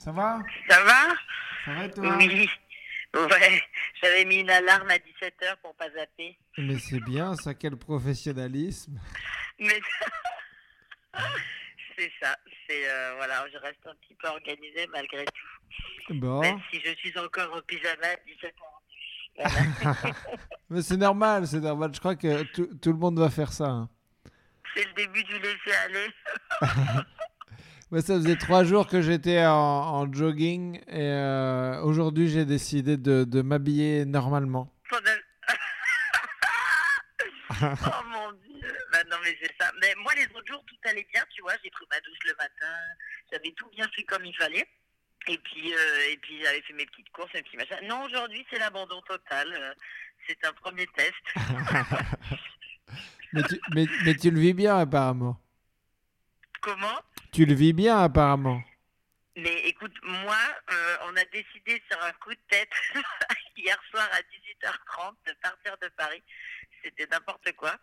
[0.00, 0.38] Ça va?
[0.68, 1.14] Ça va?
[1.64, 2.16] Ça va et toi?
[2.18, 2.48] Oui.
[3.14, 3.62] Ouais,
[4.00, 6.38] j'avais mis une alarme à 17h pour pas zapper.
[6.58, 8.98] Mais c'est bien, ça, quel professionnalisme.
[9.58, 9.80] Mais
[11.98, 12.36] c'est ça,
[12.68, 16.14] c'est euh, voilà, je reste un petit peu organisée malgré tout.
[16.14, 16.40] Bon.
[16.40, 18.52] Même si je suis encore en pyjama à 17h.
[19.36, 19.96] Voilà.
[20.70, 21.90] Mais c'est normal, c'est normal.
[21.94, 23.66] Je crois que tout, tout le monde va faire ça.
[23.66, 23.88] hein.
[24.74, 26.08] c'est le début du laisser aller.
[27.90, 32.96] Moi, ça faisait trois jours que j'étais en, en jogging et euh, aujourd'hui, j'ai décidé
[32.96, 34.72] de, de m'habiller normalement.
[37.62, 38.72] Oh mon dieu.
[38.90, 39.70] Bah non mais c'est ça.
[39.82, 42.32] Mais moi les autres jours tout allait bien, tu vois, j'ai pris ma douche le
[42.38, 42.72] matin,
[43.30, 44.66] j'avais tout bien fait comme il fallait.
[45.28, 47.76] Et puis euh, et puis j'avais fait mes petites courses, mes petits machins.
[47.86, 49.76] Non aujourd'hui c'est l'abandon total.
[50.26, 51.12] C'est un premier test.
[53.32, 55.40] Mais tu, mais, mais tu le vis bien, apparemment.
[56.62, 56.98] Comment?
[57.32, 58.62] Tu le vis bien, apparemment.
[59.36, 60.36] Mais écoute, moi,
[60.72, 62.70] euh, on a décidé sur un coup de tête
[63.56, 66.22] hier soir à 18h30 de partir de Paris.
[66.82, 67.74] C'était n'importe quoi.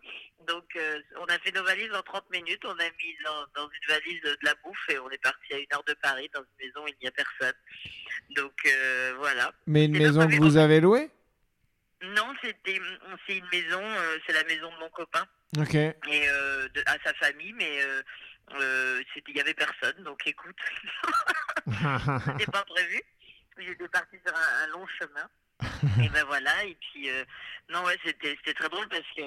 [0.46, 2.64] Donc, euh, on a fait nos valises en 30 minutes.
[2.64, 5.58] On a mis dans, dans une valise de la bouffe et on est parti à
[5.58, 7.54] une heure de Paris dans une maison où il n'y a personne.
[8.36, 9.52] Donc, euh, voilà.
[9.66, 11.10] Mais une maison que vous avez louée?
[12.02, 12.80] Non, c'était
[13.26, 15.26] c'est une maison, euh, c'est la maison de mon copain
[15.58, 15.74] Ok.
[15.74, 15.96] et
[16.28, 18.02] euh, de- à sa famille, mais euh,
[18.54, 20.02] euh, il y avait personne.
[20.04, 20.58] Donc, écoute.
[21.66, 23.02] C'était pas prévu.
[23.58, 25.28] J'étais partie sur un, un long chemin.
[26.04, 26.64] et ben voilà.
[26.64, 27.24] Et puis, euh,
[27.68, 29.22] non, ouais, c'était c'était très drôle parce que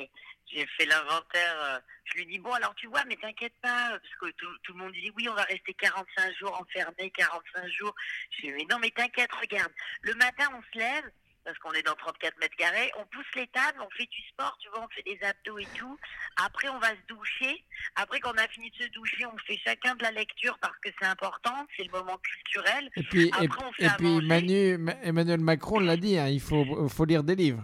[0.54, 1.62] j'ai fait l'inventaire.
[1.62, 4.74] euh, je lui dis, bon, alors tu vois, mais t'inquiète pas, parce que tout, tout
[4.74, 7.94] le monde dit, oui, on va rester 45 jours enfermés, 45 jours.
[8.32, 9.72] Je lui dis, mais non, mais t'inquiète, regarde.
[10.02, 11.12] Le matin, on se lève,
[11.44, 14.56] parce qu'on est dans 34 mètres carrés, on pousse les tables, on fait du sport,
[14.62, 15.98] tu vois, on fait des abdos et tout.
[16.44, 17.64] Après, on va se doucher.
[17.96, 20.90] Après qu'on a fini de se doucher, on fait chacun de la lecture parce que
[21.00, 22.90] c'est important, c'est le moment culturel.
[22.96, 24.28] Et puis, et, Après, on fait et à puis manger.
[24.28, 27.64] Manu, Ma- Emmanuel Macron l'a dit, hein, il faut, faut lire des livres.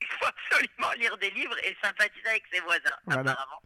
[0.00, 3.32] Il faut absolument lire des livres et sympathiser avec ses voisins, Voilà.
[3.32, 3.62] apparemment.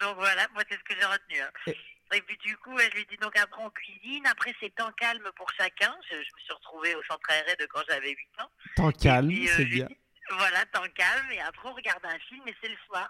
[0.00, 1.40] Donc voilà, moi c'est ce que j'ai retenu.
[1.40, 1.72] hein.
[2.12, 5.28] Et- puis du coup, je lui dis donc après on cuisine, après c'est temps calme
[5.36, 5.94] pour chacun.
[6.10, 8.50] Je, je me suis retrouvée au centre aéré de quand j'avais 8 ans.
[8.76, 9.86] Temps calme, euh, c'est bien.
[9.86, 9.96] dis,
[10.30, 11.30] voilà, temps calme.
[11.32, 13.08] Et après on regarde un film et c'est le soir.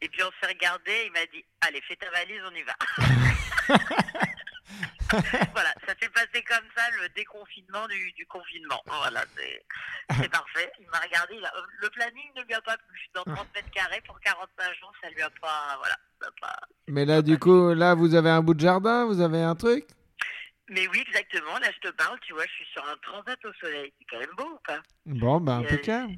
[0.00, 2.74] Et puis on s'est regardé, il m'a dit, allez, fais ta valise, on y va.
[5.52, 8.82] voilà, ça s'est passé comme ça, le déconfinement du, du confinement.
[8.86, 10.70] Voilà, c'est parfait.
[10.80, 13.00] Il m'a regardé, il a- le planning ne lui a pas plu.
[13.14, 15.76] Dans 30 mètres carrés pour 45 jours, ça lui a pas.
[15.78, 16.56] Voilà, ça pas.
[16.88, 19.86] Mais là, du coup, là, vous avez un bout de jardin, vous avez un truc?
[20.70, 23.52] Mais oui, exactement, là je te parle, tu vois, je suis sur un transat au
[23.60, 23.92] soleil.
[23.98, 24.80] C'est quand même beau ou pas?
[25.04, 26.14] Bon, bah, Euh, impeccable.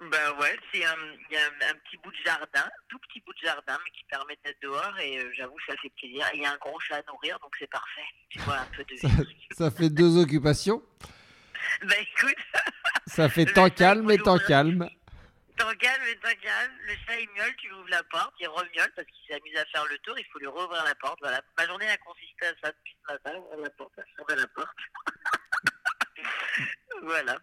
[0.00, 0.94] Ben ouais, c'est un,
[1.30, 4.04] y a un, un petit bout de jardin, tout petit bout de jardin, mais qui
[4.04, 6.24] permet d'être dehors et euh, j'avoue ça fait plaisir.
[6.34, 8.06] Il y a un gros chat à nourrir, donc c'est parfait.
[8.28, 9.48] Tu vois un peu de Ça, vie.
[9.50, 10.80] ça fait deux occupations.
[11.82, 12.36] ben écoute,
[13.08, 14.88] Ça fait temps calme et temps calme.
[15.56, 16.72] t'en calme et t'en calme.
[16.86, 19.84] Le chat il miaule, tu ouvres la porte, il remiaule parce qu'il s'amuse à faire
[19.86, 21.18] le tour, il faut lui rouvrir la porte.
[21.20, 24.46] Voilà, ma journée a consisté à ça depuis ce matin, ouvrir la porte, à la
[24.46, 24.76] porte.
[27.02, 27.36] voilà.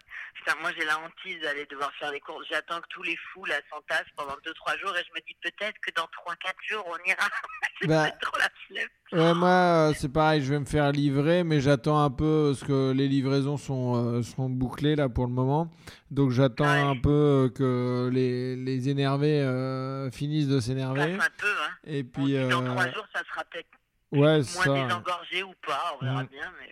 [0.46, 2.46] Putain, moi j'ai la hantise d'aller devoir faire les courses.
[2.52, 5.76] J'attends que tous les fous là s'entassent pendant 2-3 jours et je me dis peut-être
[5.82, 7.28] que dans 3-4 jours on ira.
[7.82, 8.88] J'ai Bah, trop la flemme.
[9.12, 9.50] Ouais, moi,
[9.90, 13.08] euh, c'est pareil, je vais me faire livrer, mais j'attends un peu parce que les
[13.08, 15.72] livraisons sont, euh, sont bouclées là pour le moment.
[16.12, 16.80] Donc j'attends Ouais.
[16.82, 21.14] un peu que les, les énervés euh, finissent de s'énerver.
[21.14, 21.72] Un peu, hein.
[21.86, 23.68] Et puis, dit dans euh, 3 jours ça sera peut-être
[24.12, 24.74] ouais, moins ça.
[24.74, 26.28] désengorgé ou pas, on verra Mm.
[26.28, 26.54] bien.
[26.60, 26.72] Mais...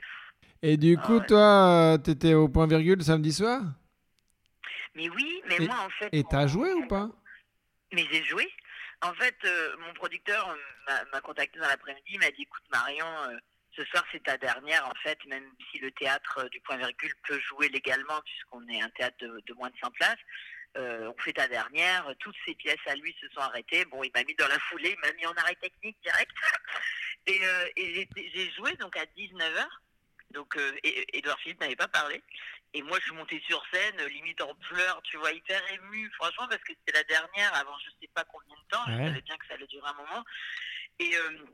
[0.66, 3.62] Et du coup, toi, euh, t'étais au point virgule samedi soir?
[4.96, 6.09] Mais oui, mais Et- moi en fait.
[6.13, 7.09] Et t'as joué ou pas?
[7.91, 8.50] Mais j'ai joué.
[9.02, 10.50] En fait, euh, mon producteur
[10.90, 13.35] euh, m'a- contacté dans l'après-midi, il m'a dit écoute Marion, euh,
[13.75, 17.13] ce soir c'est ta dernière en fait, même si le théâtre euh, du point virgule
[17.28, 20.16] peut jouer légalement puisqu'on est un théâtre de, de moins de 100 places.
[20.76, 23.84] on fait ta dernière, toutes ses pièces à lui se sont arrêtées.
[23.85, 26.32] Bon, il m'a mis dans la foulée, il m'a mis en arrêt technique direct.
[27.28, 27.40] Et,
[27.78, 29.66] et j'ai- j'ai joué donc à 19h.
[30.34, 30.76] Donc, euh,
[31.14, 32.22] Edouard Philippe n'avait pas parlé.
[32.74, 36.09] Et moi, je suis montée sur scène, euh, limite en pleurs, tu vois, hyper émue,
[36.16, 38.84] franchement, parce que c'était la dernière avant je sais pas combien de temps.
[38.88, 40.26] Je savais bien que ça allait durer un moment.
[41.00, 41.46] Et euh,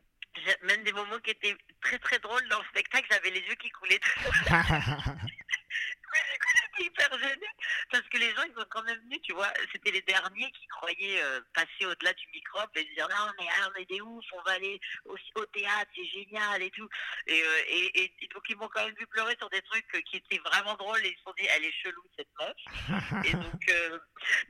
[0.63, 3.69] même des moments qui étaient très très drôles dans le spectacle, j'avais les yeux qui
[3.69, 3.99] coulaient.
[4.49, 7.47] Mais du coup, j'étais hyper gênée
[7.91, 9.51] Parce que les gens, ils sont quand même venus, tu vois.
[9.71, 13.69] C'était les derniers qui croyaient euh, passer au-delà du microbe et dire non, mais ah,
[13.71, 16.87] on est des ouf, on va aller au, au théâtre, c'est génial et tout.
[17.27, 19.95] Et, euh, et, et- et donc, ils m'ont quand même vu pleurer sur des trucs
[19.95, 22.55] euh, qui étaient vraiment drôles et ils se sont dit, elle est chelou, cette meuf.
[23.25, 23.99] Et donc, euh,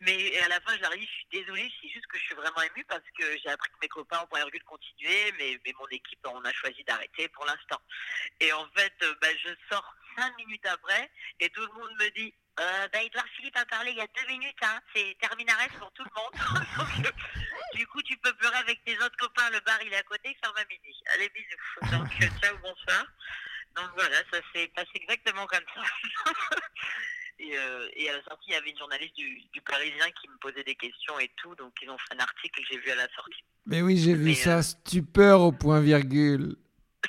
[0.02, 2.24] mais à la fin, je leur ai dit, je suis désolée, c'est juste que je
[2.24, 5.60] suis vraiment émue parce que j'ai appris que mes copains ont pas de continuer, mais,
[5.66, 7.80] mais mon équipe, on a choisi d'arrêter pour l'instant.
[8.40, 12.33] Et en fait, bah, je sors cinq minutes après et tout le monde me dit,
[12.60, 14.80] euh, bah, Edouard Philippe a parlé il y a deux minutes, hein.
[14.94, 16.66] c'est terminares pour tout le monde.
[16.77, 17.12] Donc, euh,
[17.75, 20.36] du coup, tu peux pleurer avec tes autres copains, le bar il est à côté,
[20.44, 20.95] ferme à midi.
[21.13, 21.98] Allez, bisous.
[21.98, 23.06] Donc, euh, ciao, bonsoir.
[23.75, 25.81] Donc voilà, ça s'est passé exactement comme ça.
[27.42, 30.27] Et, euh, et à la sortie, il y avait une journaliste du, du Parisien qui
[30.27, 32.92] me posait des questions et tout, donc ils ont fait un article que j'ai vu
[32.92, 33.45] à la sortie.
[33.65, 36.57] Mais oui, j'ai vu ça, stupeur au point virgule.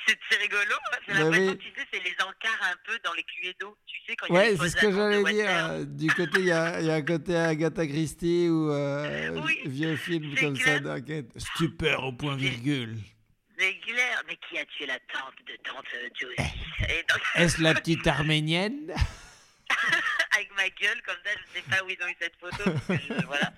[0.07, 0.75] C'est rigolo,
[1.05, 1.57] c'est l'impression oui.
[1.57, 3.25] que tu sais, c'est les encarts un peu dans les
[3.59, 5.45] d'eau, tu sais, quand il y a Ouais, c'est ce que j'allais dire.
[5.49, 9.39] euh, Du côté, il y a, il y a un côté Agatha Christie ou euh,
[9.45, 11.27] Oui, vieux film comme ça d'enquête.
[11.37, 12.97] Stupeur au point virgule.
[13.57, 16.35] C'est clair, mais qui a tué la tante de tante euh, Josie?
[17.07, 18.91] Donc, Est-ce la petite arménienne?
[20.35, 22.99] Avec ma gueule, comme ça, je sais pas où ils ont eu cette photo, parce
[23.01, 23.53] que je- voilà,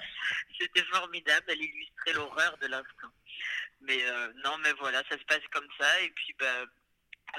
[0.60, 3.08] c'était formidable, elle illustrait l'horreur de l'instant.
[3.86, 6.46] Mais euh, non, mais voilà, ça se passe comme ça, et puis bah,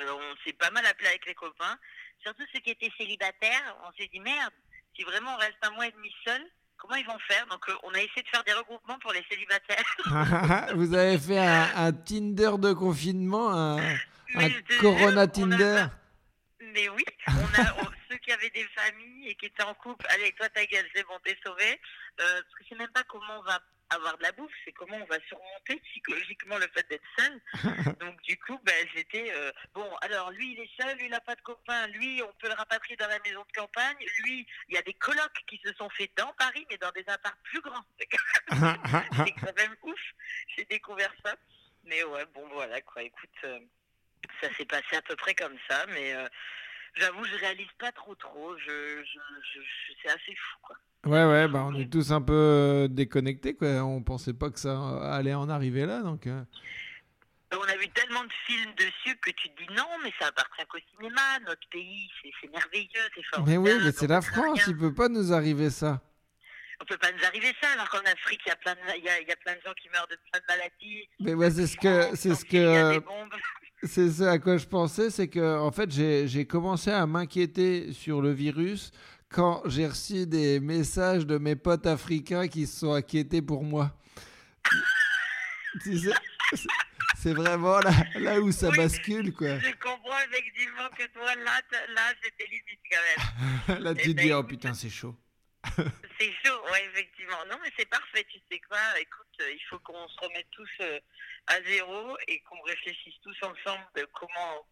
[0.01, 1.79] euh, on s'est pas mal appelé avec les copains,
[2.23, 4.53] surtout ceux qui étaient célibataires, on s'est dit merde,
[4.97, 6.43] si vraiment on reste un mois et demi seul,
[6.77, 7.47] comment ils vont faire?
[7.47, 9.85] Donc euh, on a essayé de faire des regroupements pour les célibataires.
[10.75, 13.97] Vous avez fait un, un Tinder de confinement, un,
[14.29, 15.87] je jure, Corona Tinder.
[16.61, 20.05] Mais oui, on a on- ceux qui avaient des familles et qui étaient en couple.
[20.11, 21.81] Allez, toi ta gueule, c'est bon, t'es sauvé.
[22.21, 24.97] Euh, parce que c'est même pas comment on va avoir de la bouffe, c'est comment
[24.97, 27.41] on va surmonter psychologiquement le fait d'être seul.
[28.01, 29.89] Donc du coup, ben, j'étais euh, bon.
[30.03, 31.87] Alors lui, il est seul, lui, il n'a pas de copain.
[31.89, 33.97] Lui, on peut le rapatrier dans la maison de campagne.
[34.25, 37.05] Lui, il y a des colocs qui se sont faits dans Paris, mais dans des
[37.09, 37.85] apparts plus grands.
[39.27, 40.01] C'est quand même ouf.
[40.57, 41.35] J'ai découvert ça.
[41.85, 43.03] Mais ouais, bon voilà quoi.
[43.03, 43.61] Écoute, euh,
[44.41, 46.27] ça s'est passé à peu près comme ça, mais euh,
[46.95, 48.57] j'avoue, je réalise pas trop trop.
[48.59, 50.77] Je, je- je- c'est assez fou quoi.
[51.07, 53.69] Ouais, ouais, bah on est tous un peu euh, déconnectés, quoi.
[53.85, 54.79] On pensait pas que ça
[55.15, 56.27] allait en arriver là, donc.
[56.27, 56.43] euh.
[57.53, 60.65] On a vu tellement de films dessus que tu te dis non, mais ça appartient
[60.69, 61.21] qu'au cinéma.
[61.47, 62.09] Notre pays,
[62.41, 63.65] c'est merveilleux, c'est Mais formidable.
[63.65, 66.01] oui, mais c'est la France, il peut pas nous arriver ça.
[66.81, 69.09] On peut pas nous arriver ça, alors qu'en Afrique, il y a plein de, y
[69.09, 71.09] a, y a plein de gens qui meurent de plein de maladies.
[71.21, 73.01] Mais ouais, c'est ce que, c'est ce que,
[73.85, 78.21] c'est ce à quoi je pensais, c'est que en fait j'ai commencé à m'inquiéter sur
[78.21, 78.91] le virus
[79.35, 83.91] quand j'ai reçu des messages de mes potes africains qui se sont inquiétés pour moi.
[85.83, 86.13] Tu sais,
[87.17, 88.77] c'est- vraiment là, là où ça Oui.
[88.77, 89.59] bascule quoi.
[89.59, 93.83] Je comprends effectivement que toi, là, là c'était limite quand même.
[93.83, 94.49] Là tu te Eh ben, dis oh écoute.
[94.51, 95.17] putain c'est chaud.
[96.21, 97.39] C'est chaud, ouais, effectivement.
[97.51, 98.79] Non, mais c'est parfait, tu sais quoi.
[99.01, 101.01] Écoute, euh, il faut qu'on se remette tous euh,
[101.49, 104.65] à zéro et qu'on réfléchisse tous ensemble de comment,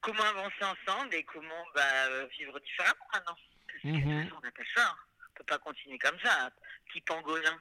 [0.00, 3.36] comment avancer ensemble et comment bah, euh, vivre différemment maintenant.
[3.82, 4.82] Façon, on n'a pas le choix.
[4.84, 4.96] hein.
[5.30, 6.50] On peut pas continuer comme ça.
[6.88, 7.58] Petit pangolin.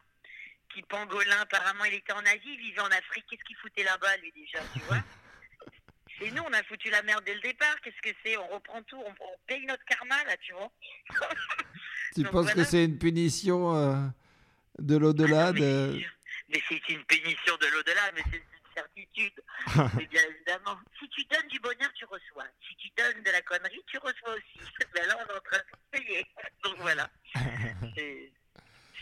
[0.70, 3.26] Petit pangolin, apparemment, il était en Asie, il vivait en Afrique.
[3.30, 4.98] Qu'est-ce qu'il foutait là-bas, lui, déjà, tu vois
[6.20, 7.76] C'est nous, on a foutu la merde dès le départ.
[7.82, 10.72] Qu'est-ce que c'est On reprend tout, on, on paye notre karma, là, tu vois
[12.16, 13.96] Tu Donc penses que c'est une punition euh,
[14.80, 16.00] de l'au-delà Ah de...
[16.50, 19.44] Mais c'est une punition de l'au-delà, mais c'est certitude.
[19.96, 22.46] mais bien évidemment, si tu donnes du bonheur, tu reçois.
[22.68, 24.60] Si tu donnes de la connerie, tu reçois aussi.
[24.94, 26.26] Ben là, on est en train de payer.
[26.64, 27.10] Donc voilà.
[27.96, 28.32] C'est-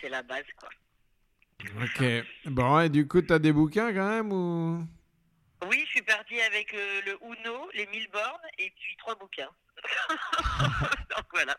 [0.10, 0.70] la base, quoi.
[1.84, 2.04] Ok.
[2.46, 4.84] Bon, et du coup, t'as des bouquins quand même ou...
[5.68, 9.50] Oui, je suis partie avec euh, le Uno, les 1000 bornes, et puis trois bouquins.
[11.10, 11.56] Donc voilà.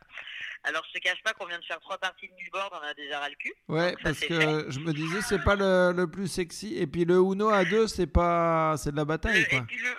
[0.64, 2.86] Alors, je te cache pas qu'on vient de faire trois parties de 1000 bornes, on
[2.86, 3.52] a déjà ras le cul.
[3.68, 6.76] Ouais, parce que je me disais, c'est pas le, le plus sexy.
[6.78, 8.76] Et puis le Uno à deux, c'est pas...
[8.78, 9.62] C'est de la bataille, Le- et quoi.
[9.66, 9.90] puis le,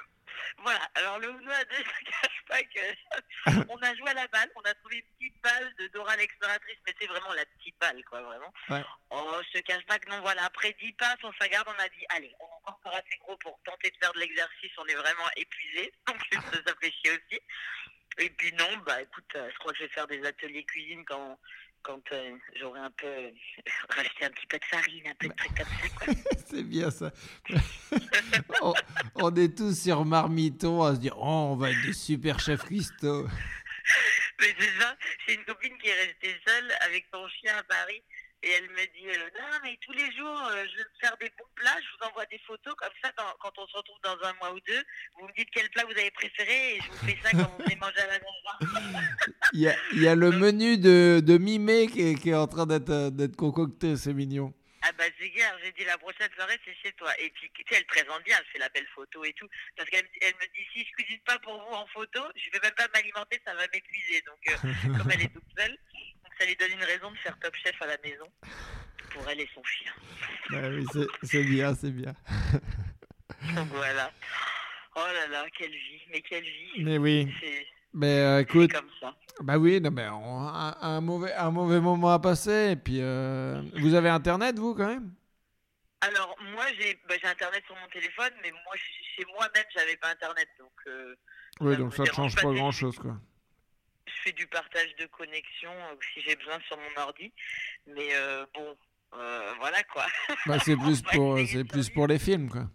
[0.59, 4.13] voilà, alors le Uno à deux, je ne cache pas que on a joué à
[4.13, 7.45] la balle, on a trouvé une petite balle de Dora l'exploratrice, mais c'est vraiment la
[7.45, 8.53] petite balle, quoi, vraiment.
[8.69, 8.83] Ouais.
[9.09, 11.89] Oh, je te cache pas que non, voilà, après 10 passes, on s'agarde, on a
[11.89, 14.95] dit, allez, on est encore assez gros pour tenter de faire de l'exercice, on est
[14.95, 17.41] vraiment épuisé, donc ça, ça fait chier aussi.
[18.19, 21.03] Et puis non, bah écoute, euh, je crois que je vais faire des ateliers cuisine
[21.05, 21.39] quand,
[21.81, 23.07] quand euh, j'aurai un peu
[23.89, 27.11] racheté un petit peu de farine, un peu de trucs comme ça, c'est bien ça.
[28.61, 28.73] on,
[29.15, 32.63] on est tous sur Marmiton à se dire, oh, on va être des super chefs
[32.65, 33.27] cuistots.
[34.39, 38.03] Mais c'est ça, j'ai une copine qui est restée seule avec son chien à Paris.
[38.45, 41.29] Et elle me dit, euh, non, mais tous les jours, euh, je vais faire des
[41.39, 44.17] bons plats, je vous envoie des photos, comme ça, quand, quand on se retrouve dans
[44.27, 44.83] un mois ou deux,
[45.17, 47.63] vous me dites quel plat vous avez préféré et je vous fais ça quand vous
[47.63, 48.99] venez manger à la maison.
[49.53, 52.35] Il y a, il y a le menu de, de mi-mai qui, est- qui est
[52.35, 54.51] en train d'être euh, d'être concocté, c'est mignon.
[54.81, 57.09] Ah bah c'est clair, j'ai dit la prochaine soirée c'est chez toi.
[57.19, 59.47] Et puis tu sais, elle présente bien, elle fait la belle photo et tout.
[59.77, 62.49] Parce qu'elle me- elle me dit si je cuisine pas pour vous en photo, je
[62.51, 64.21] vais même pas m'alimenter, ça va m'épuiser.
[64.25, 64.57] Donc euh,
[64.97, 65.77] comme elle est toute seule,
[66.39, 68.25] ça lui donne une raison de faire top chef à la maison
[69.11, 69.91] pour elle et son chien.
[70.49, 72.13] Bah oui, c'est- bien, c'est bien.
[73.55, 74.11] Donc voilà.
[74.95, 76.83] Oh là là, quelle vie, mais quelle vie.
[76.83, 79.15] Mais oui, C'est mais euh, écoute, comme ça.
[79.41, 82.71] bah oui, non, mais on- un, un mauvais, un mauvais moment à passer.
[82.71, 85.13] Et puis, euh, vous avez internet, vous, quand même?
[86.01, 90.09] Alors moi j'ai bah, internet sur mon téléphone, mais moi ch- chez moi-même j'avais pas
[90.09, 90.49] internet.
[90.59, 91.15] Donc euh,
[91.61, 93.15] Oui, donc ça ne change pas grand-chose, quoi.
[94.23, 97.31] Fais du partage de connexion euh, si j'ai besoin sur mon ordi.
[97.87, 98.77] Mais euh, bon,
[99.15, 100.05] euh, voilà quoi.
[100.45, 102.65] Bah, c'est plus pour, c'est plus pour les films, quoi.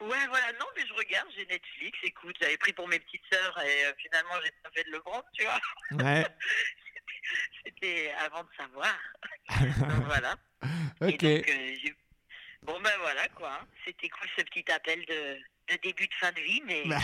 [0.00, 3.58] Ouais, voilà, non, mais je regarde, j'ai Netflix, écoute, j'avais pris pour mes petites sœurs
[3.64, 5.60] et euh, finalement j'ai pas fait de le prendre, tu vois.
[6.04, 6.26] Ouais.
[7.64, 8.98] C'était avant de savoir.
[9.60, 10.36] donc voilà.
[11.02, 11.22] Et Ok.
[11.22, 11.90] donc, euh,
[12.62, 13.60] bon ben voilà quoi.
[13.86, 15.38] C'était cool ce petit appel de,
[15.72, 16.98] de début de fin de vie, mais Bah.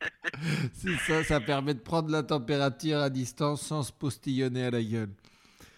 [0.74, 4.82] C'est ça, ça permet de prendre la température à distance sans se postillonner à la
[4.82, 5.10] gueule.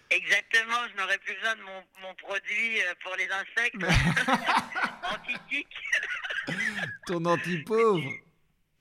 [0.09, 3.75] exactement, je n'aurais plus besoin de mon, mon produit euh, pour les insectes
[5.13, 5.67] anti-tic.
[7.07, 8.03] Ton anti-pauvre.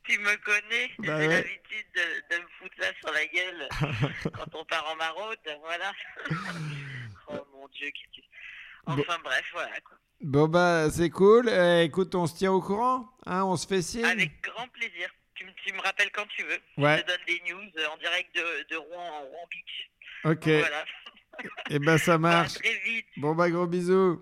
[0.04, 1.34] Tu me connais, Bah j'ai ouais.
[1.42, 3.68] l'habitude de, de me foutre ça sur la gueule
[4.34, 5.92] quand on part en maraude, voilà.
[7.28, 7.88] oh mon dieu.
[8.86, 9.96] Enfin bref, voilà quoi.
[10.20, 11.48] Bon, bah, c'est cool.
[11.48, 13.08] Euh, écoute, on se tient au courant.
[13.26, 14.04] Hein, on se fait signe.
[14.04, 15.08] Avec grand plaisir.
[15.34, 16.58] Tu, me- tu me rappelles quand tu veux.
[16.76, 16.98] Ouais.
[16.98, 19.90] Je te donne des news en direct de, de Rouen, en Rouen Beach.
[20.24, 20.44] Ok.
[20.46, 20.84] Voilà.
[21.70, 22.54] Et ben, ça marche.
[22.54, 23.06] très vite.
[23.16, 24.16] Bon, bah, gros bisous.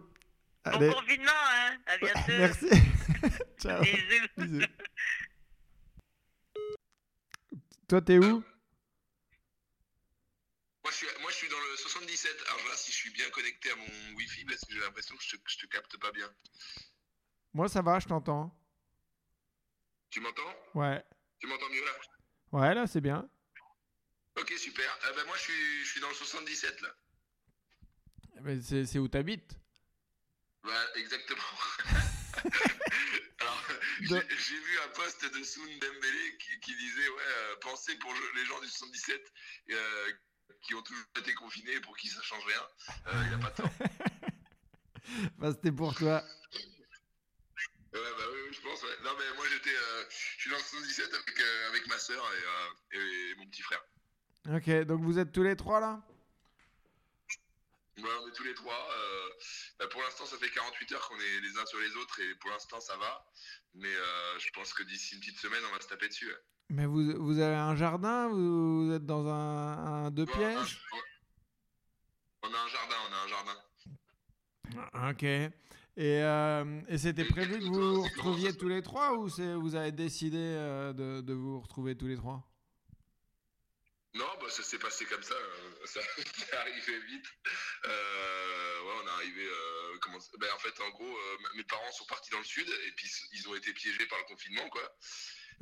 [0.65, 0.91] Bon Allez.
[0.93, 1.77] confinement, hein.
[1.87, 2.21] À bientôt.
[2.29, 2.69] Merci.
[3.61, 3.83] Ciao.
[3.83, 4.27] Bisous.
[4.37, 4.67] Bisous.
[7.89, 8.45] Toi, t'es où?
[10.83, 12.31] Moi je, suis, moi, je suis dans le 77.
[12.47, 15.23] Alors, vois si je suis bien connecté à mon Wi-Fi parce que j'ai l'impression que
[15.25, 16.31] je te, je te capte pas bien.
[17.53, 18.57] Moi, ça va, je t'entends.
[20.11, 20.55] Tu m'entends?
[20.75, 21.05] Ouais.
[21.39, 21.93] Tu m'entends mieux là?
[22.53, 23.29] Ouais, là, c'est bien.
[24.39, 24.99] Ok, super.
[25.05, 26.89] Ah, ben, moi, je suis, je suis dans le 77 là.
[28.43, 29.59] Mais c'est c'est où t'habites?
[30.65, 31.43] Ouais, exactement.
[33.41, 33.63] Alors,
[34.01, 37.97] De- j'ai j'ai vu un post de Soun Dembélé qui, qui disait Ouais, euh, pensez
[37.99, 39.21] pour les gens du 77
[39.71, 40.13] euh,
[40.63, 42.63] qui ont toujours été confinés pour qui ça change rien.
[43.09, 43.71] Euh, Il a pas de temps.
[45.39, 46.23] Bah, c'était pour toi.
[46.53, 46.61] Ouais,
[47.93, 48.83] bah oui, je pense.
[48.83, 48.97] Ouais.
[49.05, 49.75] Non, mais moi, j'étais.
[49.75, 53.47] euh, je suis dans le 77 avec, euh, avec ma soeur et, euh, et mon
[53.47, 53.83] petit frère.
[54.49, 56.03] Ok, donc vous êtes tous les trois là?
[57.99, 58.89] Ouais, on est tous les trois.
[59.79, 62.35] bah, pour l'instant, ça fait 48 heures qu'on est les uns sur les autres et
[62.37, 63.27] pour l'instant, ça va.
[63.75, 63.93] Mais
[64.39, 66.27] je pense que d'ici une petite semaine, on va se taper dessus.
[66.29, 66.39] ouais.
[66.71, 68.29] Mais vous, vous avez un jardin?
[68.29, 71.03] Vous, vous êtes dans un, un deux Ouais, pièces on a-
[72.51, 73.57] On a un jardin, on a un jardin.
[75.11, 75.25] Ok.
[75.97, 79.29] Et, euh, et c'était prévu que vous vous retrouviez tous les trois ou
[79.61, 82.47] vous avez décidé euh, de, vous retrouver tous les trois?
[84.15, 85.35] Non, bah, ça s'est passé comme ça.
[85.35, 86.01] euh, ça
[86.37, 87.27] c'est arrivé vite.
[87.85, 87.91] Ouais,
[89.03, 89.49] on est arrivé.
[90.39, 91.19] bah, en fait, en gros,
[91.55, 94.25] mes parents sont partis dans le sud et puis ils ont été piégés par le
[94.25, 94.97] confinement, quoi.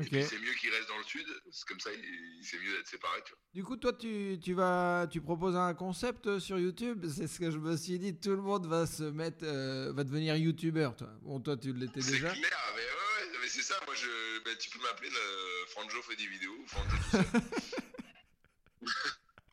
[0.01, 1.27] C'est mieux qu'ils restent dans le sud.
[1.51, 3.21] C'est comme ça, il- c'est mieux d'être tu vois.
[3.53, 7.05] Du coup, toi, tu, tu vas, tu proposes un concept sur YouTube.
[7.09, 8.19] C'est ce que je me suis dit.
[8.19, 11.09] Tout le monde va se mettre, euh, va devenir YouTuber, toi.
[11.23, 12.31] Bon, toi, tu l'étais C'est déjà.
[12.31, 13.75] clair, mais ouais, ouais, mais c'est ça.
[13.87, 16.65] Moi, je, bah, tu peux m'appeler le Franjo fait des vidéos.
[16.69, 16.97] Franjo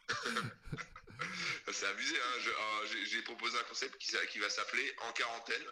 [1.72, 2.40] c'est abusé, hein.
[2.42, 5.64] Je- alors, j'ai- J'ai proposé un concept qui va s'appeler En quarantaine.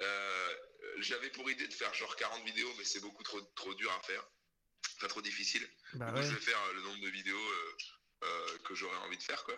[0.00, 0.54] Euh,
[0.98, 4.00] J'avais pour idée de faire genre 40 vidéos, mais c'est beaucoup trop, trop dur à
[4.02, 4.24] faire.
[5.00, 5.66] Pas trop difficile.
[5.94, 6.22] Bah ouais.
[6.22, 7.46] je vais faire euh, le nombre de vidéos
[8.22, 9.56] euh, que j'aurais envie de faire, quoi.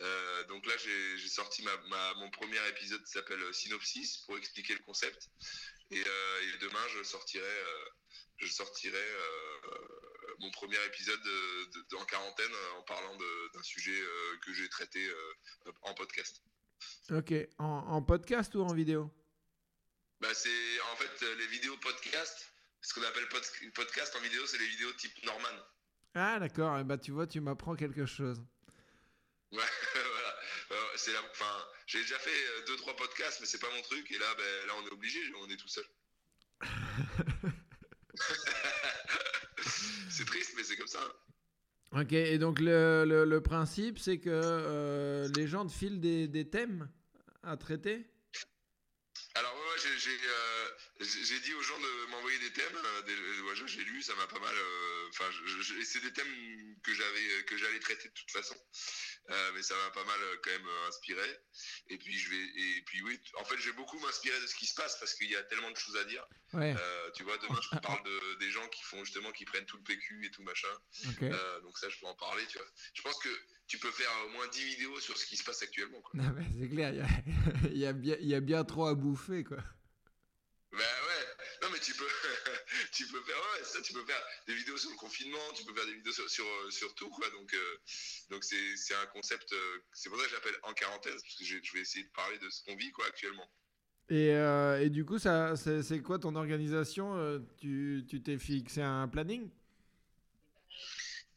[0.00, 4.74] Euh, donc là, j'ai sorti ma, ma- mon premier épisode qui s'appelle Synopsis pour expliquer
[4.74, 5.28] le concept.
[5.90, 7.84] Et, euh, et demain, je sortirai, euh,
[8.36, 9.02] je sortirai
[10.40, 13.16] mon premier épisode de, de- de- en quarantaine en parlant
[13.54, 14.00] d'un sujet
[14.44, 15.10] que j'ai traité
[15.82, 16.42] en podcast.
[17.10, 17.32] Ok.
[17.58, 19.10] En, en podcast ou en vidéo?
[20.20, 22.50] Bah, c'est en fait euh, les vidéos podcast.
[22.80, 23.42] Ce qu'on appelle pod-
[23.74, 25.48] podcast en vidéo, c'est les vidéos type Norman.
[26.14, 26.82] Ah, d'accord.
[26.84, 28.40] Bah, tu vois, tu m'apprends quelque chose.
[29.50, 29.62] Ouais,
[29.94, 30.34] voilà.
[30.72, 34.10] Euh, c'est enfin, j'ai déjà fait euh, deux trois podcasts, mais c'est pas mon truc.
[34.10, 35.84] Et là, ben, là, on est obligé, on est tout seul.
[40.10, 41.00] c'est triste, mais c'est comme ça.
[41.02, 42.00] hein.
[42.02, 46.28] Ok, et donc le, le, le principe, c'est que euh, les gens te filent des,
[46.28, 46.90] des thèmes
[47.42, 48.04] à traiter?
[49.80, 50.18] J'ai-
[51.00, 52.76] j'ai j'ai- j'ai dit aux gens de m'envoyer des thèmes.
[52.76, 54.54] euh, j'ai- j'ai lu, ça m'a pas mal.
[54.54, 55.24] euh, Enfin,
[55.84, 58.54] c'est des thèmes que j'avais, que j'allais traiter de toute façon.
[59.30, 61.26] Euh, mais ça m'a pas mal quand même inspiré.
[61.88, 62.36] Et puis je vais,
[62.76, 65.14] et puis oui, en fait, je vais beaucoup m'inspirer de ce qui se passe parce
[65.14, 66.24] qu'il y a tellement de choses à dire.
[66.52, 69.66] Ouais, Euh, tu vois, demain, je parle de, des gens qui font justement, qui prennent
[69.66, 70.68] tout le PQ et tout machin.
[71.08, 71.22] ok.
[71.22, 72.66] Euh, donc ça, je peux en parler, tu vois.
[72.94, 73.28] Je pense que
[73.66, 76.00] tu peux faire au moins 10 vidéos sur ce qui se passe actuellement.
[76.02, 76.20] Quoi.
[76.22, 77.06] Non, mais c'est clair, il y a,
[77.72, 79.58] y, a bien- y a bien trop à bouffer, quoi.
[80.78, 82.06] Bah ouais, non mais tu peux,
[82.92, 85.74] tu peux faire, ouais, ça, tu peux faire des vidéos sur le confinement, tu peux
[85.74, 87.28] faire des vidéos sur, sur, euh, sur tout, quoi.
[87.30, 87.76] Donc, euh,
[88.30, 91.44] donc c'est, c'est un concept, euh, c'est pour ça que j'appelle en quarantaine, parce que
[91.44, 93.50] je, je vais essayer de parler de ce qu'on vit, quoi, actuellement.
[94.08, 98.80] Et, euh, et du coup, ça, c'est, c'est quoi ton organisation tu, tu t'es fixé
[98.80, 99.50] un planning?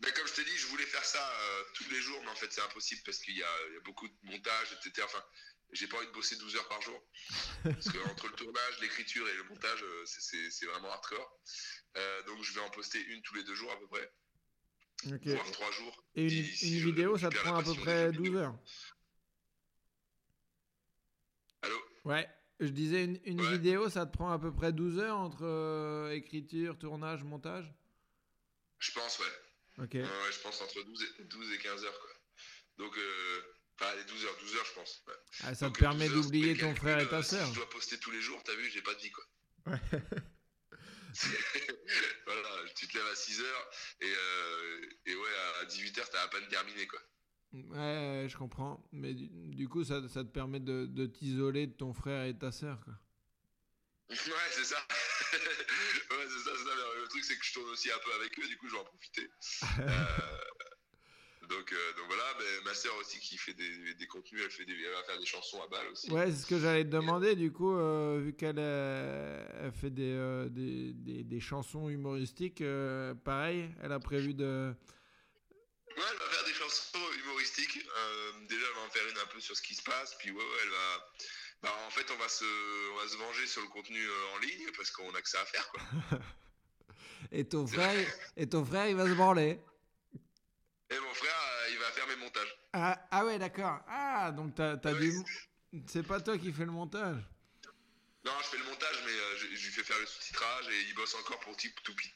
[0.03, 1.27] Mais comme je t'ai dit, je voulais faire ça
[1.73, 3.81] tous les jours, mais en fait c'est impossible parce qu'il y a, il y a
[3.81, 5.05] beaucoup de montage, etc.
[5.05, 5.23] Enfin,
[5.71, 7.01] j'ai pas envie de bosser 12 heures par jour.
[7.63, 11.39] Parce que entre le tournage, l'écriture et le montage, euh, c'est, vraiment hardcore.
[11.97, 14.11] Euh, donc je vais en poster une tous les deux jours à peu près,
[15.07, 15.27] Ok.
[15.27, 16.03] voire trois jours.
[16.15, 18.39] Et une, si vidéo, ça te prend à peu près jeux 12 vidéo.
[18.39, 18.59] heures
[21.61, 21.77] Allô?
[22.05, 23.51] Ouais, je disais, une, une Ouais.
[23.51, 27.73] vidéo, ça te prend à peu près 12 heures entre euh, écriture, tournage, montage?
[28.79, 29.83] Je pense, ouais.
[29.83, 29.93] Ok.
[29.93, 32.09] Ouais, je pense entre 12 et, 12 et 15 heures, quoi.
[32.77, 33.41] Donc, euh,
[33.81, 35.03] enfin, les 12 heures, 12 heures, je pense.
[35.07, 35.13] ouais.
[35.43, 37.47] Ah, ça Donc, te permet 12 heures, d'oublier ton frère et ta si sœur.
[37.47, 39.25] Je dois poster tous les jours, t'as vu, j'ai pas de vie, quoi.
[39.67, 39.79] Ouais.
[42.25, 43.69] voilà, tu te lèves à 6 heures
[43.99, 45.29] et, euh, et ouais,
[45.61, 46.99] à 18 heures, t'as à peine terminé, quoi.
[47.53, 48.87] Ouais, je comprends.
[48.93, 52.33] Mais du, du coup, ça, ça te permet de, de t'isoler de ton frère et
[52.33, 52.79] de ta sœur.
[52.85, 52.93] Quoi.
[54.09, 54.75] Ouais, c'est ça.
[55.31, 55.37] ouais,
[56.27, 56.75] c'est ça, c'est ça.
[57.01, 58.79] Le truc, c'est que je tourne aussi un peu avec eux, du coup, je vais
[58.79, 59.29] en profiter.
[59.79, 60.37] Euh,
[61.51, 64.63] donc, euh, donc voilà, mais ma sœur aussi qui fait des, des contenus, elle, fait
[64.63, 66.09] des, elle va faire des chansons à balle aussi.
[66.09, 67.35] Ouais, c'est ce que j'allais te demander.
[67.35, 73.69] Du coup, euh, vu qu'elle euh, elle fait des, des, des, chansons humoristiques, euh, pareil,
[73.83, 74.73] elle a prévu de.
[75.97, 77.79] Ouais, elle va faire des chansons humoristiques.
[78.47, 80.15] Déjà, elle va en faire une un peu sur ce qui se passe.
[80.19, 81.11] Puis, ouais, ouais, elle va.
[81.63, 82.45] Bah, en fait, on va, se,
[82.93, 83.99] on va se venger sur le contenu
[84.33, 85.81] en ligne parce qu'on a que ça à faire, quoi.
[87.31, 89.59] Et ton frère, et ton frère, il va se branler.
[90.91, 92.55] Et mon frère, euh, il va faire mes montages.
[92.73, 93.79] Ah, ah ouais, d'accord.
[93.87, 95.13] Ah, donc t'as, t'as du.
[95.87, 97.23] C'est pas toi qui fais le montage.
[98.25, 100.81] Non, je fais le montage, mais euh, je, je lui fais faire le sous-titrage et
[100.89, 101.55] il bosse encore pour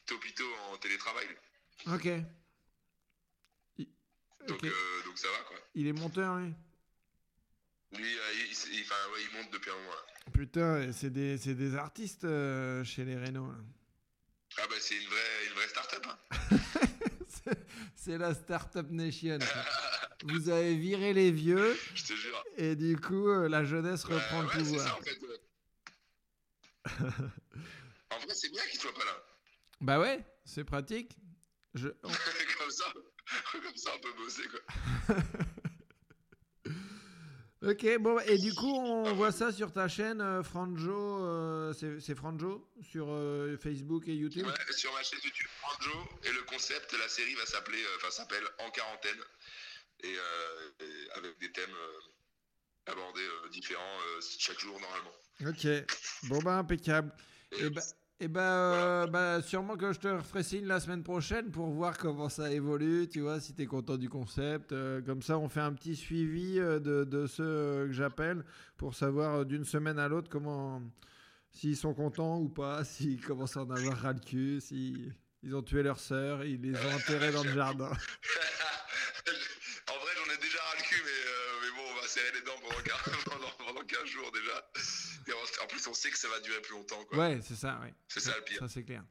[0.05, 1.25] Topito en télétravail.
[1.87, 2.07] Ok.
[4.47, 5.57] Donc, euh, donc ça va, quoi.
[5.73, 6.53] Il est monteur, lui?
[7.93, 10.31] Lui, euh, il, enfin, ouais, il monte depuis un là.
[10.33, 13.51] Putain, c'est des, c'est des artistes euh, chez les Renault.
[14.57, 16.05] Ah, bah, c'est une vraie, une vraie start-up.
[16.07, 16.57] Hein.
[17.95, 19.39] C'est- la Startup Nation.
[20.23, 22.43] Vous avez viré les vieux Je te jure.
[22.57, 24.87] et du coup, euh, la jeunesse reprend le ouais, pouvoir.
[24.87, 25.19] ça, en fait.
[28.11, 29.23] en vrai, c'est bien qu'il soit pas là.
[29.81, 31.17] Bah ouais, c'est pratique.
[31.73, 31.89] Je...
[32.01, 32.11] comme
[32.71, 32.85] ça,
[33.51, 35.15] comme ça, on peut bosser, quoi.
[37.65, 42.13] Ok, bon, et du coup, on voit ça sur ta chaîne, euh, Franjo, euh, c'est
[42.13, 44.45] Franjo, sur euh, Facebook et YouTube?
[44.45, 48.43] Ouais, sur ma chaîne YouTube Franjo, et le concept, la série va s'appeler, enfin, s'appelle
[48.59, 49.17] En quarantaine,
[50.03, 51.75] et, et avec des thèmes
[52.85, 53.99] abordés différents
[54.37, 55.15] chaque jour normalement.
[55.47, 55.65] Ok,
[56.29, 57.11] bon bah impeccable.
[57.57, 57.81] Et bah,
[58.21, 61.97] et bah, euh, bah, sûrement que je te referai signe la semaine prochaine pour voir
[61.97, 64.71] comment ça évolue, tu vois, si t'es content du concept.
[64.71, 68.45] euh, comme ça, on fait un petit suivi euh, de, de ceux que j'appelle
[68.77, 70.81] pour savoir d'une semaine à l'autre comment,
[71.51, 75.55] s'ils sont contents ou pas, s'ils commencent à en avoir ras le cul, s'ils ils
[75.55, 77.91] ont tué leur sœur, ils les ont enterrés dans le jardin.
[85.65, 87.17] en, plus, on sait que ça va durer plus longtemps, quoi.
[87.17, 87.93] Ouais, c'est ça, ouais.
[88.07, 88.59] C'est ça le pire.
[88.59, 89.03] Ça, c'est clair.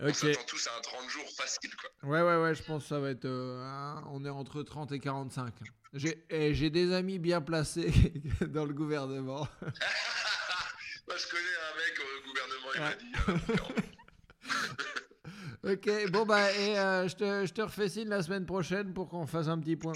[0.00, 0.14] On Ok.
[0.16, 1.90] s'attend tous à un 30 jours facile, quoi.
[2.10, 3.24] Ouais, ouais, ouais, je pense que ça va être.
[3.26, 5.54] euh, un- on est entre 30 et 45.
[5.92, 7.92] J'ai et j'ai des amis bien placés
[8.48, 9.46] dans le gouvernement.
[11.06, 13.12] Moi, je connais un mec au gouvernement, il m'a dit.
[15.64, 19.26] euh, ok, bon, bah, et euh, je te refais signe la semaine prochaine pour qu'on
[19.28, 19.92] fasse un petit point.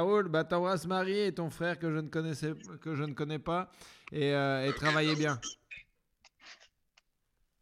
[0.00, 3.38] Roule, bah, t'embrasses Marie et ton frère que je ne, connaissais, que je ne connais
[3.38, 3.70] pas.
[4.12, 5.40] Et, euh, et travaillez bien.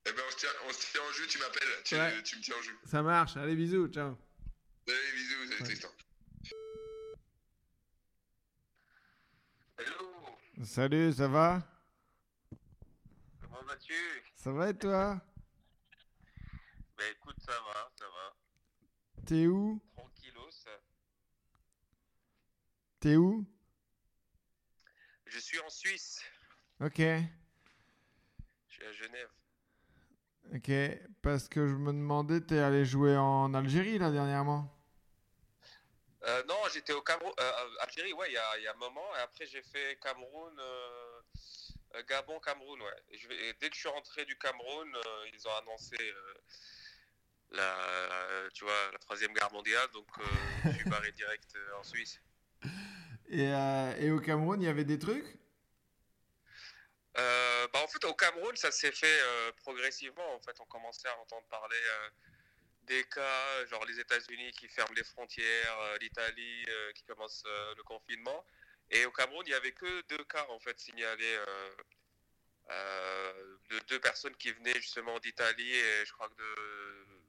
[0.09, 1.69] Eh ben, on se tient, on se tient en jus, tu m'appelles.
[1.85, 2.23] Tu, Ouais.
[2.23, 2.79] tu me tiens en jus.
[2.85, 3.37] Ça marche.
[3.37, 4.17] Allez, bisous, ciao.
[4.87, 5.65] Allez, bisous, salut Ouais.
[5.67, 5.89] Tristan.
[9.79, 11.63] Hello, Salut, ça va?
[13.43, 13.93] Comment vas-tu?
[14.35, 15.21] Ça va et toi?
[16.97, 18.07] Ben écoute, ça va, ça
[19.27, 19.83] T'es où?
[23.07, 23.47] T'es où?
[25.27, 26.21] Je suis en Suisse.
[26.81, 26.99] Ok.
[26.99, 27.23] Je
[28.69, 29.29] suis à Genève.
[30.53, 30.73] Ok.
[31.23, 34.77] Parce que je me demandais, t'es allé jouer en Algérie là dernièrement?
[36.25, 37.33] Euh, non, j'étais au Cameroun.
[37.39, 39.07] euh, Algérie, ouais, il y a, il y a un moment.
[39.17, 40.59] Et après, j'ai fait Cameroun.
[40.59, 43.03] euh, Gabon, Cameroun, ouais.
[43.11, 44.93] Et, je et dès que je suis rentré du Cameroun,
[45.33, 45.97] ils ont annoncé
[47.53, 49.89] la, tu vois, la troisième guerre mondiale.
[49.93, 50.09] Donc,
[50.65, 52.21] je suis barré direct en Suisse.
[53.29, 55.27] et, euh, et au Cameroun, il y avait des trucs?
[57.19, 60.35] Euh, bah, en fait, au Cameroun, ça s'est fait euh, progressivement.
[60.35, 61.77] En fait, on commençait à entendre parler
[62.83, 67.43] des cas, genre les États-Unis qui ferment les frontières, l'Italie qui commence
[67.77, 68.45] le confinement.
[68.91, 71.39] Et au Cameroun, il n'y avait que deux cas en fait signalés
[72.69, 77.26] de deux personnes qui venaient justement d'Italie et je crois que de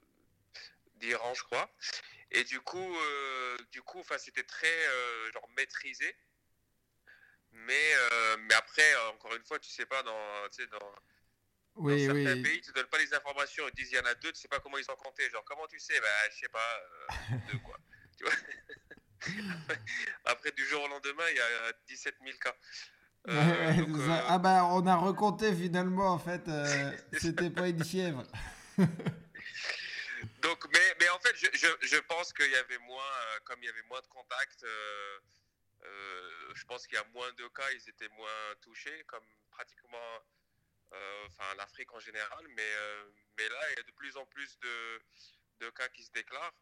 [0.98, 1.70] d'Iran, je crois.
[2.30, 6.14] Et du coup, euh, du coup, enfin, c'était très euh, genre maîtrisé.
[7.52, 10.94] Mais, euh, mais après, encore une fois, tu sais pas, dans, tu sais, dans,
[11.76, 12.42] Oui, dans certains oui.
[12.42, 14.48] pays, tu donnes pas les informations, ils disent il y en a deux, tu sais
[14.48, 15.28] pas comment ils sont comptés.
[15.30, 15.98] Genre, comment tu sais?
[16.00, 17.76] Bah, je sais pas, euh, deux quoi.
[18.18, 18.32] Tu vois?
[20.24, 22.54] Après, du jour au lendemain, il y a 17 000 cas.
[23.28, 26.42] Euh, Ouais, donc, euh, Ah bah on a recompté finalement en fait,
[27.20, 28.24] c'était pas une fièvre.
[30.48, 30.66] Donc,
[30.98, 34.00] mais, en fait, je, pense qu'il y avait moins, euh, comme il y avait moins
[34.00, 35.18] de contacts, euh,
[35.84, 40.24] euh, je pense qu'il y a moins de cas, ils étaient moins touchés, comme pratiquement,
[41.26, 42.48] enfin l'Afrique en général.
[42.56, 42.72] Mais,
[43.46, 46.54] là, il y a de plus en plus de, cas qui se déclarent.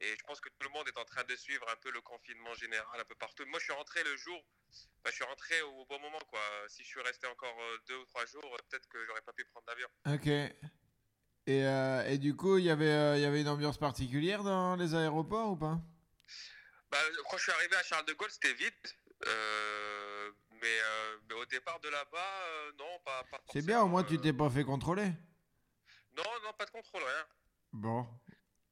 [0.00, 2.02] Et je pense que tout le monde est en train de suivre un peu le
[2.02, 3.46] confinement général un peu partout.
[3.46, 4.44] Moi, je suis rentré le jour,
[5.06, 6.42] je suis rentré au bon moment, quoi.
[6.68, 9.66] Si je suis resté encore deux ou trois jours, peut-être que j'aurais pas pu prendre
[9.66, 9.88] l'avion.
[10.06, 10.28] Ok.
[11.50, 14.44] Et, euh, et du coup, il y avait, euh, il y avait une ambiance particulière
[14.44, 15.80] dans les aéroports ou pas?
[16.92, 18.72] Bah, quand je suis arrivé à Charles de Gaulle, c'était vide.
[19.26, 20.30] Euh,
[20.62, 20.78] mais,
[21.28, 24.48] mais au départ de là-bas, non, pas, pas C'est bien, au moins tu t'es pas
[24.48, 25.06] fait contrôler.
[26.16, 27.26] Non, non, pas de contrôle, rien.
[27.72, 28.06] Bon.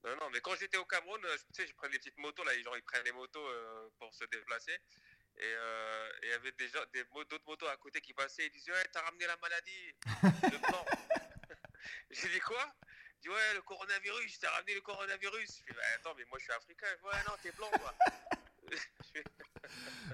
[0.05, 2.55] Non, non, mais quand j'étais au Cameroun, tu sais, je prenais des petites motos, là,
[2.55, 3.45] les gens, ils prennent les motos
[3.99, 4.79] pour se déplacer.
[5.39, 5.53] Et
[6.23, 6.55] il y avait
[7.13, 9.95] mo- d'autres motos à côté qui passaient, ils disaient, ouais, t'as ramené la maladie.
[12.11, 12.75] J'ai dit quoi?
[13.17, 15.59] Il dit, ouais, le coronavirus, t'as ramené le coronavirus.
[15.59, 16.87] Je fais, bah, attends, mais moi, je suis africain.
[17.03, 17.95] Ouais, non, t'es blanc, quoi.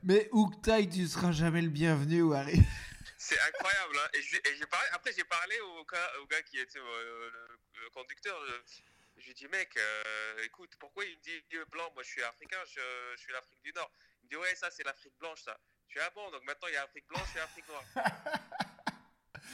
[0.03, 0.31] Mais
[0.63, 2.61] t'ailles, tu seras jamais le bienvenu, Harry.
[3.19, 3.99] C'est incroyable.
[3.99, 4.09] Hein.
[4.15, 7.31] Et j'ai et j'ai parlé, après, j'ai parlé au gars, au gars qui était euh,
[7.31, 8.39] le, le conducteur.
[8.47, 8.83] Je,
[9.17, 11.91] je lui ai dit, mec, euh, écoute, pourquoi il me dit euh, blanc?
[11.95, 12.81] Moi, je suis africain, je,
[13.17, 13.91] je suis l'Afrique du Nord.
[14.23, 15.59] Il me dit, ouais, ça, c'est l'Afrique blanche, ça.
[15.89, 17.85] Je suis ah bon, donc maintenant, il y a Afrique blanche et Afrique noire.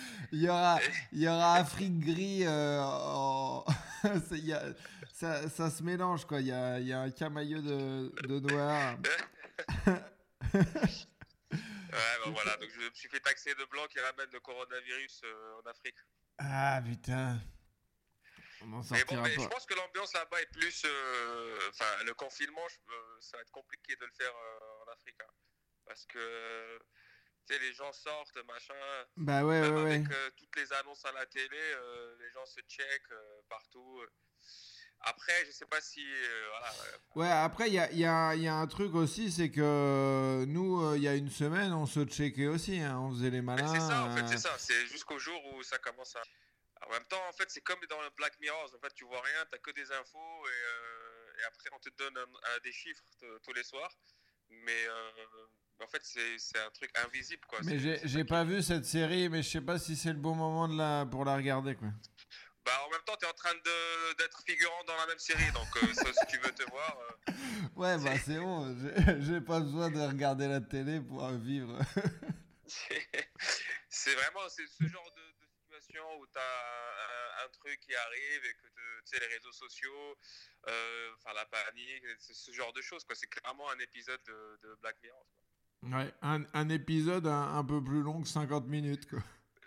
[0.33, 0.79] Il y aura,
[1.13, 2.45] il y aura Afrique gris.
[2.47, 3.65] euh, en-
[4.29, 4.63] C'est- il y a-
[5.13, 6.41] ça, ça se mélange, quoi.
[6.41, 8.97] Il y a, il y a un camailleux de, de noir.
[11.93, 12.57] Ouais, ben voilà.
[12.59, 15.97] Donc, je me suis fait taxer de blanc qui ramène le coronavirus euh, en Afrique.
[16.39, 17.41] Ah, putain.
[18.63, 20.83] On Mais bon, je pense que l'ambiance là-bas est plus.
[20.85, 24.33] euh, Enfin, le confinement, je- euh, ça va être compliqué de le faire
[24.87, 25.17] en Afrique.
[25.21, 25.33] hein.
[25.87, 26.79] parce que,
[27.47, 28.75] tu sais, les gens sortent, machin.
[29.17, 29.95] Bah ouais, Même ouais, ouais.
[29.97, 34.03] avec euh, toutes les annonces à la télé, euh, les gens se checkent euh, partout.
[35.03, 36.05] Après, je sais pas si.
[36.51, 36.75] voilà,
[37.15, 40.95] Ouais, après, il y a, y a- y a un truc aussi, c'est que nous,
[40.95, 42.79] il y a une semaine, on se checkait aussi.
[42.81, 43.67] hein, on faisait les malins.
[43.73, 44.57] c'est ça, en fait, c'est ça.
[44.59, 46.23] C'est jusqu'au jour où ça commence à.
[46.87, 48.71] En même temps, en fait, c'est comme dans le Black Mirror.
[48.75, 51.89] En fait, tu vois rien, t'as que des infos et, euh, et après, on te
[51.97, 52.23] donne un-
[52.55, 53.03] un- des chiffres
[53.43, 53.93] tous les soirs.
[54.51, 55.11] Mais euh,
[55.83, 57.59] en fait, c'est un truc invisible, quoi.
[57.65, 60.69] Mais j'ai pas vu cette série, mais je sais pas si c'est le bon moment
[60.69, 61.89] de la, pour la regarder, quoi.
[62.65, 63.55] Bah, en même temps, t'es en train
[64.19, 65.51] d'être figurant dans la même série.
[65.53, 66.99] Donc, euh, ça, si tu veux te voir.
[67.01, 67.33] euh,
[67.77, 68.77] Ouais, bah c'est bon,
[69.21, 71.79] j'ai- pas besoin de regarder la télé pour vivre.
[73.89, 78.45] C'est- vraiment ce genre de, de situation où tu as un, un truc qui arrive
[78.45, 80.17] et que tu sais, les réseaux sociaux,
[80.69, 83.05] euh, enfin la panique, c'est ce genre de choses.
[83.05, 83.15] quoi.
[83.17, 85.27] C'est clairement un épisode de, de Black Mirror.
[85.35, 85.40] quoi.
[85.83, 89.19] Ouais, un, un épisode un, un peu plus long que 50 minutes, quoi.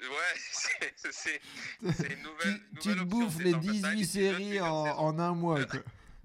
[0.02, 0.36] Ouais,
[1.12, 1.42] c'est-
[1.82, 2.60] une nouvelle.
[2.74, 5.66] Tu, te option, bouffes les genre, t'as un 18 épisode, séries en, en un mois,
[5.66, 5.80] quoi.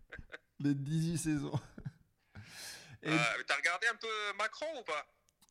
[0.60, 1.60] Les 18 saisons.
[3.02, 5.06] Et- Euh, T'as regardé un peu Macron ou pas?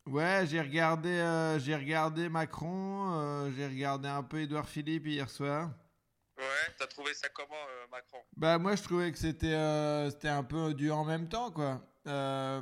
[0.05, 5.29] Ouais, j'ai regardé, euh, j'ai regardé Macron, euh, j'ai regardé un peu Édouard Philippe hier
[5.29, 5.71] soir.
[6.37, 6.73] Ouais.
[6.77, 8.19] T'as trouvé ça comment, euh, Macron?
[8.35, 11.81] Bah moi je trouvais que c'était euh, un peu du en même temps quoi.
[12.05, 12.61] Euh,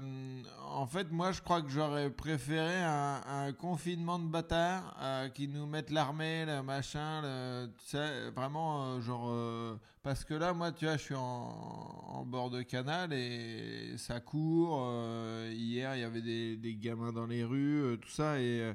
[0.64, 4.96] en fait moi je crois que j'aurais préféré un, confinement de bâtards
[5.36, 10.72] qui nous mettent l'armée, le machin, le, tu sais, vraiment genre parce que là moi
[10.72, 14.90] tu vois je suis en, en bord de canal et ça court.
[15.52, 18.74] hier il y avait des, des gamins dans les rues, tout ça et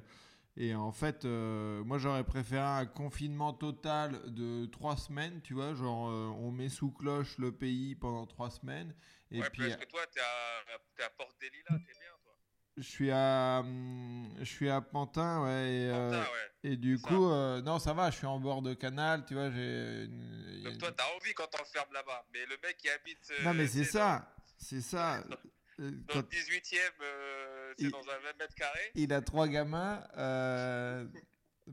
[0.62, 5.74] et en fait, euh, moi j'aurais préféré un confinement total de trois semaines, tu vois,
[5.74, 8.94] genre euh, on met sous cloche le pays pendant trois semaines.
[9.30, 11.08] Et Ouais, puis parce que toi, t'es à, t'es à
[11.40, 12.34] des Lilas, t'es bien, toi.
[12.76, 15.70] je suis à, hum, je suis à Pantin, ouais.
[15.72, 16.70] Et, euh, Pantin, ouais.
[16.72, 17.08] et du ça.
[17.08, 17.30] coup,
[17.62, 20.04] non, ça va, je suis en bord de canal, tu vois, j'ai.
[20.04, 22.26] une- Donc toi, une- t'as envie quand t'enfermes là-bas.
[22.34, 23.32] Mais le mec qui habite.
[23.44, 25.24] Non, mais c'est ça, c'est ça.
[25.80, 28.90] Euh, Dans, le 18 e c'est Il- dans un 20 mètres carrés.
[28.94, 31.06] il a trois gamins, euh,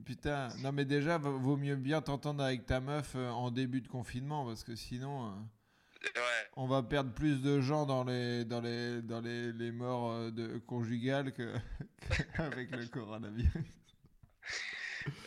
[0.06, 3.82] putain, non, mais déjà, va- vaut mieux bien t'entendre avec ta meuf euh, en début
[3.82, 5.28] de confinement, parce que sinon.
[5.32, 5.36] euh,
[6.16, 6.50] Ouais.
[6.56, 10.32] on va perdre plus de gens dans les, dans les, dans les, les morts euh,
[10.32, 11.52] de, conjugales qu'avec
[12.72, 13.52] le coronavirus.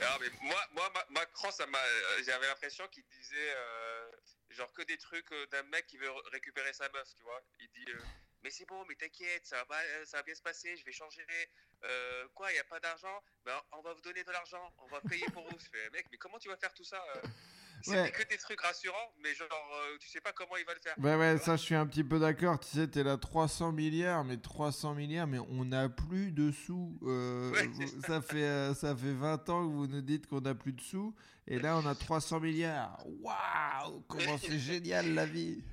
[0.01, 4.11] Alors, mais moi, moi Ma- Macron, ça m'a, euh, j'avais l'impression qu'il disait euh,
[4.51, 7.43] genre que des trucs euh, d'un mec qui veut récupérer sa meuf, tu vois.
[7.59, 7.99] Il dit euh,
[8.43, 10.93] mais c'est bon, mais t'inquiète, ça va, euh, ça va bien se passer, je vais
[10.93, 11.25] changer.
[11.85, 13.23] Euh, quoi, il y a pas d'argent?
[13.45, 15.59] Ben on va vous donner de l'argent, on va payer pour vous.
[15.59, 17.21] Je fais mec, mais comment tu vas faire tout ça euh?
[17.83, 18.11] C'était Ouais.
[18.11, 20.95] que des trucs rassurants, mais genre euh, tu sais pas comment il va le faire.
[20.99, 22.61] Ouais, ouais, ça, je suis un petit peu d'accord.
[22.61, 26.99] Tu sais, t'es là 300 milliards, mais 300 milliards, mais on n'a plus de sous.
[27.05, 30.43] Euh, Ouais, vous- c'est ça, fait, ça fait 20 ans que vous nous dites qu'on
[30.43, 31.15] n'a plus de sous,
[31.47, 32.99] et là, on a 300 milliards.
[33.07, 35.65] Waouh, comment c'est génial la vie!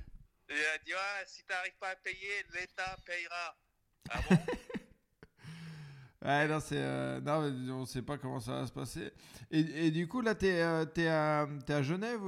[0.50, 3.56] Et il a dit ah, si t'arrives pas à payer, l'État payera.
[4.10, 4.36] Ah bon?
[6.20, 6.76] Ouais, non, c'est.
[6.82, 9.12] euh, non, on sait pas comment ça va se passer.
[9.52, 11.46] Et, et du coup, là, t'es euh, t'es à,
[11.82, 12.20] Genève?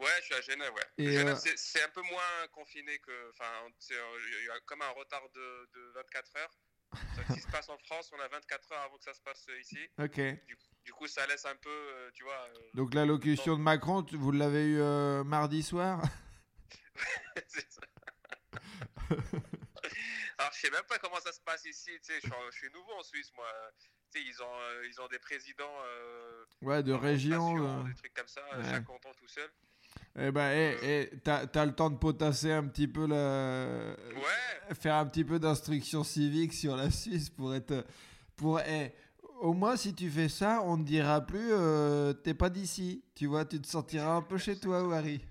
[0.00, 1.04] Ouais, je suis à Genève, ouais.
[1.04, 3.30] Et, Genève, euh, c'est- un peu moins confiné que.
[3.30, 3.44] Enfin,
[3.92, 6.58] euh, il y a comme un retard de, de 24 heures.
[7.28, 9.46] Ce qui se passe en France, on a 24 heures avant que ça se passe
[9.60, 9.78] ici.
[9.98, 10.16] Ok.
[10.46, 12.48] Du, du coup, ça laisse un peu, tu vois.
[12.74, 14.78] Donc l'allocution de Macron, tu- vous l'avez eu
[15.24, 16.00] mardi soir?
[17.48, 17.80] c'est ça.
[20.38, 21.90] Alors, je sais même pas comment ça se passe ici.
[22.02, 23.46] Tu sais, je, suis, je suis nouveau en Suisse, moi.
[24.10, 25.64] Tu sais, ils ont, euh, ils ont des présidents.
[25.86, 27.64] euh, Ouais, de région.
[27.66, 27.82] euh.
[27.84, 28.64] Des trucs comme ça, Ouais.
[28.70, 29.50] chaque canton tout seul.
[30.18, 33.94] Eh ben, eh, eh, t'as t'as le temps de potasser un petit peu la...
[34.14, 37.84] Ouais, Faire un petit peu d'instruction civique sur la Suisse pour être...
[38.36, 38.92] Pour, eh,
[39.40, 41.50] au moins, si tu fais ça, on ne dira plus
[42.22, 43.04] t'es pas d'ici.
[43.14, 45.24] Tu vois, tu te sentiras un peu chez toi, Harry.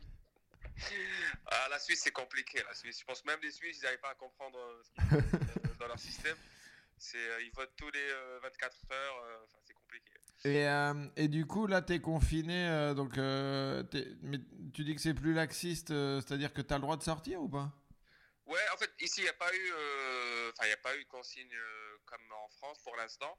[1.48, 2.62] Ah, la Suisse, c'est compliqué.
[2.68, 3.00] La Suisse.
[3.00, 5.88] Je pense même les Suisses, ils n'arrivent pas à comprendre euh, ce qu'ils euh, dans
[5.88, 6.38] leur système.
[6.98, 9.42] C'est, euh, ils votent tous les euh, 24 heures.
[9.44, 10.14] Enfin, c'est compliqué.
[10.46, 13.18] Et, euh, et du coup, là, t'es confiné, euh, donc...
[13.18, 14.40] euh, t'es- mais
[14.74, 17.72] tu dis que c'est plus laxiste, c'est-à-dire que t'as le droit de sortir ou pas?
[18.48, 21.10] Ouais, en fait, ici, il n'y a pas eu, euh, y a pas eu de
[21.10, 21.56] consigne
[22.06, 23.38] comme en France pour l'instant.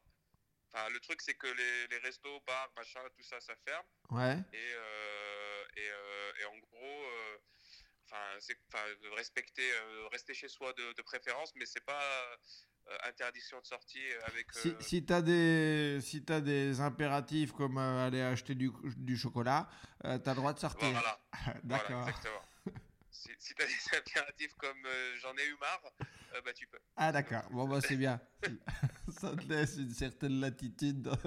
[0.73, 3.85] Enfin, le truc, c'est que les, les restos, bars, machin, tout ça, ça ferme.
[4.11, 4.39] Ouais.
[4.53, 7.37] Et, euh, et, euh, et en gros, euh,
[8.07, 8.85] enfin, c'est, enfin,
[9.17, 12.03] respecter, euh, rester chez soi de, de préférence, mais c'est pas
[12.89, 14.51] euh, interdiction de sortie avec.
[14.53, 18.71] Si, euh, si tu as, des, si t'as des impératifs comme euh, aller acheter du,
[18.97, 19.69] du chocolat,
[20.03, 20.91] tu as le droit de sortir.
[20.91, 22.09] Voilà, voilà, D'accord.
[22.09, 22.43] exactement.
[23.38, 25.83] Si tu as des impératifs comme euh, j'en ai eu marre,
[26.35, 26.79] euh, bah tu peux.
[26.97, 27.42] ah, d'accord.
[27.51, 28.21] Bon, bah, c'est bien.
[29.21, 31.18] Ça te laisse une certaine latitude dans,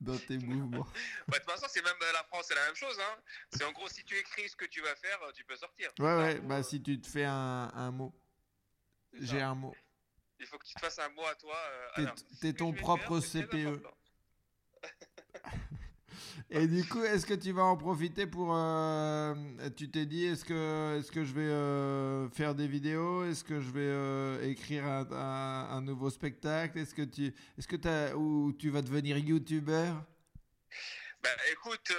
[0.00, 0.86] dans tes mouvements.
[1.28, 2.98] Bah, de toute façon, c'est même euh, la France, c'est la même chose.
[3.00, 3.22] Hein.
[3.52, 5.90] C'est en gros, si tu écris ce que tu vas faire, tu peux sortir.
[5.98, 6.40] Ouais, ouais.
[6.40, 8.14] Bah, euh, si tu te fais un, un mot.
[9.12, 9.74] J'ai un mot.
[10.38, 11.56] Il faut que tu te fasses un mot à toi.
[12.40, 13.82] T'es ton propre faire, CPE.
[16.50, 18.54] Et du coup, est-ce que tu vas en profiter pour...
[18.54, 19.34] euh,
[19.76, 23.24] tu t'es dit, est-ce que, est que je vais euh, faire des vidéos?
[23.24, 26.78] Est-ce que je vais euh, écrire un, nouveau spectacle?
[26.78, 27.34] Est-ce que tu...
[27.58, 30.02] Est-ce que t'as, ou tu vas devenir youtubeur
[31.22, 31.92] Bah, écoute,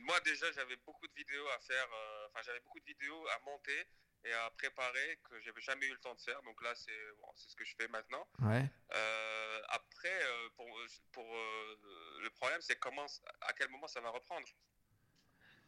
[0.00, 1.86] moi déjà j'avais beaucoup de vidéos à faire,
[2.28, 3.86] enfin j'avais beaucoup de vidéos à monter
[4.24, 6.42] et à préparer que j'avais jamais eu le temps de faire.
[6.42, 8.26] Donc là c'est bon, ce que je fais maintenant.
[8.40, 8.64] Ouais.
[8.94, 10.66] Euh, après, euh, pour,
[11.12, 13.06] pour euh, le problème c'est comment,
[13.42, 14.48] à quel moment ça va reprendre.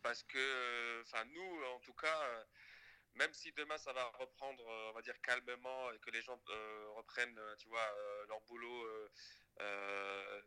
[0.02, 2.46] Parce que, enfin nous en tout cas.
[3.16, 6.88] même si demain ça va reprendre, on va dire calmement, et que les gens euh,
[6.96, 7.88] reprennent, tu vois,
[8.28, 9.08] leur boulot
[9.60, 10.40] euh,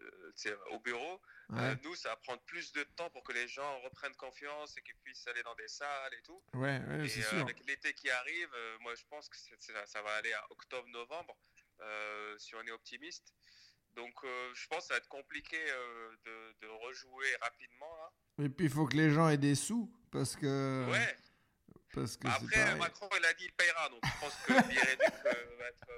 [0.71, 1.61] au bureau, Ouais.
[1.61, 4.81] euh, nous, ça va prendre plus de temps pour que les gens reprennent confiance et
[4.83, 6.41] qu'ils puissent aller dans des salles et tout.
[6.53, 7.39] Ouais, ouais, et euh, sûr.
[7.39, 8.49] avec l'été qui arrive,
[8.81, 9.35] moi, je pense que
[9.85, 11.35] ça va aller à octobre-novembre,
[12.37, 13.33] si on est optimiste.
[13.95, 14.13] Donc,
[14.53, 15.57] je pense que ça va être compliqué
[16.25, 17.95] de, de rejouer rapidement.
[17.97, 18.45] Là.
[18.45, 20.85] Et puis, il faut que les gens aient des sous, parce que...
[20.91, 21.17] Ouais.
[21.95, 22.75] Parce que c'est Après.
[22.75, 23.89] Macron, il a dit il payera.
[23.89, 24.59] Donc, je pense que le
[25.57, 25.89] va être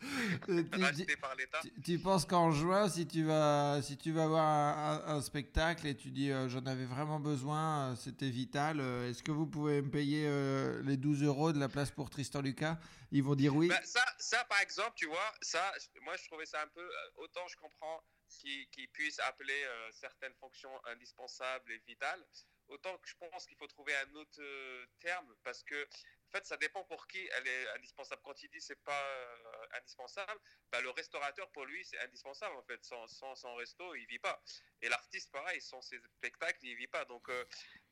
[0.72, 1.58] tu- racheté par l'État.
[1.62, 5.20] Tu, tu penses qu'en juin, si tu vas, si tu vas voir un, un- un
[5.22, 9.32] spectacle et tu dis euh, j'en avais vraiment besoin, euh, c'était vital, euh, est-ce que
[9.32, 12.78] vous pouvez me payer euh, les 12 euros de la place pour Tristan Lucas?
[13.10, 13.68] Ils vont dire oui.
[13.68, 16.80] Bah, ça, ça, par exemple, tu vois, ça, moi, je trouvais ça un peu.
[16.82, 22.22] euh, Autant je comprends qu'ils qu'ils puissent appeler euh, certaines fonctions indispensables et vitales,
[22.68, 26.46] autant que je pense qu'il faut trouver un autre euh, terme parce que, en fait,
[26.46, 28.20] ça dépend pour qui elle est indispensable.
[28.24, 32.62] Quand il dit c'est pas euh, indispensable, bah, le restaurateur, pour lui, c'est indispensable, en
[32.62, 32.84] fait.
[32.84, 34.42] Sans, sans, sans resto, il vit pas.
[34.82, 37.04] Et l'artiste, pareil, sans ses spectacles, il vit pas.
[37.06, 37.44] Donc, euh,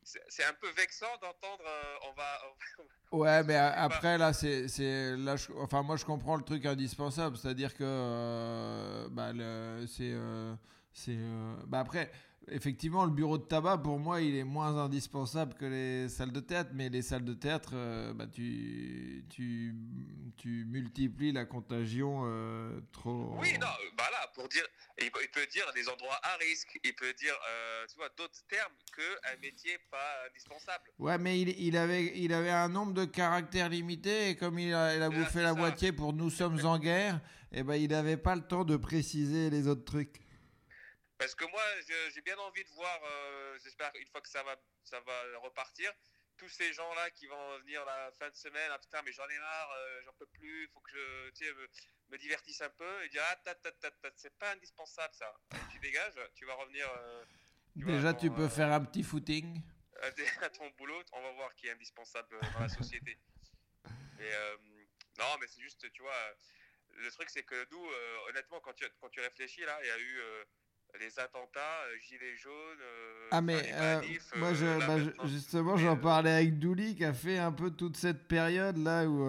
[0.03, 1.65] c'est un peu vexant d'entendre
[2.03, 2.57] on va.
[3.13, 4.67] Ouais, mais après là, c'est,
[5.17, 9.33] là, je- enfin moi je comprends le truc indispensable, c'est-à-dire que bah,
[9.89, 10.15] c'est,
[10.93, 11.17] c'est,
[11.67, 12.11] bah après
[12.49, 16.41] effectivement le bureau de tabac pour moi il est moins indispensable que les salles de
[16.41, 19.75] théâtre, mais les salles de théâtre, euh, bah tu, tu,
[20.37, 23.37] tu multiplies la contagion euh, trop.
[23.39, 24.67] Oui, non, euh, bah là, pour dire,
[25.01, 28.09] il peut, il peut dire des endroits à risque, il peut dire, euh, tu vois,
[28.17, 30.85] d'autres termes qu'un métier pas indispensable.
[30.99, 34.73] Ouais, mais il, il avait, il avait un nombre de caractères limité et comme il
[34.73, 35.55] a, il a bouffé la ça.
[35.55, 37.21] moitié pour nous sommes en guerre,
[37.53, 40.21] et ben il n'avait pas le temps de préciser les autres trucs.
[41.19, 41.63] Parce que moi,
[42.13, 45.93] j'ai bien envie de voir, euh, j'espère une fois que ça va, ça va repartir,
[46.37, 49.39] tous ces gens-là qui vont venir la fin de semaine, ah putain, mais j'en ai
[49.39, 51.69] marre, euh, j'en peux plus, il faut que je tu sais, me,
[52.11, 55.35] me divertisse un peu, et dire, ah, ta, ta, ta, ta, c'est pas indispensable ça.
[55.71, 57.25] Tu dégages, tu vas revenir euh,
[57.73, 59.63] Tu Déjà, tu peux faire un petit footing.
[60.43, 63.19] à ton boulot, on va voir qui est indispensable dans la société.
[64.21, 64.31] Et,
[65.19, 66.37] non, mais c'est juste, tu vois,
[66.91, 67.89] le truc c'est que nous,
[68.29, 70.21] honnêtement, quand tu, quand tu réfléchis, là, il y a eu
[71.01, 75.77] les attentats, euh, gilets jaunes, euh, Ah mais euh, manifs, moi je, bah, je- justement
[75.77, 79.21] j'en parlais avec Douli qui a fait un peu toute cette période là où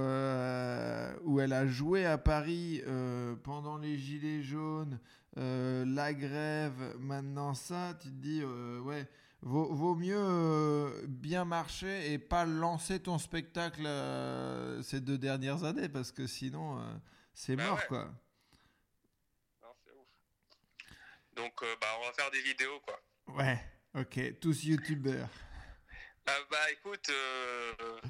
[1.30, 2.82] où elle a joué à Paris
[3.44, 5.00] pendant les gilets jaunes,
[5.36, 9.08] la grève, maintenant ça, tu te dis ouais
[9.42, 15.64] vaut, vaut mieux euh, bien marcher et pas lancer ton spectacle euh, ces deux dernières
[15.64, 16.82] années parce que sinon euh,
[17.36, 17.86] c'est Bah mort ouais.
[17.88, 18.06] quoi.
[19.62, 20.08] Non, c'est ouf.
[21.38, 23.00] Donc, euh, bah, on va faire des vidéos, quoi.
[23.28, 23.58] Ouais,
[23.94, 25.30] ok, tous youtubeurs.
[26.26, 28.02] Ah, bah écoute, euh,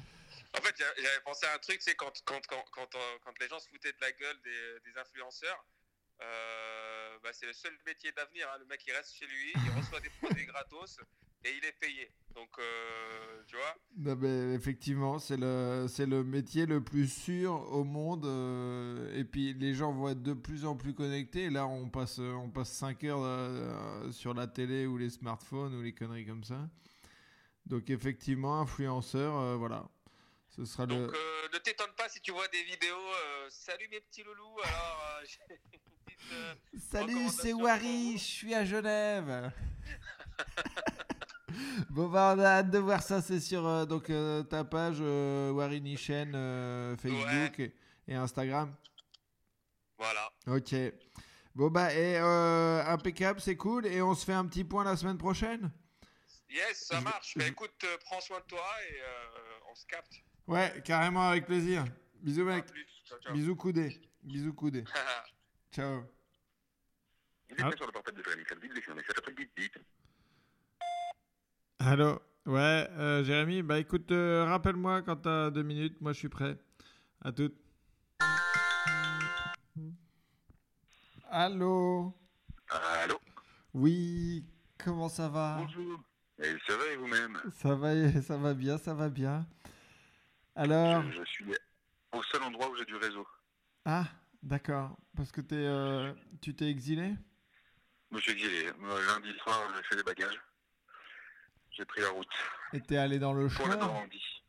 [0.56, 3.38] en fait j'a- j'avais pensé à un truc, c'est quand, quand, quand, quand, euh, quand
[3.38, 5.64] les gens se foutaient de la gueule des, des influenceurs,
[6.22, 8.50] euh, bah, c'est le seul métier d'avenir.
[8.52, 8.56] hein.
[8.58, 10.98] Le mec il reste chez lui, il reçoit des produits gratos
[11.44, 12.12] et il est payé.
[12.38, 17.52] Donc euh, tu vois, Non, mais effectivement, c'est le, c'est le métier le plus sûr
[17.72, 18.24] au monde.
[18.26, 21.44] euh, et puis les gens vont être de plus en plus connectés.
[21.44, 25.74] Et là, on passe, on passe 5 heures euh, sur la télé ou les smartphones
[25.74, 26.68] ou les conneries comme ça.
[27.66, 29.88] Donc effectivement, influenceur, voilà.
[30.48, 31.10] Ce sera donc
[31.52, 32.96] ne t'étonne pas si tu vois des vidéos.
[33.50, 34.60] Salut mes petits loulous.
[34.62, 35.58] Alors j'ai une
[36.70, 39.52] petite, Salut, c'est Wari, je suis à Genève.
[41.90, 43.20] bon, bah, on a hâte de voir ça.
[43.22, 47.74] C'est sur euh, donc, euh, ta page euh, Wari Nichen, euh, Facebook et,
[48.06, 48.74] et Instagram.
[49.96, 50.30] Voilà.
[50.46, 50.74] Ok.
[51.54, 53.86] Bon, bah, et euh, impeccable, c'est cool.
[53.86, 55.70] Et on se fait un petit point la semaine prochaine?
[56.50, 57.34] Yes, ça marche.
[57.34, 60.12] je- Bah, écoute, euh, prends soin de toi et euh, on se capte.
[60.46, 61.84] Ouais, carrément, avec plaisir.
[62.22, 62.64] Bisous, mec.
[63.04, 63.32] Ciao, ciao.
[63.34, 64.00] Bisous, coudé.
[64.22, 64.84] Bisous, coudé.
[65.72, 66.04] Ciao.
[67.50, 67.70] Il est Ah.
[71.80, 72.20] Allô?
[72.44, 76.58] Ouais, euh, Jérémy, bah écoute, euh, rappelle-moi quand t'as deux minutes, moi je suis prêt.
[77.22, 77.54] À toutes.
[81.30, 82.12] Allô?
[82.68, 83.20] Allô?
[83.74, 84.44] Oui,
[84.76, 85.58] comment ça va?
[85.58, 86.00] Bonjour.
[86.42, 87.38] Et ça va et vous-même?
[87.52, 89.46] Ça va, ça va bien, ça va bien.
[90.56, 91.44] Alors je, je suis
[92.12, 93.26] au seul endroit où j'ai du réseau.
[93.84, 94.06] Ah,
[94.42, 97.14] d'accord, parce que t'es, euh, tu t'es exilé?
[98.10, 100.40] Monsieur Guillet, euh, lundi soir, j'ai fait des bagages.
[101.78, 102.26] J'ai pris la route
[102.72, 104.42] Et t'es allé dans le pour la Normandie.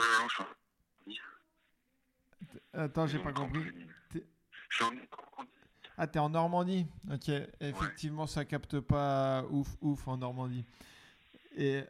[0.00, 0.46] Euh, je suis en-
[2.72, 3.62] Attends, j'ai pas compris.
[3.64, 3.86] campagne.
[4.08, 4.26] T'es-
[4.70, 5.50] Je suis en Normandie.
[5.98, 7.28] Ah, t'es en Normandie Ok,
[7.60, 10.64] effectivement, ça capte pas ouf, ouf en Normandie.
[11.56, 11.82] Et.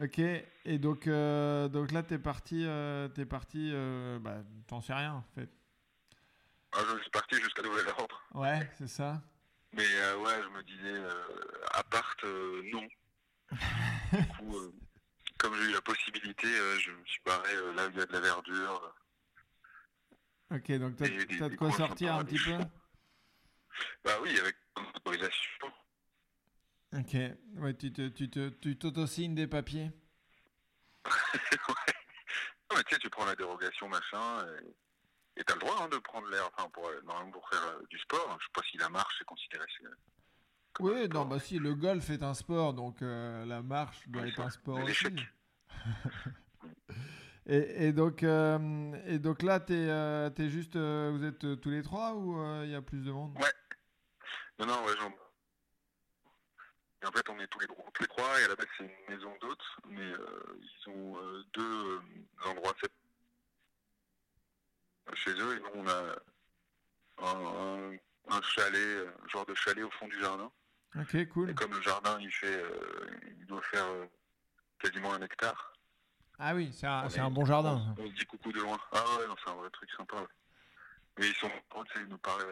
[0.00, 4.92] Ok, et donc, euh, donc là, t'es parti, euh, t'es parti, euh, bah, t'en sais
[4.92, 5.48] rien en fait.
[6.72, 8.22] Ah, je suis parti jusqu'à nouvel ordre.
[8.34, 9.20] Ouais, c'est ça.
[9.72, 12.86] Mais euh, ouais, je me disais, euh, appart, euh, non.
[13.50, 14.72] Du coup, euh,
[15.38, 18.00] comme j'ai eu la possibilité, euh, je me suis barré euh, là où il y
[18.00, 18.94] a de la verdure.
[20.50, 22.56] Ok, donc t'as des- t'as de quoi sortir un petit peu?
[24.04, 24.56] Bah oui, avec
[24.96, 25.66] autorisation.
[26.94, 27.14] Ok,
[27.56, 29.90] ouais, tu te, tu te, tu t'auto-signes des papiers?
[31.04, 31.94] ouais.
[32.70, 34.74] Non, mais tu sais, tu prends la dérogation, machin, et
[35.40, 38.36] et t'as le droit hein, de prendre l'air, enfin, pour, normalement pour faire du sport.
[38.40, 39.66] Je sais pas si la marche est considérée.
[40.80, 44.40] Oui, non, bah si, le golf est un sport, donc euh, la marche doit être
[44.40, 45.04] un sport aussi.
[45.04, 45.14] l'échec.
[47.46, 51.82] et, et donc, euh, et donc là, t'es, euh, t'es juste, vous êtes tous les
[51.82, 53.36] trois ou il y a plus de monde?
[53.38, 53.52] Ouais.
[54.58, 55.10] Non, non, ouais, j'en.
[57.00, 58.84] Et en fait, on est tous les, tous les trois, et à la base, c'est
[58.84, 60.10] une maison d'hôtes, mais
[60.60, 61.16] ils ont
[61.54, 62.00] deux
[62.44, 62.92] endroits séparés
[65.14, 66.16] chez eux, et nous, on a
[67.18, 67.96] un, un-
[68.30, 70.50] un chalet, un genre de chalet au fond du jardin.
[70.96, 71.50] Ok, cool.
[71.50, 74.06] Et comme le jardin, il fait, euh, il doit faire euh,
[74.78, 75.72] quasiment un hectare.
[76.38, 77.94] Ah oui, c'est un, est- un bon jardin.
[77.98, 78.78] On se dit coucou de loin.
[78.92, 80.16] Ah ouais, c'est un vrai truc sympa.
[80.16, 80.26] ouais.
[81.18, 81.50] Mais ils sont
[81.96, 82.42] ils nous parlent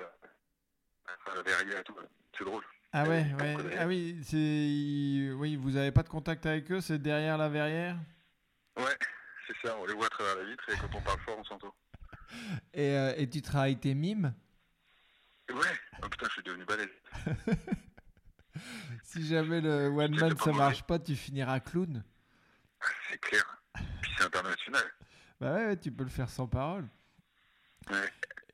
[1.26, 1.94] à la verrière et tout.
[2.36, 2.64] C'est drôle.
[2.92, 3.76] Ah Euh, ouais, ouais.
[3.78, 7.96] Ah oui, c'est, oui, vous avez pas de contact avec eux, c'est derrière la verrière?
[8.76, 8.96] Ouais,
[9.46, 11.44] c'est ça, on les voit à travers la vitre et quand on parle fort, on
[11.44, 11.74] s'entend.
[12.74, 14.34] Et, euh, et tu travailles tes mimes?
[15.50, 16.88] Ouais, oh putain, je suis devenu balèze.
[19.02, 22.02] Si jamais le one man ça marche pas, tu finiras clown.
[23.10, 23.62] C'est clair.
[24.02, 24.84] Puis c'est international.
[25.40, 26.88] Bah ouais, ouais, tu peux le faire sans parole.
[27.90, 28.12] Ouais.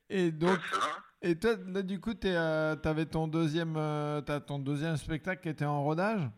[0.09, 3.75] Et donc, Ouais, ça va et toi, là, du coup, t'es, euh, t'avais ton deuxième,
[3.77, 6.29] euh, ton deuxième spectacle qui était en rodage?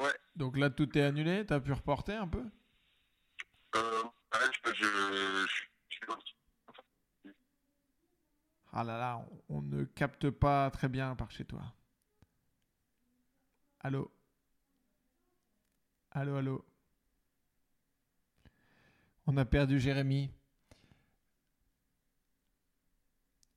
[0.00, 0.14] Ouais.
[0.34, 1.44] Donc là, tout est annulé.
[1.44, 2.42] T'as pu reporter un peu?
[3.76, 5.46] euh, ouais, je, je,
[8.72, 11.62] Ah là là, on, on ne capte pas très bien par chez toi.
[13.84, 14.08] Allô?
[16.12, 16.64] Allô, allô?
[19.26, 20.30] On a perdu Jérémy.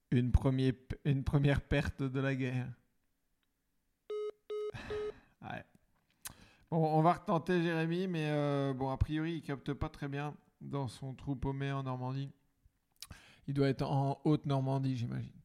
[0.09, 0.73] Une, première,
[1.03, 2.73] une première perte de la guerre.
[5.41, 5.63] Ouais.
[6.71, 10.36] Bon, on va retenter Jérémy, mais euh, bon, a priori, il capte pas très bien
[10.59, 12.32] dans son trou paumé en Normandie.
[13.47, 15.45] Il doit être en Haute-Normandie, j'imagine.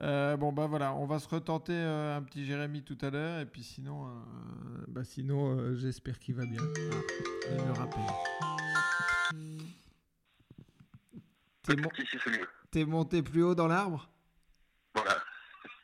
[0.00, 3.40] Euh, bon, bah voilà, on va se retenter euh, un petit Jérémy tout à l'heure,
[3.40, 6.62] et puis sinon, euh, bah sinon euh, j'espère qu'il va bien.
[6.62, 8.00] Ah, il me rappelle.
[11.62, 12.40] T'es, mon- c'est
[12.70, 14.08] t'es monté plus haut dans l'arbre?
[14.94, 15.16] Voilà.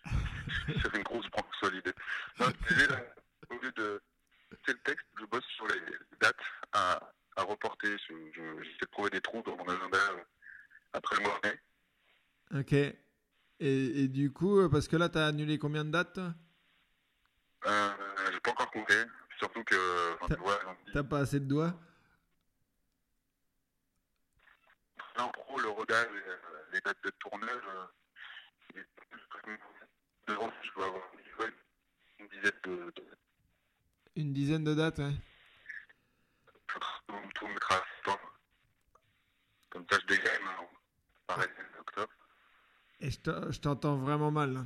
[0.67, 1.93] fait une grosse branche solide.
[2.39, 2.47] Non,
[3.51, 4.01] au lieu de.
[4.65, 5.81] C'est le texte, je bosse sur les
[6.21, 6.37] dates
[6.73, 7.01] à,
[7.37, 7.99] à reporter.
[8.09, 9.99] Je- je- J'essaie de trouver des trous dans mon agenda
[10.93, 11.61] après le mois de mai.
[12.61, 12.97] Ok.
[13.65, 16.19] Et, et du coup, euh, parce que là, t'as annulé combien de dates
[17.67, 17.91] Euh,
[18.31, 18.95] j'ai pas encore compté.
[19.39, 20.35] Surtout que, enfin,
[20.85, 21.75] tu T'as pas assez de doigts
[25.17, 26.37] l'impro, le rodage, euh,
[26.73, 31.03] les dates de tournage, euh, et- devant, je dois avoir
[32.19, 32.95] une dizaine de,
[34.17, 35.15] Une dizaine de dates, ouais.
[36.67, 36.81] tout,
[38.05, 38.39] septembre.
[39.71, 40.69] Comme ça, je dégaine en
[41.27, 41.49] pareil,
[41.79, 42.12] octobre.
[43.05, 44.65] Je t'en- je t'entends vraiment mal.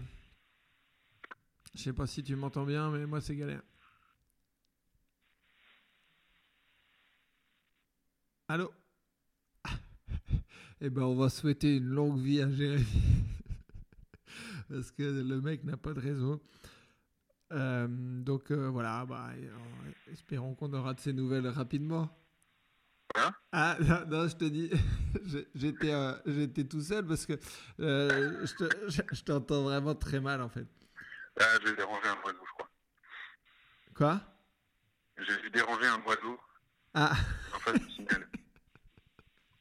[1.74, 3.62] Je sais pas si tu m'entends bien, mais moi, c'est galère.
[8.48, 8.72] Allô?
[10.80, 12.86] Eh ben, on va souhaiter une longue vie à Jérémy.
[14.68, 16.42] Parce que le mec n'a pas de réseau.
[17.52, 17.86] Euh,
[18.22, 19.50] donc euh, voilà, bah, euh,
[20.12, 22.10] espérons qu'on aura de ces nouvelles rapidement.
[23.18, 24.70] Hein ah non, non, je te dis,
[25.54, 27.32] j'étais euh, j'étais tout seul parce que
[27.80, 30.66] euh, je te- je- je t'entends vraiment très mal en fait.
[31.40, 32.68] Ah, j'ai dérangé un oiseau, je crois.
[33.94, 34.20] Quoi?
[35.18, 36.40] J'ai dérangé un oiseau
[36.94, 37.12] Ah,
[37.54, 38.26] en face du signal.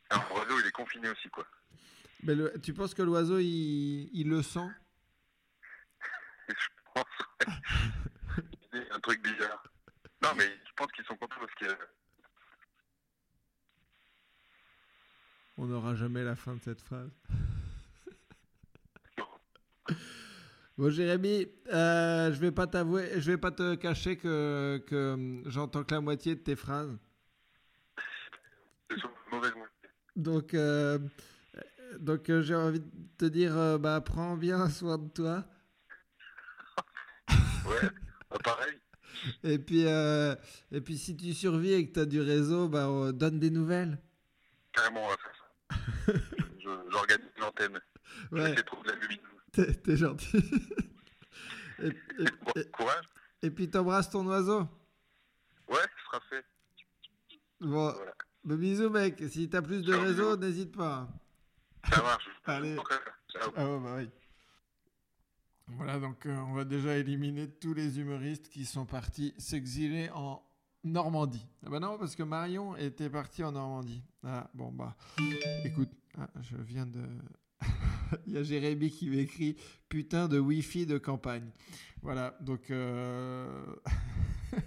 [0.09, 1.45] Un oiseau, il est confiné aussi, quoi.
[2.23, 4.67] mais le- tu penses que l'oiseau il, il le sent?
[6.47, 6.53] Je
[6.93, 7.05] pense,
[8.73, 8.87] ouais.
[8.91, 9.61] Un truc bizarre.
[10.23, 11.77] Non, mais je pense qu'ils sont contents parce que
[15.57, 17.11] On n'aura jamais la fin de cette phrase.
[20.77, 25.83] Bon Jérémy, euh, je vais pas t'avouer, je vais pas te cacher que, que j'entends
[25.83, 26.95] que la moitié de tes phrases.
[28.87, 29.89] c'est sur une mauvaise moitié.
[30.15, 30.99] Donc, euh,
[31.99, 35.45] donc euh, j'ai envie de te dire, euh, bah prends bien soin de toi.
[37.65, 37.89] Ouais,
[38.29, 38.79] bah, pareil.
[39.43, 40.35] Et puis, euh,
[40.71, 43.49] et puis si tu survis et que tu as du réseau, bah on donne des
[43.49, 43.97] nouvelles.
[44.71, 45.36] Carrément, on va faire
[46.91, 47.79] J'organise une antenne.
[48.31, 48.95] Ouais, trouver la
[49.51, 50.37] t'es t'es gentil.
[51.79, 51.91] et, et-
[52.43, 53.05] Bon, et- courage.
[53.41, 54.61] et puis t'embrasses ton oiseau.
[55.69, 56.45] Ouais, ce sera fait.
[57.59, 58.13] Bon, Voilà.
[58.43, 59.21] bisous mec.
[59.29, 60.47] Si t'as plus de Ciao, réseau, bisous.
[60.49, 61.09] n'hésite pas.
[61.89, 62.27] Ça marche.
[62.45, 62.75] Allez.
[63.29, 63.51] Ciao.
[63.55, 64.09] Ah ouais, bah oui.
[65.69, 70.41] Voilà, donc euh, on va déjà éliminer tous les humoristes qui sont partis s'exiler en
[70.91, 71.45] Normandie.
[71.65, 74.01] Ah bah non, parce que Marion était partie en Normandie.
[74.23, 74.95] Ah bon, bah
[75.63, 77.01] écoute, ah, je viens de...
[78.27, 79.57] Il y a Jérémy qui m'écrit
[79.89, 81.49] putain de Wi-Fi de campagne.
[82.01, 82.69] Voilà, donc...
[82.71, 83.65] euh,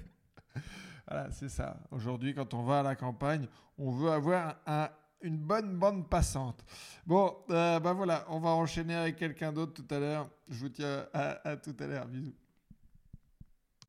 [1.08, 1.80] voilà, c'est ça.
[1.90, 3.46] Aujourd'hui, quand on va à la campagne,
[3.78, 4.90] on veut avoir un-
[5.22, 6.64] une bonne bande passante.
[7.06, 10.30] Bon, euh, bah voilà, on va enchaîner avec quelqu'un d'autre tout à l'heure.
[10.48, 12.06] Je vous tiens à tout à l'heure.
[12.06, 12.34] Bisous.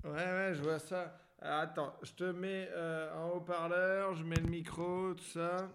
[0.04, 1.21] Ouais, ouais, je vois ça.
[1.42, 5.70] Alors, attends, je te mets euh, en haut-parleur, je mets le micro, tout ça.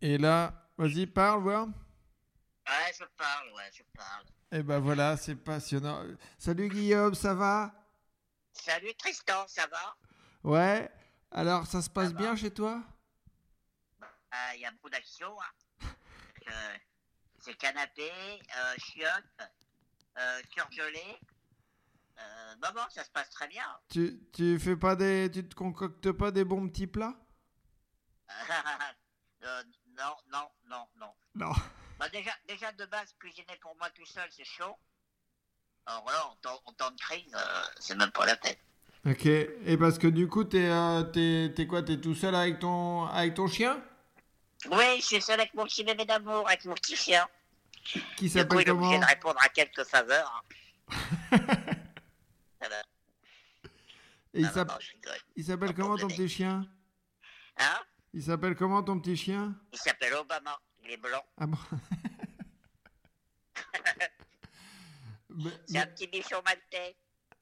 [0.00, 1.66] Et là, vas-y, parle, voir.
[1.66, 4.24] Ouais, je parle, ouais, je parle.
[4.50, 6.02] Et ben voilà, c'est passionnant.
[6.38, 7.72] Salut Guillaume, ça va?
[8.52, 9.96] Salut Tristan, ça va?
[10.44, 10.90] Ouais.
[11.30, 12.82] Alors, ça se passe Ça bien chez toi?
[14.54, 15.28] Il y a beaucoup d'action.
[15.40, 15.86] Hein.
[16.48, 16.76] Euh,
[17.38, 19.50] c'est canapé, euh, chiottes,
[20.18, 21.18] euh, surgelé.
[22.18, 23.64] Euh, non, non, ça se passe très bien.
[23.88, 27.14] tu, tu fais pas des, tu te concoctes pas des bons petits plats?
[29.44, 29.62] Euh,
[29.98, 31.12] non, non, non, non.
[31.34, 31.52] Non.
[31.98, 34.76] Bah, déjà, déjà, de base, cuisiner pour moi tout seul, c'est chaud.
[35.84, 38.54] Alors là, en temps, en temps de crise, euh, c'est même pas la peine.
[39.04, 39.26] Ok.
[39.26, 41.82] Et parce que du coup, t'es, euh, t'es, t'es quoi?
[41.82, 43.82] T'es tout seul avec ton, avec ton chien?
[44.70, 47.26] Oui, je suis seul avec mon petit bébé d'amour, avec mon petit chien.
[47.82, 49.00] Qui Du coup, s'appelle il est obligé comment?
[49.00, 50.44] de répondre à quelques faveurs.
[52.62, 52.82] Ça va.
[54.34, 56.66] Et il, s'appelle comment ton petit chien?
[57.58, 57.80] Hein?
[58.14, 59.54] Il s'appelle comment ton petit chien?
[59.72, 61.22] Il s'appelle Obama, il est blanc.
[61.38, 61.58] Ah bon?
[65.66, 66.96] C'est un petit bichon maltais.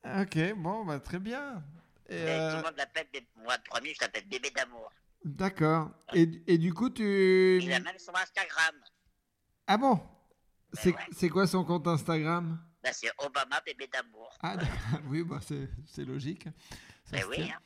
[0.05, 1.62] Ok, bon, bah très bien.
[2.09, 3.07] Et, euh, Tout le monde l'appelle,
[3.37, 4.93] moi le premier, je l'appelle bébé d'amour.
[5.25, 5.91] D'accord.
[6.14, 7.59] Et, et du coup, tu...
[7.62, 8.75] Il a même son Instagram.
[9.66, 10.01] Ah bon?
[10.73, 11.07] C'est ouais.
[11.12, 12.59] c'est quoi son compte Instagram?
[12.83, 14.31] Là, c'est Obama, bébé d'amour.
[14.43, 14.57] Ah
[15.09, 15.41] oui, bah
[15.87, 16.45] c'est logique.
[17.05, 17.43] Ça Mais se oui.
[17.43, 17.59] Hein.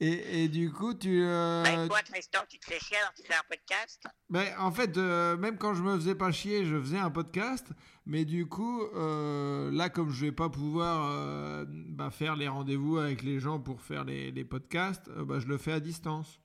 [0.00, 1.22] Et, et du coup, tu...
[1.22, 4.02] euh, Bah, toi, Tristan, tu te fais chier alors tu fais un podcast?
[4.30, 7.68] Ben, en fait, euh, même quand je me faisais pas chier, je faisais un podcast.
[8.04, 12.98] Mais du coup, euh, là, comme je vais pas pouvoir euh, bah, faire les rendez-vous
[12.98, 16.40] avec les gens pour faire les, les podcasts, bah, je le fais à distance.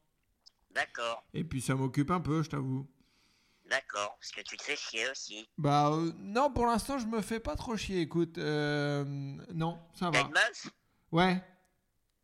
[0.76, 2.88] D'accord, Et puis ça m'occupe un peu, je t'avoue.
[3.70, 4.18] D'accord.
[4.20, 5.47] Parce que tu te fais chier aussi.
[5.57, 8.01] Bah euh, non, pour l'instant, je me fais pas trop chier.
[8.01, 9.03] Écoute, euh,
[9.53, 10.28] non, ça T'as va.
[10.28, 10.68] une meuf?
[11.11, 11.41] Ouais.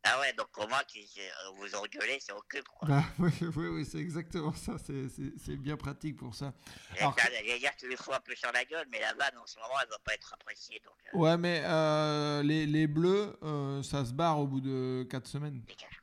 [0.05, 2.89] Ah ouais, donc au moins, tu, euh, vous engueulez, c'est occupe, quoi.
[2.89, 4.73] Bah, oui, oui, oui, c'est exactement ça.
[4.77, 6.53] C'est- bien pratique pour ça.
[6.99, 9.37] Alors- J'allais dire que tu lui fous un peu sur la gueule, mais la vanne,
[9.37, 10.81] en ce moment, elle va pas être appréciée.
[10.83, 13.39] Donc, euh, Ouais, mais euh, les, les bleus,
[13.81, 15.61] ça se barre au bout de 4 semaines.
[15.61, 16.01] dégage.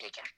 [0.00, 0.34] Dégage.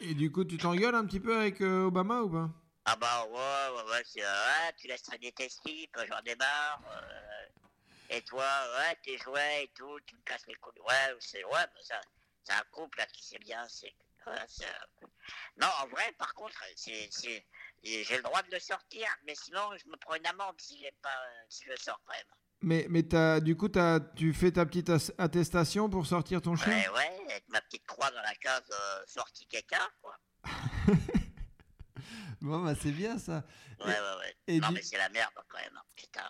[0.00, 2.50] Et du coup, tu t'engueules un petit peu avec euh, Obama ou pas?
[2.84, 6.82] Ah bah ouais, ouais, ouais, c'est, ouais, tu laisses traîner tes slips, j'en démarre.
[6.86, 7.46] euh,
[8.10, 8.46] et toi,
[8.76, 10.80] ouais, tes jouets et tout, tu me casses les couilles.
[10.86, 12.00] Ouais, c'est, ouais, bah, ça,
[12.42, 13.94] c'est un couple là qui sait bien, c'est,
[14.26, 14.68] ouais,
[15.56, 17.46] Non, en vrai, par contre, c'est, c'est,
[17.82, 20.92] j'ai le droit de le sortir, mais sinon, je me prends une amende si j'ai
[21.02, 22.43] pas, euh, si je le sors quand même.
[22.64, 26.56] Mais, mais t'as- du coup, t'as- tu fais ta petite as- attestation pour sortir ton
[26.56, 26.72] chien?
[26.72, 30.16] Ouais, ouais, avec ma petite croix dans la case euh, sortie caca, quoi.
[32.40, 33.44] Bon, bah c'est bien ça.
[33.80, 34.36] Ouais, ouais, ouais.
[34.48, 36.24] et non, du- mais c'est la merde quand même, hein, putain.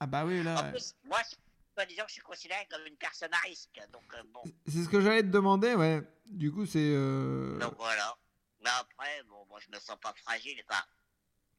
[0.00, 0.64] Ah bah oui, En là.
[0.64, 4.22] plus, moi, je, disons que je suis considéré comme une personne à risque, donc euh,
[4.32, 4.42] bon.
[4.66, 6.02] C'est ce que j'allais te demander, ouais.
[6.26, 6.78] Du coup, c'est...
[6.92, 8.14] euh, Donc voilà.
[8.62, 10.60] Mais après, bon, moi je me sens pas fragile.
[10.68, 10.82] Enfin,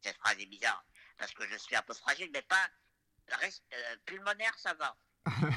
[0.02, 0.84] cette phrase est bizarre.
[1.18, 2.68] Parce que je suis un peu fragile, mais pas.
[3.34, 4.96] Euh, pulmonaire, ça va.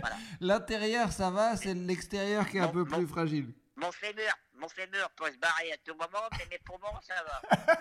[0.00, 0.16] Voilà.
[0.40, 3.52] L'intérieur, ça va, c'est l'extérieur qui est un peu plus fragile.
[3.76, 7.42] Mon fémur, mon fémur peut se barrer à tout moment, mais mes poumons, ça va.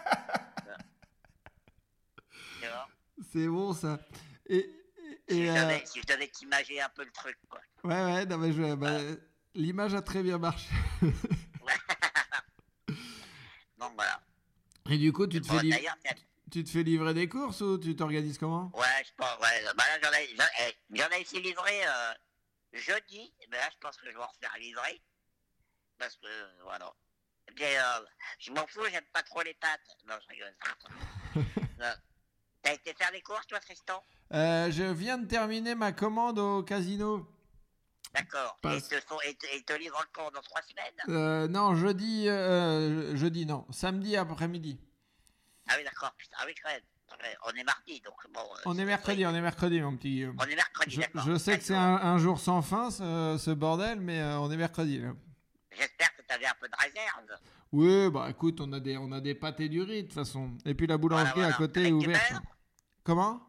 [3.32, 4.00] C'est bon, ça.
[4.48, 4.58] Et...
[4.58, 7.62] et- si, je euh, devais, si je devais t'imager un peu le truc, quoi.
[7.84, 8.76] Ouais, ouais, non, mais je...
[8.76, 9.00] bah,
[9.56, 10.70] L'image a très bien marché.
[13.80, 14.22] Donc voilà.
[14.90, 15.96] Et du coup, tu te, Bon, fais D'ailleurs,
[16.52, 18.72] tu te fais livrer des courses ou tu t'organises comment?
[18.74, 19.64] Ouais, je pense, ouais.
[19.76, 20.36] Bah là, j'en ai,
[20.92, 22.14] j'en, ai fait livrer euh,
[22.74, 25.02] jeudi, mais là, je pense que je vais en refaire livrer.
[25.98, 26.94] Parce que, euh, voilà.
[27.60, 28.06] Euh,
[28.40, 29.80] je m'en fous, j'aime pas trop les pâtes.
[30.08, 30.56] Non, je rigole.
[32.62, 34.04] T'as été faire les courses, toi, Tristan?
[34.34, 37.28] Euh, Je viens de terminer ma commande au casino.
[38.14, 38.58] D'accord.
[38.66, 40.94] Et, te font- et, te- et te livrent encore dans trois semaines?
[41.10, 43.66] Euh, non, jeudi, euh, jeudi, non.
[43.72, 44.80] Samedi après-midi.
[45.70, 46.14] Ah oui, d'accord.
[46.18, 46.82] Putain, ah oui, quand même.
[47.10, 48.42] Ouais, On est mardi, donc bon.
[48.42, 50.36] euh, On est mercredi, on est mercedi, mon petit Guillaume.
[50.40, 51.24] On est mercredi, Je, d'accord.
[51.26, 54.52] je sais que c'est un, un jour sans fin, ce, ce bordel, mais euh, on
[54.52, 55.14] est mercredi, là.
[55.72, 57.40] J'espère que t'avais un peu de réserve.
[57.72, 60.58] Oui, bah écoute, on a des, on a des pâtés du riz, de toute façon.
[60.66, 61.56] Et puis la boulangerie Voilà, voilà.
[61.56, 62.34] à côté est Avec ouverte.
[63.04, 63.42] Comment?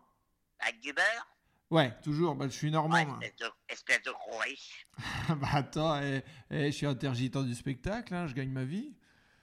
[0.60, 1.26] Avec du beurre?
[1.70, 2.34] Ouais, toujours.
[2.34, 2.94] Bah, je suis normand.
[2.94, 3.18] Ouais, moi.
[3.22, 4.86] espèce, de, espèce de gros riche.
[5.28, 8.94] bah attends, eh, eh, je suis intergitant du spectacle, hein, je gagne ma vie.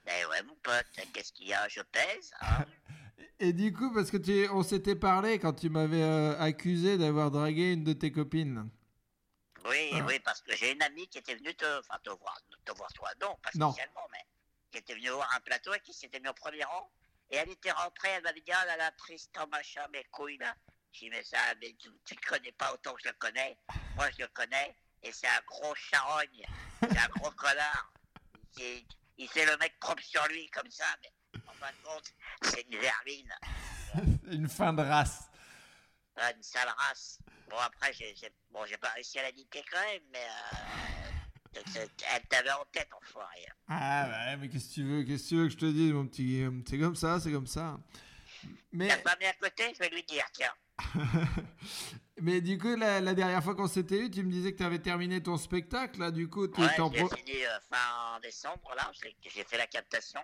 [0.08, 1.68] Eh ouais, mon pote, qu'est-ce qu'il y a?
[1.68, 2.32] Je pèse.
[2.40, 2.64] hein?
[3.38, 7.30] Et du coup, parce que tu, on s'était parlé quand tu m'avais euh, accusé d'avoir
[7.30, 8.70] dragué une de tes copines.
[9.66, 10.04] oui, Ah.
[10.06, 12.90] oui, parce que j'ai une amie qui était venue te, enfin, te voir, te voir
[12.94, 13.72] toi, non, pas Non.
[13.72, 14.24] spécialement, mais
[14.70, 16.90] qui était venue voir un plateau et qui s'était mis au premier rang.
[17.30, 20.54] Et elle était rentrée, elle m'avait dit, ah là là, Tristan, machin, mes couilles, là.
[20.92, 23.58] J'ai dit, mais ça, mais tu, tu le connais pas autant que je le connais.
[23.96, 26.46] Moi, je le connais, et c'est un gros charogne.
[26.80, 27.92] C'est un gros connard.
[29.18, 32.12] Il, fait le mec propre sur lui, comme ça, mais en fin de compte,
[32.42, 33.34] c'est une vermine.
[34.30, 35.24] une fin de race.
[36.16, 37.18] Ah, une sale race.
[37.48, 38.14] Bon, après, j'ai
[38.50, 43.46] bon, pas réussi à la niquer quand même, mais euh, elle t'avait en tête, enfoiré.
[43.68, 45.92] Ah ouais, mais qu'est-ce que tu veux, qu'est-ce que tu veux que je te dise,
[45.92, 46.62] mon petit Guillaume?
[46.68, 47.78] C'est comme ça, c'est comme ça.
[48.72, 50.54] Mais, T'as pas mis à côté, je vais lui dire, tiens.
[52.20, 54.64] mais du coup, la, la dernière fois qu'on s'était eu, tu me disais que tu
[54.64, 58.74] avais terminé ton spectacle, là, du coup, tu Ouais, j'ai pro- fini euh, fin décembre,
[58.74, 58.90] là,
[59.22, 60.20] j'ai fait la captation,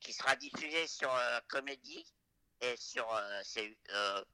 [0.00, 2.04] qui sera diffusée sur euh, Comédie
[2.60, 4.24] et sur euh, C- euh,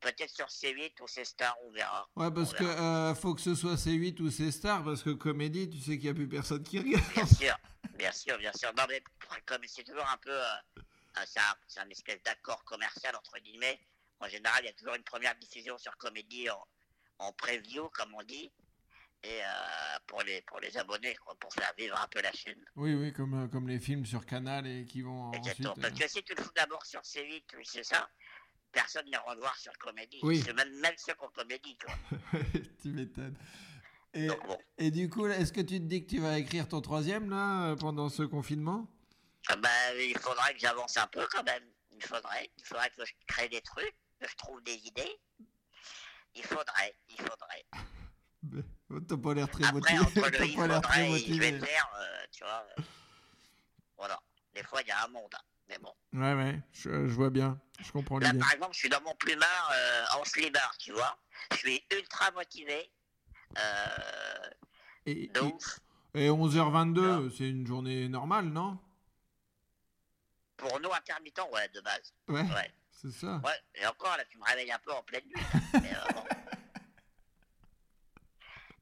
[0.00, 2.08] peut-être sur C8 ou C-Star, on verra.
[2.16, 3.10] Ouais, parce On que verra.
[3.10, 6.08] euh, faut que ce soit C8 ou C-Star, parce que comédie, tu sais qu'il n'y
[6.10, 7.04] a plus personne qui regarde.
[7.14, 7.56] Bien sûr,
[7.96, 8.70] bien sûr, bien sûr.
[8.76, 9.02] Non, mais
[9.46, 10.30] comme c'est toujours un peu.
[10.30, 10.44] euh,
[11.16, 13.80] euh, c'est un, c'est un espèce d'accord commercial, entre guillemets.
[14.20, 16.66] En général, il y a toujours une première diffusion sur Comédie en,
[17.18, 18.52] en preview, comme on dit.
[19.22, 22.62] Et euh, pour, les, pour les abonnés, quoi, pour faire vivre un peu la chaîne.
[22.76, 25.46] Oui, oui, comme, euh, comme les films sur Canal et qui vont ensuite.
[25.46, 25.74] Exactement.
[25.80, 28.06] Parce euh, que si tu le fous d'abord sur C8, oui, c'est ça,
[28.70, 30.20] personne n'ira le voir sur Comédie.
[30.22, 30.44] Oui.
[30.54, 32.40] Même, même ceux qui ont Comédie, tu vois.
[32.82, 33.36] tu m'étonnes.
[34.12, 34.58] Et, Donc bon.
[34.76, 37.74] et du coup, est-ce que tu te dis que tu vas écrire ton troisième, là,
[37.76, 38.86] pendant ce confinement?
[39.48, 41.64] Ah ben, il faudrait que j'avance un peu quand même.
[41.92, 42.50] Il faudrait.
[42.58, 43.94] Il faudrait que je crée des trucs,
[44.24, 45.20] que je trouve des idées.
[46.34, 47.64] Il faudrait, il faudrait.
[49.08, 49.98] T'as pas l'air très Après, motivé.
[50.00, 51.66] entre T'as le il pas l'air très faudrait et je vais motivé.
[51.66, 52.66] faire, euh, tu vois.
[52.78, 52.82] euh,
[53.96, 54.20] voilà.
[54.54, 55.34] Des fois, il y a un monde.
[55.34, 55.42] hein.
[55.68, 55.94] Mais bon.
[56.12, 57.58] Ouais, ouais, je, je vois bien.
[57.80, 61.18] Je comprends Là, par exemple, je suis dans mon plumard euh, en slibard, tu vois.
[61.52, 62.90] Je suis ultra motivé.
[63.58, 64.50] Euh,
[65.06, 65.80] Et, de et- ouf.
[66.14, 68.78] et 11h22, c'est une journée normale, non?
[70.56, 72.12] Pour nous, intermittents, ouais, de base.
[72.28, 72.72] Ouais, Ouais.
[73.04, 73.40] C'est ça.
[73.44, 75.40] Ouais, et encore, là, tu me réveilles un peu en pleine nuit.
[75.40, 75.80] là.
[75.82, 76.24] Mais, euh, bon.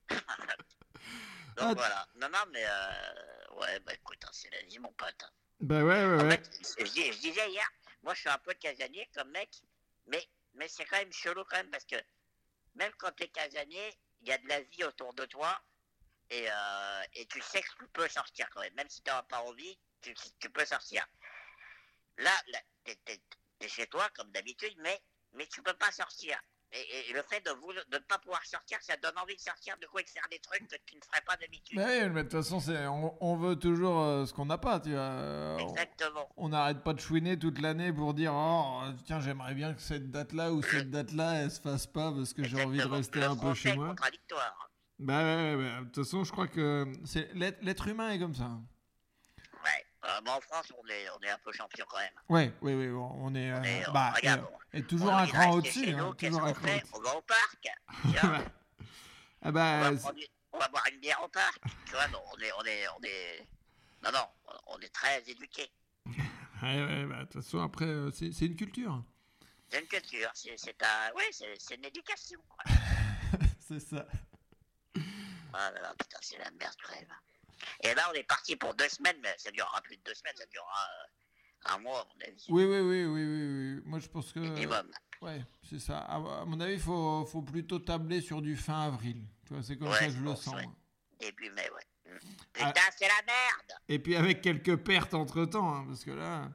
[1.57, 2.09] Donc Ah, voilà.
[2.15, 5.25] Non, non, mais euh, ouais, bah écoute, hein, c'est la vie, mon pote.
[5.61, 6.31] Bah ouais, ouais, En ouais.
[6.37, 7.69] fait, je, dis- je disais hier,
[8.03, 9.51] moi je suis un peu casanier comme mec,
[10.07, 11.97] mais, mais c'est quand même chelou quand même parce que
[12.75, 15.61] même quand t'es casanier, il y a de la vie autour de toi
[16.31, 18.75] et, euh, et tu sais que tu peux sortir quand même.
[18.75, 21.07] Même si t'en as pas envie, tu, tu peux sortir.
[22.17, 23.21] Là, là t'es,
[23.69, 25.01] chez toi comme d'habitude, mais,
[25.33, 26.39] mais tu peux pas sortir.
[26.75, 29.41] Et, le fait de vouloir- de ne pas pouvoir sortir, ça te donne envie de
[29.41, 31.77] sortir, de quoi et de faire des trucs que tu ne ferais pas d'habitude.
[31.77, 34.81] Bah mais de toute façon, c'est, on, on veut toujours euh, ce qu'on n'a pas,
[34.81, 35.01] tu vois.
[35.01, 36.33] Euh, Exactement.
[36.39, 40.11] On n'arrête pas de chouiner toute l'année pour dire Oh, tiens, j'aimerais bien que cette
[40.11, 43.27] date-là ou cette date-là, elle se fasse pas parce que j'ai envie de rester Le
[43.27, 43.89] un peu chez moi.
[43.89, 44.71] contradictoire.
[44.99, 45.79] Bah ouais, ouais, ouais.
[45.81, 48.51] De toute façon, je crois que c'est l'être, l'être humain est comme ça.
[50.05, 52.11] Euh, mais en France, on est, on est un peu champion quand même.
[52.29, 53.51] Ouais, oui, oui, on on est.
[53.53, 55.91] euh, On est- on- bah, regarde, et, et toujours On un cran au-dessus.
[55.95, 56.79] hein, toujours un cran.
[56.95, 57.69] On va au parc.
[58.11, 58.45] Tiens.
[59.45, 60.21] Ah on, bah, va prendre
[60.53, 61.61] on va boire une bière au parc.
[61.87, 63.49] Tu vois, non, on est, on est, on est.
[64.05, 65.69] Non, non, on est très éduqués.
[66.07, 69.03] ouais, ouais, bah, de toute façon, après, euh, c'est, c'est une culture.
[69.69, 72.39] C'est une culture, c'est, c'est un, ouais, c'est, c'est une éducation.
[72.49, 72.73] Quoi.
[73.59, 74.07] c'est ça.
[75.55, 77.09] Ah là là, putain, c'est la merde, crève.
[77.83, 80.35] Et là, on est parti pour deux semaines, mais ça durera plus de deux semaines,
[80.37, 82.47] ça durera euh, un mois, à mon avis.
[82.49, 83.83] Oui, oui, oui, oui, oui, oui.
[83.85, 84.41] Moi, je pense que.
[84.41, 84.91] Minimum.
[85.21, 85.99] Ouais, c'est ça.
[86.01, 89.25] À, mon avis, il faut, faut plutôt tabler sur du fin avril.
[89.47, 90.55] Tu vois, c'est comme Ouais, ça que je je le sens.
[90.55, 90.69] ouais.
[91.21, 92.13] Début mai, ouais.
[92.13, 92.19] Mm.
[92.61, 92.67] Ah.
[92.67, 96.51] Putain, c'est la merde Et puis avec quelques pertes entre temps, parce que là,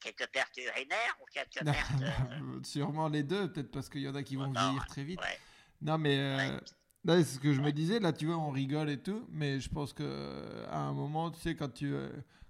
[0.00, 2.02] Quelques pertes urinaires ou quelques pertes.
[2.02, 5.02] euh, sûrement les deux, peut-être parce qu'il y en a qui vont non, vieillir très
[5.02, 5.18] vite.
[5.20, 5.38] Ouais.
[5.80, 6.60] Non, mais euh.
[7.04, 8.00] Là, c'est ce que je me disais.
[8.00, 11.30] Là, tu vois, on rigole et tout, mais je pense que euh, à un moment,
[11.30, 12.08] tu sais, quand tu, euh,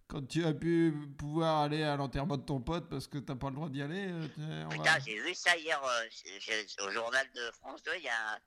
[0.08, 3.48] quand tu as pu pouvoir aller à l'enterrement de ton pote parce que t'as pas
[3.50, 7.50] le droit d'y aller, euh, va- Putain, j'ai vu ça hier euh, au journal de
[7.52, 7.92] France 2.
[7.98, 8.38] Il y, a,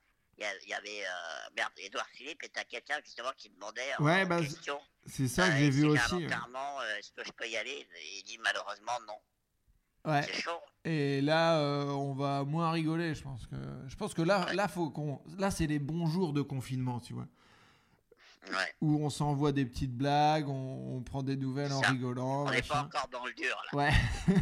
[0.64, 4.26] il y, avait euh, merde, Edouard Philippe et t'as quelqu'un justement qui demandait en, Ouais,
[4.26, 4.80] bah, question.
[5.05, 6.26] c'est ça que euh, j'ai vu si aussi.
[6.26, 7.88] euh, est-ce que je peux y aller?
[8.20, 9.18] Il dit malheureusement non.
[10.08, 10.24] Ouais.
[10.24, 10.60] C'est chaud.
[10.86, 13.55] Et là, euh, on va moins rigoler, je pense que.
[13.88, 15.22] Je pense que là, là, faut qu'on.
[15.38, 17.28] Là, c'est les bons jours de confinement, tu vois,
[18.49, 18.74] Ouais.
[18.80, 22.45] où on s'envoie des petites blagues, on, on prend des nouvelles en rigolant.
[22.47, 23.78] On n'est pas encore dans le dur là.
[23.78, 23.91] Ouais.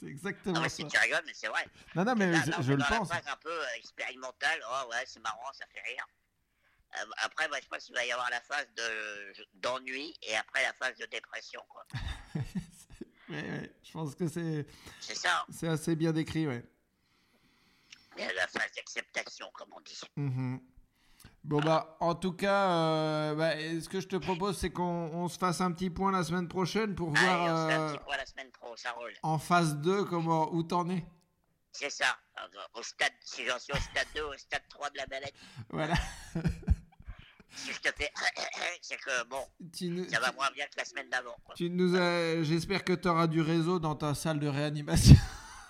[0.00, 0.76] C'est exactement Non, mais ça.
[0.78, 1.64] c'est tu rigoles, mais c'est vrai.
[1.94, 3.08] Non, non, mais Là, je, le pense.
[3.10, 4.58] Phase un peu euh, expérimentale.
[4.66, 6.06] Oh ouais, c'est marrant, ça fait rire.
[6.98, 10.62] Euh, après, moi, je pense qu'il va y avoir la phase de d'ennui et après
[10.62, 11.60] la phase de dépression.
[11.68, 11.84] quoi.
[13.30, 14.66] Ouais, je pense que c'est
[15.00, 16.64] C'est ça, c'est assez bien décrit, ouais.
[18.18, 20.00] Et la phase d'acceptation, comme on dit.
[20.16, 20.60] Mhm.
[21.44, 25.28] Bon bah en tout cas, euh, bah, ce que je te propose c'est qu'on on
[25.28, 27.80] se fasse un petit point la semaine prochaine pour Allez, voir on se fait un
[27.80, 29.12] euh, petit point la semaine pro, ça roule.
[29.22, 31.04] en phase 2 comment où t'en es.
[31.72, 32.16] C'est ça.
[32.74, 35.32] Au stade, si j'en suis au stade 2, au stade 3 de la maladie,
[35.70, 35.94] Voilà.
[37.54, 38.10] si je te fais
[38.82, 39.46] c'est que bon,
[39.76, 41.36] tu, nous- ça va moins bien que la semaine d'avant.
[41.56, 45.16] tu nous as- j'espère que tu auras du réseau dans ta salle de réanimation.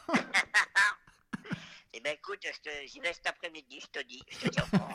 [1.92, 4.22] Eh ben écoute, je te- j'y vais cet après-midi, je te dis.
[4.28, 4.94] Je te dis au courant.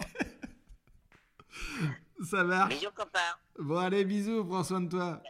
[2.23, 2.73] Ça marche.
[2.73, 3.35] Bisous, copain.
[3.59, 5.21] Bon allez bisous, prends soin de toi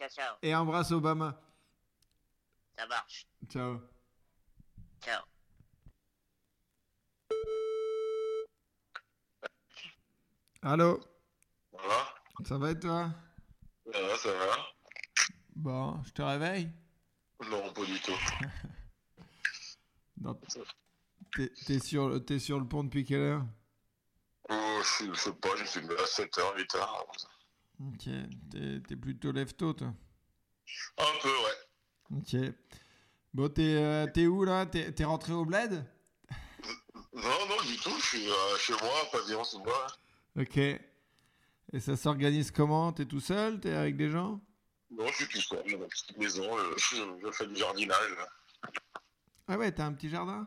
[0.00, 0.36] Ciao, ciao.
[0.42, 1.40] et embrasse Obama.
[2.76, 3.26] Ça marche.
[3.48, 3.80] Ciao.
[5.04, 5.22] Ciao.
[10.64, 11.00] Allô,
[11.72, 12.14] Ça va
[12.46, 13.10] ça va et toi
[13.92, 14.56] Ça va, ça va
[15.56, 16.70] Bon, je te réveille
[17.50, 18.12] Non, pas du tout.
[20.20, 20.38] Non.
[21.66, 23.44] T'es sur, le pont depuis quelle heure
[24.48, 26.78] Oh, je, je sais pas, je suis à 7h, 8h.
[27.80, 28.08] Ok,
[28.86, 29.92] t'es plutôt lève-tôt toi.
[30.98, 32.18] Un peu, ouais.
[32.18, 32.36] Ok.
[33.34, 34.64] Bon, t'es euh, où là?
[34.66, 35.84] T'es rentré au bled?
[37.14, 39.88] Non, non, du tout, je suis euh, chez moi, à pavillon sous bois.
[40.36, 40.56] Ok.
[40.56, 42.92] Et ça s'organise comment?
[42.92, 43.60] T'es tout seul?
[43.60, 44.40] T'es avec des gens?
[44.90, 48.16] Non, je suis tout seul, dans ma petite maison, euh, je, je fais du jardinage.
[49.48, 50.46] Ah ouais, t'as un petit jardin?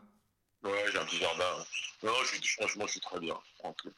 [0.62, 1.64] Ouais, j'ai un petit jardin.
[2.02, 3.92] Non, je suis, franchement, je suis très bien, tranquille.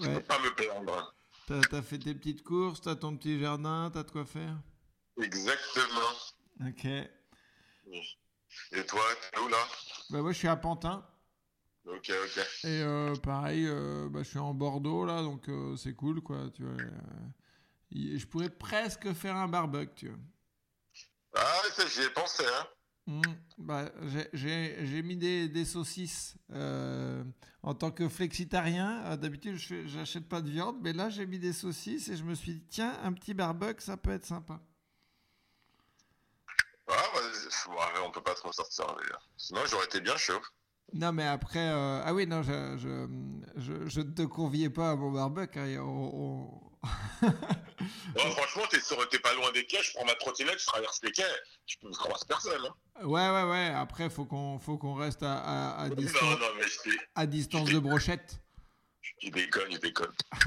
[0.00, 0.14] Je Ouais.
[0.14, 0.48] peux pas me.
[1.46, 4.56] T'as t'as fait tes petites courses, t'as ton petit jardin, t'as de quoi faire?
[5.20, 6.12] Exactement.
[6.66, 6.84] Ok.
[6.84, 9.58] Et toi, t'es où là?
[10.10, 11.04] Bah moi je suis à Pantin.
[11.84, 12.38] Ok, ok.
[12.64, 16.48] Et euh, pareil, euh, bah, je suis en Bordeaux là, donc euh, c'est cool quoi.
[16.54, 16.76] Tu vois,
[17.90, 20.18] je pourrais presque faire un barbecue, tu vois.
[21.34, 22.66] Ah, ça, j'y ai pensé, hein.
[23.06, 23.22] Mm,
[23.58, 23.90] bah,
[24.32, 26.36] j'ai- mis des, des saucisses
[27.62, 29.16] en tant que flexitarien.
[29.16, 29.56] D'habitude,
[29.86, 32.64] j'achète pas de viande, mais là, j'ai mis des saucisses et je me suis dit,
[32.68, 34.60] tiens, un petit barbecue, ça peut être sympa.
[36.88, 38.86] Ah, bah, on peut pas trop sortir.
[39.36, 40.40] Sinon, j'aurais été bien chaud.
[40.94, 43.06] Non, mais après, euh, ah oui, non, je, je,
[43.60, 45.58] je, je ne te conviais pas à mon barbecue.
[45.58, 46.60] hein, et on-
[48.16, 51.22] franchement, t'es pas loin des quais, je prends ma trottinette, je traverse les quais,
[51.66, 52.60] je peux croise personne.
[52.66, 53.04] Hein.
[53.06, 53.72] Ouais, ouais, ouais.
[53.74, 56.46] Après, faut qu'on faut qu'on reste à, à, distance, non,
[57.14, 58.40] à distance de brochette.
[59.20, 60.12] je déconne, je déconne.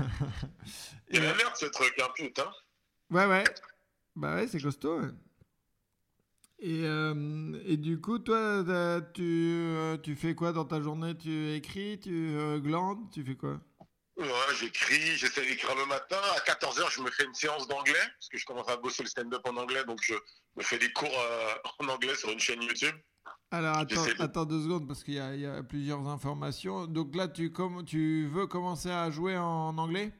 [1.09, 2.51] Et, C'est la merde ce truc, hein, putain.
[3.09, 3.43] Ouais, ouais.
[4.15, 4.99] Bah ouais, c'est costaud.
[5.01, 5.09] ouais.
[6.59, 8.63] Et, euh, et du coup, toi,
[9.13, 11.15] tu, euh, tu fais quoi dans ta journée?
[11.17, 13.59] Tu écris, tu euh, glandes, tu fais quoi?
[14.17, 14.25] Ouais,
[14.57, 16.15] j'écris, j'essaie d'écrire le matin.
[16.35, 19.09] À 14h, je me fais une séance d'anglais, parce que je commence à bosser le
[19.09, 20.13] stand-up en anglais, donc je
[20.55, 21.09] me fais des cours
[21.79, 22.95] en anglais sur une chaîne YouTube.
[23.51, 26.87] Alors, attends, de- attends deux secondes, parce qu'il y, a- il y a plusieurs informations.
[26.87, 30.13] Donc là, tu, com- tu veux commencer à jouer en anglais?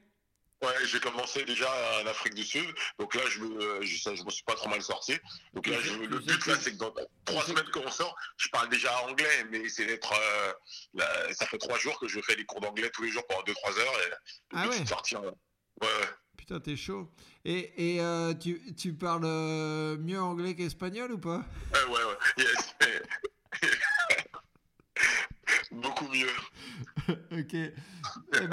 [0.62, 1.68] Ouais, j'ai commencé déjà
[2.02, 2.64] en Afrique du Sud,
[2.98, 5.14] donc là, je me, je, ça, je me suis pas trop mal sorti.
[5.52, 6.94] Donc là, je- le but, là, c'est que dans
[7.26, 10.10] trois semaines qu'on sort, je parle déjà anglais, mais c'est d'être.
[10.12, 10.52] euh,
[10.94, 13.42] là, ça fait trois jours que je fais des cours d'anglais tous les jours pendant
[13.42, 14.12] 2-3 heures, et
[14.54, 15.20] Ah ouais sortir.
[15.22, 15.30] euh,
[15.82, 16.08] Ouais, ouais.
[16.38, 17.12] Putain, t'es chaud.
[17.44, 21.44] Et, et euh, tu, tu parles euh, mieux anglais qu'espagnol ou pas?
[21.74, 22.16] Ouais, ouais, ouais.
[22.44, 22.74] Yes.
[25.72, 26.30] Beaucoup mieux.
[27.32, 27.54] Ok.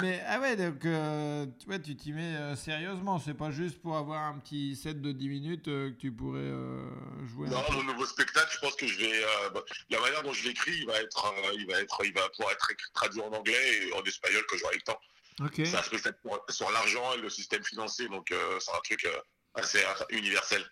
[0.02, 3.18] Mais ah ouais, donc euh, tu vois, tu t'y mets euh, sérieusement.
[3.18, 6.40] C'est pas juste pour avoir un petit set de 10 minutes euh, que tu pourrais
[6.42, 6.88] euh,
[7.26, 7.50] jouer.
[7.50, 9.22] Non, mon nouveau spectacle, je pense que je vais.
[9.54, 12.52] bah, la manière dont je l'écris, il va être, il va être, il va pouvoir
[12.54, 15.00] être traduit en anglais et en espagnol quand j'aurai le temps.
[15.42, 15.54] Ok.
[15.66, 18.28] C'est un spectacle pour- sur l'argent et le système financier, donc
[18.60, 19.08] c'est un truc
[19.56, 19.80] assez
[20.12, 20.64] universel.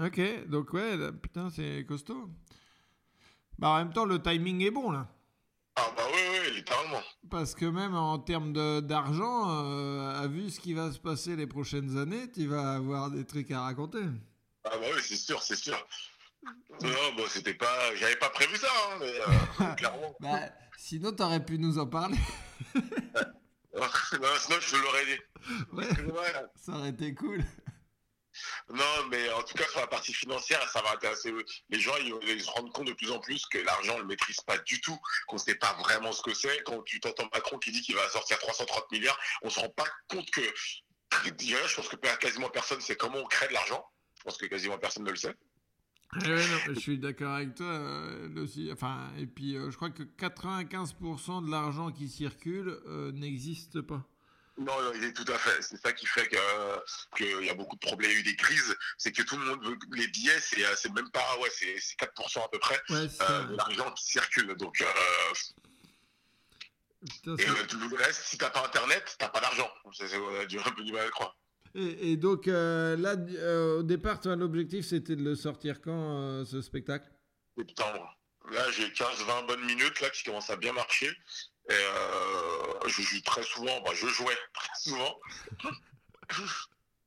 [0.00, 0.20] Ok.
[0.48, 2.28] Donc ouais, là, putain, c'est costaud.
[3.58, 5.08] Bah en même temps, le timing est bon là.
[5.76, 7.02] Ah bah oui, oui, littéralement.
[7.30, 11.46] Parce que même en termes d'argent, euh, à vu ce qui va se passer les
[11.46, 14.00] prochaines années, tu vas avoir des trucs à raconter.
[14.64, 15.76] Ah bah oui, c'est sûr, c'est sûr.
[16.82, 19.12] Non, bon, c'était pas, j'avais pas prévu ça, hein, mais
[19.66, 20.14] euh, clairement.
[20.20, 20.40] Bah,
[20.78, 22.16] sinon, t'aurais pu nous en parler.
[22.74, 23.82] non,
[24.38, 25.20] sinon je te l'aurais dit.
[25.72, 26.32] Ouais, Ouais.
[26.54, 27.42] ça aurait été cool.
[28.70, 31.32] Non, mais en tout cas, sur la partie financière, ça va intéresser
[31.70, 31.96] les gens.
[31.98, 34.58] Ils, ils se rendent compte de plus en plus que l'argent, on le maîtrise pas
[34.58, 36.62] du tout, qu'on sait pas vraiment ce que c'est.
[36.64, 39.86] Quand tu t'entends Macron qui dit qu'il va sortir 330 milliards, on se rend pas
[40.08, 43.84] compte que, je pense que quasiment personne sait comment on crée de l'argent.
[44.18, 45.34] Je pense que quasiment personne ne le sait.
[46.14, 48.46] Je suis d'accord avec toi euh.
[48.72, 54.06] Enfin, et puis euh, je crois que 95% de l'argent qui circule euh, n'existe pas.
[54.58, 55.60] Non, non, il est tout à fait.
[55.62, 56.36] C'est ça qui fait que
[57.16, 58.74] qu'il y a beaucoup de problèmes, il y a eu des crises.
[58.96, 61.76] C'est que tout le monde veut les billets, c'est euh, c'est même pas ouais, c'est
[61.78, 64.54] c'est 4% à peu près Ouais, euh, de l'argent qui circule.
[64.56, 64.86] Donc euh,
[67.38, 69.70] et euh, tout le reste, si t'as pas internet, t'as pas d'argent.
[69.92, 71.36] C'est- c'est- On a du- un peu du mal à croire.
[71.74, 73.14] Et, et donc là,
[73.76, 77.06] au départ, toi, l'objectif c'était de le sortir quand ce spectacle?
[77.58, 78.16] Septembre.
[78.50, 81.14] Là, j'ai 15-20 bonnes minutes là qui commencent à bien marcher.
[81.68, 83.80] Et euh, je joue très souvent.
[83.82, 85.18] Bah, je jouais très souvent.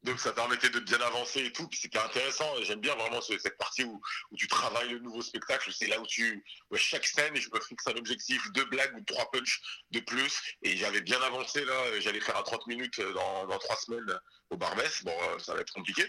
[0.04, 1.68] Donc ça permettait de bien avancer et tout.
[1.74, 2.50] C'était intéressant.
[2.64, 4.02] J'aime bien vraiment ce- cette partie où,
[4.38, 5.72] tu travailles le nouveau spectacle.
[5.74, 6.42] C'est là où tu
[6.76, 9.60] chaque semaine, je me fixe un objectif, deux blagues ou trois punchs
[9.92, 10.40] de plus.
[10.64, 12.00] Et j'avais bien avancé là.
[12.00, 14.18] J'allais faire à 30 minutes dans, dans trois semaines
[14.52, 15.04] au Barbès.
[15.04, 16.06] Bon, euh, ça va être compliqué.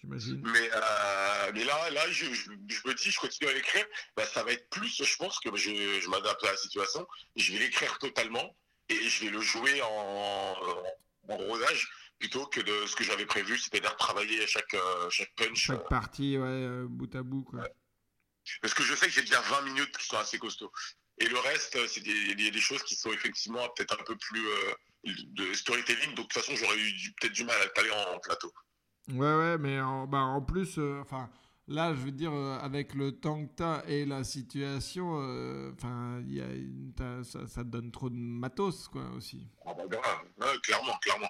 [0.00, 0.42] J'imagine.
[0.44, 3.84] Mais, euh, mais là, là je, je, je me dis, je continue à l'écrire,
[4.16, 7.06] bah, ça va être plus, je pense, que je, je m'adapte à la situation.
[7.36, 8.56] Je vais l'écrire totalement
[8.88, 10.56] et je vais le jouer en,
[11.28, 11.88] en rodage
[12.18, 15.58] plutôt que de ce que j'avais prévu, c'est-à-dire travailler à chaque, euh, chaque punch.
[15.58, 17.68] Chaque partie, ouais, euh, bout à bout, quoi.
[18.62, 20.72] Parce que je sais que j'ai déjà 20 minutes qui sont assez costauds.
[21.18, 24.16] Et le reste, euh, c'est des, des, des choses qui sont effectivement peut-être un peu
[24.16, 24.74] plus euh,
[25.04, 26.14] de storytelling.
[26.14, 28.52] Donc de toute façon, j'aurais eu peut-être du mal à le caler en plateau.
[29.12, 31.30] Ouais, ouais, mais en, bah, en plus, euh, enfin,
[31.68, 36.22] là, je veux dire, euh, avec le temps que t'as et la situation, euh, enfin,
[37.22, 39.46] ça, ça te donne trop de matos, quoi, aussi.
[39.64, 40.02] Ah bah, grave.
[40.40, 41.28] Ouais, clairement, clairement.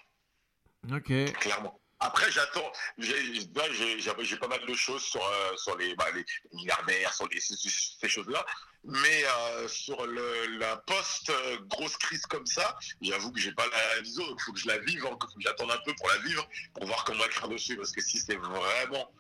[0.91, 1.33] Ok.
[1.41, 1.79] clairement.
[2.01, 2.71] Après, j'attends.
[2.99, 8.45] J'ai pas mal de choses sur, euh, bah, les milliardaires, sur les, ces, choses-là.
[8.85, 14.23] Mais euh, sur la post-grosse crise comme ça, j'avoue que j'ai pas la viso.
[14.23, 16.47] Il faut que je la vive, il faut que j'attende un peu pour la vivre,
[16.75, 17.77] pour voir comment écrire dessus.
[17.77, 19.11] Parce que si c'est vraiment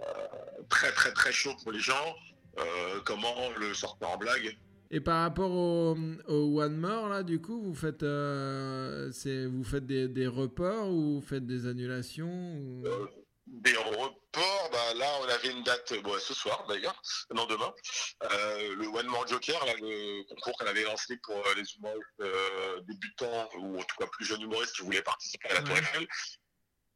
[0.00, 0.28] euh,
[0.68, 2.16] très, très, très chaud pour les gens,
[2.58, 4.58] euh, comment le sortir en blague?
[4.90, 5.96] Et par rapport au,
[6.28, 9.10] au One More, là, du coup, vous faites, euh,
[9.50, 12.84] vous faites des, des reports ou vous faites des annulations ou-
[13.46, 17.00] Des reports, bah là on avait une date, euh, bon, ce soir d'ailleurs,
[17.34, 17.72] non demain,
[18.24, 23.48] Euh, le One More Joker, là, le concours qu'on avait lancé pour les humoristes débutants
[23.58, 25.80] ou en tout cas plus jeunes humoristes qui voulaient participer à la Tour Ouais.
[25.80, 26.06] Eiffel.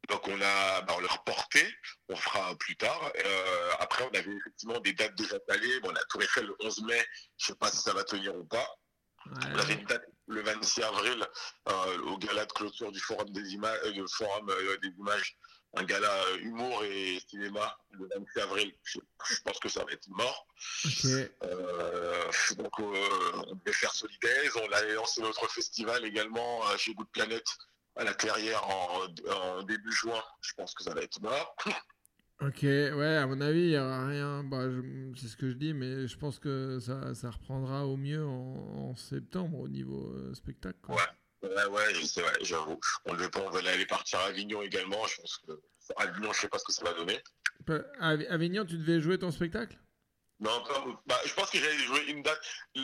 [0.09, 1.63] Donc on a, bah, on l'a reporté,
[2.09, 3.11] on fera plus tard.
[3.23, 5.79] Euh, après on avait effectivement des dates déjà calées.
[5.81, 7.05] Bon la Tour Eiffel le 11 mai,
[7.37, 8.67] je sais pas si ça va tenir ou pas.
[9.25, 11.27] On avait une date le 26 avril
[11.67, 14.51] euh, au gala de clôture du Forum des images, euh, Forum
[14.81, 15.37] des images,
[15.75, 18.73] un gala humour et cinéma le 26 avril.
[18.83, 18.99] Je,
[19.29, 20.47] je pense que ça va être mort.
[22.57, 24.53] Donc on devait faire Solidaise.
[24.55, 27.43] On a lancé notre festival également chez Good Planet
[27.99, 29.05] à la Clairière en,
[29.59, 30.21] en début juin.
[30.41, 31.55] Je pense que ça va être mort.
[32.41, 34.45] Ok, ouais, à mon avis, il n'y aura rien.
[34.45, 34.63] Bah,
[35.17, 38.91] c'est ce que je dis, mais je pense que ça, ça reprendra au mieux en,
[38.91, 40.79] en septembre au niveau euh, spectacle.
[40.81, 40.95] quoi.
[40.95, 41.01] Ouais.
[41.49, 42.79] Ouais, ouais, je sais, ouais, j'avoue.
[43.03, 45.05] On devait pas, on devait aller partir à Avignon également.
[45.07, 45.51] Je pense que
[45.97, 47.19] à Avignon, je sais pas ce que ça va donner.
[48.29, 49.77] Avignon, tu devais jouer ton spectacle?
[50.39, 52.39] Non, pas- bah, je pense que j'allais jouer une date.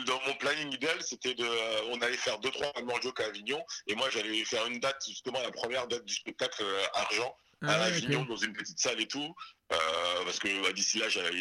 [0.06, 1.44] Dans mon planning idéal, c'était de.
[1.44, 3.64] euh, on allait faire deux, trois One Joke à Avignon.
[3.86, 7.72] Et moi, j'allais faire une date, justement, la première date du spectacle euh, Argent, à
[7.72, 9.34] Ah, ouais, Avignon, dans une petite salle et tout.
[9.72, 11.32] Euh, parce que bah, d'ici là, j'aurais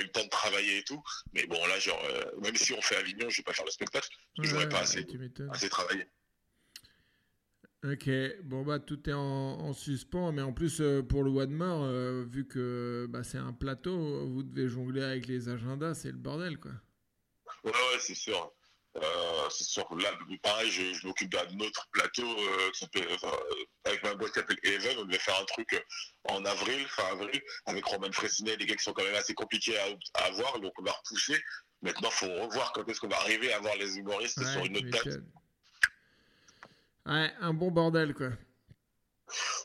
[0.00, 1.02] eu le temps de travailler et tout.
[1.34, 2.02] Mais bon, là, genre,
[2.40, 4.08] même si on fait Avignon, je vais pas faire le spectacle.
[4.38, 5.06] J'aurais Ouais, pas assez,
[5.52, 6.06] assez travaillé.
[7.82, 8.10] Ok,
[8.44, 11.84] bon bah tout est en, en suspens, mais en plus euh, pour le One More,
[11.84, 16.18] euh, vu que bah, c'est un plateau, vous devez jongler avec les agendas, c'est le
[16.18, 16.72] bordel quoi.
[17.64, 18.52] Ouais, ouais, c'est sûr.
[18.96, 19.00] Euh,
[19.50, 19.86] c'est sûr.
[19.96, 20.10] Là,
[20.42, 22.86] pareil, je, je m'occupe d'un autre plateau euh, qui
[23.84, 24.98] avec ma boîte qui s'appelle Eleven.
[24.98, 25.82] On devait faire un truc
[26.24, 29.78] en avril, fin avril, avec Roman Fressinet, des gars qui sont quand même assez compliqués
[29.78, 31.40] à, à avoir, donc on va repousser.
[31.82, 34.76] Maintenant, il faut revoir quand est-ce qu'on va arriver à avoir les humoristes sur une
[34.76, 35.20] autre date.
[37.06, 38.28] Ouais, un bon bordel quoi.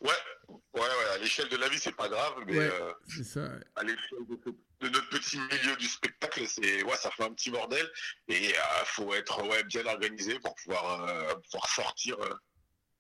[0.02, 0.10] Ouais,
[0.48, 2.70] ouais, ouais, à l'échelle de la vie, c'est pas grave, mais Ouais.
[2.72, 3.42] euh, C'est ça.
[3.42, 3.64] ouais.
[3.76, 4.36] à l'échelle de,
[4.82, 7.90] de notre petit milieu du spectacle, c'est ouais, ça fait un petit bordel
[8.28, 8.56] et il
[8.86, 12.34] faut être ouais, bien organisé pour pouvoir, euh, pouvoir sortir euh,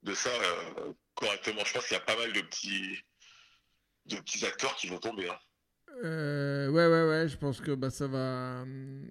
[0.03, 1.63] de ça euh, correctement.
[1.65, 2.99] Je pense qu'il y a pas mal de petits
[4.05, 5.29] de petits acteurs qui vont tomber.
[5.29, 5.39] hein.
[6.03, 8.65] Euh, ouais, ouais, ouais, je pense que bah, ça, va,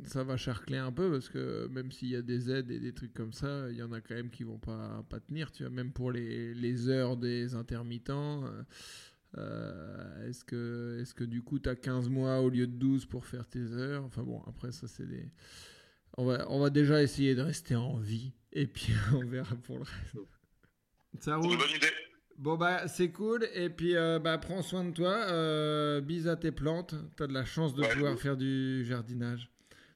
[0.04, 2.92] ça va charcler un peu parce que même s'il y a des aides et des
[2.92, 5.62] trucs comme ça, il y en a quand même qui vont pas, pas tenir, tu
[5.62, 8.44] vois, même pour les, les heures des intermittents.
[8.46, 8.62] euh,
[9.38, 13.06] euh, est-ce que, est que du coup tu as 15 mois au lieu de 12
[13.06, 14.04] pour faire tes heures?
[14.04, 15.28] Enfin bon, après ça c'est des...
[16.18, 19.78] On va, on va déjà essayer de rester en vie et puis on verra pour
[19.78, 20.16] le reste.
[21.20, 21.52] Ça C'est roule.
[21.54, 21.92] une bonne idée.
[22.36, 26.36] Bon bah c'est cool et puis euh, bah prends soin de toi, euh, bise à
[26.36, 28.18] tes plantes, t'as de la chance de Ouais, pouvoir oui.
[28.18, 29.50] faire du jardinage.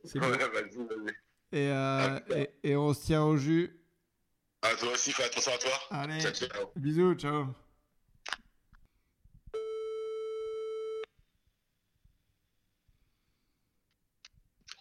[0.04, 0.36] C'est Ouais, beau.
[0.38, 1.10] vas-y, vas-y.
[1.50, 3.74] Et, euh, et, et on se tient au jus.
[4.62, 5.72] Ah, toi aussi, fais attention à toi.
[5.90, 6.70] Allez, Ciao, ciao.
[6.76, 7.46] bisous, ciao.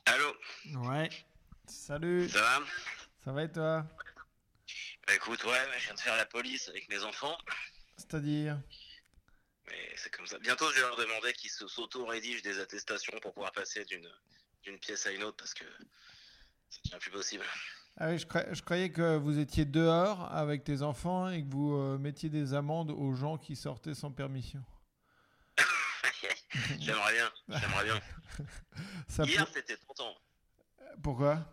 [0.05, 0.33] Allô,
[0.87, 1.09] Ouais,
[1.67, 2.59] salut, ça va?
[3.23, 3.85] Ça va et toi?
[5.07, 7.37] Bah écoute, ouais, ouais, je viens de faire la police avec mes enfants,
[7.97, 8.59] C'est-à-dire
[9.69, 10.37] mais c'est comme ça.
[10.39, 14.07] Bientôt, je vais leur demander qu'ils s'auto-rédigent des attestations pour pouvoir passer d'une
[14.63, 15.65] d'une pièce à une autre parce que
[16.69, 17.43] ça devient plus possible.
[17.97, 21.49] Ah oui, je, croyais, je croyais que vous étiez dehors avec tes enfants et que
[21.49, 24.63] vous euh, mettiez des amendes aux gens qui sortaient sans permission.
[26.79, 28.01] j'aimerais bien, j'aimerais bien.
[29.07, 30.15] Ça Hier, peut- c'était tonton.
[31.01, 31.45] Pourquoi?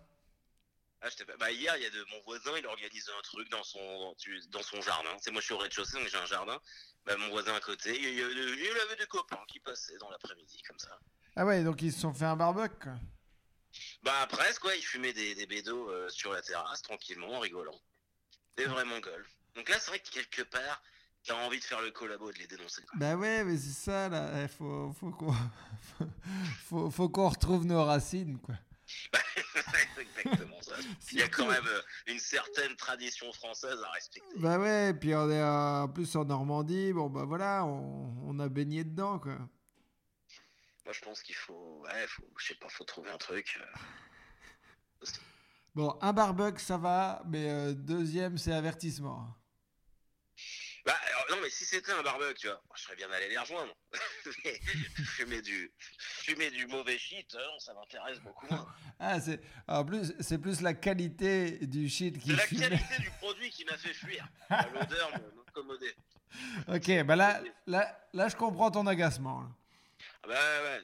[1.06, 3.62] Ah, pas- bah, hier, il y a de mon voisin, il organise un truc dans
[3.62, 4.14] son,
[4.48, 5.10] dans son jardin.
[5.20, 6.58] C'est moi, je suis au rez-de-chaussée, donc j'ai un jardin.
[7.04, 10.08] Bah, mon voisin à côté, il y, avait, il avait des copains qui passaient dans
[10.10, 10.98] l'après-midi, comme ça.
[11.36, 12.74] Ah ouais, donc ils se sont fait un barbecue.
[12.82, 12.94] quoi.
[14.02, 17.78] Bah presque, ouais, ils fumaient des, des bédos euh, sur la terrasse, tranquillement, en rigolant.
[18.56, 19.26] Des vrais mongols.
[19.56, 20.80] Donc là, c'est vrai que quelque part,
[21.24, 22.82] t'as envie de faire le collabo et de les dénoncer.
[22.94, 24.42] Bah ouais, mais c'est ça là.
[24.42, 25.34] Il faut, faut qu'on
[26.66, 28.54] faut, faut qu'on retrouve nos racines quoi.
[29.94, 30.74] C'est exactement ça.
[31.12, 34.28] Il y a quand même euh, une certaine tradition française à respecter.
[34.38, 36.92] Bah ouais, puis on est euh, en plus en Normandie.
[36.92, 39.38] Bon bah voilà, on, on a baigné dedans quoi.
[40.84, 43.58] Moi, je pense qu'il faut, ouais, faut, je sais pas, faut trouver un truc.
[43.58, 45.06] euh.
[45.74, 49.34] Bon, un barbecue ça va, mais euh, deuxième c'est avertissement.
[50.84, 50.94] Bah
[51.30, 53.72] non, mais si c'était un barbecue, tu vois, je serais bien allé les rejoindre.
[54.44, 54.60] Mais
[55.16, 58.66] fumer du, fumer du mauvais shit, euh, non, ça m'intéresse beaucoup moins.
[59.00, 62.46] Ah c'est en plus c'est plus la qualité du shit qui C'est la
[62.78, 64.26] qualité du produit qui m'a fait fuir.
[64.72, 65.94] L'odeur me- m'incommodait.
[66.68, 69.42] Ok, bah là, là, là je comprends ton agacement.
[69.42, 69.48] là.
[70.22, 70.80] Ah bah ouais, ouais.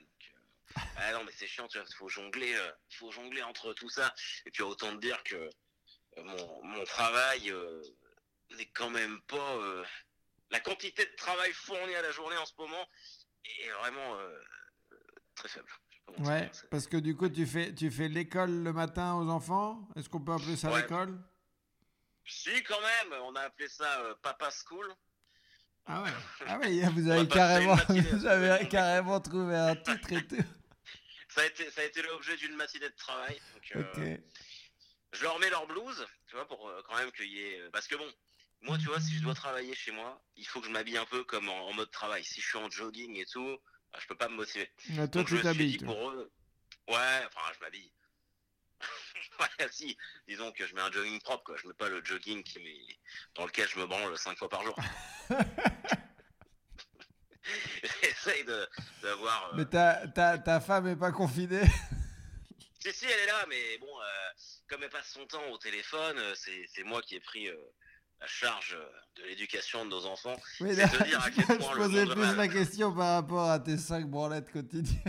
[0.76, 3.88] euh, ah non mais c'est chiant, tu vois, faut jongler, euh, faut jongler entre tout
[3.88, 4.12] ça.
[4.46, 7.82] Et puis autant te dire que euh, mon, mon travail euh,
[8.56, 9.54] n'est quand même pas
[10.50, 12.88] la quantité de travail fourni à la journée en ce moment
[13.44, 14.38] est vraiment euh,
[15.34, 15.68] très faible.
[16.18, 19.88] Ouais, parce que du coup tu fais tu fais l'école le matin aux enfants?
[19.96, 20.82] Est-ce qu'on peut appeler ça Ouais.
[20.82, 21.16] l'école?
[22.26, 24.92] Si quand même, on a appelé ça euh, Papa School.
[25.86, 26.10] Ah ouais.
[26.46, 30.36] Ah ouais, vous avez carrément, vous avez carrément trouvé un titre et tout.
[31.32, 33.40] Ça a été, ça a été l'objet d'une matinée de travail.
[33.54, 34.16] Donc, euh,
[35.12, 37.70] je leur mets leur blouse, tu vois, pour quand même qu'il y ait.
[37.72, 38.12] Parce que bon,
[38.62, 41.06] moi, tu vois, si je dois travailler chez moi, il faut que je m'habille un
[41.06, 42.24] peu comme en, en mode travail.
[42.24, 43.58] Si je suis en jogging et tout,
[43.92, 44.70] bah, je peux pas me motiver.
[44.98, 45.78] Ah, toi Donc, tu je me suis t'habilles.
[45.78, 46.30] pour eux.
[46.88, 47.92] Ouais, enfin, je m'habille.
[49.40, 49.96] ouais, si.
[50.28, 51.56] Disons que je mets un jogging propre, quoi.
[51.56, 52.98] Je mets pas le jogging qui met-
[53.34, 54.76] dans lequel je me branle cinq fois par jour.
[58.02, 58.68] J'essaye de-
[59.02, 59.52] d'avoir.
[59.52, 61.62] euh, Mais ta, ta, ta femme est pas confinée?
[62.82, 64.30] Si, si, elle est là, mais bon, euh,
[64.68, 67.56] comme elle passe son temps au téléphone, euh, c'est c'est moi qui ai pris euh,
[68.20, 68.76] la charge
[69.16, 70.36] de l'éducation de nos enfants.
[70.60, 73.50] Oui, C'est là, te dire à quel je point posais plus la question par rapport
[73.50, 75.02] à tes cinq branlettes quotidiennes.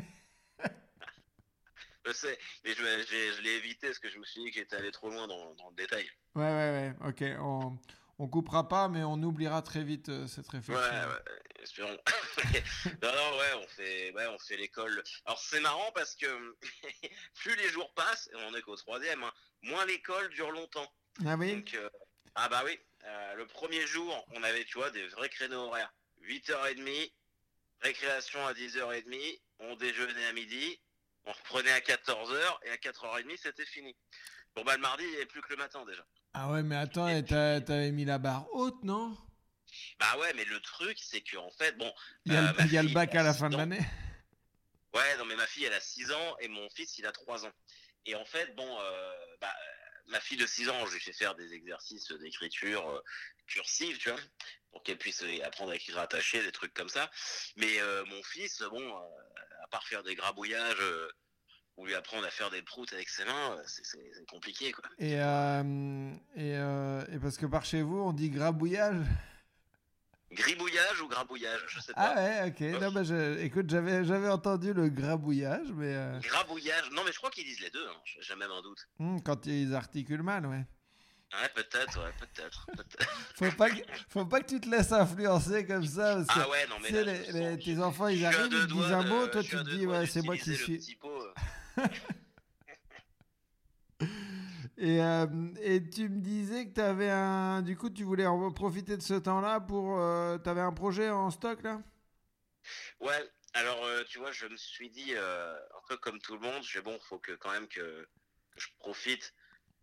[2.05, 4.91] Je sais, mais je, l'ai évité parce que je me suis dit que j'étais allé
[4.91, 6.09] trop loin dans, dans le détail.
[6.34, 7.07] Ouais, ouais, ouais.
[7.07, 7.78] Ok, on,
[8.18, 10.84] on coupera pas, mais on oubliera très vite euh, cette Ouais, réflexion.
[10.84, 11.97] ouais, espérons.
[13.03, 15.03] non, non, ouais, on fait, ouais, on fait l'école.
[15.26, 16.55] Alors c'est marrant parce que
[17.36, 19.32] plus les jours passent, et on est qu'au troisième, hein,
[19.62, 20.91] moins l'école dure longtemps.
[21.24, 21.55] Ah oui?
[21.55, 21.88] Donc, euh,
[22.34, 25.93] ah bah oui, euh, le premier jour, on avait, tu vois, des vrais créneaux horaires.
[26.23, 27.11] 8h30,
[27.81, 30.79] récréation à 10h30, on déjeunait à midi,
[31.25, 33.95] on reprenait à 14h, et à 4h30, c'était fini.
[34.55, 36.05] Bon bah le mardi, il n'y avait plus que le matin déjà.
[36.33, 39.17] Ah ouais, mais attends, t'avais mis la barre haute, non?
[39.99, 41.91] Bah ouais, mais le truc, c'est qu'en fait, bon...
[42.25, 43.49] Il y a, euh, le, ma il y a le fille, bac à la fin
[43.49, 43.79] de l'année.
[44.93, 47.45] Ouais, non mais ma fille, elle a 6 ans, et mon fils, il a 3
[47.45, 47.51] ans.
[48.05, 49.53] Et en fait, bon, euh, bah,
[50.07, 52.99] ma fille de 6 ans, je lui fais faire des exercices d'écriture euh,
[53.47, 54.19] cursive, tu vois,
[54.71, 57.09] pour qu'elle puisse apprendre à écrire attaché, des trucs comme ça.
[57.57, 60.83] Mais euh, mon fils, bon, euh, à part faire des grabouillages
[61.77, 63.81] ou lui apprendre à faire des proutes avec ses mains, c'est-
[64.29, 64.83] compliqué, quoi.
[64.97, 65.13] Et,
[66.35, 66.51] et,
[67.15, 69.05] et parce que par chez vous, on dit grabouillage?
[70.32, 72.21] Gribouillage ou grabouillage, je sais Ah pas.
[72.21, 72.82] ouais, ok.
[72.82, 77.17] Non, bah, je- écoute, j'avais, j'avais entendu le grabouillage, mais euh, Grabouillage, non mais je
[77.17, 78.79] crois qu'ils disent les deux, hein, j'ai même un doute.
[78.99, 80.65] hmm, quand ils articulent mal, ouais.
[81.34, 82.67] Ouais, peut-être, ouais, peut-être.
[83.36, 86.15] Faut pas, que, faut pas que tu te laisses influencer comme ça.
[86.15, 88.07] Parce que, Ah ouais, non mais tu sais, là, les- je les- sens- tes enfants,
[88.09, 90.97] ils arrivent, ils disent un mot, toi tu te dis, ouais, c'est moi qui suis.
[94.82, 95.27] euh.
[95.61, 97.61] Et, tu me disais que tu avais un.
[97.61, 99.99] Du coup, tu voulais en profiter de ce temps-là pour.
[99.99, 101.82] euh, tu avais un projet en stock là?
[102.99, 106.39] Ouais, alors euh, tu vois, je me suis dit, euh, un peu comme tout le
[106.39, 108.07] monde, j'ai bon, faut que quand même que,
[108.57, 109.34] je profite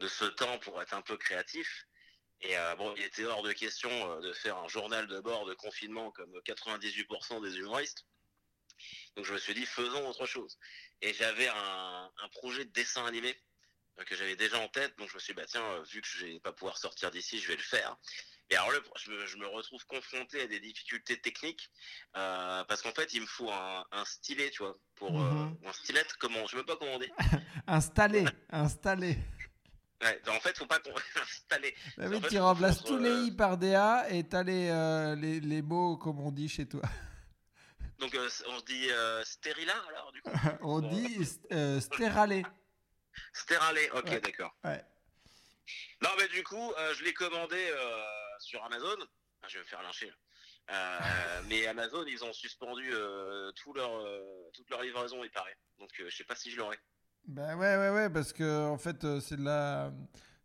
[0.01, 1.87] de ce temps pour être un peu créatif.
[2.41, 6.13] Et bon, il était hors de question de faire un journal de bord de confinement
[6.13, 8.07] comme 98% des humoristes.
[9.17, 10.57] Donc je me suis dit, faisons autre chose.
[11.01, 13.37] Et j'avais un, projet de dessin animé
[14.05, 14.97] que j'avais déjà en tête.
[14.99, 17.11] Donc je me suis dit, bah tiens, euh, vu que je vais pas pouvoir sortir
[17.11, 17.97] d'ici, je vais le faire.
[18.51, 21.71] Et alors là, je me, je me retrouve confronté à des difficultés techniques
[22.17, 25.57] euh, parce qu'en fait, il me faut un, un stylet, tu vois, pour euh, Mhm.
[25.63, 26.05] ou un stylet.
[26.19, 27.11] Comment Je sais même pas comment on dit.
[27.67, 29.19] Installé, installé.
[30.01, 31.75] Ouais, en fait, faut pas qu'on installer.
[31.97, 35.17] Bah oui, tu remplaces tous les euh, i par des a et t'as les, euh,
[35.17, 36.83] les, les mots comme on dit chez toi.
[37.99, 40.31] Donc euh, on se dit euh, stérila alors du coup?
[40.63, 41.19] on dit
[41.51, 41.81] euh,
[43.33, 43.91] Stéralé.
[43.95, 44.21] Ok, Ouais.
[44.21, 44.55] d'accord.
[44.65, 44.83] Ouais.
[46.03, 48.03] Non, mais du coup, euh, je l'ai commandé euh,
[48.39, 48.97] sur Amazon.
[49.43, 50.13] Ah, je vais me faire lyncher.
[50.71, 50.99] Euh,
[51.49, 52.91] mais Amazon, ils ont suspendu
[53.57, 53.91] tout leur,
[54.53, 55.57] toute leur livraison, il paraît.
[55.79, 56.79] Donc, je sais pas si je l'aurai.
[57.27, 59.93] Bah ouais, ouais, ouais, parce que en fait, c'est de la.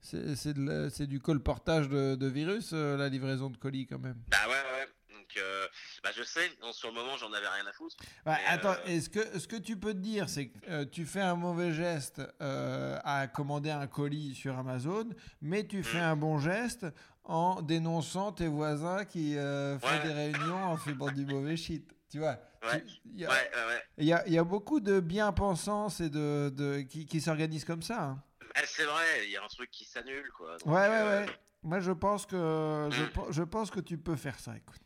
[0.01, 3.99] C'est c'est de la- c'est du colportage de, de virus, la livraison de colis quand
[3.99, 4.21] même.
[4.27, 4.87] Bah ouais, ouais.
[5.33, 5.67] Donc, euh,
[6.03, 7.95] bah, je sais, sur le moment, j'en avais rien à foutre.
[8.25, 11.05] Mais, attends, euh, est-ce que, ce que tu peux te dire, c'est que euh, tu
[11.05, 15.09] fais un mauvais geste à commander un colis sur Amazon,
[15.41, 16.01] mais tu fais Mm.
[16.03, 16.85] un bon geste
[17.23, 20.03] en dénonçant tes voisins qui font Ouais.
[20.03, 21.89] des réunions en faisant du mauvais shit.
[22.09, 22.37] Tu vois?
[22.63, 22.83] Ouais.
[23.05, 23.51] Il y, a- Ouais,
[23.97, 28.01] y a- y a beaucoup de bien-pensance et de, de, qui, qui s'organisent comme ça.
[28.03, 28.23] hein.
[28.55, 30.57] Ah, c'est vrai, il y a un truc qui s'annule, quoi.
[30.57, 31.25] Donc, Ouais, ouais, ouais.
[31.63, 33.31] Moi, je pense que je, Mm.
[33.31, 34.55] je pense que tu peux faire ça.
[34.55, 34.81] Écoute.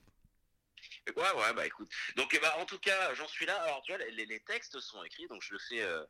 [1.15, 1.89] Ouais, ouais, bah écoute.
[2.15, 3.55] Donc, eh bah, en tout cas, j'en suis là.
[3.63, 5.81] Alors, tu vois, les, les textes sont écrits, donc je le fais.
[5.81, 6.03] euh,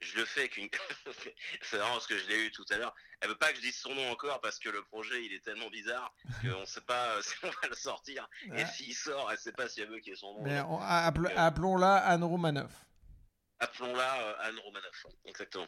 [0.00, 0.68] je le fais avec une.
[1.62, 2.94] c'est marrant parce que je l'ai eu tout à l'heure.
[3.20, 5.44] Elle veut pas que je dise son nom encore parce que le projet il est
[5.44, 8.28] tellement bizarre qu'on sait pas euh, si on va le sortir.
[8.54, 10.42] Et s'il sort, elle sait pas si elle veut qu'il y ait son nom.
[10.44, 11.34] Mais on- appel- Euh.
[11.36, 12.70] appelons-la Anne Romanoff.
[13.58, 15.06] Appelons-la Anne Romanoff.
[15.24, 15.66] Exactement.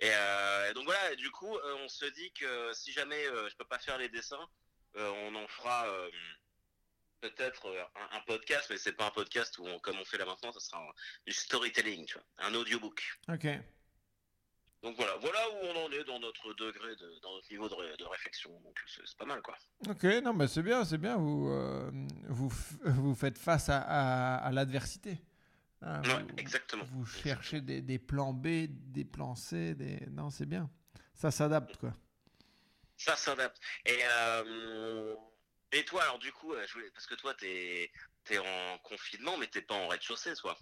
[0.00, 3.64] Et euh, et donc voilà, du coup, on se dit que si jamais je peux
[3.64, 4.46] pas faire les dessins,
[4.96, 5.86] on en fera.
[7.24, 10.04] Euh, peut-être euh, un, un podcast, mais c'est pas un podcast où on- comme on
[10.04, 10.92] fait là maintenant, ça sera un-
[11.26, 13.02] du storytelling, tu vois, un audiobook.
[13.28, 13.46] Ok.
[14.82, 17.74] Donc voilà, voilà où on en est dans notre degré, de, dans notre niveau de,
[17.74, 18.50] ré- de réflexion.
[18.62, 19.56] Donc c'est c'est pas mal quoi.
[19.88, 21.16] Ok, non, mais c'est bien, c'est bien.
[21.16, 21.88] Vous, euh,
[22.28, 22.52] vous,
[22.84, 25.18] vous faites face à, à- à l'adversité.
[25.82, 26.84] Hein, Ouais, vous, exactement.
[26.90, 29.74] vous cherchez des, des plans B, des plans C.
[29.76, 30.04] Des...
[30.10, 30.68] Non, c'est bien.
[31.14, 31.92] Ça s'adapte, quoi.
[32.96, 33.60] Ça s'adapte.
[33.86, 35.14] Et, euh,
[35.72, 37.90] et toi, alors du coup, euh, je voulais- parce que toi, t'es
[38.30, 40.56] es en confinement, mais t'es pas en rez-de-chaussée, toi.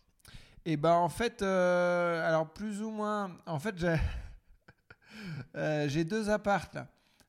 [0.64, 3.96] Et ben en fait, euh, alors plus ou moins, en fait, j'ai
[5.56, 6.88] euh, deux appartes là.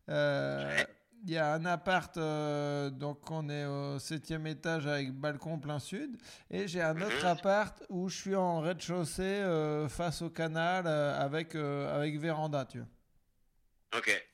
[0.10, 0.88] Euh, Ouais.
[1.24, 5.78] Il y a un appart, euh, donc on est au septième étage avec balcon plein
[5.78, 6.18] sud,
[6.50, 7.26] et j'ai un autre Mhm.
[7.28, 12.80] appart où je suis en rez-de-chaussée euh, face au canal euh, avec avec véranda, tu
[12.80, 14.00] vois.
[14.00, 14.28] Ok.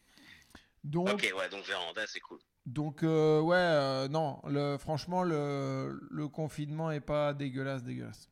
[0.85, 2.39] Donc Ok, ouais, donc véranda, c'est cool.
[2.67, 8.29] Donc euh, ouais, euh, non, le, franchement le, confinement est pas dégueulasse, dégueulasse.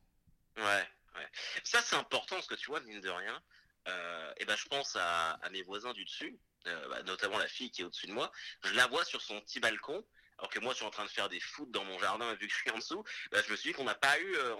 [0.57, 1.27] Ouais, ouais.
[1.63, 3.41] Ça, c'est important parce que tu vois, mine de rien,
[3.87, 7.81] euh, et ben, je pense à, mes voisins du dessus, bah, notamment la fille qui
[7.81, 8.29] est au-dessus de moi.
[8.65, 10.05] Je la vois sur son petit balcon,
[10.37, 12.47] alors que moi, je suis en train de faire des foot dans mon jardin vu
[12.47, 14.55] que je suis en dessous, bah, je me suis dit qu'on n'a pas eu, euh,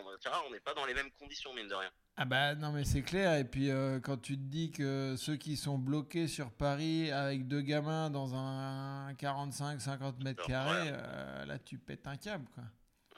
[0.47, 1.91] on n'est pas dans les mêmes conditions, mine de rien.
[2.17, 5.35] Ah bah non mais c'est clair et puis euh, quand tu te dis que ceux
[5.35, 10.97] qui sont bloqués sur Paris avec deux gamins dans un 45-50 mètres Alors, carrés, voilà.
[10.97, 12.63] euh, là tu pètes un câble quoi.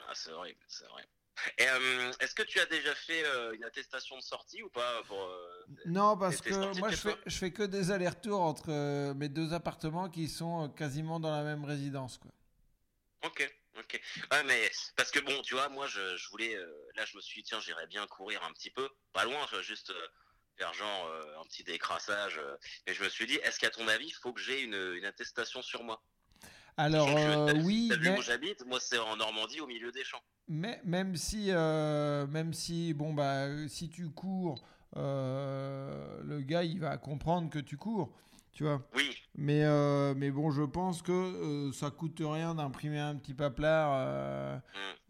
[0.00, 1.06] Ah, c'est horrible, c'est vrai.
[1.58, 5.02] Et euh, est-ce que tu as déjà fait euh, une attestation de sortie ou pas
[5.06, 9.28] pour euh, Non parce que moi je fais, je fais que des allers-retours entre mes
[9.28, 12.32] deux appartements qui sont quasiment dans la même résidence quoi.
[13.24, 14.00] Ok, ok.
[14.30, 16.54] Ouais, mais parce que bon, tu vois, moi, je, je voulais.
[16.54, 18.88] euh, là, je me suis dit, tiens, j'irais bien courir un petit peu.
[19.12, 20.08] Pas loin, juste euh,
[20.56, 22.40] faire genre euh, un petit décrassage.
[22.86, 25.04] mais je me suis dit, est-ce qu'à ton avis, il faut que j'ai une, une
[25.04, 26.00] attestation sur moi?
[26.76, 30.04] Alors que, oui T'as vu mais, où j'habite Moi, c'est en Normandie, au milieu des
[30.04, 30.22] champs.
[30.46, 34.64] mais même si même si bon bah si tu cours
[34.94, 38.14] le gars il va comprendre que tu cours
[38.58, 38.82] tu vois.
[38.92, 43.32] Oui, Mais, euh, mais bon, je pense que euh, ça coûte rien d'imprimer un petit
[43.34, 44.58] paplard euh,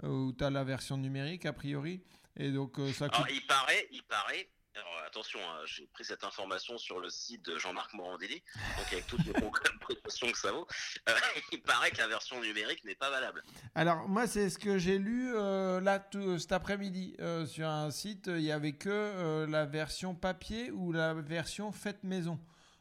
[0.02, 0.06] Mm.
[0.10, 2.02] où tu as la version numérique, a priori.
[2.36, 3.14] Et donc, euh, ça coûte.
[3.16, 4.50] Alors, il paraît, il paraît.
[4.74, 8.42] Alors, attention, hein, j'ai pris cette information sur le site de Jean-Marc Morandini,
[8.76, 9.32] donc avec toutes les
[9.80, 10.66] précautions que ça vaut.
[11.08, 11.12] Euh,
[11.52, 13.42] il paraît que la version numérique n'est pas valable.
[13.74, 15.32] Alors, moi, c'est ce que j'ai lu
[15.80, 17.16] là tout- cet après-midi
[17.46, 18.26] sur un site.
[18.26, 22.38] Il y avait que la version papier ou la version faite maison.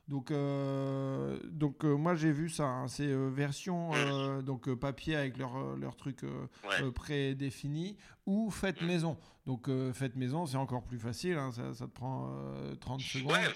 [0.08, 2.64] Donc, euh, donc euh, moi j'ai vu ça.
[2.64, 2.88] hein.
[2.88, 6.22] C'est euh, version euh, donc papier avec leur, leur truc
[6.64, 6.92] Ouais.
[6.92, 9.18] prédéfini ou faites maison.
[9.46, 11.38] Donc faites maison, c'est encore plus facile.
[11.38, 11.52] hein.
[11.52, 13.32] Ça, ça te prend euh, 30 secondes.
[13.34, 13.48] Ouais.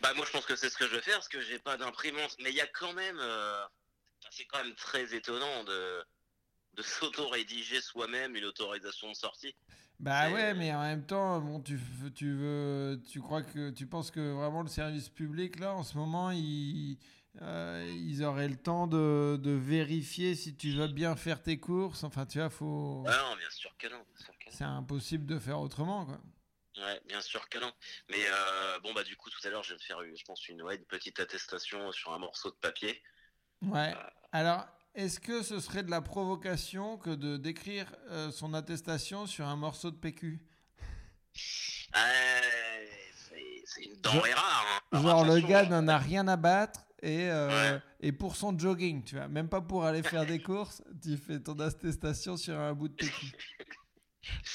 [0.00, 1.76] Bah moi je pense que c'est ce que je vais faire parce que j'ai pas
[1.76, 2.36] d'imprimante.
[2.42, 3.18] Mais il y a quand même,
[4.30, 6.02] c'est quand même très étonnant de
[6.74, 9.54] de s'auto-rédiger soi-même une autorisation de sortie.
[10.00, 11.78] Bah ouais, mais en même temps, bon, tu,
[12.14, 15.96] tu veux, tu crois que, tu penses que vraiment le service public là, en ce
[15.96, 16.98] moment, ils,
[17.40, 22.04] euh, ils auraient le temps de, de vérifier si tu vas bien faire tes courses?
[22.04, 24.04] Enfin, tu vois, faut, Ah non, bien sûr que non.
[24.50, 26.20] c'est impossible de faire autrement, quoi.
[26.76, 27.72] Ouais, bien sûr que non.
[28.10, 30.48] Mais euh, bon bah du coup tout à l'heure je vais me faire, je pense
[30.48, 33.00] une, ouais, une petite attestation sur un morceau de papier.
[33.62, 33.94] Ouais.
[34.32, 39.46] Alors, est-ce que ce serait de la provocation que de d'écrire euh, son attestation sur
[39.46, 40.40] un morceau de PQ
[41.96, 42.00] Euh,
[43.66, 44.82] c'est- une denrée rare.
[44.92, 45.02] hein.
[45.02, 47.82] Genre le gars n'en a rien à battre et, euh, Ouais.
[48.00, 51.40] et pour son jogging, tu vois, même pas pour aller faire des courses, tu fais
[51.40, 53.26] ton attestation sur un bout de PQ.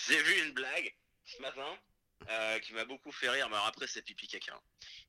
[0.08, 0.96] J'ai vu une blague
[1.26, 1.78] ce matin
[2.30, 3.48] euh, qui m'a beaucoup fait rire.
[3.50, 4.54] Mais alors après c'est pipi caca.
[4.56, 4.62] hein.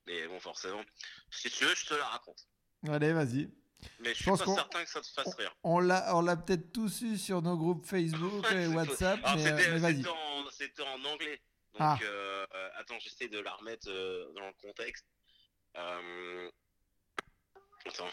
[0.07, 0.83] Mais bon forcément,
[1.31, 2.47] si tu veux je te la raconte.
[2.89, 3.49] Allez, vas-y.
[4.01, 5.55] Mais je suis pense pas certain que ça te fasse rire.
[5.63, 9.47] On l'a, on l'a peut-être tous eu sur nos groupes Facebook et WhatsApp, Alors, mais,
[9.53, 9.97] euh, c'était, mais vas-y.
[9.97, 11.41] c'était en, c'était en anglais.
[11.73, 11.99] Donc, Ah.
[12.03, 12.47] euh,
[12.77, 15.07] attends, j'essaie de la remettre euh, dans le contexte.
[15.77, 16.51] Euh,
[17.87, 18.09] Attends.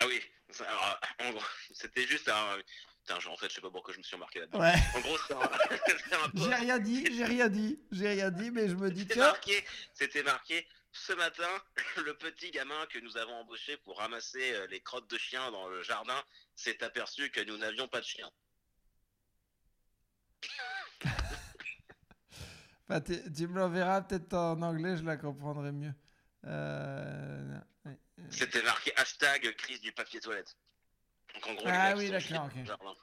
[0.00, 0.20] Ah oui.
[0.50, 1.42] ça- alors, en gros,
[1.72, 2.58] c'était juste un.
[3.06, 4.60] Putain, genre, en fait, je sais pas pourquoi je me suis embarqué là-dedans.
[4.60, 4.72] Ouais.
[4.96, 5.40] En gros, c'est un,
[6.08, 9.00] c'est un J'ai rien dit, j'ai rien dit, j'ai rien dit, mais je me dis
[9.02, 9.24] C'était tiens.
[9.26, 11.48] marqué, c'était marqué ce matin,
[12.06, 15.68] le petit gamin que nous avons embauché pour ramasser euh, les crottes de chiens dans
[15.68, 16.22] le jardin
[16.54, 18.30] s'est aperçu que nous n'avions pas de chien.
[22.86, 25.94] Enfin, tu, tu me l'enverras peut-être en anglais, je la comprendrai mieux.
[26.44, 27.98] Euh, ouais.
[28.28, 30.54] C'était marqué hashtag crise du papier toilette.
[31.32, 32.52] Donc en gros, Ah oui, d'accord, chiés ok.
[32.52, 32.84] dans le jardin.
[32.90, 32.94] Ouais,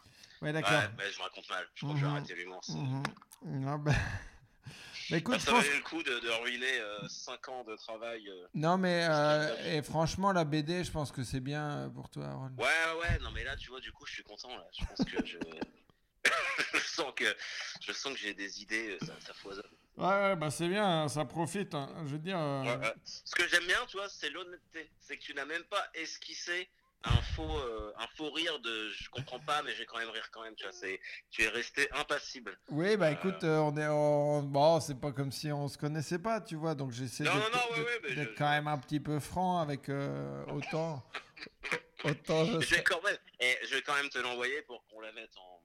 [0.41, 0.83] Ouais, d'accord.
[0.95, 1.67] bah, je me raconte mal.
[1.73, 2.17] Je crois que je vais Mhm.
[2.17, 2.61] arrêter l'humour.
[2.69, 3.03] Mhm.
[3.45, 3.91] Non, bah...
[5.17, 5.63] écoute, Bah, je ça pense...
[5.63, 6.79] valait le coup de, de ruiner
[7.09, 8.27] 5 ans de travail.
[8.29, 8.47] euh.
[8.53, 12.25] Non, mais euh, et franchement, la BD, je pense que c'est bien euh, pour toi,
[12.27, 12.51] Aaron.
[12.57, 14.55] Ouais, ouais, ouais, non mais là, tu vois, du coup, je suis content.
[14.55, 14.65] Là.
[14.79, 15.37] Je pense que je...
[16.73, 17.25] je sens que
[17.81, 19.65] je sens que j'ai des idées, euh, ça, ça foisonne.
[19.97, 21.73] Ouais, ouais, bah c'est bien, ça profite.
[21.75, 21.89] hein.
[22.05, 22.37] Je veux dire.
[22.39, 22.93] euh, Ouais, ouais.
[23.03, 24.89] Ce que j'aime bien, tu vois, c'est l'honnêteté.
[24.99, 26.69] C'est que tu n'as même pas esquissé
[27.03, 30.29] un faux, euh, un faux rire de je comprends pas, mais j'ai quand même rire
[30.31, 30.53] quand même.
[30.55, 30.99] Tu vois, c'est,
[31.29, 32.57] tu es resté impassible.
[32.69, 33.87] Oui, bah écoute, euh, on est.
[34.47, 37.83] Bon, c'est pas comme si on se connaissait pas, tu vois, donc j'essaie d'être ouais,
[38.03, 41.03] ouais, je- quand même un petit peu franc avec euh, autant.
[42.03, 44.99] autant je Je vais quand même, et je vais quand même te l'envoyer pour qu'on
[45.01, 45.61] la mette en,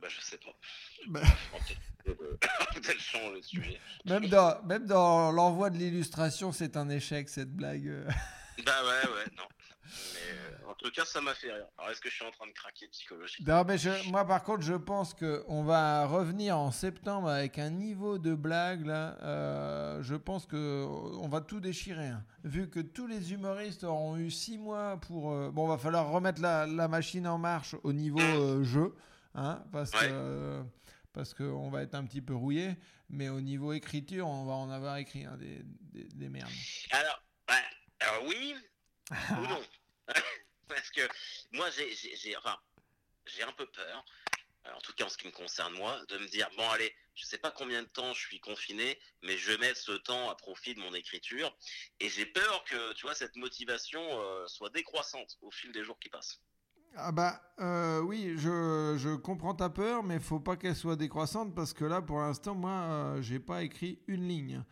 [0.00, 0.54] bah je sais pas.
[1.08, 1.20] Bah.
[2.04, 2.20] Peut-être-
[2.88, 3.80] euh, changer le sujet.
[4.06, 7.86] Même dans, même dans l'envoi de l'illustration, c'est un échec cette blague.
[7.88, 8.08] euh.
[8.64, 9.44] Bah ouais, ouais, non.
[10.14, 10.20] Mais
[10.66, 11.66] euh, en tout cas, ça m'a fait rire.
[11.78, 14.42] Alors est-ce que je suis en train de craquer psychologiquement Non, mais je- moi par
[14.42, 19.16] contre, je pense que on va revenir en septembre avec un niveau de blague là.
[19.22, 20.84] euh, je pense que
[21.20, 22.08] on va tout déchirer.
[22.08, 22.24] hein.
[22.44, 25.32] Vu que tous les humoristes auront eu six mois pour.
[25.32, 28.94] euh, bon, va falloir remettre la, la machine en marche au niveau euh, jeu,
[29.34, 30.08] hein, parce Ouais.
[30.08, 30.62] que
[31.12, 32.76] parce qu'on va être un petit peu rouillé.
[33.10, 36.50] Mais au niveau écriture, on va en avoir écrit hein, des, des, des merdes.
[36.90, 37.64] Alors, ouais,
[38.00, 38.54] alors oui
[39.30, 39.60] ou non?
[40.68, 41.00] Parce que
[41.52, 42.58] moi, j'ai, enfin,
[43.46, 44.04] un peu peur,
[44.66, 46.94] euh, en tout cas en ce qui me concerne moi, de me dire bon allez,
[47.14, 50.34] je sais pas combien de temps je suis confiné, mais je mettre ce temps à
[50.34, 51.56] profit de mon écriture,
[52.00, 55.98] et j'ai peur que tu vois cette motivation euh, soit décroissante au fil des jours
[55.98, 56.40] qui passent.
[56.96, 61.54] Ah bah euh, oui, je, je comprends ta peur, mais faut pas qu'elle soit décroissante
[61.54, 64.64] parce que là, pour l'instant, moi, euh, j'ai pas écrit une ligne.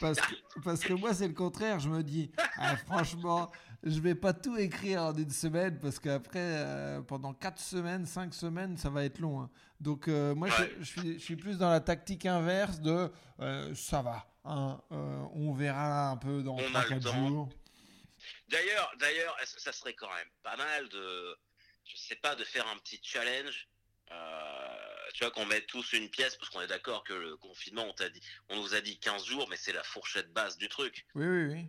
[0.00, 1.80] Parce que, parce que moi, c'est le contraire.
[1.80, 3.50] Je me dis, ah, franchement,
[3.84, 8.32] je vais pas tout écrire en une semaine parce qu'après, euh, pendant 4 semaines, 5
[8.34, 9.40] semaines, ça va être long.
[9.42, 9.50] hein.
[9.80, 10.76] Donc euh, moi, je- Ouais.
[10.80, 13.10] je, suis, je suis plus dans la tactique inverse de
[13.40, 14.26] euh, ça va.
[14.44, 17.28] hein, on verra un peu dans On a le 3-4 temps.
[17.28, 17.48] jours.
[18.48, 21.36] D'ailleurs, d'ailleurs, ça serait quand même pas mal de,
[21.84, 23.68] je sais pas, de faire un petit challenge.
[25.14, 27.92] tu vois qu'on mette tous une pièce parce qu'on est d'accord que le confinement, on
[27.92, 31.04] t'a dit, on nous a dit 15 jours, mais c'est la fourchette basse du truc.
[31.14, 31.66] Oui, oui, oui.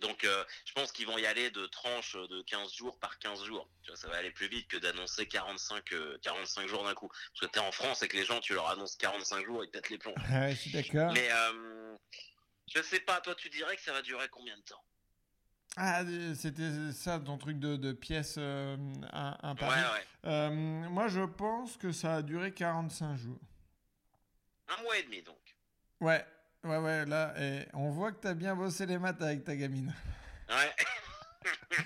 [0.00, 3.44] Donc, euh, je pense qu'ils vont y aller de tranches de 15 jours par 15
[3.44, 3.68] jours.
[3.82, 7.08] Tu vois, ça va aller plus vite que d'annoncer 45, euh, 45 jours d'un coup.
[7.08, 9.70] Parce que t'es en France et que les gens, tu leur annonces 45 jours, ils
[9.70, 10.14] pètent les plombs.
[10.30, 11.12] Ouais, je suis d'accord.
[11.12, 11.96] Mais, euh,
[12.74, 14.84] je sais pas, toi, tu dirais que ça va durer combien de temps?
[15.76, 18.76] Ah, euh, c'était ça ton truc de, de pièce euh,
[19.12, 20.06] un, un Ouais, ouais.
[20.24, 23.38] Euh, moi, je pense que ça a duré 45 jours.
[24.68, 25.36] Un mois et demi, donc.
[26.00, 26.24] Ouais,
[26.64, 29.94] Ouais, ouais, là, et on voit que t'as bien bossé les maths avec ta gamine.
[30.48, 30.74] Ouais.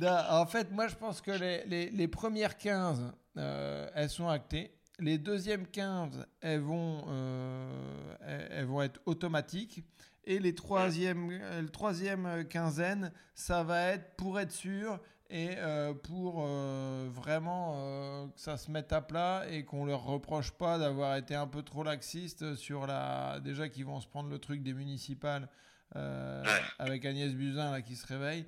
[0.00, 4.26] Non, en fait, moi, je pense que les, les, les premières 15, euh, elles sont
[4.26, 4.74] actées.
[4.98, 9.84] Les deuxièmes 15, elles vont, euh, elles, elles vont être automatiques.
[10.24, 14.98] Et les troisièmes, euh, le troisième quinzaine, ça va être pour être sûr
[15.32, 20.04] et euh, pour euh, vraiment euh, que ça se mette à plat et qu'on leur
[20.04, 23.40] reproche pas d'avoir été un peu trop laxiste sur la...
[23.40, 25.48] Déjà qu'ils vont se prendre le truc des municipales
[26.78, 28.46] avec Agnès Buzyn là, qui se réveille,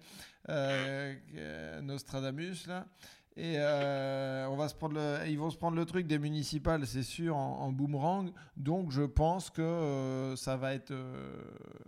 [1.83, 2.87] Nostradamus là.
[3.37, 6.87] Et euh, on va se prendre le, ils vont se prendre le truc des municipales,
[6.87, 8.31] c'est sûr, en, en boomerang.
[8.57, 10.93] Donc je pense que euh, ça va être.
[10.93, 11.43] euh,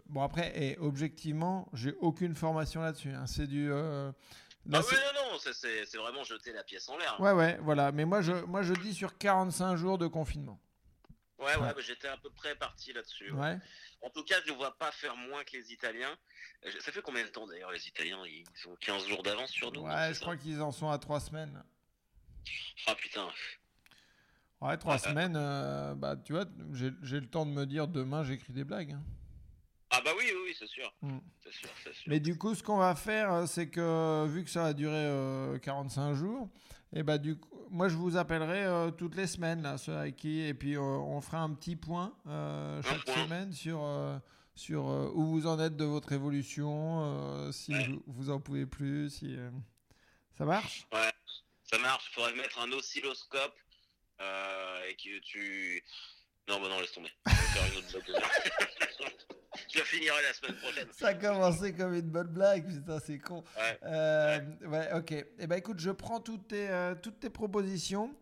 [0.08, 3.12] Bon après, et objectivement, j'ai aucune formation là-dessus.
[3.12, 3.26] hein.
[3.26, 3.70] C'est du.
[4.66, 7.20] Euh, là, Ah oui, non, non, c'est- vraiment jeter la pièce en l'air.
[7.20, 7.92] Ouais, ouais, voilà.
[7.92, 10.60] Mais moi je, moi, je dis sur 45 jours de confinement.
[11.38, 11.74] Ouais, ouais, Ouais.
[11.74, 13.30] bah, j'étais à peu près parti là-dessus.
[13.32, 13.40] ouais.
[13.40, 13.58] Ouais.
[14.02, 16.16] En tout cas, je ne vois pas faire moins que les Italiens.
[16.64, 18.22] Euh, Ça fait combien de temps d'ailleurs les Italiens?
[18.26, 21.20] Ils ont 15 jours d'avance sur nous Ouais, je crois qu'ils en sont à 3
[21.20, 21.62] semaines.
[22.86, 23.28] Ah putain.
[24.60, 24.98] Ouais, 3 Ouais.
[24.98, 28.64] semaines, euh, bah tu vois, j'ai j'ai le temps de me dire demain j'écris des
[28.64, 28.92] blagues.
[28.92, 29.02] hein.
[29.90, 30.92] Ah bah oui, oui, oui, c'est sûr.
[31.02, 31.18] Mm.
[31.44, 31.68] C'est sûr.
[32.06, 34.94] Mais du coup, ce qu'on va faire, euh, c'est que vu que ça va durer
[34.96, 36.48] euh, 45 jours,
[36.94, 40.16] et bah du coup, moi je vous appellerai euh, toutes les semaines là, ceux avec
[40.16, 43.24] qui, et puis euh, on fera un petit point euh, chaque point.
[43.24, 44.18] semaine sur euh,
[44.54, 47.86] sur euh, où vous en êtes de votre évolution, euh, si Ouais.
[47.86, 49.50] vous, vous en pouvez plus, si euh,
[50.38, 50.86] ça marche?
[50.92, 51.12] Ouais,
[51.70, 52.10] ça marche.
[52.12, 53.54] Faudrait mettre un oscilloscope
[54.20, 55.82] euh, et que tu.
[56.48, 57.10] Non, bah non, laisse tomber.
[57.26, 59.26] Je vais faire une autre
[59.72, 60.88] Je la finirai la semaine prochaine.
[60.92, 63.42] Ça a commencé comme une bonne blague, putain, c'est con.
[63.56, 63.78] Ouais.
[63.84, 65.12] Euh, ouais, ok.
[65.38, 68.14] Eh ben écoute, je prends toutes tes, euh, toutes tes propositions.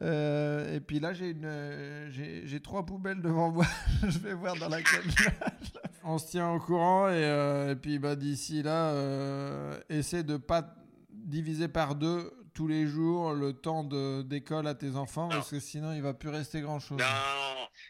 [0.00, 3.66] Euh, et puis là, j'ai une, j'ai j'ai trois poubelles devant moi.
[4.08, 5.02] je vais voir dans laquelle.
[6.04, 10.36] On se tient au courant et, euh, et puis bah, d'ici là, euh, essaie de
[10.36, 10.74] pas
[11.10, 15.60] diviser par deux tous les jours le temps de- d'école à tes enfants parce que
[15.60, 16.98] sinon il va plus rester grand chose.
[16.98, 17.04] Non,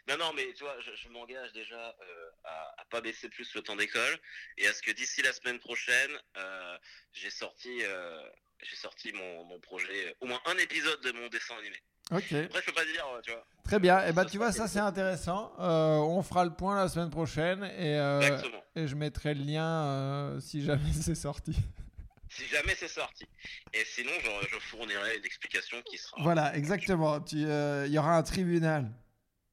[0.09, 3.53] non, non, mais tu vois, je, je m'engage déjà euh, à, à pas baisser plus
[3.55, 4.19] le temps d'école
[4.57, 6.79] et à ce que d'ici la semaine prochaine, euh,
[7.13, 8.23] j'ai sorti, euh,
[8.63, 11.77] j'ai sorti mon, mon projet, au moins un épisode de mon dessin animé.
[12.11, 12.33] Ok.
[12.33, 13.47] Après, je peux pas dire, euh, tu vois.
[13.65, 14.07] Très bien.
[14.07, 15.53] Et bah Ça tu vois, ça c'est intéressant.
[15.61, 17.97] Euh, on fera le point la semaine prochaine et,
[18.81, 21.55] et je mettrai le lien si jamais c'est sorti.
[22.31, 23.27] Si jamais c'est sorti.
[23.73, 26.23] Et sinon, je, je fournirai une explication qui sera.
[26.23, 27.25] Voilà, exactement.
[27.35, 28.91] Euh, Il y aura un tribunal.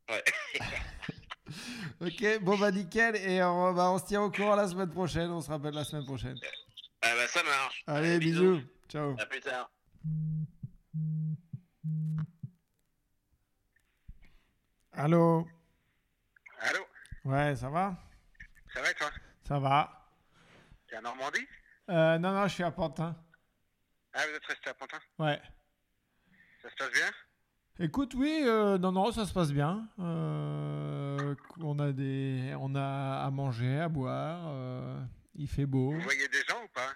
[0.10, 0.24] Ouais.
[2.02, 3.16] ok, bon bah nickel.
[3.18, 5.32] Et on, bah, on se tient au courant la semaine prochaine.
[5.32, 6.38] On se rappelle la semaine prochaine.
[7.02, 7.84] Ah bah ça marche.
[7.88, 8.62] Allez, bisous.
[8.90, 9.16] Ciao.
[9.20, 9.70] À plus tard.
[14.94, 15.48] Allô?
[16.62, 16.80] Allô?
[17.26, 17.96] Ouais, ça va?
[18.74, 19.12] Ça va et toi?
[19.48, 20.08] Ça va.
[20.88, 21.48] T'es en Normandie?
[21.90, 23.16] Euh, non, non, je suis à Pantin.
[24.14, 25.00] Ah, vous êtes resté à Pantin?
[25.20, 25.42] Ouais.
[26.62, 27.12] Ça se passe bien?
[27.80, 29.88] Écoute, oui, euh, non, non, ça se passe bien.
[30.00, 34.44] Euh, on a des, on a à manger, à boire.
[34.48, 35.02] euh,
[35.36, 35.92] il fait beau.
[35.92, 36.90] Vous voyez des gens ou pas?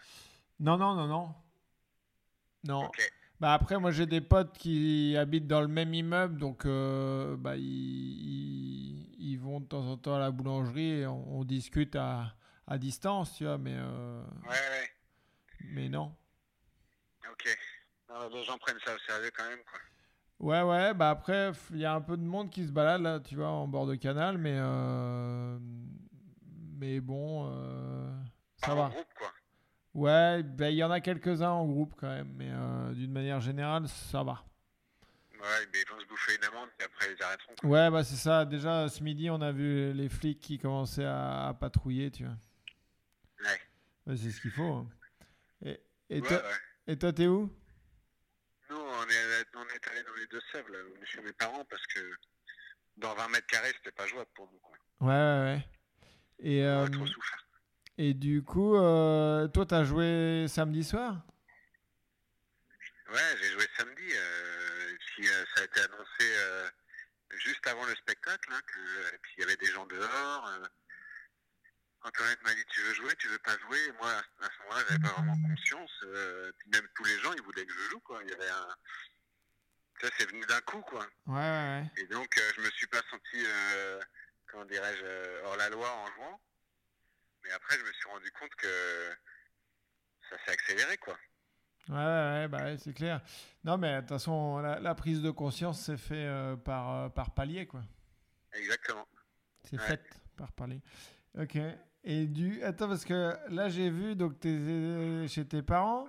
[0.60, 1.36] Non, non, non, non.
[2.64, 2.90] Non.
[3.42, 7.56] Bah après, moi j'ai des potes qui habitent dans le même immeuble, donc euh, bah,
[7.56, 11.96] ils, ils, ils vont de temps en temps à la boulangerie et on, on discute
[11.96, 12.34] à,
[12.68, 14.90] à distance, tu vois, mais, Ouais, ouais.
[15.72, 16.14] mais non.
[17.32, 17.58] Ok.
[18.10, 19.80] Non, les gens prennent ça au sérieux quand même, quoi.
[20.40, 23.20] Ouais, ouais, bah après, il y a un peu de monde qui se balade là,
[23.20, 25.58] tu vois, en bord de canal, mais, euh,
[26.78, 28.10] mais bon, euh,
[28.56, 28.90] ça Pas en va.
[28.90, 29.32] groupe, quoi.
[29.94, 33.42] Ouais, bah, il y en a quelques-uns en groupe quand même, mais euh, d'une manière
[33.42, 34.46] générale, ça va.
[35.34, 37.70] Ouais, mais ils vont se bouffer une amende et après ils arrêteront, quoi.
[37.70, 38.46] Ouais, bah c'est ça.
[38.46, 42.36] Déjà, ce midi, on a vu les flics qui commençaient à, à patrouiller, tu vois.
[43.44, 44.16] Ouais.
[44.18, 44.64] C'est ce qu'il faut.
[44.64, 44.88] hein.
[45.66, 45.80] Et,
[46.10, 46.94] et Ouais, toi, ouais.
[46.94, 47.50] et toi, t'es où?
[49.00, 50.70] On est, on est allé dans les Deux-Sèvres,
[51.06, 52.00] chez mes parents, parce que
[52.98, 54.78] dans 20 mètres carrés, c'était pas jouable pour nous, quoi.
[55.02, 55.68] Ouais, ouais, ouais.
[56.40, 57.46] Et, On euh, a trop souffert.
[57.98, 61.22] et du coup, euh, toi, t'as joué samedi soir?
[63.12, 64.12] Ouais, j'ai joué samedi.
[64.16, 66.70] Euh, puis euh, ça a été annoncé euh,
[67.32, 68.50] juste avant le spectacle.
[68.54, 70.52] Hein, que, et puis il y avait des gens dehors.
[72.02, 73.78] Antoinette m'a dit Tu veux jouer, tu veux pas jouer?
[73.88, 75.92] Et Moi, à ce moment-là, j'avais pas vraiment conscience.
[76.04, 78.00] Euh, puis même tous les gens, ils voulaient que je joue.
[78.02, 78.22] Quoi.
[78.24, 78.68] Il y avait un.
[80.02, 80.82] Ça, c'est venu d'un coup.
[80.82, 81.06] quoi.
[81.28, 81.92] Ouais, ouais, ouais.
[81.98, 84.00] Et donc, euh, je me suis pas senti, euh,
[84.48, 86.42] comment dirais-je, euh, hors la loi en jouant.
[87.44, 89.10] Mais après, je me suis rendu compte que
[90.30, 90.98] ça s'est accéléré.
[90.98, 91.18] quoi.
[91.90, 93.20] Ouais, ouais, ouais, bah ouais, c'est clair.
[93.64, 97.10] Non, mais de toute façon, la, la prise de conscience, c'est fait euh, par, euh,
[97.10, 97.82] par palier, quoi.
[98.54, 99.08] Exactement.
[99.66, 99.88] C'est Ouais.
[99.88, 100.82] fait pas reparler.
[101.38, 101.58] Ok.
[102.04, 102.64] Et du.
[102.64, 106.08] Attends, parce que là, j'ai vu, donc, t'es chez tes parents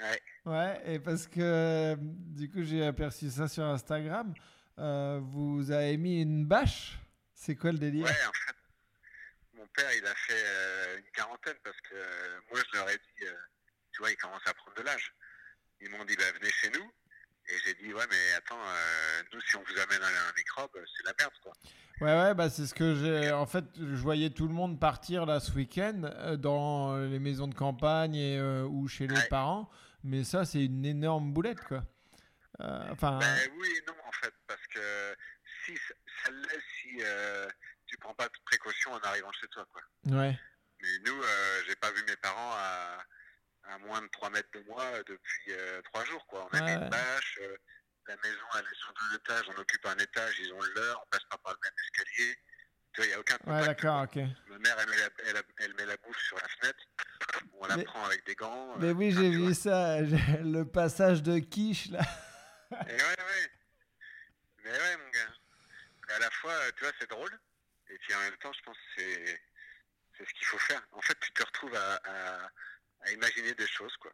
[0.00, 0.22] Ouais.
[0.44, 4.34] Ouais, et parce que du coup, j'ai aperçu ça sur Instagram.
[4.78, 6.98] Euh, vous avez mis une bâche
[7.32, 8.06] C'est quoi le délire?
[8.06, 8.56] Ouais, en fait,
[9.54, 12.96] mon père, il a fait euh, une quarantaine parce que euh, moi, je leur ai
[12.96, 13.32] dit, euh,
[13.92, 15.14] tu vois, il commence à prendre de l'âge.
[15.80, 16.90] Ils m'ont dit, bah, venez chez nous.
[17.48, 21.04] Et j'ai dit, ouais, mais attends, euh, nous, si on vous amène un, microbe, c'est
[21.04, 21.52] la merde, quoi.
[22.00, 23.30] Ouais, ouais, bah c'est ce que j'ai.
[23.32, 27.46] En fait, je voyais tout le monde partir là ce week-end euh, dans les maisons
[27.46, 29.28] de campagne et, euh, ou chez les Ouais.
[29.28, 29.70] parents.
[30.02, 31.84] Mais ça, c'est une énorme boulette, quoi.
[32.58, 35.16] Enfin, Ben oui et non, en fait, parce que
[35.64, 36.98] si ça- l'est si
[37.86, 39.82] tu prends pas de précautions en arrivant chez toi, quoi.
[40.16, 40.38] ouais.
[40.82, 41.20] Mais nous,
[41.66, 43.02] j'ai pas vu mes parents à,
[43.66, 46.46] à moins de 3 mètres de moi depuis euh, 3 jours, quoi.
[46.52, 46.82] On a Ouais, mis ouais.
[46.84, 47.56] une bâche, euh,
[48.06, 51.02] la maison, elle est sur deux étages, on occupe un étage, ils ont le leur,
[51.02, 52.36] on passe pas par le même escalier.
[52.92, 53.66] Tu vois, il n'y a aucun Ouais, contact.
[53.66, 54.16] d'accord, ok.
[54.48, 56.84] Ma mère, elle met, la, elle, elle met la bouffe sur la fenêtre,
[57.54, 58.76] on la Mais- prend avec des gants.
[58.78, 62.00] Mais euh, oui, j'ai vu ça, le passage de quiche là.
[62.88, 63.50] Et ouais, ouais.
[64.64, 65.32] Mais ouais, mon gars.
[66.08, 67.38] Mais à la fois, euh, tu vois, c'est drôle.
[67.90, 69.42] Et puis en même temps, je pense que c'est,
[70.16, 70.82] c'est ce qu'il faut faire.
[70.92, 72.50] En fait, tu te retrouves à, à,
[73.04, 74.10] à imaginer des choses, quoi.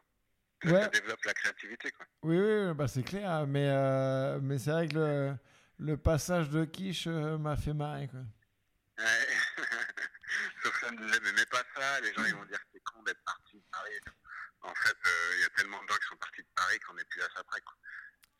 [0.63, 0.81] Ça, Ouais.
[0.83, 2.05] ça développe la créativité, quoi.
[2.23, 5.35] Oui, oui, bah c'est clair, hein, mais, euh, mais c'est vrai que le,
[5.79, 8.19] le passage de quiche euh, m'a fait marrer, quoi.
[8.99, 9.27] Ouais.
[10.63, 12.67] Sauf que ça me disait, mais mets pas ça, les gens ils vont dire que
[12.73, 13.91] c'est con d'être parti de Paris.
[13.95, 14.13] et tout.
[14.61, 16.93] En fait, euh, il y a tellement de gens qui sont partis de Paris qu'on
[16.93, 17.73] n'est plus à ça près, quoi.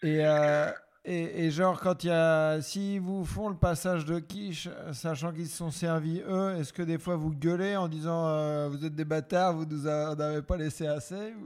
[0.03, 0.72] Et, euh,
[1.06, 2.61] et, et genre, quand il y a.
[2.61, 6.82] Si vous font le passage de quiche, sachant qu'ils se sont servis eux, est-ce que
[6.84, 10.41] des fois vous gueulez en disant euh, vous êtes des bâtards, vous nous a- n'avez
[10.41, 11.34] pas laissé assez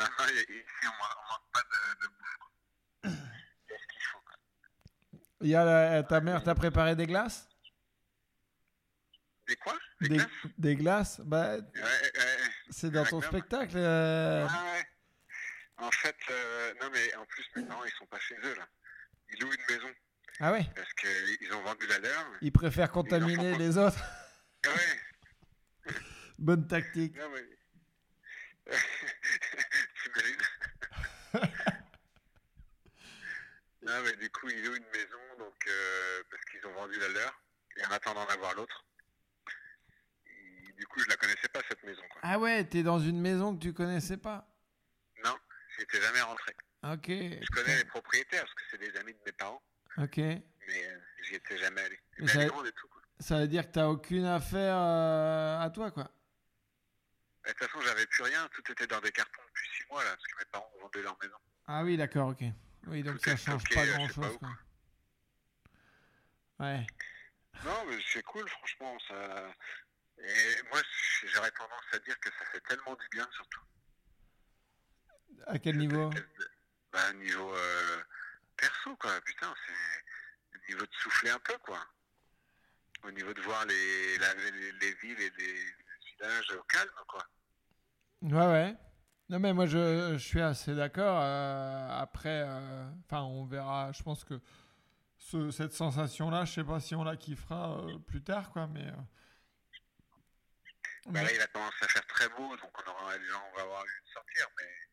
[0.00, 2.50] Non, non, ici, on man- on manque pas de, de bouffe, quoi.
[3.04, 4.36] Il y a ce qu'il faut, quoi?
[5.40, 7.48] Il y a la- Ta mère t'a préparé des glaces?
[9.48, 9.74] Des quoi?
[10.00, 10.28] Des, des, glaces?
[10.58, 11.20] des glaces?
[11.24, 12.50] Bah, Ouais, ouais.
[12.70, 13.74] c'est dans ton spectacle.
[13.76, 14.84] euh, Ah ouais.
[15.78, 18.68] En fait, euh, non mais en plus parents ils sont pas chez eux là.
[19.30, 19.88] Ils louent une maison
[20.40, 20.66] Ah ouais?
[20.74, 22.26] Parce qu'ils ont vendu la leur.
[22.40, 24.02] Ils préfèrent contaminer les autres.
[24.66, 25.92] Ah ouais.
[26.38, 27.16] Bonne tactique.
[27.16, 27.46] Non mais.
[33.88, 37.08] Non mais du coup ils louent une maison donc euh, parce qu'ils ont vendu la
[37.08, 37.40] leur
[37.76, 38.84] et en attendant d'avoir l'autre.
[40.76, 42.20] Du coup je la connaissais pas cette maison quoi.
[42.22, 44.46] Ah ouais, t'es dans une maison que tu connaissais pas
[45.78, 46.52] Non, j'y étais jamais rentré.
[46.84, 47.08] Ok.
[47.08, 49.62] Je connais les propriétaires parce que c'est des amis de mes parents,
[49.96, 50.16] Ok.
[50.16, 50.40] mais
[50.70, 52.00] euh, j'y étais jamais allé.
[52.18, 53.38] Mais ça- tout quoi.
[53.40, 56.10] Veut dire que t'as aucune affaire euh, à toi, quoi.
[57.46, 60.10] De toute façon, j'avais plus rien, tout était dans des cartons depuis six mois là,
[60.10, 61.36] parce que mes parents vendu leur maison.
[61.66, 62.42] Ah oui, d'accord, ok.
[62.86, 64.38] Oui, donc Tout ça change pas euh, je sais grand pas chose, où.
[64.38, 64.48] quoi.
[66.60, 66.86] Ouais.
[67.64, 68.96] Non, mais c'est cool, franchement.
[69.08, 69.50] Ça...
[70.18, 70.80] Et moi,
[71.26, 73.60] j'aurais tendance à dire que ça fait tellement du bien, surtout.
[75.46, 76.10] À quel niveau
[76.92, 78.02] Bah, niveau euh,
[78.56, 79.20] perso, quoi.
[79.22, 81.80] Putain, c'est au niveau de souffler un peu, quoi.
[83.04, 85.64] Au niveau de voir les, la- les, les villes et les
[86.16, 87.24] villages au calme, quoi.
[88.22, 88.76] Ouais, ouais.
[89.28, 91.18] Non, mais moi, je, je suis assez d'accord.
[91.20, 93.92] euh, après, euh, enfin, on verra.
[93.92, 94.40] Je pense que
[95.18, 98.86] ce- cette sensation-là, je sais pas si on la kiffera plus tard, quoi, mais...
[101.06, 103.12] Bah, là, il a commencé à faire très beau, donc on, aura,
[103.52, 104.87] on va avoir envie de sortir, mais...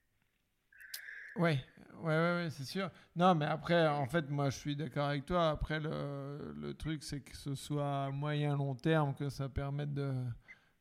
[1.35, 1.63] Ouais,
[2.01, 2.89] ouais, ouais, ouais, c'est sûr.
[3.15, 5.49] Non, mais après, en fait, moi, je suis d'accord avec toi.
[5.49, 9.93] Après, le, le truc, c'est que ce soit à moyen long terme, que ça permette
[9.93, 10.13] de,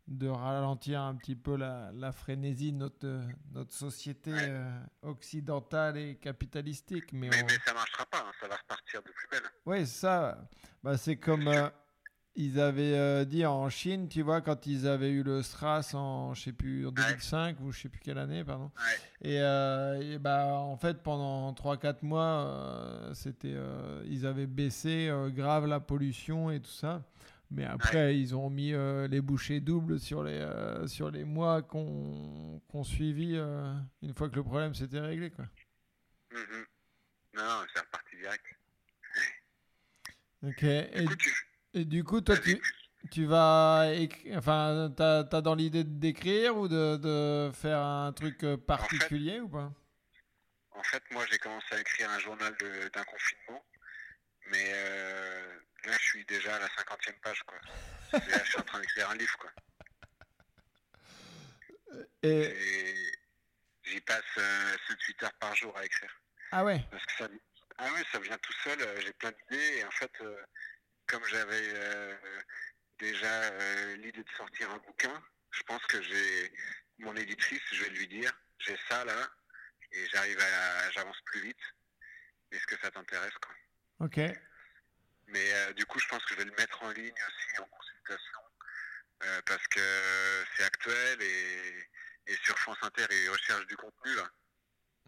[0.06, 3.22] de ralentir un petit peu la, la frénésie de notre,
[3.52, 4.46] notre société Ouais.
[4.48, 7.12] euh, occidentale et capitalistique.
[7.12, 9.42] Mais, Mais, on- mais ça marchera pas, hein, ça va repartir de plus belle.
[9.66, 10.48] Ouais, ça,
[10.82, 11.68] bah, c'est comme euh,
[12.36, 16.34] ils avaient euh, dit en Chine, tu vois, quand ils avaient eu le SRAS en,
[16.34, 18.70] je sais plus, en 2005 ou je sais plus quelle année, pardon.
[18.76, 19.30] Ouais.
[19.30, 23.54] Et, euh, et bah, en fait, pendant 3-4 mois, euh, c'était,
[24.06, 27.02] ils avaient baissé grave la pollution et tout ça.
[27.50, 30.44] Mais après, ils ont mis les bouchées doubles sur les,
[30.86, 32.44] sur les mois qu'on
[32.74, 35.30] qu'on suivi euh, une fois que le problème s'était réglé.
[35.30, 35.44] Quoi.
[36.32, 36.66] Mhm.
[37.34, 38.44] Non, non, c'est reparti direct.
[40.42, 40.62] Ok.
[40.64, 41.32] Et, tu...
[41.74, 42.60] et du coup, toi, tu,
[43.10, 48.42] Tu vas écrire, enfin, t'as as dans l'idée d'écrire ou de, de faire un truc
[48.44, 49.72] euh, particulier ou pas?
[50.72, 52.54] En fait, moi, j'ai commencé à écrire un journal
[52.92, 53.64] d'un confinement,
[54.46, 57.58] mais euh, là, je suis déjà à la cinquantième page, quoi.
[58.12, 59.50] Là, je suis en train d'écrire un livre, quoi.
[62.22, 63.12] Et Et
[63.84, 66.10] j'y passe euh, 7-8 heures par jour à écrire.
[66.52, 67.28] ah ouais, Parce que ça,
[67.78, 70.36] ah ouais, ça vient tout seul, euh, j'ai plein d'idées, et en fait, euh,
[71.06, 72.16] comme j'avais euh,
[72.98, 76.52] déjà euh, l'idée de sortir un bouquin, je pense que j'ai
[76.98, 79.30] mon éditrice, je vais lui dire, j'ai ça là,
[79.92, 81.60] et j'arrive à, j'avance plus vite.
[82.52, 83.54] Est-ce que ça t'intéresse quoi?
[84.06, 84.18] Ok.
[85.26, 87.66] Mais euh, du coup, je pense que je vais le mettre en ligne aussi en
[87.66, 88.40] consultation
[89.46, 91.88] parce que c'est actuel et,
[92.26, 94.30] et sur France Inter, ils recherchent du contenu là.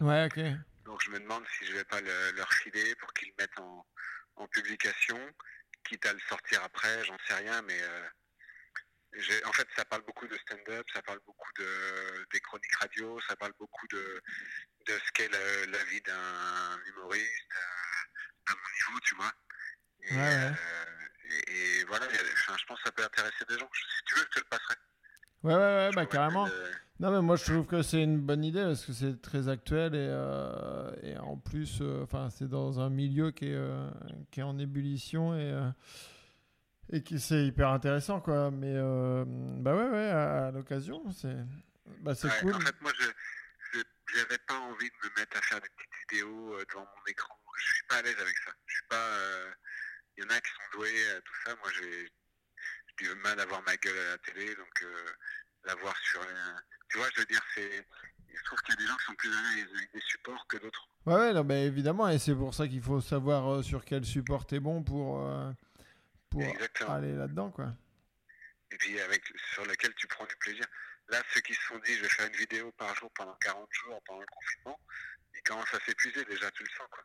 [0.00, 0.40] Ouais, ok.
[0.84, 3.58] Donc je me demande si je vais pas le- leur filer pour qu'ils le mettent
[3.58, 3.86] en,
[4.36, 5.20] en publication,
[5.88, 10.26] quitte à le sortir après, j'en sais rien, mais euh, en fait ça parle beaucoup
[10.26, 14.22] de stand-up, ça parle beaucoup de des chroniques radio, ça parle beaucoup de,
[14.86, 17.52] de ce qu'est la, la vie d'un humoriste
[18.46, 18.58] à mon
[18.90, 19.32] niveau, tu vois.
[20.02, 20.52] Et, Ouais, ouais.
[20.52, 21.08] euh,
[21.48, 23.68] et- et voilà, je pense que ça peut intéresser des gens.
[23.72, 24.74] Si tu veux, je te le passerai.
[25.42, 26.46] Ouais, ouais, ouais, Je bah carrément.
[26.46, 29.48] le- Non, mais moi je trouve que c'est une bonne idée parce que c'est très
[29.48, 33.90] actuel et, euh, et en plus, euh, enfin, c'est dans un milieu qui est, euh,
[34.30, 35.52] qui est en ébullition et,
[36.90, 38.50] et qui c'est hyper intéressant quoi.
[38.50, 38.74] Mais
[39.60, 41.36] bah ouais, ouais, à, à l'occasion, c'est
[42.00, 42.54] bah, c'est Ouais, cool.
[42.54, 43.80] En fait, moi, je
[44.14, 47.36] j'avais pas envie de me mettre à faire des petites vidéos devant mon écran.
[47.58, 48.52] Je suis pas à l'aise avec ça.
[48.66, 49.10] Je suis pas.
[50.16, 51.54] Il y en a qui sont doués à tout ça.
[51.56, 52.08] Moi, j'ai
[53.04, 54.86] du mal à voir ma gueule à la télé, donc
[55.64, 56.22] la voir sur.
[56.22, 57.86] un- Tu vois, je veux dire, c'est.
[58.28, 60.46] Je trouve qu'il y a des gens qui sont plus à l'aise avec des supports
[60.46, 60.88] que d'autres.
[61.06, 64.04] Ouais, ouais, non, bah, évidemment, et c'est pour ça qu'il faut savoir euh, sur quel
[64.04, 65.50] support t'es bon pour, euh,
[66.30, 66.92] pour Exactement.
[66.92, 67.72] aller là-dedans quoi.
[68.70, 69.22] Et puis avec
[69.54, 70.64] sur lequel tu prends du plaisir.
[71.08, 73.68] Là, ceux qui se sont dit, je vais faire une vidéo par jour pendant 40
[73.70, 74.78] jours pendant le confinement,
[75.36, 77.04] ils commencent à s'épuiser déjà, tu le sens quoi.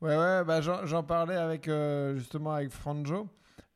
[0.00, 3.28] Ouais, ouais, bah j'en j'en parlais avec euh, justement avec Franjo,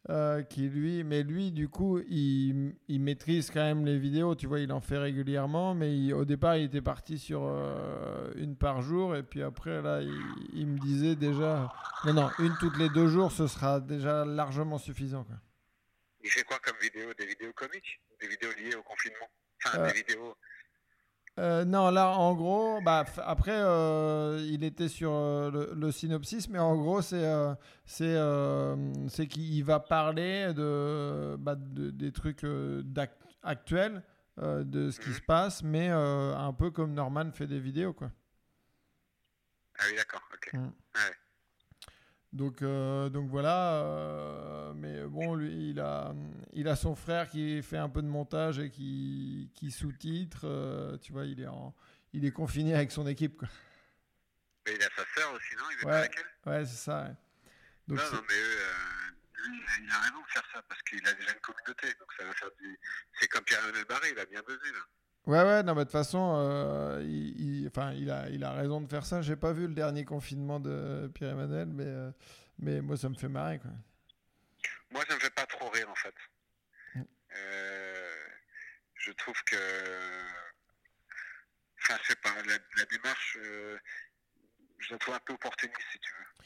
[0.08, 4.46] euh, qui lui, mais lui, du coup, il, il maîtrise quand même les vidéos, tu
[4.46, 8.56] vois, il en fait régulièrement, mais il- au départ, il était parti sur euh, une
[8.56, 10.10] par jour, et puis après, là, il,
[10.54, 11.70] il me disait déjà,
[12.06, 15.36] non, non, une toutes les deux jours, ce sera déjà largement suffisant, quoi.
[16.22, 17.12] Il fait quoi comme vidéo?
[17.18, 18.00] Des vidéos comiques?
[18.20, 19.28] Des vidéos liées au confinement?
[19.64, 20.34] Enfin, Euh, des vidéos.
[21.38, 26.48] Euh, non, là, en gros, bah, après, euh, il était sur euh, le, le synopsis,
[26.50, 27.24] mais en gros, c'est
[27.86, 32.44] c'est qu'il va parler de, bah, de- des trucs
[33.42, 34.02] actuels,
[34.38, 35.14] de ce qui Mhm.
[35.14, 38.10] se passe, mais un peu comme Norman fait des vidéos, quoi.
[39.78, 40.52] Ah oui, d'accord, ok.
[40.54, 40.68] Mm.
[42.32, 46.14] Donc, euh, donc voilà, euh, mais bon, lui, il a,
[46.52, 50.96] il a son frère qui fait un peu de montage et qui, qui sous-titre, euh,
[50.98, 51.74] tu vois, il est, en,
[52.12, 53.48] il est confiné avec son équipe, quoi.
[54.66, 55.64] Mais il a sa sœur aussi, non?
[55.72, 55.90] Il est Ouais.
[55.90, 56.52] pas avec elle?
[56.52, 57.02] Ouais, c'est ça.
[57.02, 57.14] ouais.
[57.88, 58.34] Donc, Non, non, mais
[59.42, 61.88] lui, il a- il a raison de faire ça parce qu'il a déjà une communauté.
[61.98, 62.78] Donc ça va faire du.
[63.18, 64.86] C'est comme Pierre-Emmanuel Barré, il a bien buzzé là.
[65.30, 68.52] Ouais, ouais, non, mais de toute façon, euh, il, il- enfin, il, a, il a
[68.52, 69.22] raison de faire ça.
[69.22, 72.10] J'ai pas vu le dernier confinement de Pierre-Emmanuel, mais, euh,
[72.58, 73.70] mais moi, ça me fait marrer, quoi.
[74.90, 76.14] Moi, ça me fait pas trop rire en fait.
[76.96, 77.02] Mm.
[77.36, 78.14] Euh,
[78.96, 79.56] je trouve que.
[81.82, 83.38] Enfin, je sais pas, la, la démarche,
[84.80, 86.44] je la trouve un peu opportuniste si tu veux.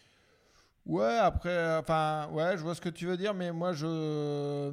[0.92, 3.86] Ouais, après, enfin, ouais, je vois ce que tu veux dire, mais moi, je.
[3.86, 4.70] euh,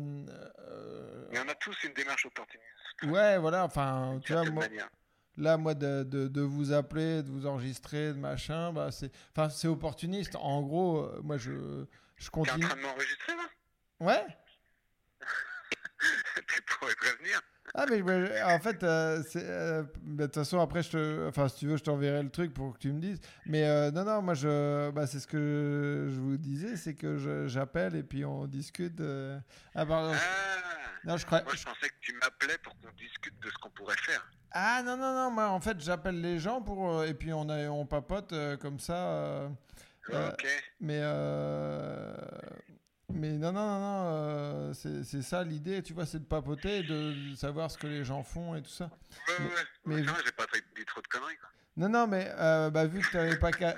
[1.32, 2.68] Mais on a tous une démarche opportuniste.
[3.04, 4.66] Ouais, voilà, enfin, tu vois, moi,
[5.38, 9.50] là, moi, de, de, de vous appeler, de vous enregistrer, de machin, bah, c'est, enfin,
[9.50, 10.36] c'est opportuniste.
[10.36, 11.86] En gros, euh, moi, je,
[12.16, 12.66] je T'es en continue.
[12.66, 13.44] train de m'enregistrer là?
[14.00, 14.26] Ouais.
[16.48, 17.42] Tu pourrais prévenir.
[17.74, 18.02] Ah mais
[18.44, 21.78] en fait, euh, euh, bah, de toute façon après je te, enfin si tu veux
[21.78, 23.22] je t'enverrai le truc pour que tu me dises.
[23.46, 27.46] Mais euh, non non moi je, bah, c'est ce que je vous disais, c'est que
[27.48, 29.00] j'appelle et puis on discute.
[29.00, 29.40] euh.
[29.74, 30.14] Ah pardon.
[30.14, 30.58] Ah
[31.06, 31.44] Non je crois.
[31.44, 34.30] Moi, je pensais que tu m'appelais pour qu'on discute de ce qu'on pourrait faire.
[34.52, 37.70] Ah non non non moi en fait j'appelle les gens pour et puis on a
[37.70, 39.50] on papote comme ça.
[40.10, 40.48] ok.
[40.82, 41.00] mais
[43.14, 47.36] mais non non non non euh, c'est ça l'idée tu vois c'est de papoter de
[47.36, 48.86] savoir ce que les gens font et tout ça.
[48.86, 49.46] Ouais, mais-
[49.96, 51.38] ouais, mais- j'ai pas dit trop de conneries.
[51.38, 51.50] Quoi.
[51.78, 53.78] Non, non, mais euh, bah, vu que tu n'avais pas, ca-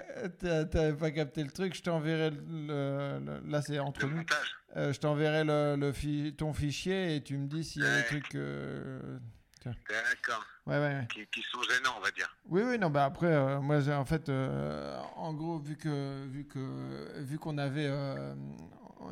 [0.66, 4.24] t'avais pas capté le truc, je t'enverrai le, le- le- Là, c'est entre nous.
[4.76, 8.02] Euh, je t'enverrai le, le fi- ton fichier et tu me dis s'il y a
[8.02, 8.34] des trucs.
[8.34, 9.20] euh,
[9.64, 10.44] D'accord.
[10.66, 11.08] Ouais, ouais, ouais.
[11.14, 12.36] Qui, qui sont gênants, on va dire.
[12.50, 16.46] Oui, oui, non, bah après, euh, moi, en fait, euh, en gros, vu que vu
[16.46, 18.34] que vu qu'on avait, euh,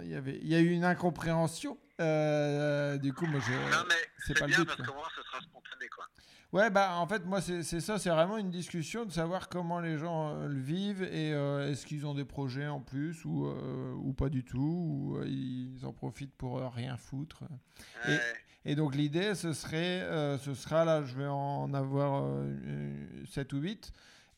[0.02, 1.78] il y avait, il y a eu une incompréhension.
[2.00, 3.52] euh, du coup, moi, je.
[3.52, 3.96] non, mais
[4.26, 6.06] c'est pas le bien but, parce qu'au moins, ce sera spontané, quoi.
[6.54, 9.98] Ouais, bah en fait, moi, c'est ça, c'est vraiment une discussion de savoir comment les
[9.98, 13.48] gens euh, le vivent et euh, est-ce qu'ils ont des projets en plus ou,
[13.96, 17.44] ou pas du tout, ou ils en profitent pour rien foutre.
[18.06, 18.20] Et- Ouais.
[18.64, 20.02] Et donc l'idée, ce serait,
[20.38, 22.24] ce sera là, je vais en avoir
[23.28, 23.92] 7 ou 8,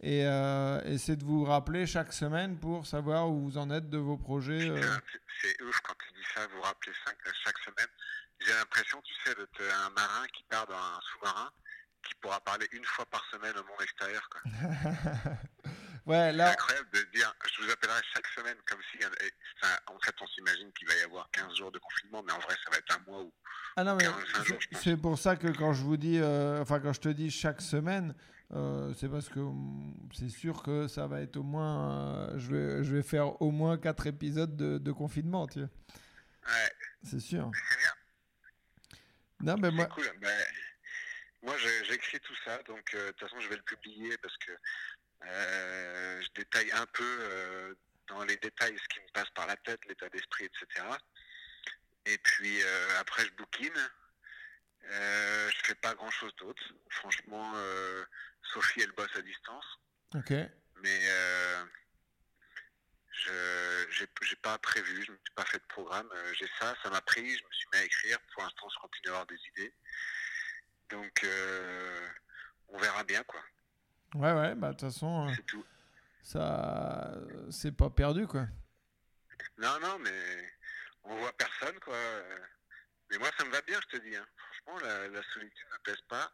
[0.04, 3.98] et, euh, c'est de vous rappeler chaque semaine pour savoir où vous en êtes de
[3.98, 4.70] vos projets.
[4.70, 4.82] euh.
[4.82, 7.88] C'est- C'est ouf quand tu dis ça, vous rappelez ça que chaque semaine.
[8.46, 11.50] J'ai l'impression, tu sais, d'être un marin qui part dans un sous-marin
[12.06, 14.28] qui pourra parler une fois par semaine au monde extérieur.
[14.30, 14.42] Quoi.
[16.06, 20.00] ouais, C'est là, incroyable de dire, je vous appellerai chaque semaine comme si, enfin, en
[20.00, 22.72] fait, on s'imagine qu'il va y avoir 15 jours de confinement, mais en vrai, ça
[22.72, 23.34] va être un mois ou
[23.76, 26.20] ah non, mais 45 jours, je c'est- c'est pour ça que quand je vous dis,
[26.20, 28.14] euh, enfin quand je te dis chaque semaine,
[28.56, 32.56] euh, c'est parce que mm, c'est sûr que ça va être au moins, euh, je
[32.56, 35.70] vais, je vais faire au moins quatre épisodes de, de confinement, tu vois.
[36.48, 36.72] Ouais,
[37.04, 37.50] C'est sûr.
[37.54, 37.94] c'est bien.
[39.42, 40.20] Non, mais moi, C'est cool.
[40.20, 40.46] Ben,
[41.42, 44.52] moi, j'écris tout ça, donc euh, de toute façon, je vais le publier parce que
[45.26, 47.76] je détaille un peu
[48.08, 50.86] dans les détails ce qui me passe par la tête, l'état d'esprit, etc.
[52.06, 52.62] Et puis
[53.00, 53.90] après, je bouquine.
[54.84, 56.62] Je fais pas grand chose d'autre.
[56.90, 57.54] Franchement,
[58.52, 59.66] Sophie, elle bosse à distance,
[60.16, 60.30] ok.
[60.82, 61.66] mais euh,
[63.12, 66.10] je j'ai j'ai pas prévu, je ne me suis pas fait de programme.
[66.14, 68.20] Euh, j'ai ça, ça m'a pris, je me suis mis à écrire.
[68.34, 69.74] Pour l'instant, je continue à avoir des idées.
[70.90, 72.08] Donc, euh,
[72.70, 73.42] on verra bien, quoi.
[74.16, 75.66] Ouais, ouais, bah de toute façon, euh, C'est tout.
[76.22, 77.14] ça,
[77.50, 78.48] c'est pas perdu, quoi.
[79.58, 80.50] Non, non, mais
[81.04, 81.98] on voit personne, quoi.
[83.10, 84.16] Mais moi, ça me va bien, je te dis.
[84.16, 84.26] hein.
[84.38, 86.32] Franchement, la, la solitude ne me pèse pas.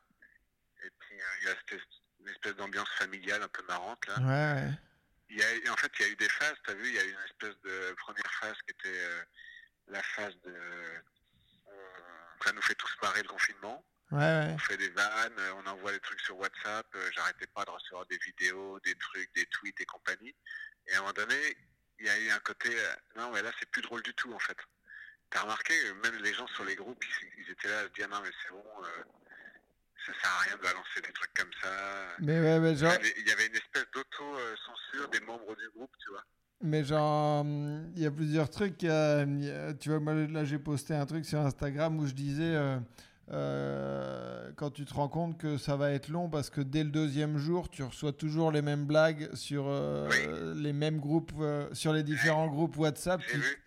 [0.83, 1.81] Et puis, il y a cette
[2.21, 4.15] une espèce d'ambiance familiale un peu marrante, là.
[4.19, 4.71] Ouais, ouais.
[5.29, 6.95] Il y a, en fait, il y a eu des phases, tu as vu, il
[6.95, 9.23] y a eu une espèce de première phase qui était euh,
[9.87, 10.51] la phase de...
[10.51, 10.99] euh,
[12.43, 13.85] ça nous fait tous marrer le confinement.
[14.11, 14.51] Ouais, ouais.
[14.55, 18.05] On fait des vannes, on envoie des trucs sur WhatsApp, euh, j'arrêtais pas de recevoir
[18.07, 20.35] des vidéos, des trucs, des tweets et compagnie.
[20.87, 21.57] Et à un moment donné,
[21.99, 24.33] il y a eu un côté, euh, non mais là c'est plus drôle du tout
[24.33, 24.57] en fait.
[25.29, 28.09] T'as remarqué, même les gens sur les groupes, ils, ils étaient là à se dire
[28.09, 29.03] non mais c'est bon, euh,
[30.13, 31.69] ça sert à rien de balancer des trucs comme ça.
[32.19, 35.55] Mais ouais, mais Il y genre, avait, il y avait une espèce d'auto-censure des membres
[35.55, 36.23] du groupe, tu vois.
[36.61, 38.83] mais genre, hum, il y a plusieurs trucs.
[38.83, 39.25] a-
[39.79, 42.79] tu vois, moi là, j'ai posté un truc sur Instagram où je disais, euh,
[43.31, 46.89] euh, quand tu te rends compte que ça va être long parce que dès le
[46.89, 51.93] deuxième jour, tu reçois toujours les mêmes blagues sur euh, les mêmes groupes, euh, sur
[51.93, 53.21] les différents groupes WhatsApp.
[53.21, 53.63] J'ai qui- vu.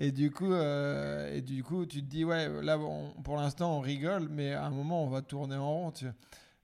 [0.00, 3.76] Et du coup, euh, et du coup, tu te dis ouais, là, on- pour l'instant,
[3.76, 5.90] on rigole, mais à un moment, on va tourner en rond.
[5.90, 6.06] Tu.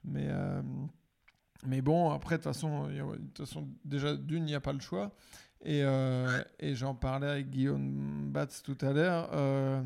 [0.05, 0.63] Mais euh,
[1.67, 5.13] mais bon, après, de toute façon, déjà d'une, il n'y a pas le choix.
[5.67, 9.31] Et, euh, et j'en parlais avec Guillaume Batz tout à l'heure.
[9.33, 9.81] euh,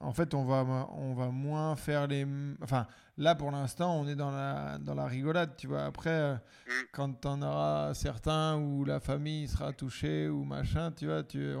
[0.00, 2.26] en fait, on va, on va moins faire les.
[2.62, 2.86] Enfin,
[3.18, 5.84] là, pour l'instant, on est dans la, dans la rigolade, tu vois.
[5.84, 6.34] Après,
[6.66, 6.70] Mm.
[6.92, 11.54] quand t'en auras certains où la famille sera touchée ou machin, tu vois, tu,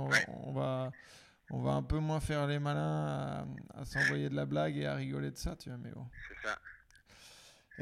[0.46, 0.90] on va,
[1.50, 3.44] on va un peu moins faire les malins
[3.74, 5.78] à, à s'envoyer de la blague et à rigoler de ça, tu vois.
[5.78, 6.06] Mais bon.
[6.28, 6.58] C'est ça.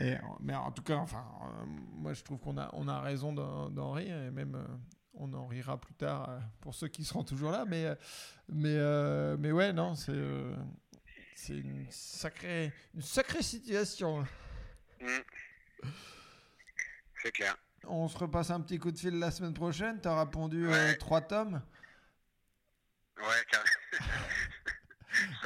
[0.01, 3.32] Et, mais en tout cas, enfin, euh, moi je trouve qu'on a, on a raison
[3.32, 4.65] d'en rire et même euh,
[5.15, 7.65] on en rira plus tard euh, pour ceux qui seront toujours là.
[7.66, 7.86] Mais,
[8.49, 8.78] mais,
[9.39, 10.12] mais ouais, non, c'est
[11.35, 14.24] c'est une sacrée, une sacrée situation.
[15.01, 15.86] Mm.
[17.23, 17.57] C'est clair.
[17.86, 20.01] On se repasse un petit coup de fil la semaine prochaine.
[20.01, 20.97] T'as répondu Ouais.
[20.97, 21.61] trois tomes?
[23.19, 23.65] Ouais, sera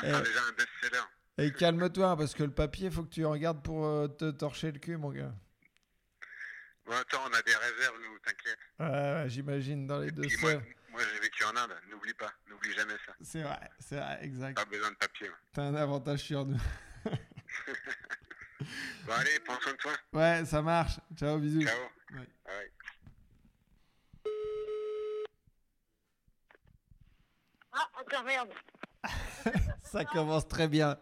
[0.21, 0.25] Eh.
[0.25, 1.03] déjà un best-seller.
[1.39, 4.79] Et calme-toi parce que le papier, faut que tu regardes pour euh, te torcher le
[4.79, 5.33] cul, mon gars.
[6.85, 8.59] Bon, attends, on a des réserves, nous, t'inquiète.
[8.81, 8.87] Ouais,
[9.23, 10.55] ouais, J'imagine dans les deux moi,
[10.91, 13.15] moi j'ai vécu en Inde, n'oublie pas, n'oublie jamais ça.
[13.23, 14.57] C'est vrai, c'est vrai, exact.
[14.57, 15.29] Pas besoin de papier.
[15.29, 15.35] ouais.
[15.53, 16.61] T'as un avantage sur nous.
[19.05, 19.93] Bon, allez, prends soin de toi.
[20.13, 21.01] Ouais, ça marche.
[21.17, 21.63] Ciao, bisous.
[21.63, 21.77] Ciao.
[22.13, 22.29] Ouais.
[22.47, 22.73] Ouais.
[27.73, 28.51] Ah, encore merde.
[29.83, 30.97] Ça commence très bien.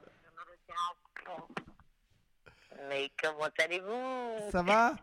[2.89, 4.51] Mais comment allez-vous?
[4.51, 4.95] Ça va?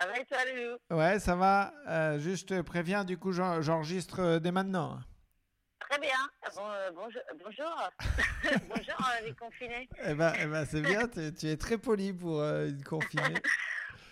[0.00, 1.74] Ça va et toi, Loulou Ouais, ça va.
[1.88, 4.98] Euh, juste je te préviens, du coup, j'en- j'enregistre euh, dès maintenant.
[5.80, 6.16] Très bien.
[6.54, 7.20] Bon, euh, bonjour.
[7.44, 7.90] Bonjour,
[8.68, 9.88] bonjour euh, les confinés.
[10.04, 13.34] Eh ben, eh ben, c'est bien, tu, tu es très poli pour euh, une confinée.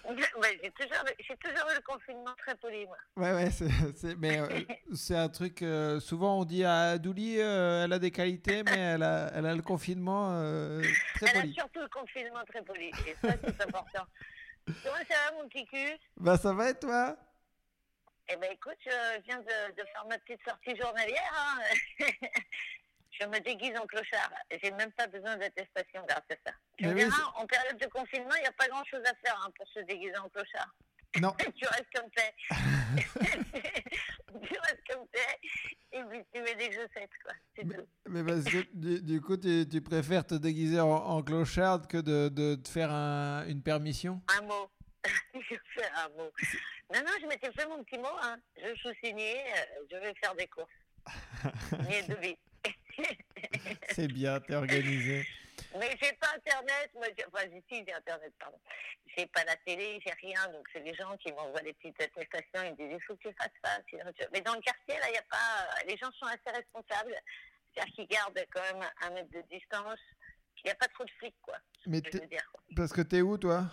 [0.09, 1.05] J'ai toujours,
[1.41, 2.97] toujours eu le confinement très poli, moi.
[3.17, 4.47] Ouais, ouais, c'est, c'est- mais euh,
[4.95, 5.63] c'est un truc.
[5.63, 9.47] euh, souvent, on dit à Douli, euh, elle a des qualités, mais elle a, elle
[9.47, 10.31] a le confinement
[11.15, 11.55] très Elle a poli.
[11.55, 12.89] surtout le confinement très poli.
[13.07, 14.05] Et ça, c'est important.
[14.85, 15.99] Comment ça va, mon petit cul?
[16.17, 17.17] Bah, ça va et toi?
[18.31, 21.33] Eh ben, écoute, je viens de, de faire ma petite sortie journalière.
[21.35, 21.59] hein.
[23.20, 24.31] je me déguise en clochard.
[24.62, 26.53] J'ai même pas besoin d'attestation grâce à ça.
[26.77, 29.15] Tu Mais me oui, diras, en période de confinement, il n'y a pas grand-chose à
[29.24, 30.74] faire hein, pour se déguiser en clochard.
[31.20, 31.35] Non.
[31.57, 32.35] tu restes comme t'es.
[34.43, 35.39] tu restes comme t'es.
[35.93, 37.32] Et puis tu mets des chaussettes, quoi.
[37.57, 37.86] C'est Mais- tout.
[38.09, 41.97] Mais parce que du, du coup, tu, tu préfères te déguiser en, en clochard que
[41.99, 44.20] de, de te faire un- une permission?
[44.39, 44.70] Un mot.
[45.35, 46.31] je vais faire un mot.
[46.95, 48.16] Non, non, je m'étais fait mon petit mot.
[48.23, 48.36] Hein.
[48.62, 50.69] Je suis signé, euh, je vais faire des courses.
[51.89, 52.36] Ni de vie.
[53.91, 55.27] C'est bien, t'es organisé.
[55.79, 58.59] Mais j'ai pas internet, moi, j'ai- enfin, si, j'ai internet, pardon.
[59.16, 62.62] J'ai pas la télé, j'ai rien, donc c'est les gens qui m'envoient des petites attestations,
[62.65, 63.79] ils me disent, il faut que tu fasses ça,
[64.33, 67.15] Mais dans le quartier, là, il y a pas, les gens sont assez responsables,
[67.75, 69.99] c'est-à-dire qu'ils gardent quand même un mètre de distance,
[70.59, 72.62] il n'y a pas trop de flics, quoi, Mais que je veux dire, quoi.
[72.77, 73.65] parce que t'es où, toi?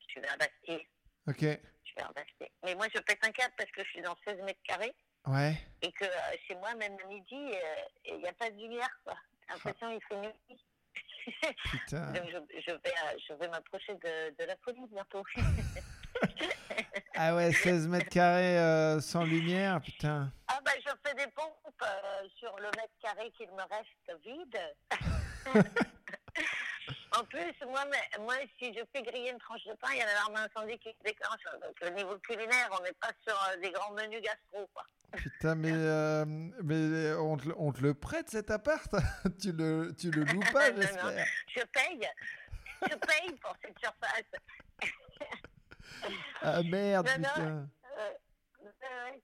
[0.00, 0.86] Je suis vers Bastille,
[1.26, 1.40] Ok.
[1.40, 2.50] je suis vers Bastille.
[2.64, 4.92] Mais moi, je pète un câble parce que je suis dans 16 mètres carrés,
[5.26, 5.58] Ouais.
[5.82, 7.74] et que euh, chez moi, même à midi, euh,
[8.06, 9.14] il n'y a pas de lumière, quoi.
[9.46, 10.16] J'ai l'impression qu'il fait
[10.48, 10.64] midi.
[11.70, 12.12] Putain.
[12.12, 15.24] Donc je, je vais, euh, je vais m'approcher de, de la folie bientôt.
[17.20, 20.32] Ah ouais, 16 mètres carrés euh, sans lumière, putain.
[20.48, 21.84] ah bah je fais des pompes
[22.38, 24.58] sur le mètre carré qu'il me reste vide.
[27.20, 30.02] en plus, moi, mais- moi, si je fais griller une tranche de pain, il y
[30.02, 31.42] a l'alarme incendie qui se déclenche.
[31.60, 34.66] Donc au niveau culinaire, on n'est pas sur euh, des grands menus gastro.
[34.74, 34.84] Quoi.
[35.16, 36.24] Putain, mais, euh,
[36.62, 38.90] mais on, te, le- on te le prête cet appart?
[39.40, 40.82] Tu, le, tu le loues pas, Non, non.
[40.82, 41.26] j'espère.
[41.56, 42.08] Je paye.
[42.90, 44.22] Je paye pour cette surface.
[46.42, 47.28] Ah merde, Non, non.
[47.34, 47.68] putain.
[47.98, 48.10] Euh,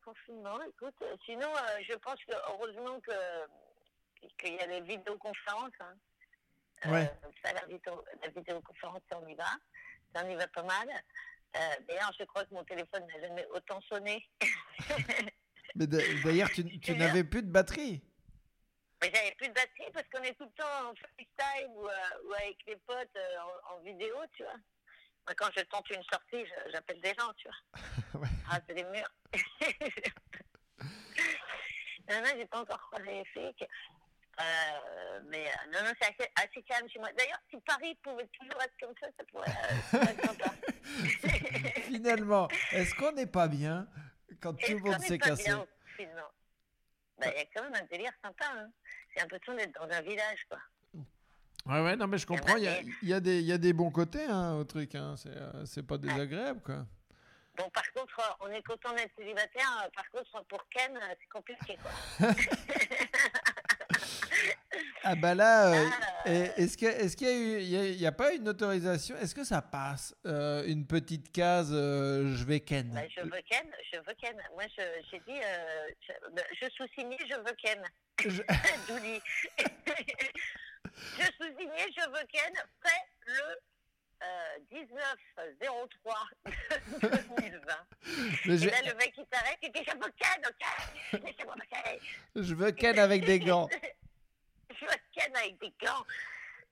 [0.04, 0.94] confinement, écoute.
[1.02, 3.12] euh, Sinon, euh, je pense que heureusement que
[4.38, 5.70] qu'il y a les vidéoconférences.
[5.80, 5.94] Hein.
[6.86, 7.06] Euh,
[7.42, 9.44] ça, la, vidéo, la vidéoconférence, ça, on y va.
[10.14, 10.88] Ça, on y va pas mal.
[11.56, 14.28] Euh, D'ailleurs, je crois que mon téléphone n'a jamais autant sonné.
[15.76, 18.02] Mais d'a- d'ailleurs, tu, tu C'est n'avais plus de batterie.
[19.02, 21.92] Mais j'avais plus de batterie parce qu'on est tout le temps en FaceTime ou, euh,
[22.28, 23.18] ou avec les potes
[23.68, 24.52] en, en vidéo, tu vois.
[25.26, 27.80] Moi, quand je tente une sortie, je- j'appelle des gens, tu vois.
[28.20, 28.28] Ouais.
[28.46, 29.10] Raser les murs.
[32.08, 33.64] non, non, j'ai pas encore croisé les flics.
[34.40, 37.08] Euh, mais euh, non, non, c'est assez, assez calme chez moi.
[37.16, 40.52] D'ailleurs, si Paris pouvait toujours être comme ça, ça pourrait, euh, être sympa.
[41.86, 43.86] Finalement, est-ce qu'on n'est pas bien
[44.40, 45.66] quand tout le monde s'est cassé bien,
[45.96, 46.28] finalement?
[47.18, 48.44] Bah, il y a quand même un délire sympa.
[48.56, 48.70] Hein.
[49.14, 50.58] J'ai l'impression d'être dans un village, quoi.
[51.66, 52.56] Ouais, ouais, non, mais je comprends.
[52.56, 54.94] Il y a, y a y a des bons côtés hein, au truc.
[54.96, 55.14] Hein.
[55.64, 56.84] C'est, pas désagréable, quoi.
[57.56, 59.88] Bon, par contre, on est content d'être célibataire.
[59.94, 62.28] Par contre, pour Ken, c'est compliqué, quoi.
[65.04, 65.72] Ah bah là,
[66.26, 68.48] euh, est-ce que- est-ce qu'il y a eu, il y a, y a pas une
[68.48, 69.16] autorisation?
[69.18, 72.90] Est-ce que ça passe euh, une petite case euh, je vais ken?
[72.92, 74.34] Bah, je veux Ken, je veux Ken.
[74.54, 76.64] Moi, je- j'ai dit, euh, je, bah, je
[77.36, 77.82] veux Ken.
[78.24, 78.42] Je-
[78.88, 79.20] Douli.
[79.58, 82.52] je suis signé, je veux Ken.
[82.82, 83.40] Fait le
[84.22, 84.58] euh,
[85.60, 86.14] 19-03
[87.02, 87.86] 2020.
[88.46, 91.54] Mais Et je, là, le mec, il s'arrête, il dit, je veux Ken, ok Laissez-moi
[92.36, 93.68] je veux ken avec des gants.
[95.12, 96.04] Ken avec des gants.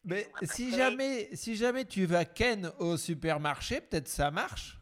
[0.04, 4.78] Mais si jamais, si jamais tu vas ken au supermarché, peut-être ça marche.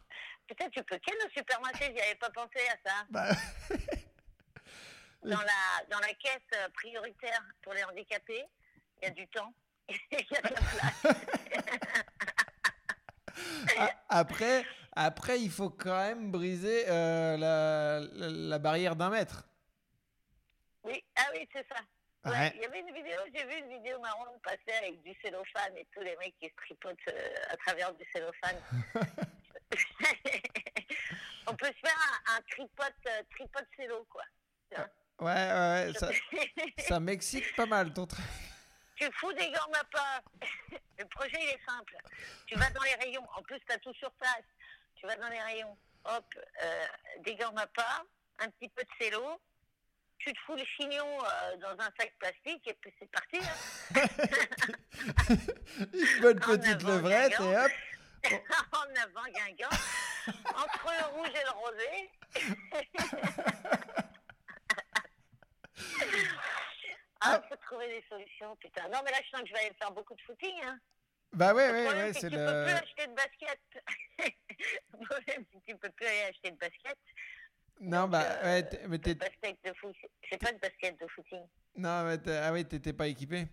[0.47, 3.05] Putain, tu peux Ken au supermarché, j'y avais pas pensé à ça.
[3.09, 3.29] Bah,
[5.23, 8.43] Dans la, dans la caisse prioritaire pour les handicapés,
[9.01, 9.53] il y a du temps.
[9.89, 11.15] Il y a de la place.
[14.09, 19.47] après, après, il faut quand même briser euh, la, la, la barrière d'un mètre.
[20.83, 21.81] Oui, ah oui, c'est ça.
[22.23, 22.51] Ouais, Ouais.
[22.55, 25.87] Il y avait une vidéo, j'ai vu une vidéo marrante passer avec du cellophane et
[25.93, 28.61] tous les mecs qui se tripotent euh, à travers du cellophane.
[31.47, 34.23] On peut se faire un, un tripote, euh, tripote cello, quoi.
[34.71, 34.85] Ouais,
[35.19, 36.09] ouais, ouais, ça,
[36.77, 38.23] ça m'excite pas mal ton truc.
[39.01, 40.21] tu fous des gants pas.
[40.97, 41.97] Le projet, il est simple.
[42.45, 43.27] Tu vas dans les rayons.
[43.35, 44.43] En plus, tu as tout sur place.
[44.95, 45.75] Tu vas dans les rayons.
[46.05, 46.25] Hop,
[46.63, 46.85] euh,
[47.19, 48.03] des gants pas,
[48.39, 49.39] un petit peu de cello.
[50.23, 53.37] Tu te fous le chignon euh, dans un sac plastique et puis c'est parti.
[53.37, 53.55] hein.
[55.93, 57.71] Une bonne petite levrette et hop.
[58.73, 59.69] en avant Guingamp,
[60.55, 61.91] entre le rouge et le rosé.
[67.21, 68.87] ah, faut trouver des solutions, putain.
[68.89, 70.53] Non, mais là, je sens que je vais aller faire beaucoup de footing.
[70.65, 70.79] Hein.
[71.33, 72.77] Bah ouais, Le ouais, ouais, c'est que tu peux plus le.
[72.77, 73.59] acheter de basket.
[74.99, 76.97] le problème, c'est que tu peux plus aller acheter de basket.
[77.81, 79.17] Non, Donc, bah euh, ouais, mais t'es.
[80.29, 81.41] C'est pas de basket de footing.
[81.75, 83.47] Non, mais t'es- ah oui, t'étais pas équipé.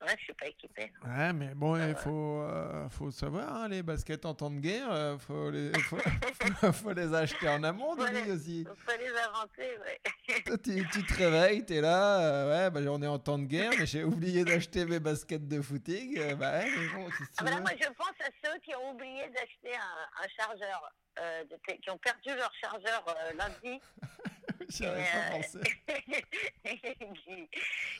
[0.00, 0.92] Ouais, je suis pas équipée.
[1.04, 2.00] Ouais, mais bon, Ah il ouais.
[2.00, 5.72] faut, euh, faut savoir, hein, les baskets en temps de guerre, euh, faut, les,
[6.72, 8.64] faut, les acheter en amont, Denis, les- aussi.
[8.64, 10.00] Faut les inventer, ouais.
[10.46, 13.46] Toi, tu, tu te réveilles, t'es là, euh, ouais, bah, on est en temps de
[13.46, 16.14] guerre, mais j'ai oublié d'acheter mes baskets de footing.
[16.36, 19.22] bah ouais, mais bon, Ah tu bah moi, je pense à ceux qui ont oublié
[19.30, 23.80] d'acheter un, un chargeur, euh, de qui ont perdu leur chargeur euh, lundi.
[24.68, 25.60] J'y avais pas euh, pensé.
[26.64, 27.48] et qui,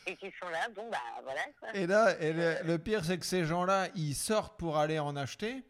[0.07, 1.69] et qui sont là, bon bah voilà quoi.
[1.74, 5.16] Et là, et le, le pire, c'est que ces gens-là, ils sortent pour aller en
[5.16, 5.62] acheter.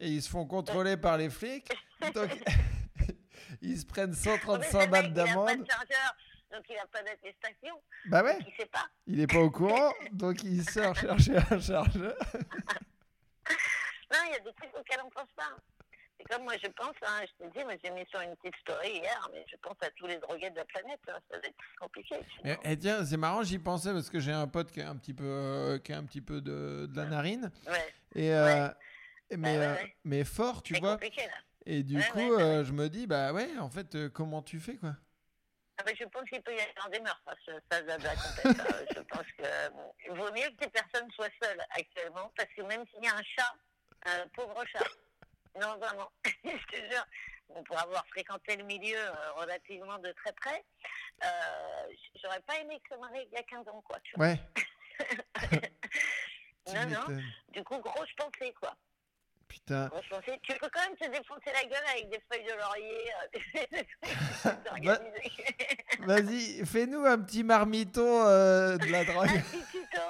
[0.00, 1.70] et ils se font contrôler par les flics.
[2.14, 2.30] Donc,
[3.62, 5.64] ils se prennent Mais 135 le mec, balles Il a pas d'amende.
[5.64, 6.16] de chargeur,
[6.52, 7.82] donc il a pas d'attestation.
[8.06, 8.86] Bah ouais, Donc il sait pas.
[9.06, 12.16] il est pas au courant, donc il sort chercher un chargeur.
[14.10, 15.56] Non, il y a des trucs auxquels on pense pas.
[16.18, 18.56] C'est comme moi, je pense, hein, je te dis, moi j'ai mis sur une petite
[18.62, 21.46] story hier, mais je pense à tous les drogués de la planète, hein, ça va
[21.46, 22.16] être très compliqué.
[22.44, 24.96] Et, et tiens, c'est marrant, j'y pensais parce que j'ai un pote qui a un
[24.96, 27.52] petit peu, euh, qui a un petit peu de, de la narine.
[27.66, 28.68] Ouais, Et, euh,
[29.30, 29.96] mais, ouais, euh, ouais.
[30.04, 30.94] mais fort, tu vois.
[30.94, 31.34] compliqué là.
[31.66, 34.96] Et du coup, euh, je me dis, bah ouais, en fait, comment tu fais, quoi?
[35.76, 37.22] Ah ben, je pense qu'il peut y avoir des meurtres,
[37.70, 38.84] ça, doit compter, ça.
[38.96, 42.62] Je pense que bon, il vaut mieux que ces personnes soient seules actuellement, parce que
[42.62, 43.54] même s'il y a un chat,
[44.06, 44.84] un pauvre chat,
[45.60, 47.06] non vraiment, je te jure,
[47.48, 50.64] bon, pour avoir fréquenté le milieu euh, relativement de très près,
[51.24, 51.92] euh,
[52.22, 53.98] j'aurais pas aimé que ça m'arrive il y a 15 ans, quoi.
[54.04, 54.26] Tu vois.
[54.26, 54.40] Ouais.
[56.74, 57.16] Non, non,
[57.48, 58.76] du coup, grosse pensée, quoi.
[59.48, 59.86] Putain.
[59.88, 60.38] Grosse pensée.
[60.42, 64.70] Tu peux quand même te défoncer la gueule avec des feuilles de laurier, euh, des
[64.70, 65.32] organisés.
[66.00, 69.28] Vas-y, fais-nous un petit marmiton euh, de la drogue.
[69.28, 70.02] Un petit tuto.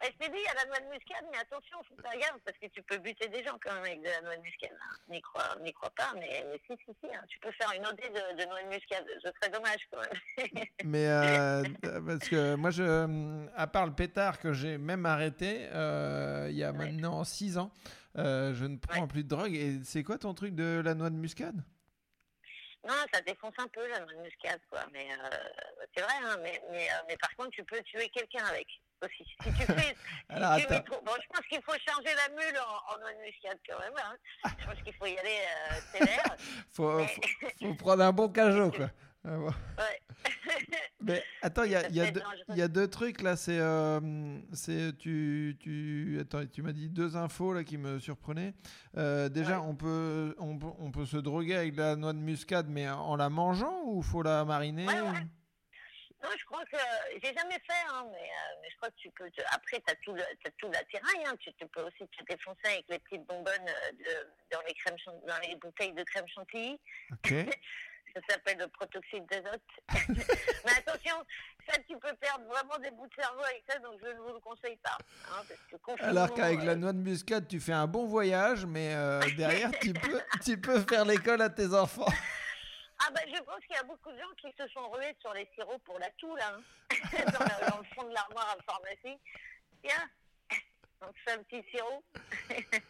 [0.00, 2.18] Bah, je t'ai dit, il y a la noix de muscade, mais attention, faut faire
[2.18, 4.40] gaffe parce que tu peux buter des gens quand même avec de la noix de
[4.42, 4.72] muscade.
[4.80, 4.96] hein.
[5.08, 7.86] N'y crois, n'y crois pas, mais, mais si, si, si, hein, tu peux faire une
[7.86, 9.06] OD de, de noix de muscade.
[9.22, 10.64] Ce serait dommage quand même.
[10.84, 11.64] Mais euh,
[12.06, 16.64] parce que moi, je, à part le pétard que j'ai même arrêté euh, il y
[16.64, 16.78] a Ouais.
[16.78, 17.70] maintenant 6 ans,
[18.16, 19.06] euh, je ne prends Ouais.
[19.08, 19.54] plus de drogue.
[19.54, 21.62] Et c'est quoi ton truc de la noix de muscade
[22.88, 24.80] non, ça défonce un peu la noix de muscade, quoi.
[24.92, 25.36] Mais euh,
[25.94, 28.66] c'est vrai, hein, mais, mais, euh, mais par contre, tu peux tuer quelqu'un avec
[29.02, 29.24] aussi.
[29.42, 29.94] Si tu fais.
[29.94, 33.20] si tu trop- Bon, je pense qu'il faut changer la mule en, en noix de
[33.26, 33.92] muscade quand même.
[33.96, 34.50] Hein.
[34.60, 35.38] Je pense qu'il faut y aller
[35.70, 36.36] euh, sévère.
[36.72, 38.90] faut, Mais- faut, faut prendre un bon cajot, quoi.
[39.22, 39.48] Ah, bon.
[39.48, 40.00] Ouais.
[41.02, 42.44] Mais attends, il y a, y, deux- dangereux.
[42.48, 43.36] il y a deux trucs là.
[43.36, 44.00] C'est, euh,
[44.54, 48.54] c'est tu, tu, attends, tu m'as dit deux infos là qui me surprenaient.
[48.96, 49.66] Euh, déjà, Ouais.
[49.68, 52.88] on peut, on, peut- on peut se droguer avec de la noix de muscade, mais
[52.88, 55.08] en la mangeant ou faut la mariner Ouais, ouais.
[55.10, 55.39] ou-
[56.22, 56.76] Non, je crois que
[57.22, 59.30] j'ai jamais fait, hein, mais, euh, mais je crois que tu peux.
[59.30, 61.24] te- Après, tu as tout, le- t'as tout l'attirail.
[61.26, 64.74] Hein, tu, tu peux aussi te défoncer avec les petites bonbonnes euh, de, dans, les
[64.74, 66.78] crèmes, dans les bouteilles de crème chantilly.
[67.12, 67.32] Ok.
[68.12, 69.62] Ça s'appelle le protoxyde d'azote.
[70.08, 71.14] mais attention,
[71.64, 74.32] ça, tu peux perdre vraiment des bouts de cerveau avec ça, donc je ne vous
[74.32, 74.98] le conseille pas.
[75.28, 78.06] hein, parce que confinement, Alors qu'avec euh, la noix de muscade, tu fais un bon
[78.06, 82.12] voyage, mais euh, derrière, tu peux, tu peux faire l'école à tes enfants.
[83.02, 85.32] Ah ben je pense qu'il y a beaucoup de gens qui se sont rués sur
[85.34, 86.62] les sirops pour la toux là, hein.
[87.12, 89.18] dans, le, dans le fond de l'armoire à pharmacie.
[89.82, 90.08] Tiens,
[91.00, 92.04] donc c'est un petit sirop.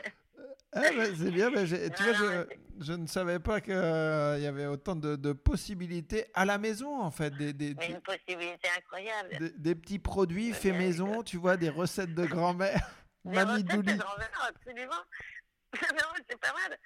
[0.73, 2.45] Ah, bah, c'est bien, j'ai- tu vois, Non,
[2.79, 6.99] je, je ne savais pas qu'il y avait autant de, de possibilités à la maison,
[6.99, 9.37] en fait, des, des, une possibilité incroyable.
[9.39, 12.81] des- des petits produits faits maison, tu vois, des recettes de grand-mère.
[13.27, 13.97] Des Mamie recettes de Douli.
[13.99, 15.03] grand-mère, absolument.
[15.75, 16.79] non, c'est pas mal.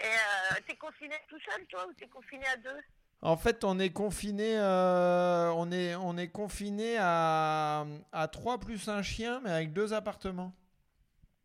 [0.00, 2.80] Et euh, t'es confiné tout seul, toi, ou t'es confiné à deux?
[3.20, 8.88] En fait, on est confiné, euh, on est, on est confiné à, à 3 plus
[8.88, 10.52] un chien, mais avec deux appartements.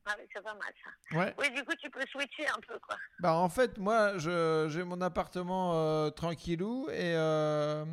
[0.06, 1.18] Ah oui, c'est pas mal ça.
[1.18, 1.34] Ouais.
[1.40, 2.98] Oui, du coup, tu peux switcher un peu, quoi.
[3.20, 7.86] Bah en fait moi j'ai mon appartement euh, tranquillou et euh,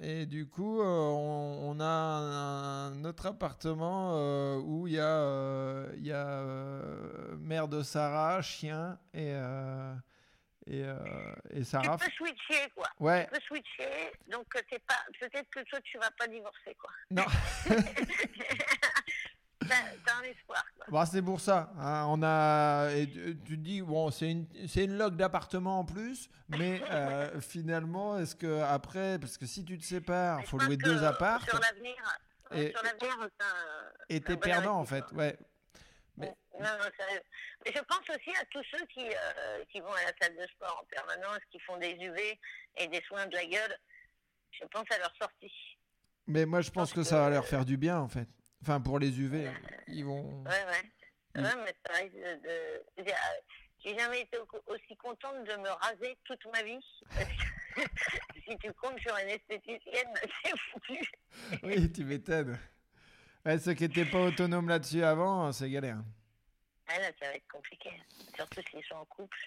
[0.00, 4.14] et du coup euh, on, on a un, un autre appartement
[4.58, 6.42] où il y a y a
[7.38, 9.32] mère de Sarah chien et
[10.66, 10.96] et, euh,
[11.50, 12.86] et Sarah Tu peux switcher, quoi.
[13.00, 14.94] ouais Tu peux switcher, donc pas...
[15.18, 16.90] peut-être que toi, tu vas pas divorcer, quoi.
[17.10, 17.24] non
[19.74, 20.64] un espoir.
[20.88, 21.72] Bah, c'est pour ça.
[21.78, 25.84] hein, on a, et tu, te dis, bon, c'est une, c'est une log d'appartement en
[25.84, 30.58] plus, mais euh, finalement, est-ce que après, parce que si tu te sépares, je faut
[30.58, 31.94] louer deux apparts, Sur l'avenir,
[32.52, 33.26] Et- sur l'avenir, un...
[34.08, 35.04] et t'es perdant en fait.
[35.12, 35.36] Ouais.
[36.16, 37.22] Mais- Non, non, sérieux.
[37.64, 40.46] Mais je pense aussi à tous ceux qui, euh, qui vont à la salle de
[40.48, 42.38] sport en permanence, qui font des UV
[42.76, 43.76] et des soins de la gueule.
[44.50, 45.52] Je pense à leur sortie.
[46.26, 48.28] Mais moi, je pense pense que que- ça va leur faire du bien en fait.
[48.62, 49.50] Enfin, pour les UV,
[49.88, 50.42] ils vont.
[50.44, 50.82] Ouais, ouais.
[51.34, 51.44] Mm.
[51.44, 52.82] Ouais, mais ça risque de...
[52.98, 53.40] j'ai- euh,
[53.84, 56.78] J'ai jamais été au- aussi contente de me raser toute ma vie.
[57.08, 57.82] Parce que
[58.48, 60.14] si tu comptes sur une esthéticienne,
[60.44, 61.00] c'est foutu.
[61.64, 62.58] Oui, tu m'étonnes.
[63.44, 65.98] Ouais, ceux qui n'étaient pas autonomes là-dessus avant, c'est galère.
[66.86, 67.90] Ah là, ça va être compliqué.
[68.36, 69.38] Surtout s'ils sont en couple.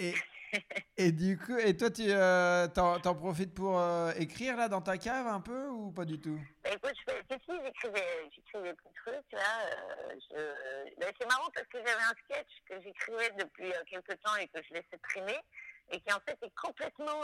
[0.00, 0.14] Et,
[0.96, 4.98] et du coup, et toi, tu euh, t'en, profites pour euh, écrire là dans ta
[4.98, 6.38] cave un peu ou pas du tout?
[6.64, 9.66] Bah, écoute, je fais, si, j'écrivais, j'écrivais trucs, là.
[9.66, 14.20] euh, je- bah, c'est marrant parce que j'avais un sketch que j'écrivais depuis euh, quelques
[14.22, 15.38] temps et que je laissais trimer
[15.92, 17.22] et qui en fait est complètement,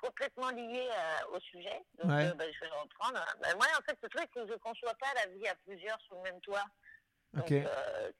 [0.00, 1.80] complètement lié euh, au sujet.
[1.98, 2.26] Donc, Ouais.
[2.26, 3.24] euh, bah, je vais le reprendre.
[3.42, 5.54] Bah, moi, en fait, ce truc, c'est que je ne conçois pas la vie à
[5.66, 6.64] plusieurs sous le même toit.
[7.34, 8.12] Donc, euh,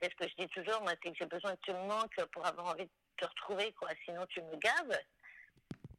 [0.00, 2.22] C'est ce que je dis toujours, moi, c'est que j'ai besoin que tu me manques
[2.32, 3.88] pour avoir envie de te retrouver, quoi.
[4.04, 4.98] Sinon, tu me gaves.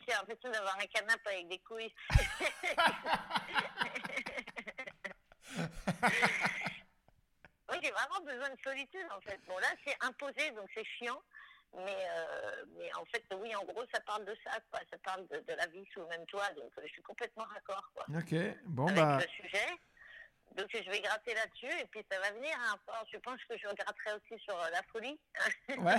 [0.08, 1.94] J'ai l'impression d'avoir un canapé avec des couilles.
[7.70, 9.40] oui, j'ai vraiment besoin de solitude, en fait.
[9.48, 11.22] Bon, là, c'est imposé, donc c'est chiant.
[11.76, 14.80] Mais, euh, mais en fait, oui, en gros, ça parle de ça, quoi.
[14.90, 17.46] Ça parle de, de la vie sous le même toit, donc euh, je suis complètement
[17.54, 18.06] d'accord, quoi.
[18.16, 18.34] Ok,
[18.66, 19.20] bon avec bah.
[19.20, 19.68] le sujet.
[20.58, 22.52] Donc je vais gratter là-dessus et puis ça va venir.
[22.60, 22.76] Hein.
[23.14, 25.20] Je pense que je gratterai aussi sur euh, la folie.
[25.78, 25.98] Ouais.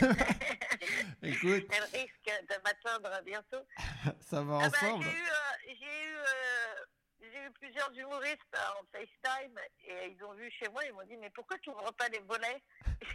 [1.22, 3.66] Écoute, Elle risque de m'atteindre bientôt.
[4.20, 5.04] ça va Ah bah, ensemble.
[5.04, 6.84] j'ai eu, euh, j'ai eu, euh,
[7.20, 9.58] j'ai eu plusieurs humoristes euh, en FaceTime
[9.88, 12.20] et ils ont vu chez moi, ils m'ont dit mais pourquoi tu ouvres pas les
[12.20, 12.62] volets?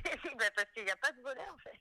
[0.05, 1.79] J'ai dit bah, parce qu'il n'y a pas de volets en fait.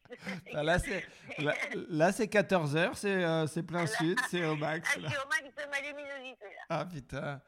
[0.54, 1.04] Ah, Là, c'est
[1.38, 1.54] là,
[1.88, 4.88] là, c'est 14h, c'est euh, c'est plein sud, c'est au max.
[4.90, 5.08] Ah, je là.
[5.10, 6.62] suis au max de ma luminosité là.
[6.70, 7.40] Ah putain.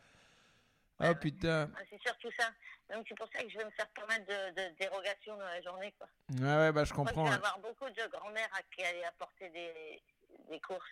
[1.00, 1.70] Ah putain.
[1.76, 2.50] Ah, C'est surtout ça.
[2.94, 5.44] Donc c'est pour ça que je vais me faire pas mal de, de dérogations dans
[5.44, 6.08] la journée quoi.
[6.32, 7.24] Ouais, ouais, bah je comprends.
[7.26, 10.02] je vais Ouais, avoir beaucoup de grand-mère à qui aller apporter des,
[10.50, 10.84] des courses.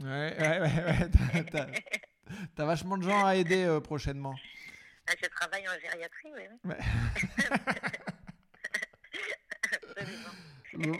[0.00, 0.60] ouais, ouais.
[0.60, 1.66] ouais, t'as- T'as
[2.54, 4.34] t'as vachement de gens à aider euh, prochainement.
[5.08, 6.42] Ah, je travaille en gériatrie, oui.
[6.64, 6.70] oui.
[6.70, 6.78] Ouais.
[9.72, 10.34] Absolument.
[10.74, 10.98] Bon,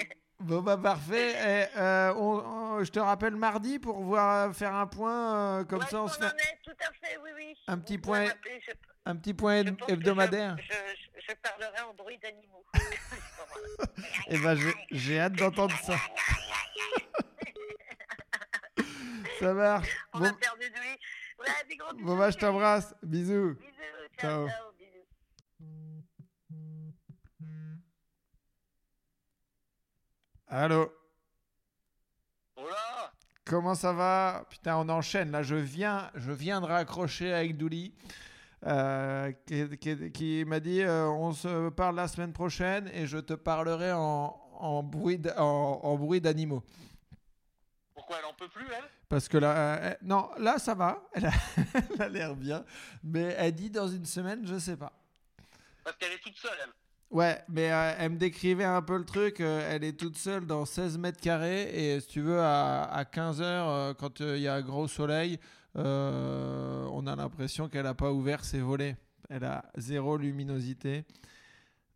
[0.49, 1.35] bon, bah parfait.
[1.75, 2.45] Eh, euh, on-
[2.79, 6.19] on- je te rappelle mardi pour voir faire un point euh, comme ça on se
[6.19, 7.55] fait est Tout à fait, oui, oui.
[7.67, 8.73] Un petit Vous point- je-
[9.07, 9.31] un petit
[9.89, 10.57] hebdomadaire.
[10.59, 12.65] Je, je, je parlerai en bruit d'animaux.
[14.29, 15.97] Et ben j'ai- j'ai hâte d'entendre ça.
[19.41, 19.97] Ça marche.
[20.15, 20.99] On Bon, a perdu de lui.
[21.39, 22.07] Ouais, des gros bisous.
[22.07, 22.95] bon bah je t'embrasse.
[23.03, 23.55] Bisous.
[23.55, 23.73] Bisous,
[24.19, 24.49] ciao, Ciao.
[24.49, 25.07] ciao, bisous.
[30.49, 30.93] Allô.
[32.57, 33.13] Voilà
[33.45, 34.47] Comment ça va?
[34.51, 35.31] Putain, on enchaîne.
[35.31, 37.95] Là, je viens, je viens de raccrocher avec Douli,
[38.67, 43.17] euh, qui, qui- qui m'a dit euh, on se parle la semaine prochaine et je
[43.19, 45.19] te parlerai en, en bruit
[46.21, 46.63] d'animaux.
[47.95, 48.85] Pourquoi elle en peut plus, elle?
[49.09, 51.03] Parce que là, euh, elle- non, là ça va.
[51.15, 51.31] Elle a
[51.95, 52.65] elle a l'air bien,
[53.03, 54.93] mais elle dit dans une semaine, je sais pas.
[55.85, 56.73] Parce qu'elle est toute seule, elle.
[57.11, 59.41] Ouais, mais euh, elle me décrivait un peu le truc.
[59.41, 61.63] euh, elle est toute seule dans 16 mètres carrés.
[61.95, 65.39] Et si tu veux, à, à 15 heures, euh, quand il y a gros soleil,
[65.75, 68.97] on a l'impression qu'elle n'a pas ouvert ses volets.
[69.31, 71.05] Elle a zéro luminosité.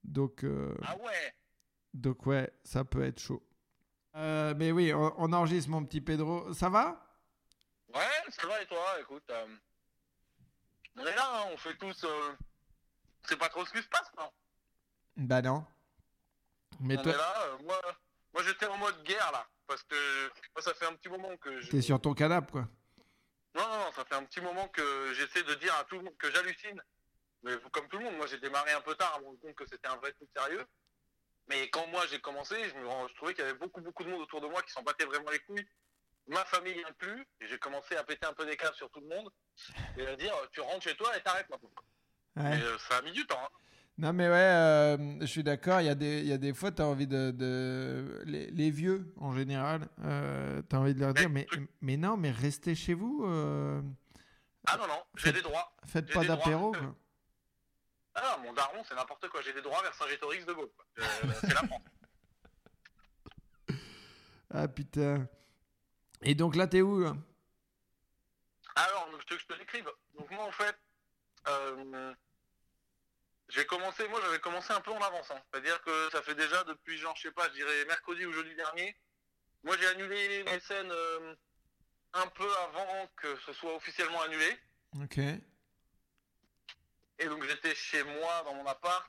[0.04, 1.34] Donc, euh, Ah ouais
[1.94, 3.42] donc ouais, ça peut être chaud.
[4.14, 6.52] Mais oui, on, on enregistre mon petit Pedro.
[6.54, 7.04] Ça va?
[7.94, 8.82] Ouais, ça va et toi?
[9.00, 9.30] Écoute,
[10.96, 12.04] on est là, hein, on fait tous...
[12.04, 12.32] euh,
[13.24, 14.30] C'est pas trop ce qui se passe, non?
[15.16, 15.64] Bah non.
[16.80, 17.80] Mais toi, là, euh, moi,
[18.32, 19.46] moi j'étais en mode guerre, là.
[19.66, 21.70] Parce que moi, ça fait un petit moment que je...
[21.70, 22.68] t'es sur ton canapé, quoi.
[23.54, 26.04] Non, non, non, ça fait un petit moment que j'essaie de dire à tout le
[26.04, 26.80] monde que j'hallucine.
[27.42, 29.54] Mais comme tout le monde, moi j'ai démarré un peu tard à me rendre compte
[29.54, 30.64] que c'était un vrai truc sérieux.
[31.48, 34.08] Mais quand moi j'ai commencé, je, me, je trouvais qu'il y avait beaucoup, beaucoup de
[34.10, 35.66] monde autour de moi qui s'en battait vraiment les couilles.
[36.28, 39.08] Ma famille inclus, et j'ai commencé à péter un peu des câbles sur tout le
[39.08, 39.28] monde
[39.98, 41.70] et à dire tu rentres chez toi et t'arrêtes maintenant.
[42.36, 42.58] Ouais.
[42.58, 43.42] Et euh, ça a mis du temps.
[43.42, 43.48] hein.
[43.98, 45.80] Non, mais ouais, euh, je suis d'accord.
[45.80, 47.30] Il y, a des- y a des fois, tu as envie de.
[47.30, 51.46] de- les, les vieux, en général, tu as envie de leur dire mais,
[51.82, 53.24] mais non, mais restez chez vous.
[53.26, 53.80] euh,
[54.66, 55.76] Ah non, non, j'ai des droits.
[55.86, 56.72] faites pas d'apéro.
[56.72, 56.94] quoi.
[58.14, 59.40] Ah non, mon daron, c'est n'importe quoi.
[59.42, 60.70] J'ai des droits vers Saint-Gétorix de Gaulle.
[60.76, 60.84] quoi.
[60.98, 61.80] Euh, c'est la France.
[64.54, 65.26] Ah putain.
[66.22, 67.14] Et donc là, t'es où là
[68.76, 69.86] Alors, donc, je te, je te l'écrive.
[70.18, 70.76] Donc moi, en fait,
[71.48, 72.12] euh,
[73.54, 75.30] j'ai commencé, moi, j'avais commencé un peu en avance.
[75.30, 75.40] hein.
[75.50, 78.54] C'est-à-dire que ça fait déjà depuis, genre, je sais pas, je dirais mercredi ou jeudi
[78.54, 78.96] dernier.
[79.62, 81.34] Moi, j'ai annulé mes scènes euh,
[82.14, 84.58] un peu avant que ce soit officiellement annulé.
[85.02, 85.18] Ok.
[85.18, 89.08] Et donc, j'étais chez moi, dans mon appart.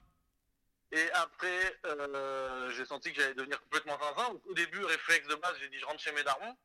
[0.91, 4.39] Et après, euh, j'ai senti que j'allais devenir complètement zinzin.
[4.45, 6.55] Au début, réflexe de base, j'ai dit je rentre chez mes darons.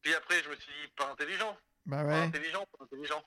[0.00, 1.58] Puis après, je me suis dit pas intelligent.
[1.84, 3.22] Bah Pas intelligent, pas intelligent.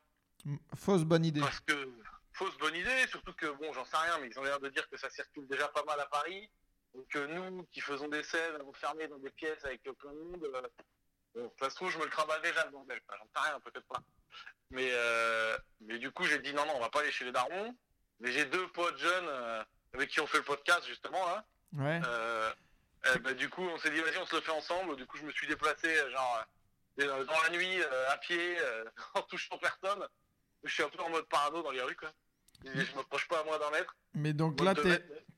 [0.76, 1.42] Fausse bonne idée.
[1.42, 1.88] Parce que
[2.34, 4.88] fausse bonne idée, surtout que bon, j'en sais rien, mais ils ont l'air de dire
[4.90, 6.50] que ça circule déjà pas mal à Paris.
[6.94, 10.44] Donc que nous, qui faisons des scènes enfermés dans des pièces avec plein de monde,
[10.44, 10.62] euh,
[11.34, 13.02] bon, ça se trouve, je me le trimballe déjà le bordel.
[13.10, 14.02] J'en sais rien, peut-être pas.
[14.70, 17.32] Mais, euh, mais du coup, j'ai dit non, non, on va pas aller chez les
[17.32, 17.76] darons.
[18.20, 21.46] Mais j'ai deux potes jeunes euh, avec qui on fait le podcast justement là.
[21.74, 22.00] Ouais.
[22.06, 22.54] Euh,
[23.08, 24.96] euh, bah, du coup, on s'est dit, vas-y, on se le fait ensemble.
[24.96, 26.46] Du coup, je me suis déplacé, euh, genre,
[27.00, 28.86] euh, dans la nuit, euh, à pied, euh,
[29.16, 30.08] en touchant personne.
[30.64, 32.12] Je suis un peu en mode parano dans les rues, quoi.
[32.66, 33.96] Je m'approche pas à moins d'un mètre.
[34.14, 34.74] Mais donc là,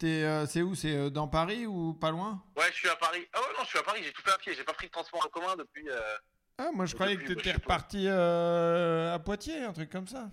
[0.03, 0.76] euh, c'est où?
[0.76, 2.43] C'est euh, dans Paris ou pas loin?
[2.57, 3.27] Ouais, je suis à Paris.
[3.34, 4.53] Ah ouais, non, je suis à Paris, j'ai tout fait à pied.
[4.53, 5.89] J'ai pas pris de transport en commun depuis.
[5.89, 6.18] euh,
[6.57, 7.57] Ah, moi je Depuis, croyais que bah, t'étais pas.
[7.76, 10.30] reparti euh, à Poitiers, un truc comme ça.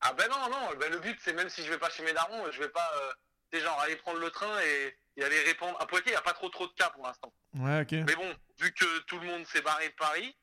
[0.00, 2.12] Ah ben non, non, ben le but, c'est même si je vais pas chez mes
[2.12, 2.90] darons, je vais pas.
[3.02, 3.12] euh,
[3.52, 5.80] c'est genre aller prendre le train et, et aller répondre.
[5.80, 7.32] À Poitiers, il n'y a pas trop trop de cas pour l'instant.
[7.54, 7.92] Ouais, ok.
[8.06, 10.36] Mais bon, vu que tout le monde s'est barré de Paris,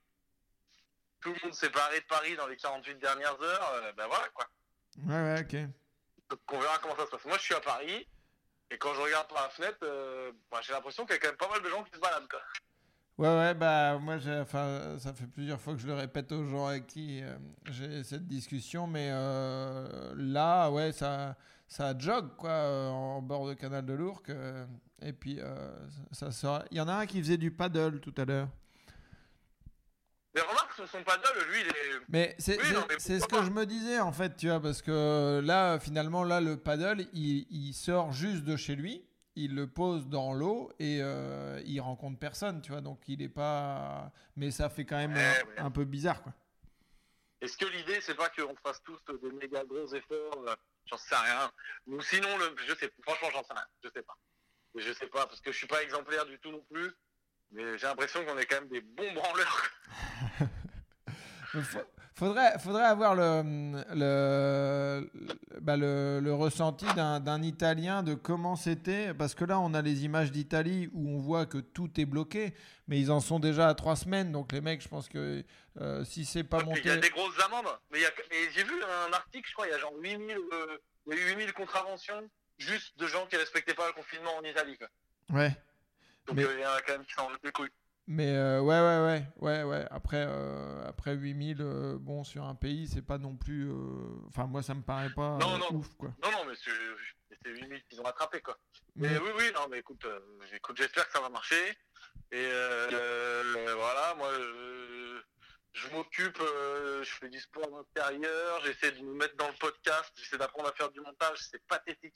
[1.22, 4.28] tout le monde s'est barré de Paris dans les 48 dernières heures, euh, ben voilà
[4.30, 4.48] quoi.
[5.00, 5.56] Ouais, ouais, ok.
[6.30, 7.26] Donc on verra comment ça se passe.
[7.26, 8.08] Moi je suis à Paris,
[8.70, 11.28] et quand je regarde par la fenêtre, euh, bah, j'ai l'impression qu'il y a quand
[11.30, 12.40] même pas mal de gens qui se baladent quoi.
[13.18, 16.44] Ouais, ouais, bah moi, j'ai- enfin, ça fait plusieurs fois que je le répète aux
[16.46, 17.38] gens avec qui euh,
[17.70, 21.36] j'ai cette discussion, mais euh, là, ouais, ça,
[21.68, 24.32] ça jogue, quoi, euh, en bord de canal de l'Ourcq.
[25.04, 25.40] et puis,
[26.12, 26.64] ça sort.
[26.72, 28.48] Il y en a un qui faisait du paddle tout à l'heure.
[30.34, 32.00] Mais remarque, sur son paddle, lui, il est.
[32.08, 32.68] Mais c'est Oui,
[33.00, 36.56] ce que je me disais en fait, tu vois, parce que là, finalement, là, le
[36.58, 39.06] paddle, il, il sort juste de chez lui,
[39.36, 43.30] il le pose dans l'eau et euh, il rencontre personne, tu vois, donc il est
[43.30, 44.12] pas.
[44.38, 45.60] Mais ça fait quand même Ouais, un, ouais.
[45.60, 46.34] un peu bizarre, quoi.
[47.42, 50.56] Est-ce que l'idée, c'est pas qu'on fasse tous des méga gros efforts euh,
[50.86, 51.52] J'en sais rien.
[51.88, 52.56] Ou sinon, le...
[52.68, 53.66] je sais, franchement, j'en sais rien.
[53.84, 54.16] Je sais pas.
[54.76, 56.92] Je sais pas, parce que je suis pas exemplaire du tout non plus.
[57.54, 59.70] Mais j'ai l'impression qu'on est quand même des bons branleurs.
[62.14, 63.42] Faudrait, faudrait avoir le,
[63.96, 69.74] le, le- bah, le, le ressenti d'un Italien de comment c'était, parce que là on
[69.74, 72.54] a les images d'Italie où on voit que tout est bloqué,
[72.88, 75.44] mais ils en sont déjà à trois semaines, donc les mecs, je pense que
[75.80, 76.98] euh, si c'est pas Il y a monté...
[76.98, 77.66] des grosses amendes.
[77.92, 78.00] Mais,
[78.30, 78.74] mais j'ai vu
[79.10, 81.54] un article, je crois, il y a genre 8000, euh, il y a eu 8000
[81.54, 82.30] contraventions
[82.60, 84.78] juste de gens qui respectaient pas le confinement en Italie.
[84.78, 84.88] Quoi.
[85.36, 85.56] Ouais,
[86.32, 87.70] Donc Mais- euh, il y en a quand même qui s'en battent les couilles.
[88.08, 89.86] mais euh, ouais, ouais, ouais, ouais, ouais.
[89.92, 93.70] Après, euh, après 8000, euh, bon, sur un pays, c'est pas non plus...
[93.70, 93.76] euh,
[94.28, 95.72] Enfin, moi, ça me paraît pas Non, non.
[95.74, 96.14] ouf, quoi.
[96.24, 96.72] Non, non, mais c'est
[97.30, 98.58] mais c'est 8000 qu'ils ont attrapé, quoi.
[98.96, 100.06] Mais- Mais oui, oui, non, mais écoute,
[100.54, 101.78] écoute j'espère que ça va marcher.
[102.32, 102.50] Et
[103.76, 104.30] voilà, moi,
[105.74, 110.38] je m'occupe, je fais du sport intérieur, j'essaie de me mettre dans le podcast, j'essaie
[110.38, 112.16] d'apprendre à faire du montage, c'est pathétique.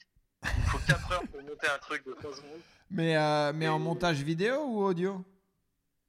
[0.87, 2.61] Il faut 4 heures pour monter un truc de 3 secondes.
[2.89, 5.13] Mais, euh, mais en montage vidéo ou audio?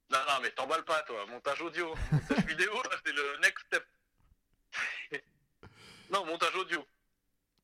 [0.09, 1.25] Non, non, mais t'emballes pas, toi.
[1.27, 1.93] Montage audio.
[2.11, 2.71] Montage vidéo,
[3.05, 3.83] c'est le next step.
[6.11, 6.79] non, montage audio.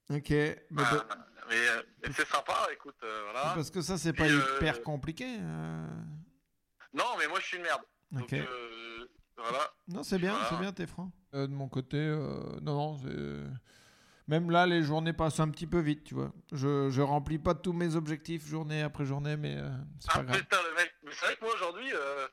[0.10, 1.18] Ok, mais Ah, bah-
[1.50, 1.82] mais euh,
[2.16, 3.54] c'est sympa, écoute, euh, voilà.
[3.56, 5.38] parce que ça, c'est pas euh, hyper compliqué.
[5.40, 5.88] euh.
[6.94, 7.82] Non, mais moi, je suis une merde.
[8.12, 8.34] Donc, Ok.
[8.34, 9.08] euh,
[9.38, 9.72] voilà.
[9.88, 10.50] Non, c'est bien, Voilà.
[10.50, 11.12] c'est bien, t'es franc.
[11.32, 11.98] De mon côté,
[12.62, 13.44] non, non, c'est...
[14.28, 16.32] Même là, les journées passent un petit peu vite, tu vois.
[16.54, 19.70] Je, je remplis pas tous mes objectifs journée après journée, mais euh,
[20.00, 20.40] c'est Ah pas grave.
[20.40, 20.94] putain, le mec.
[21.04, 22.28] Mais c'est vrai que moi, aujourd'hui, euh...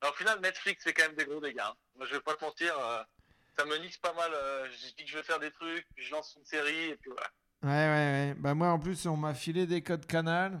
[0.00, 1.60] alors, au final, Netflix fait quand même des gros dégâts.
[1.60, 1.74] hein.
[1.96, 3.02] Moi, je vais pas te mentir, euh,
[3.56, 4.30] ça me nique pas mal.
[4.34, 7.10] euh, Je dis que je vais faire des trucs, je lance une série, et puis
[7.10, 7.28] voilà.
[7.62, 8.34] Ouais, ouais, ouais.
[8.38, 10.60] Bah, moi, en plus, on m'a filé des codes canal.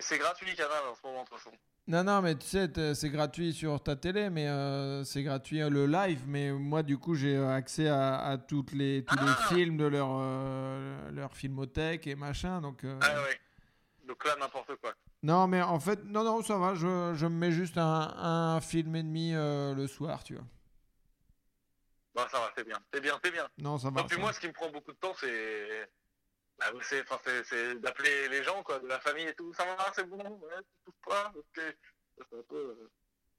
[0.00, 1.50] C'est gratuit, Canal, en ce moment, de toute façon.
[1.88, 5.62] Non, non, mais tu sais, t'es- c'est gratuit sur ta télé, mais euh, c'est gratuit
[5.62, 6.20] euh, le live.
[6.26, 9.78] Mais moi, du coup, j'ai euh, accès à, à toutes les, tous Ah les films
[9.78, 12.60] de leur, euh, leur filmothèque et machin.
[12.60, 13.40] Donc, euh, Ah ouais.
[14.06, 14.92] Donc là, n'importe quoi.
[15.22, 16.74] Non, mais en fait, non, non, ça va.
[16.74, 20.44] Je, je me mets juste un, un film et demi euh, le soir, tu vois.
[22.14, 22.78] Bon, ça va, c'est bien.
[22.92, 23.48] C'est bien, c'est bien.
[23.56, 24.04] Non, ça va.
[24.04, 24.32] Puis moi, va.
[24.34, 25.88] ce qui me prend beaucoup de temps, c'est.
[26.58, 29.52] Bah, c'est, enfin, c'est, c'est d'appeler les gens, quoi, de la famille et tout.
[29.54, 31.60] Ça va, c'est bon, ouais, tu touches pas, ok.
[32.20, 32.56] Un peu.
[32.56, 32.90] euh,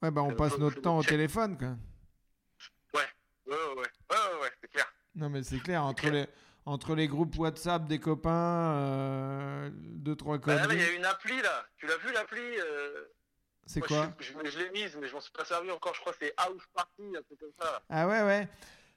[0.02, 1.76] Ouais, bah, on passe peu- notre temps au téléphone, quoi.
[2.94, 3.08] Ouais,
[3.48, 4.86] ouais, ouais, ouais, ouais, ouais, c'est clair.
[5.16, 6.14] Non, mais c'est clair, entre clair.
[6.14, 6.28] les,
[6.66, 11.04] entre les groupes WhatsApp des copains, euh, deux, trois Bah, là, il y a une
[11.06, 11.66] appli, là.
[11.76, 13.04] Tu l'as vu, l'appli euh,
[13.66, 14.14] C'est quoi?
[14.20, 15.94] Je, je- je l'ai mise, mais je m'en suis pas servi encore.
[15.94, 17.66] Je crois que c'est House Party, un truc comme ça.
[17.72, 17.82] là.
[17.90, 18.48] Ah ouais, ouais.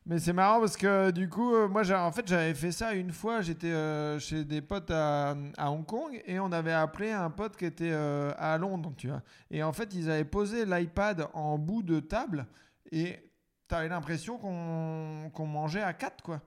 [0.05, 3.13] Mais c'est marrant parce que du coup, euh, moi, en fait, j'avais fait ça une
[3.13, 3.41] fois.
[3.41, 7.65] J'étais euh, chez des potes à, Hong Kong et on avait appelé un pote qui
[7.65, 9.23] était euh, à Londres, tu vois.
[9.51, 12.47] Et en fait, ils avaient posé l'iPad en bout de table
[12.91, 13.31] et
[13.69, 16.41] t'avais l'impression qu'on qu'on mangeait à quatre, quoi.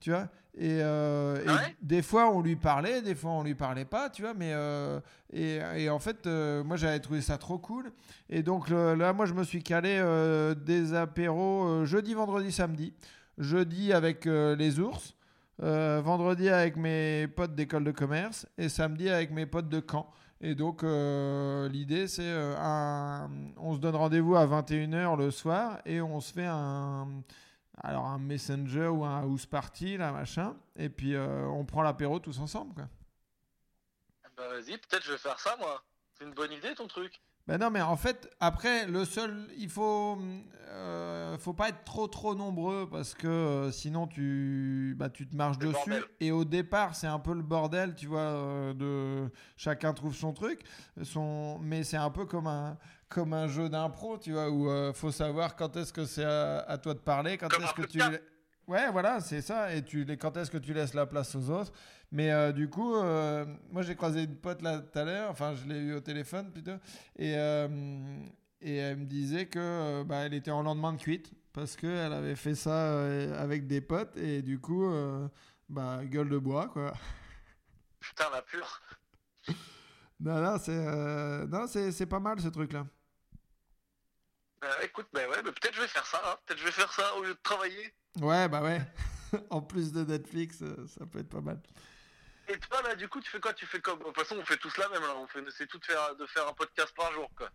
[0.00, 0.28] Tu vois?
[0.58, 3.84] Et, euh, et Ah ouais des fois on lui parlait, des fois on lui parlait
[3.86, 4.34] pas, tu vois.
[4.34, 5.00] Mais euh,
[5.32, 7.90] et, et en fait, euh, moi j'avais trouvé ça trop cool.
[8.28, 10.02] Et donc le- là, moi, je me suis calé
[10.64, 12.92] des apéros jeudi, vendredi, samedi.
[13.38, 15.14] Jeudi avec les ours,
[15.58, 20.10] vendredi avec mes potes d'école de commerce et samedi avec mes potes de camp.
[20.42, 23.30] Et donc l'idée, c'est un...
[23.56, 27.06] on se donne rendez-vous à 21h le soir et on se fait un...
[27.78, 30.56] Alors un messenger ou un house party, là, machin.
[30.76, 32.88] Et puis euh, on prend l'apéro tous ensemble, quoi.
[34.36, 35.82] Bah, vas-y, peut-être je vais faire ça, moi.
[36.18, 37.20] C'est une bonne idée, ton truc.
[37.48, 40.16] Ben non, mais en fait, après, le seul, il faut,
[40.68, 45.34] euh, faut pas être trop trop nombreux parce que euh, sinon tu, bah, tu te
[45.34, 45.90] marches Le dessus.
[45.90, 46.04] bordel.
[46.20, 50.32] Et au départ, c'est un peu le bordel, tu vois, euh, de chacun trouve son
[50.32, 50.60] truc,
[51.02, 52.78] son, mais c'est un peu comme un,
[53.12, 56.60] comme un jeu d'impro, tu vois, où euh, faut savoir quand est-ce que c'est à,
[56.60, 58.00] à toi de parler, quand est-ce que tu,
[58.68, 59.74] Ouais, voilà, c'est ça.
[59.74, 61.72] Et tu, les- quand est-ce que tu laisses la place aux autres
[62.12, 65.54] Mais euh, du coup, euh, moi j'ai croisé une pote là tout à l'heure, enfin
[65.54, 66.76] je l'ai eu au téléphone plutôt,
[67.16, 67.68] et, euh,
[68.60, 72.36] et elle me disait que bah, elle était en lendemain de cuite parce qu'elle avait
[72.36, 73.02] fait ça
[73.38, 74.88] avec des potes et du coup,
[75.68, 76.92] bah, gueule de bois quoi.
[78.00, 78.80] Putain, la pure.
[80.20, 82.86] Non, non, c'est non, c'est c'est pas mal ce truc là.
[84.62, 86.22] Bah, écoute, bah ouais, bah, peut-être je vais faire ça.
[86.24, 86.36] hein.
[86.46, 87.92] Peut-être je vais faire ça au lieu de travailler.
[88.20, 88.80] Ouais, bah ouais.
[89.50, 91.60] en plus de Netflix, euh, ça peut être pas mal.
[92.48, 93.52] Et toi, là, du coup, tu fais quoi?
[93.54, 93.98] Tu fais comme.
[93.98, 95.16] De toute façon, on fait tous la même, là.
[95.16, 97.50] On fait, c'est tout de faire, de faire un podcast par jour, quoi.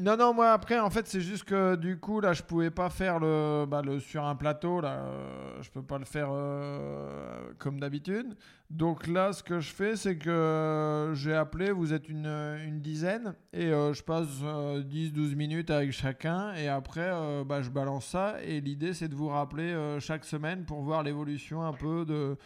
[0.00, 2.88] Non, non, moi après, en fait, c'est juste que du coup, là, je pouvais pas
[2.88, 7.78] faire le, bah, sur un plateau, là, euh, je peux pas le faire euh, comme
[7.78, 8.34] d'habitude.
[8.70, 13.34] Donc là, ce que je fais, c'est que j'ai appelé, vous êtes une, une dizaine,
[13.52, 18.36] et euh, je passe 10-12 minutes avec chacun, et après, euh, bah, je balance ça,
[18.42, 22.38] et l'idée, c'est de vous rappeler euh, chaque semaine pour voir l'évolution un peu de,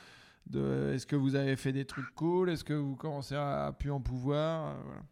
[0.93, 3.93] est-ce que vous avez fait des trucs cool, est-ce que vous commencez à, à plus
[3.93, 5.02] en pouvoir, euh, voilà.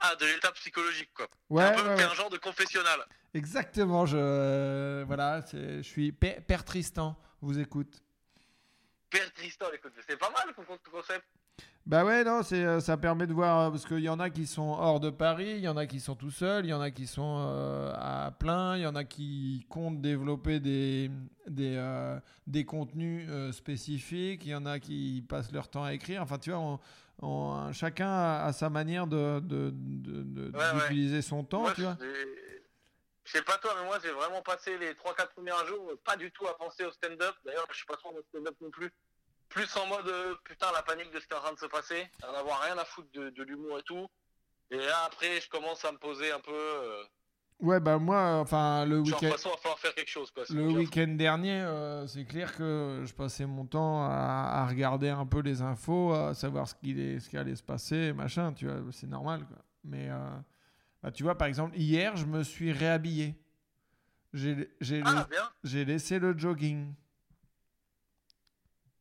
[0.00, 1.26] Ah, de l'état psychologique, quoi.
[1.50, 3.00] Ouais, un peu, ouais, un genre de confessionnal.
[3.34, 8.02] Exactement, je euh, voilà, je suis Père, Père Tristan, vous écoute.
[9.10, 11.24] Père Tristan, écoute, c'est pas mal comme concept.
[11.86, 14.30] Bah ouais, non, c'est euh, ça permet de voir euh, parce qu'il y en a
[14.30, 16.74] qui sont hors de Paris, il y en a qui sont tout seuls, il y
[16.74, 21.10] en a qui sont euh, à plein, il y en a qui comptent développer des
[21.46, 25.92] des, euh, des contenus euh, spécifiques, il y en a qui passent leur temps à
[25.94, 26.22] écrire.
[26.22, 26.78] Enfin, tu vois, on-
[27.22, 30.80] on- chacun a, a sa manière de de- de- de- Ouais, ouais.
[30.82, 31.96] d'utiliser son temps, Moi, tu vois.
[33.24, 36.16] Je sais pas toi, mais moi, j'ai vraiment passé les 3-4 premiers jours euh, pas
[36.16, 37.34] du tout à penser au stand-up.
[37.44, 38.90] D'ailleurs, je suis pas trop mode stand-up non plus.
[39.48, 41.66] Plus en mode, euh, putain, la panique de ce qui est en train de se
[41.66, 42.08] passer.
[42.24, 44.08] En avoir rien à foutre de, de l'humour et tout.
[44.70, 46.52] Et là, après, je commence à me poser un peu.
[46.54, 47.04] euh,
[47.60, 49.18] Ouais, bah moi, enfin le genre, de week-end.
[49.20, 50.44] toute façon, il va falloir faire quelque chose, quoi.
[50.48, 55.26] Le week-end dernier, euh, c'est clair que je passais mon temps à, à regarder un
[55.26, 58.66] peu les infos, à savoir ce qui, est- ce qui allait se passer, machin, tu
[58.66, 59.44] vois, c'est normal.
[59.46, 59.58] Quoi.
[59.84, 60.30] Mais euh,
[61.02, 63.34] bah, tu vois, par exemple, hier, je me suis réhabillé.
[64.32, 64.68] J'ai
[65.04, 65.26] Ah,
[65.64, 66.94] la- laissé le jogging.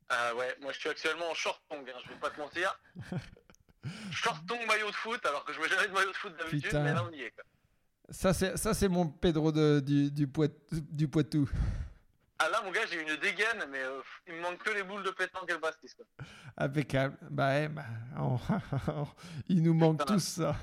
[0.09, 2.77] Ah ouais, moi, je suis actuellement en short tongue, hein, je vais pas te mentir.
[4.11, 6.73] short tongue maillot de foot, alors que je mets jamais de maillot de foot d'habitude,
[6.73, 7.43] mais là, on y est, quoi.
[8.11, 11.49] Ça, c'est mon Pedro de, du, du, Poit- du Poitou.
[12.39, 15.03] Ah là, mon gars, j'ai une dégaine, mais euh, il me manque que les boules
[15.03, 16.05] de pétanque et le bastis, quoi.
[16.57, 17.17] Impeccable.
[17.29, 17.83] Bah, ouais, bah,
[18.17, 18.39] on-
[19.49, 20.55] il nous manque tous ça.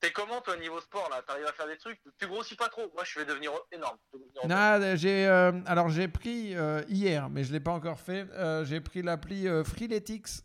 [0.00, 1.22] T'es comment toi niveau sport là?
[1.26, 1.98] T'arrives à faire des trucs?
[2.18, 3.96] Tu grossis pas trop Moi je vais devenir énorme.
[4.12, 8.26] Devenir Non, j'ai euh, alors j'ai pris euh, hier, mais je l'ai pas encore fait.
[8.32, 10.42] euh, j'ai pris l'appli euh, Freeletics.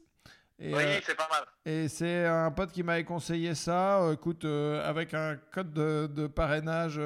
[0.63, 1.43] Et, Oui, euh, c'est pas mal.
[1.65, 4.01] et c'est un pote qui m'avait conseillé ça.
[4.03, 6.99] Euh, écoute, euh, avec un code de, de parrainage,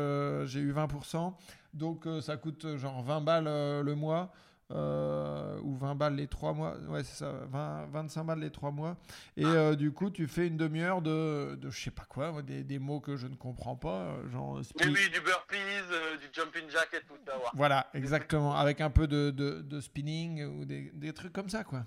[0.45, 1.33] j'ai eu 20%.
[1.73, 4.31] Donc ça coûte genre 20 balles le mois.
[4.71, 6.75] euh, ou 20 balles les 3 mois.
[6.89, 8.97] Ouais, c'est ça, 20, 25 balles les 3 mois.
[9.37, 12.63] Et euh, du coup, tu fais une demi-heure de, de je sais pas quoi, des,
[12.63, 14.15] des mots que je ne comprends pas.
[14.31, 15.55] Genre, oui, du burpees,
[15.91, 17.51] euh, du jumping jack et tout, voir.
[17.55, 18.55] voilà, exactement.
[18.55, 21.85] Avec un peu de, de, de spinning ou des, des trucs comme ça, quoi.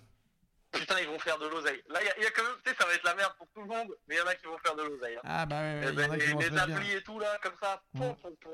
[0.73, 1.83] Putain, ils vont faire de l'oseille.
[1.89, 3.15] Là, il y, a- il y a quand même, tu sais, ça va être la
[3.15, 5.17] merde pour tout le monde, mais il y en a qui vont faire de l'oseille.
[5.17, 5.21] Hein.
[5.25, 7.83] Ah bah ouais, ouais, qui les les applis et tout là, comme ça.
[7.97, 8.53] Pom, pom, pom.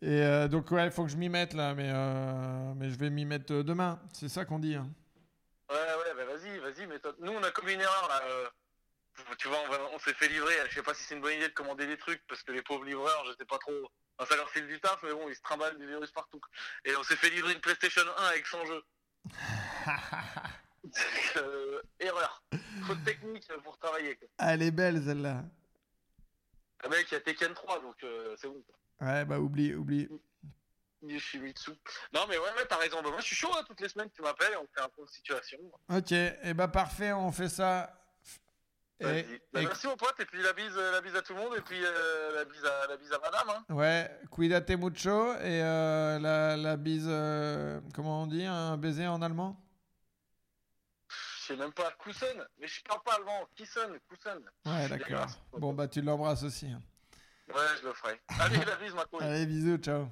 [0.00, 2.98] Et euh, donc ouais, il faut que je m'y mette là, mais, euh, mais je
[2.98, 4.00] vais m'y mettre euh, demain.
[4.12, 4.74] C'est ça qu'on dit.
[4.74, 4.88] hein.
[5.70, 8.20] Ouais, ouais, bah vas-y, vas-y, mais toi- nous on a commis une erreur là.
[8.26, 8.48] euh,
[9.38, 9.58] tu vois,
[9.92, 10.54] on s'est fait livrer.
[10.70, 12.62] Je sais pas si c'est une bonne idée de commander des trucs parce que les
[12.62, 13.72] pauvres livreurs, je sais pas trop.
[14.18, 16.40] Enfin, ça leur file du taf, mais bon, ils se trimballent du virus partout.
[16.84, 18.82] Et on s'est fait livrer une PlayStation 1 avec 100 jeux.
[21.36, 22.42] Euh, erreur.
[22.50, 24.16] De technique pour travailler.
[24.16, 24.28] Quoi.
[24.38, 25.44] Elle est belle celle-là.
[26.82, 28.62] Le mec, il y a Tekken 3, donc euh, c'est bon.
[29.00, 30.08] Ouais, bah oublie, oublie.
[31.02, 31.70] Yoshimitsu.
[32.12, 33.00] Non, mais ouais, ouais, t'as raison.
[33.02, 34.88] Bah, moi, je suis chaud, hein, toutes les semaines, tu m'appelles et on fait un
[34.88, 35.58] point de situation.
[35.88, 38.01] Ok, et bah parfait, on fait ça.
[39.02, 41.60] Bah, merci, mon pote, et puis la bise, la bise à tout le monde, et
[41.60, 43.48] puis euh, la, bise à, la bise à madame.
[43.68, 43.74] Hein.
[43.74, 49.20] ouais, cuidate mucho et euh, la, la bise, euh, comment on dit, un baiser en
[49.22, 49.58] allemand?
[51.08, 53.46] Je sais même pas, Kusen, mais je parle pas allemand.
[53.56, 54.40] Kissen, Kusen.
[54.64, 55.26] Ouais, d'accord.
[55.58, 56.66] Bon bah tu l'embrasses aussi.
[56.68, 56.80] hein.
[57.48, 58.20] Ouais, je le ferai.
[58.38, 59.24] Allez, la bise, ma couille.
[59.24, 60.06] Allez, bisous, ciao.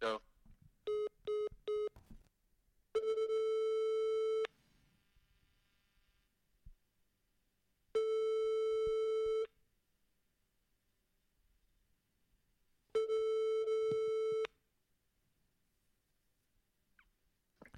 [0.00, 0.18] Ciao.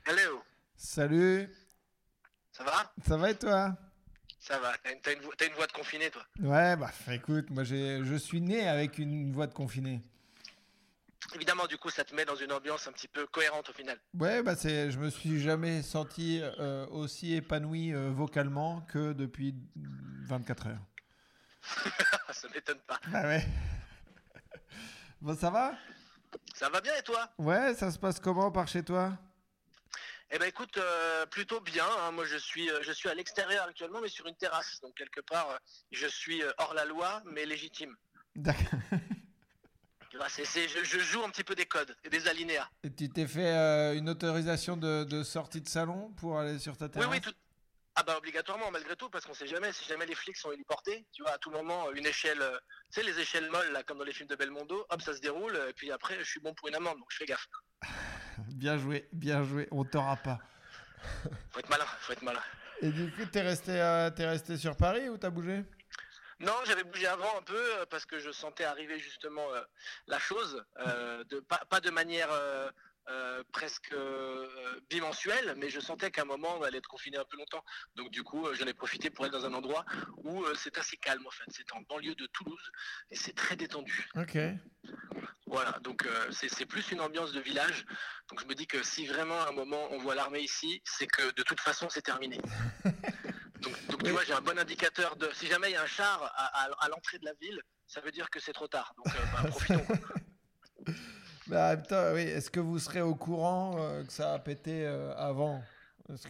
[0.07, 0.43] Hello,
[0.93, 1.49] Salut,
[2.51, 2.93] ça va?
[3.07, 3.77] Ça va et toi?
[4.41, 4.73] Ça va,
[5.05, 6.27] t'as une, voix de confiné, toi.
[6.41, 10.03] Ouais, bah écoute, moi je suis né avec une voix de confiné.
[11.33, 14.01] évidemment, du coup, ça te met dans une ambiance un petit peu cohérente au final.
[14.15, 19.55] Ouais, bah c'est, je me suis jamais senti euh, aussi épanoui euh, vocalement que depuis
[20.27, 20.87] 24 heures.
[22.33, 22.99] ça m'étonne pas.
[23.15, 23.47] Ah ouais.
[25.21, 25.73] bon, ça va?
[26.53, 27.31] Ça va bien et toi?
[27.39, 29.17] Ouais, ça se passe comment par chez toi?
[30.33, 31.87] Eh ben écoute, euh, plutôt bien.
[32.03, 32.13] hein.
[32.13, 34.81] Moi, je suis, euh, je suis à l'extérieur actuellement, mais sur une terrasse.
[34.81, 35.57] Donc quelque part, euh,
[35.91, 37.97] je suis hors la loi, mais légitime.
[38.37, 38.79] D'accord.
[40.11, 42.69] Tu vois, c'est- c'est- je, je joue un petit peu des codes et des alinéas.
[42.83, 46.87] Et tu t'es fait une autorisation de, de sortie de salon pour aller sur ta
[46.87, 47.09] Oui, terrasse?
[47.11, 47.33] oui, tout.
[47.97, 51.07] Ah bah obligatoirement malgré tout parce qu'on sait jamais si jamais les flics sont héliportés,
[51.13, 52.57] tu vois à tout moment une échelle, euh,
[52.93, 55.21] tu sais les échelles molles là comme dans les films de Belmondo, hop ça se
[55.21, 57.49] déroule et puis après je suis bon pour une amende donc je fais gaffe.
[58.55, 60.39] Bien joué, bien joué, on t'aura pas.
[61.51, 62.41] Faut être malin, faut être malin.
[62.81, 65.63] Et du coup, t'es resté, euh, t'es resté sur Paris ou t'as bougé?
[66.39, 69.47] Non, j'avais bougé avant un peu euh, parce que je sentais arriver justement
[70.07, 72.31] la chose, de, pas, pas de manière
[73.11, 77.25] euh, presque euh, bimensuelle, mais je sentais qu'à un moment on allait être confiné un
[77.25, 77.65] peu longtemps.
[77.97, 79.85] Donc du coup, euh, j'en ai profité pour être dans un endroit
[80.19, 81.45] où euh, c'est assez calme en fait.
[81.49, 82.71] C'est en banlieue de Toulouse
[83.11, 84.09] et c'est très détendu.
[84.17, 84.39] Ok.
[85.47, 87.85] Voilà, donc c'est c'est plus une ambiance de village.
[88.29, 91.09] Donc je me dis que si vraiment à un moment on voit l'armée ici, c'est
[91.09, 92.39] que de toute façon c'est terminé.
[93.61, 95.29] donc, donc, tu vois, j'ai un bon indicateur de.
[95.35, 98.01] Si jamais il y a un char à, à- à l'entrée de la ville, ça
[98.01, 98.93] veut dire que c'est trop tard.
[98.97, 99.85] Donc euh, bah, profitons.
[101.51, 101.75] Bah,
[102.15, 105.61] oui, est-ce que vous serez au courant euh, que ça a pété euh, avant?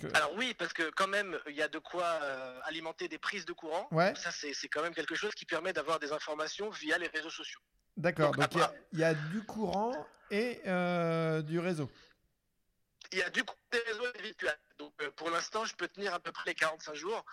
[0.01, 0.07] Que...
[0.15, 3.45] Alors oui, parce que quand même, il y a de quoi euh, alimenter des prises
[3.45, 3.87] de courant.
[3.91, 4.15] Ouais.
[4.15, 7.61] Ça, c'est quand même quelque chose qui permet d'avoir des informations via les réseaux sociaux.
[7.99, 9.93] D'accord, donc, il y a- après- il y, a du courant
[10.31, 10.61] et
[11.43, 11.91] du réseau.
[13.13, 14.59] Il y a du coup des réseaux et des virtuels.
[14.79, 17.25] Donc pour l'instant, je peux tenir à peu près les 45 jours.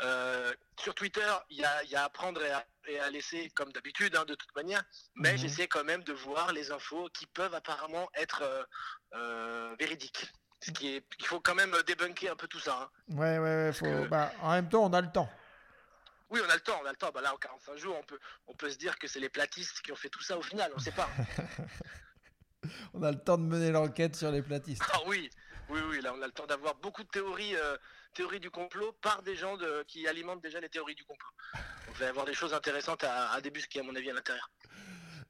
[0.00, 3.10] Euh, sur Twitter, il y a, il y a à prendre et à, et à
[3.10, 4.82] laisser comme d'habitude, hein, de toute manière.
[5.14, 5.38] Mais Mhm.
[5.38, 8.64] j'essaie quand même de voir les infos qui peuvent apparemment être euh,
[9.14, 10.32] euh, véridiques.
[10.60, 12.82] Ce qui est, il faut quand même débunker un peu tout ça.
[12.82, 12.90] hein.
[13.14, 13.72] Ouais, ouais, ouais.
[13.72, 13.84] Faut...
[13.84, 15.30] que- Bah, en même temps, on a le temps.
[16.30, 17.10] Oui, on a le temps, on a le temps.
[17.14, 18.18] Bah là, en 45 jours, on peut,
[18.48, 20.72] on peut se dire que c'est les platistes qui ont fait tout ça au final.
[20.74, 21.08] On ne sait pas.
[22.94, 24.82] On a le temps de mener l'enquête sur les platistes.
[24.92, 25.28] Ah oui,
[25.68, 27.76] oui, oui, là on a le temps d'avoir beaucoup de théories, euh,
[28.14, 31.28] théories du complot par des gens de, qui alimentent déjà les théories du complot.
[31.52, 34.14] Donc, il va y avoir des choses intéressantes à, à débusquer à mon avis à
[34.14, 34.50] l'intérieur.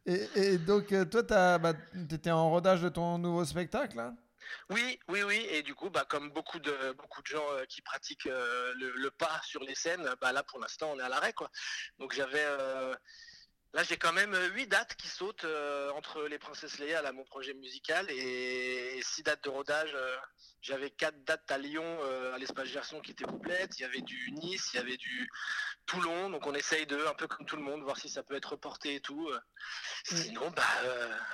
[0.07, 1.73] Et, et donc, euh, toi, t'as, bah,
[2.09, 4.15] t'étais en rodage de ton nouveau spectacle, là
[4.71, 7.81] Oui, oui, oui, et du coup, bah, comme beaucoup de, beaucoup de gens euh, qui
[7.83, 11.09] pratiquent euh, le, le pas sur les scènes, bah, là pour l'instant on est à
[11.09, 11.33] l'arrêt.
[11.33, 11.51] quoi.
[11.99, 12.45] Donc j'avais...
[12.45, 12.95] euh,
[13.75, 17.11] Là, j'ai quand même euh, huit dates qui sautent euh, entre les Princesses Leia, là,
[17.13, 19.91] mon projet musical, et, six dates de rodage.
[19.97, 20.17] euh,
[20.63, 23.77] J'avais quatre dates à Lyon, euh, à l'espace Gerson, qui étaient complètes.
[23.79, 25.29] Il y avait du Nice, il y avait du
[25.87, 26.31] Toulon.
[26.31, 28.53] Donc, on essaye de, un peu comme tout le monde, voir si ça peut être
[28.53, 29.29] reporté et tout.
[30.05, 30.63] Sinon, bah,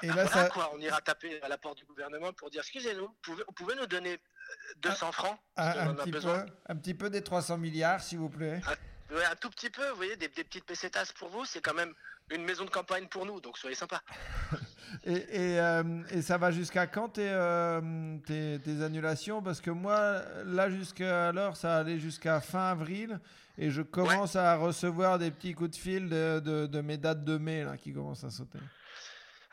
[0.03, 0.71] Et bah, là, voilà, ça- quoi.
[0.73, 3.75] On ira taper à la porte du gouvernement pour dire excusez-nous, vous pouvez, vous pouvez
[3.75, 6.21] nous donner euh, 200 francs un, petit peu,
[6.69, 8.63] un petit peu des 300 milliards, s'il vous plaît.
[9.11, 11.75] Ouais, un tout petit peu, vous voyez, des, des petites pesetas pour vous, c'est quand
[11.75, 11.93] même
[12.31, 14.01] une maison de campagne pour nous, donc soyez sympas.
[15.07, 19.41] Et, et, euh, et ça va jusqu'à quand tes, euh, tes, tes annulations?
[19.41, 23.21] Parce que moi, là, jusqu'à l'heure, ça allait jusqu'à fin avril.
[23.57, 27.25] Et je commence à recevoir des petits coups de fil de, de, de mes dates
[27.25, 28.59] de mai là, qui commencent à sauter.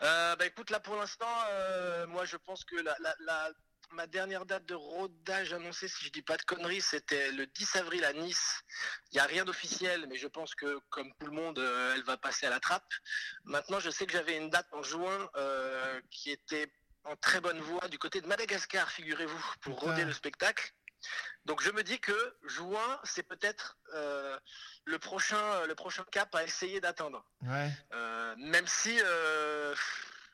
[0.02, 3.52] Euh, bah écoute, là pour l'instant, euh, moi je pense que la, la- la-
[3.92, 7.76] ma dernière date de rodage annoncée, si je dis pas de conneries, c'était le 10
[7.78, 8.62] avril à Nice.
[9.12, 12.04] Il n'y a rien d'officiel, mais je pense que comme tout le monde, euh, elle
[12.04, 12.92] va passer à la trappe.
[13.44, 16.72] Maintenant, je sais que j'avais une date en juin euh, qui était
[17.04, 20.74] en très bonne voie du côté de Madagascar, figurez-vous, pour roder le spectacle.
[21.46, 24.38] Donc je me dis que juin, c'est peut-être euh,
[24.84, 27.24] le prochain, le prochain cap à essayer d'atteindre.
[27.44, 27.72] Ouais.
[28.38, 29.00] Même si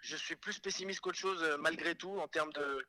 [0.04, 2.86] je suis plus pessimiste qu'autre chose euh, malgré tout en termes de,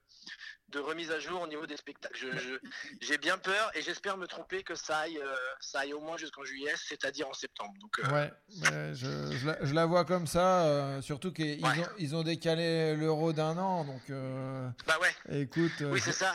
[0.71, 2.17] de remise à jour au niveau des spectacles.
[2.37, 2.59] Je-
[3.01, 6.17] J'ai bien peur et j'espère me tromper que ça aille, euh, ça aille au moins
[6.17, 7.73] jusqu'en juillet, c'est-à-dire en septembre.
[7.81, 8.33] Donc, euh, Ouais,
[8.63, 11.79] ouais, je, je la, je la vois comme ça, euh, surtout qu'ils Ouais.
[11.79, 16.35] ont, ils ont décalé l'euro d'un an, donc euh, Bah ouais, écoute, oui c'est ça.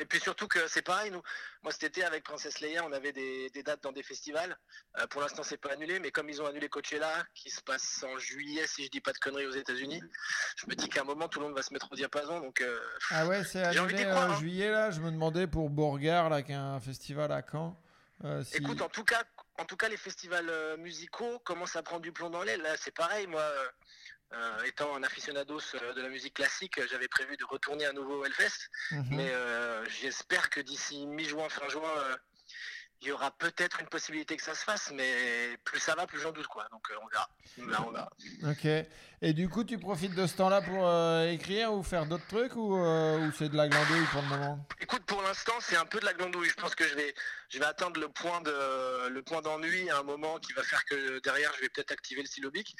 [0.00, 1.22] Et puis surtout que c'est pareil, nous,
[1.62, 4.56] moi cet été avec Princesse Leia, on avait des, des dates dans des festivals.
[4.98, 8.02] Euh, pour l'instant c'est pas annulé, mais comme ils ont annulé Coachella, qui se passe
[8.02, 10.02] en juillet si je dis pas de conneries aux États-Unis,
[10.56, 12.40] je me dis qu'à un moment tout le monde va se mettre au diapason.
[12.40, 14.38] Donc euh, ah ouais, c'est annulé en hein.
[14.38, 14.90] juillet là.
[14.90, 17.78] Je me demandais pour Beauregard là, qui un festival à Caen.
[18.24, 19.22] euh, si- Écoute, en tout cas,
[19.58, 22.62] en tout cas, les festivals euh, musicaux commencent à prendre du plomb dans l'aile.
[22.62, 23.26] Là, c'est pareil.
[23.26, 23.44] Moi,
[24.32, 28.20] euh, étant un aficionados euh, de la musique classique, j'avais prévu de retourner à nouveau
[28.20, 28.70] au Hellfest.
[28.92, 29.06] Mhm.
[29.10, 32.16] Mais euh, j'espère que d'ici mi-juin, fin juin, euh,
[33.02, 36.20] il y aura peut-être une possibilité que ça se fasse, mais plus ça va, plus
[36.20, 36.68] j'en doute quoi.
[36.70, 37.28] Donc on verra.
[37.66, 38.10] Là, on verra.
[38.44, 38.66] Ok.
[39.22, 40.86] Et du coup, tu profites de ce temps-là pour
[41.24, 44.66] écrire ou faire d'autres trucs ou, ou c'est de la glandouille pour le moment?
[44.80, 46.50] Écoute, pour l'instant, c'est un peu de la glandouille.
[46.50, 47.14] Je pense que je vais,
[47.50, 50.84] je vais atteindre le point de, le point d'ennui à un moment qui va faire
[50.84, 52.74] que derrière, je vais peut-être activer le syllabique,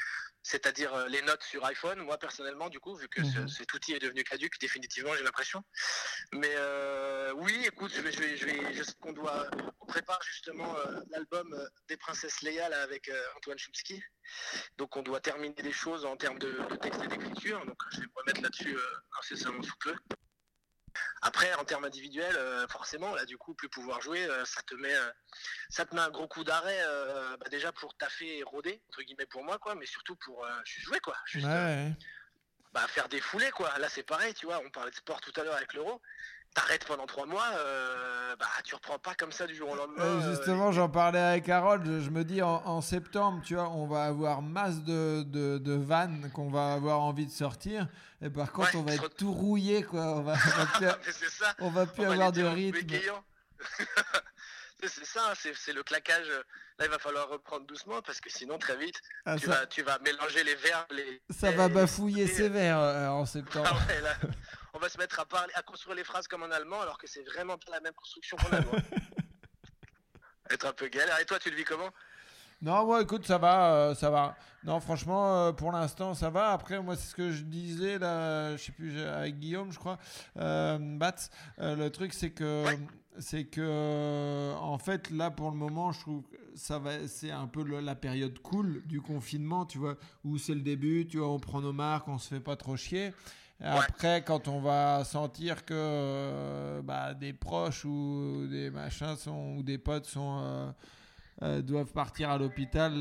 [0.45, 2.01] c'est-à-dire euh, les notes sur iPhone.
[2.03, 3.49] Moi, personnellement, du coup, vu que ce- Mhm.
[3.49, 5.63] cet outil est devenu caduque, définitivement, j'ai l'impression.
[6.33, 9.87] Mais euh, oui, écoute, je vais, je vais, je vais- je sais qu'on doit, on
[9.87, 12.51] prépare justement euh, l'album des princesses là,
[12.83, 14.01] avec euh, Antoine Chomsky.
[14.77, 17.65] Donc, on doit terminer des choses en termes de, de texte et d'écriture.
[17.67, 18.77] Donc, je vais me remettre là-dessus
[19.19, 19.95] incessamment sous peu.
[21.23, 24.75] Après, en termes individuels, euh, forcément, là, du coup, plus pouvoir jouer, euh, ça te
[24.75, 25.11] met, euh,
[25.69, 26.79] ça te met un gros coup d'arrêt,
[27.39, 30.87] bah, déjà pour taffer et rôder, entre guillemets pour moi, quoi, mais surtout pour juste
[30.87, 31.17] jouer, quoi.
[31.27, 31.93] Juste, ouais.
[32.73, 33.77] bah, faire des foulées, quoi.
[33.79, 36.01] Là, c'est pareil, tu vois, on parlait de sport tout à l'heure avec l'euro.
[36.55, 40.03] T'arrêtes pendant trois mois, euh, bah, tu reprends pas comme ça du jour au lendemain.
[40.03, 41.87] Euh, euh, justement, j'en parlais avec Harold.
[41.87, 45.59] Je, je me dis en, en septembre, tu vois, on va avoir masse de, de,
[45.59, 47.87] de vannes qu'on va avoir envie de sortir.
[48.21, 50.01] Et par contre, Ouais, on va être re- tout rouillé, quoi.
[50.17, 50.35] On va,
[51.61, 52.81] on va plus, avoir de rythme.
[54.83, 56.27] C'est- ça, hein, c'est le claquage.
[56.79, 59.67] Là, il va falloir reprendre doucement parce que sinon, très vite, Ah, tu, ça, vas,
[59.67, 60.87] tu vas mélanger les verbes.
[60.93, 63.79] Les, ça va bafouiller les- sévère euh, en Ah septembre.
[63.89, 64.15] ouais, là,
[64.75, 67.07] on va se mettre à parler, à construire les phrases comme en allemand, alors que
[67.07, 68.73] c'est vraiment pas la même construction qu'en allemand.
[70.51, 71.19] Être un peu galère.
[71.21, 71.91] Et toi, tu le vis comment?
[72.63, 74.37] Non, moi, écoute, ça va, euh, ça va.
[74.65, 76.51] Non, franchement, euh, pour l'instant, ça va.
[76.53, 79.99] Après, moi, c'est ce que je disais là, je sais plus, avec Guillaume, je crois,
[80.37, 81.15] euh, Bats.
[81.61, 82.79] Euh, le truc, c'est que, Ouais.
[83.19, 87.47] c'est que, en fait, là, pour le moment, je trouve que ça va, c'est un
[87.47, 91.29] peu le- la période cool du confinement, tu vois, où c'est le début, tu vois,
[91.31, 93.15] on prend nos marques, on se fait pas trop chier.
[93.63, 99.57] Et Après, quand on va sentir que euh, bah, des proches ou des machins sont,
[99.57, 100.71] ou des potes sont euh,
[101.43, 102.93] euh, doivent partir à l'hôpital,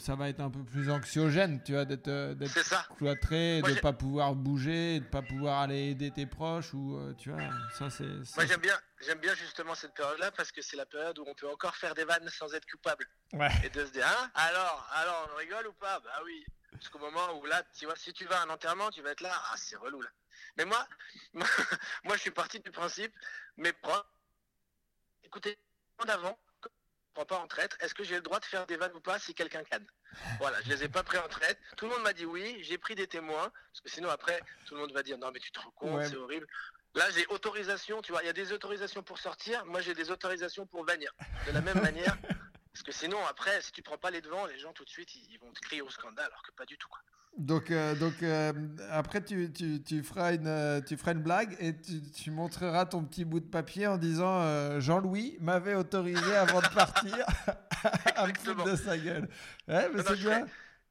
[0.00, 2.52] ça va être un peu plus anxiogène, tu vois, d'être d'être
[2.96, 6.98] cloîtré, Moi, de j'ai- pas pouvoir bouger, de pas pouvoir aller aider tes proches ou
[7.18, 7.48] tu vois,
[7.78, 8.04] ça c'est.
[8.36, 8.74] Moi, j'aime bien,
[9.06, 11.94] j'aime bien justement cette période-là parce que c'est la période où on peut encore faire
[11.94, 13.04] des vannes sans être coupable.
[13.34, 13.48] Ouais.
[13.64, 16.00] Et de se dire, hein Alors, alors, on rigole ou pas?
[16.00, 16.44] Bah oui.
[16.78, 19.20] Jusqu'au moment où là, tu vois, si tu vas à un enterrement, tu vas être
[19.20, 20.10] là, ah, c'est relou là.
[20.56, 20.86] Mais moi,
[21.34, 21.46] moi,
[22.04, 23.14] moi, je suis parti du principe,
[23.56, 24.04] mes proches,
[25.24, 25.58] écoutez,
[25.98, 26.68] en avant, je
[27.14, 29.18] prends pas en traite, est-ce que j'ai le droit de faire des vannes ou pas
[29.18, 29.86] si quelqu'un canne?
[30.38, 31.58] Voilà, je les ai pas pris en traite.
[31.76, 34.74] Tout le monde m'a dit oui, j'ai pris des témoins, parce que sinon après, tout
[34.74, 36.08] le monde va dire non mais tu te rends compte, Ouais.
[36.08, 36.46] c'est horrible.
[36.94, 40.10] Là, j'ai autorisation, tu vois, il y a des autorisations pour sortir, moi j'ai des
[40.10, 41.10] autorisations pour venir.
[41.46, 42.16] De la même manière,
[42.72, 45.14] parce que sinon après, si tu prends pas les devants, les gens tout de suite,
[45.14, 46.88] ils, ils vont te crier au scandale, alors que pas du tout.
[46.88, 47.00] Quoi.
[47.38, 48.52] Donc, euh, donc euh,
[48.90, 52.84] après, tu, tu, tu, feras une, euh, tu feras une blague et tu, tu montreras
[52.86, 57.26] ton petit bout de papier en disant euh, Jean-Louis m'avait autorisé avant de partir
[58.16, 59.28] à me foutre de sa gueule.
[59.68, 60.46] Ouais, mais c'est bien.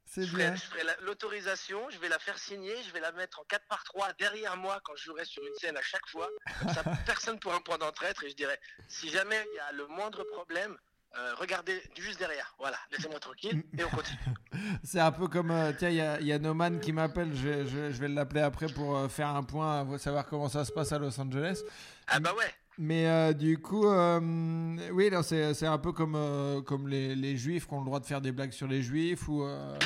[0.06, 0.56] C'est Je ferai, bien.
[0.56, 3.66] je ferai la- l'autorisation, je vais la faire signer, je vais la mettre en 4
[3.68, 6.28] par 3 derrière moi quand je jouerai sur une scène à chaque fois.
[6.60, 8.60] Comme ça, personne pourra me prendre en traître et je dirais,
[8.90, 10.76] si jamais il y a le moindre problème,
[11.18, 12.54] euh, regardez juste derrière.
[12.60, 14.18] Voilà, laissez-moi tranquille et on continue.
[14.84, 15.52] C'est un peu comme.
[15.52, 17.36] euh, tiens, il y a, y a Noman qui m'appelle.
[17.36, 20.64] Je, je, je vais l'appeler après pour euh, faire un point, pour savoir comment ça
[20.66, 21.62] se passe à Los Angeles.
[22.08, 22.46] Ah bah ouais,
[22.78, 24.20] Mais euh, du coup, euh,
[24.94, 28.00] oui, c'est c'est un peu comme, euh, comme les, les juifs qui ont le droit
[28.00, 29.78] de faire des blagues sur les juifs ou, euh,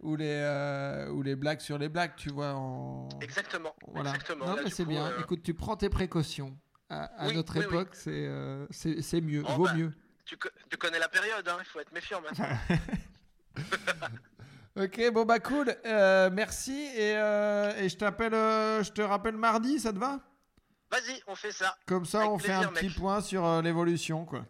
[0.00, 2.52] ou, les, euh, ou les blagues sur les blagues, tu vois.
[2.54, 3.08] En...
[3.20, 3.74] exactement.
[3.92, 4.10] Voilà.
[4.10, 4.46] exactement.
[4.46, 5.06] Non, Là, mais c'est bien.
[5.06, 6.56] euh, Écoute, tu prends tes précautions.
[6.90, 7.66] À, à Oui, notre oui, oui.
[7.74, 9.74] époque, c'est euh, c'est c'est mieux, Oh, vaut bah.
[9.74, 9.92] mieux.
[10.24, 12.48] Tu, co- tu connais la période, hein, il faut être méfiant maintenant.
[14.76, 15.72] Ok, bon bah cool.
[15.86, 20.18] Euh, merci et, euh, et je t'appelle, euh, je te rappelle mardi, ça te va?
[20.90, 21.76] Vas-y, on fait ça.
[21.86, 24.44] Comme ça, Avec on fait un petit point sur l'évolution, quoi.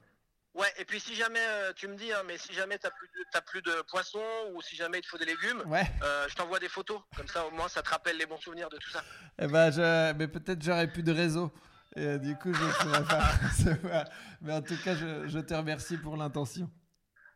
[0.54, 1.40] Ouais, et puis si jamais,
[1.76, 4.22] tu me dis, hein, mais si jamais t'as plus, de- plus de poissons
[4.54, 5.84] ou si jamais il te faut des légumes, Ouais.
[6.28, 7.02] je t'envoie des photos.
[7.16, 9.02] Comme ça, au moins, ça te rappelle les bons souvenirs de tout ça.
[9.38, 10.12] Eh ben, je...
[10.14, 11.52] mais peut-être j'aurais plus de réseau.
[11.96, 13.04] Et euh, du coup, je ne pourrais
[13.92, 14.04] pas.
[14.40, 16.70] Mais en tout cas, je, je te remercie pour l'intention.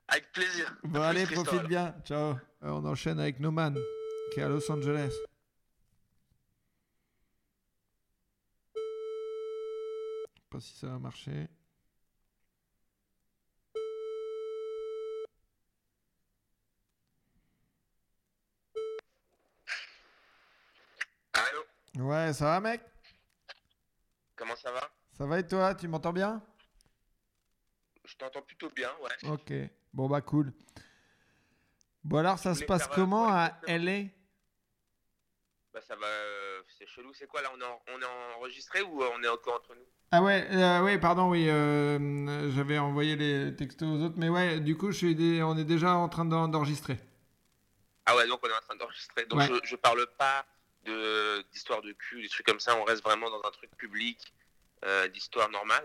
[0.08, 0.74] Avec plaisir.
[0.84, 1.94] Bon, allez, profite bien.
[2.04, 2.32] Ciao.
[2.32, 3.76] Euh, on enchaîne avec Noman,
[4.32, 5.12] qui est à Los Angeles.
[10.34, 11.48] Je sais pas si ça va marcher.
[21.32, 21.64] Allô?
[22.06, 22.80] Ouais, ça va, mec?
[24.38, 24.88] Comment ça va?
[25.12, 25.74] Ça va et toi?
[25.74, 26.40] Tu m'entends bien?
[28.04, 29.28] Je t'entends plutôt bien, ouais.
[29.30, 29.52] Ok.
[29.92, 30.52] Bon, bah, cool.
[32.04, 34.04] Bon, alors, ça se passe euh, comment à LA
[35.74, 37.12] Bah ça va, euh, c'est chelou.
[37.12, 37.50] C'est quoi là?
[37.54, 39.84] On est, en- on est enregistré ou euh, on est encore entre nous?
[40.10, 44.58] Ah ouais, euh, oui, pardon, oui, euh, j'avais envoyé les textos aux autres, mais ouais,
[44.60, 46.98] du coup, je suis on est déjà en train d'en- d'enregistrer.
[48.06, 49.26] Ah ouais, donc on est en train d'enregistrer.
[49.26, 49.46] Donc Ouais.
[49.46, 50.46] je, je parle pas
[50.86, 51.27] de
[51.58, 52.76] d'histoire de cul, des trucs comme ça.
[52.76, 54.32] On reste vraiment dans un truc public,
[54.84, 55.82] euh, d'histoire normale.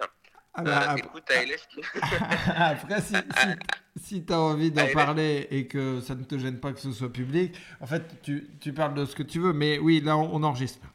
[0.53, 1.81] Ah Euh, bah, ap- écoute, qui...
[2.55, 6.59] Après, si, si, si tu as envie d'en parler et que ça ne te gêne
[6.59, 9.51] pas que ce soit public, en fait, tu, tu parles de ce que tu veux,
[9.53, 10.85] mais oui, là, on, on enregistre.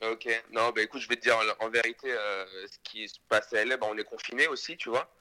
[0.00, 3.18] Ok, non, bah écoute, je vais te dire en, en vérité euh, ce qui se
[3.28, 5.12] passe à LA, bah, on est confiné aussi, tu vois.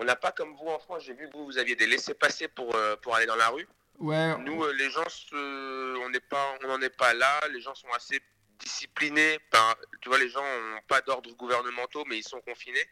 [0.00, 2.48] On n'a pas comme vous en France, j'ai vu que vous, vous aviez des laissés-passer
[2.48, 3.68] pour, euh, pour aller dans la rue.
[3.98, 7.40] Ouais, Nous, euh, les gens, se- on n'est pas, on n'en est pas là.
[7.52, 8.20] Les gens sont assez
[8.58, 9.38] disciplinés.
[9.52, 12.84] Enfin, tu vois, les gens n'ont pas d'ordres gouvernementaux, mais ils sont confinés.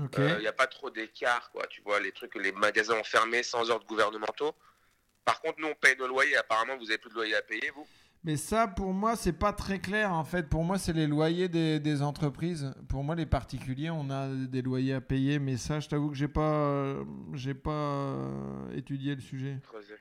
[0.00, 0.16] ok.
[0.18, 1.66] Il n'y a pas trop d'écart, quoi.
[1.68, 4.52] Tu vois, les trucs, les magasins ont fermé sans ordres gouvernementaux.
[5.24, 6.36] Par contre, nous, on paye nos loyers.
[6.36, 7.86] Apparemment, vous avez plus de loyer à payer, vous
[8.24, 10.48] Mais ça, pour moi, c'est pas très clair, en fait.
[10.48, 12.72] Pour moi, c'est les loyers des, des entreprises.
[12.88, 16.16] Pour moi, les particuliers, on a des loyers à payer, mais ça, je t'avoue que
[16.16, 17.04] j'ai pas, euh,
[17.34, 19.58] j'ai pas euh, étudié le sujet.
[19.68, 19.94] Creuser.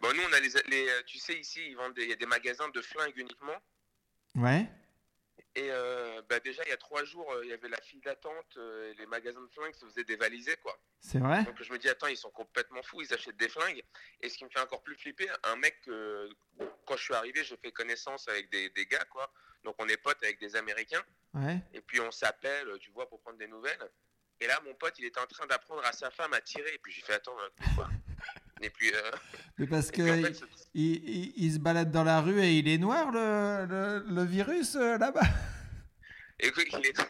[0.00, 2.12] Bon, nous, on a les, les- euh, tu sais, ici, ils vendent des, il y
[2.12, 3.60] a des magasins de flingues uniquement.
[4.36, 4.66] Ouais.
[5.54, 8.00] Et euh, bah, déjà, il y a trois jours, euh, il y avait la file
[8.02, 8.56] d'attente.
[8.58, 10.78] euh, et les magasins de flingues se faisaient dévaliser, quoi.
[11.00, 11.42] C'est vrai?
[11.44, 13.82] Donc je me dis, attends, ils sont complètement fous, ils achètent des flingues.
[14.20, 16.28] Et ce qui me fait encore plus flipper, un mec, euh,
[16.86, 19.32] quand je suis arrivé, j'ai fait connaissance avec des, des gars, quoi.
[19.64, 21.02] Donc on est potes avec des Américains.
[21.34, 21.58] Ouais.
[21.72, 23.90] Et puis on s'appelle, tu vois, pour prendre des nouvelles.
[24.40, 26.72] Et là, mon pote, il était en train d'apprendre à sa femme à tirer.
[26.74, 27.36] Et puis j'ai fait, attends,
[27.74, 27.88] quoi?
[28.60, 29.10] Et puis, euh,
[29.58, 30.44] Mais parce en il, fait, c'est-
[30.74, 34.24] il- il- il se balade dans la rue et il est noir, le, le, le
[34.24, 35.20] virus, là-bas.
[36.40, 36.98] écoute, il est...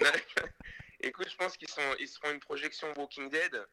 [0.00, 0.10] Non,
[1.00, 3.64] écoute, je pense qu'ils sont, ils seront une projection Walking Dead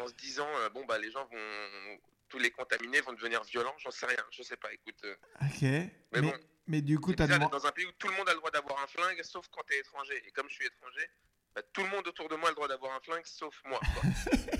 [0.00, 1.98] en se disant, euh, bon, bah les gens vont...
[2.28, 4.96] Tous les contaminés vont devenir violents, j'en sais rien, je sais pas, écoute.
[5.04, 5.60] euh, Ok.
[5.62, 6.32] Mais, Mais bon,
[6.66, 7.38] mais du coup, demandé...
[7.38, 9.46] d'être dans un pays où tout le monde a le droit d'avoir un flingue, sauf
[9.50, 10.22] quand t'es étranger.
[10.26, 11.10] Et comme je suis étranger,
[11.54, 13.80] bah, tout le monde autour de moi a le droit d'avoir un flingue, sauf moi.
[13.80, 14.02] quoi.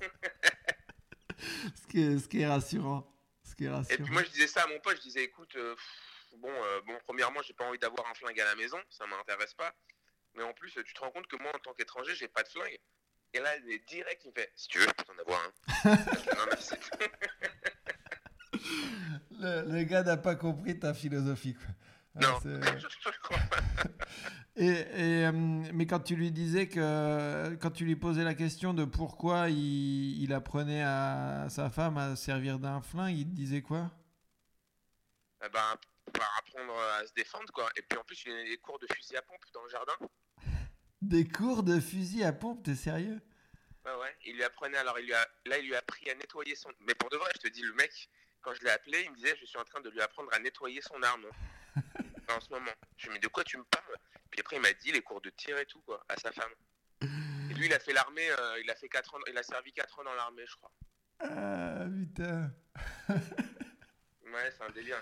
[1.74, 3.06] Ce qui, est, ce qui est rassurant.
[3.44, 5.54] Ce qui est Et puis moi, je disais ça à mon pote, je disais, écoute,
[5.56, 8.78] euh, pff, bon, euh, bon, premièrement, j'ai pas envie d'avoir un flingue à la maison,
[8.90, 9.74] ça m'intéresse pas.
[10.34, 12.48] Mais en plus, tu te rends compte que moi, en tant qu'étranger, j'ai pas de
[12.48, 12.78] flingue.
[13.32, 15.40] Et là, il est direct, il me fait, si tu veux, je peux t'en avoir
[15.44, 15.52] un.
[16.36, 16.74] Non, merci.
[19.40, 21.54] Le, le gars n'a pas compris ta philosophie.
[21.54, 21.66] Quoi.
[22.16, 23.60] Ah, non, c'est- je crois pas.
[24.60, 28.74] Et, et, euh, mais quand tu lui disais que, quand tu lui posais la question
[28.74, 33.62] de pourquoi il, il apprenait à sa femme à servir d'un flingue, il te disait
[33.62, 33.90] quoi?
[35.42, 35.78] Eh ben,
[36.12, 37.70] pour apprendre à se défendre, quoi.
[37.74, 39.70] Et puis en plus, il y a des cours de fusil à pompe dans le
[39.70, 39.94] jardin.
[41.00, 43.18] Des cours de fusil à pompe, t'es sérieux?
[43.86, 44.14] Ouais, ouais.
[44.26, 46.68] Il lui apprenait, alors il lui a, là, il lui a appris à nettoyer son.
[46.80, 48.10] Mais pour de vrai, je te dis, le mec,
[48.42, 50.38] quand je l'ai appelé, il me disait, je suis en train de lui apprendre à
[50.38, 51.24] nettoyer son arme.
[52.28, 52.72] en ce moment.
[52.98, 53.96] Je lui ai dit, de quoi tu me parles?
[54.40, 56.48] Puis après, il m'a dit les cours de tir et tout, quoi, à sa femme.
[57.02, 59.70] Et lui, il a fait l'armée, euh, il a fait 4 ans, il a servi
[59.70, 60.72] 4 ans dans l'armée, je crois.
[61.20, 62.50] Ah putain.
[63.10, 64.96] Ouais, c'est un délire.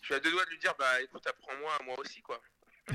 [0.00, 2.40] Je suis à deux doigts de lui dire, bah écoute, apprends-moi moi aussi, quoi.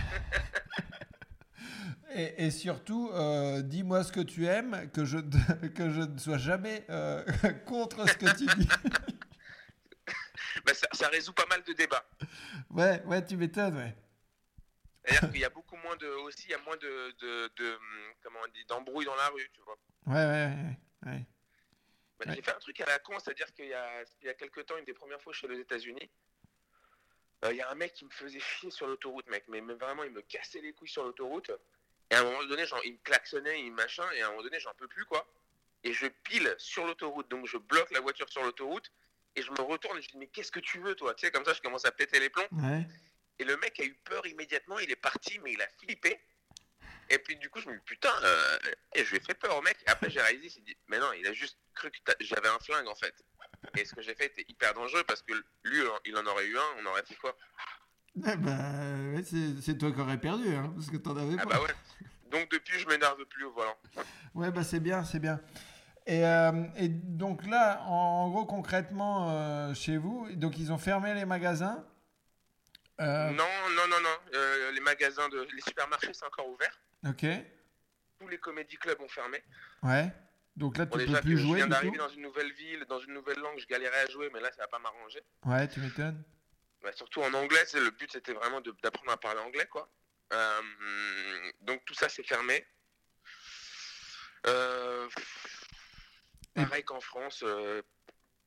[2.16, 5.18] Et, et surtout, euh, dis-moi ce que tu aimes, que je,
[5.76, 7.24] que je ne sois jamais euh,
[7.66, 8.68] contre ce que tu dis.
[10.66, 12.06] Bah, ça, ça résout pas mal de débats.
[12.70, 13.96] Ouais, ouais, tu m'étonnes, ouais.
[15.06, 16.08] C'est-à-dire qu'il y a beaucoup moins de.
[16.08, 17.16] Aussi, il y a moins de.
[17.20, 17.80] de, de-
[18.22, 19.78] comment on dit D'embrouilles dans la rue, tu vois.
[20.08, 20.56] Ouais, ouais,
[21.06, 21.12] ouais.
[21.12, 21.26] ouais.
[22.20, 22.36] Bah, Ouais.
[22.36, 24.66] J'ai fait un truc à la con, c'est-à-dire qu'il y a, il y a quelques
[24.66, 26.10] temps, une des premières fois chez les États-Unis,
[27.44, 29.44] euh, il y a un mec qui me faisait chier sur l'autoroute, mec.
[29.50, 31.52] Mais, mais vraiment, il me cassait les couilles sur l'autoroute.
[32.10, 34.44] Et à un moment donné, genre, il me klaxonnait, il machin, et à un moment
[34.44, 35.28] donné, j'en peux plus, quoi.
[35.84, 38.90] Et je pile sur l'autoroute, donc je bloque la voiture sur l'autoroute,
[39.36, 41.14] et je me retourne et je dis, mais qu'est-ce que tu veux, toi?
[41.16, 42.48] Tu sais, comme ça, je commence à péter les plombs.
[42.52, 42.86] Ouais.
[43.40, 46.20] Et le mec a eu peur immédiatement, il est parti, mais il a flippé.
[47.10, 48.58] Et puis du coup, je me dis, putain, euh,
[48.96, 49.78] et je lui ai fait peur au mec.
[49.88, 52.60] Après, j'ai réalisé, il s'est dit, mais non, il a juste cru que j'avais un
[52.60, 53.14] flingue en fait.
[53.78, 55.34] Et ce que j'ai fait était hyper dangereux parce que
[55.64, 57.36] lui, il en aurait eu un, on aurait fait quoi?
[58.16, 61.50] Eh ben, ouais, c'est toi qui aurais perdu, hein, parce que t'en avais Ah pas.
[61.56, 61.74] bah ouais.
[62.30, 63.76] Donc depuis, je m'énerve plus au volant.
[64.36, 65.40] Ouais, bah c'est bien, c'est bien.
[66.06, 70.78] Et, euh, et donc là, en, en gros, concrètement, euh, chez vous, donc ils ont
[70.78, 71.86] fermé les magasins.
[73.02, 74.18] Euh, Non, non, non, non.
[74.36, 76.80] Euh, les magasins, de, les supermarchés, c'est encore ouvert.
[77.08, 77.26] Ok.
[78.20, 79.44] Tous les comédie clubs ont fermé.
[79.82, 80.12] Ouais.
[80.56, 82.52] Donc là, Bon, tu déjà peux plus que je jouer viens d'arriver dans une nouvelle
[82.54, 85.22] ville, dans une nouvelle langue, je galérais à jouer, mais là, ça va pas m'arranger.
[85.46, 86.24] Ouais, tu m'étonnes.
[86.84, 89.90] Bah, surtout en anglais, c'est- le but c'était vraiment d'apprendre à parler anglais, quoi.
[90.32, 90.62] Euh,
[91.62, 92.66] donc tout ça c'est fermé.
[94.48, 95.08] Euh,
[96.56, 97.82] pareil qu'en France, euh,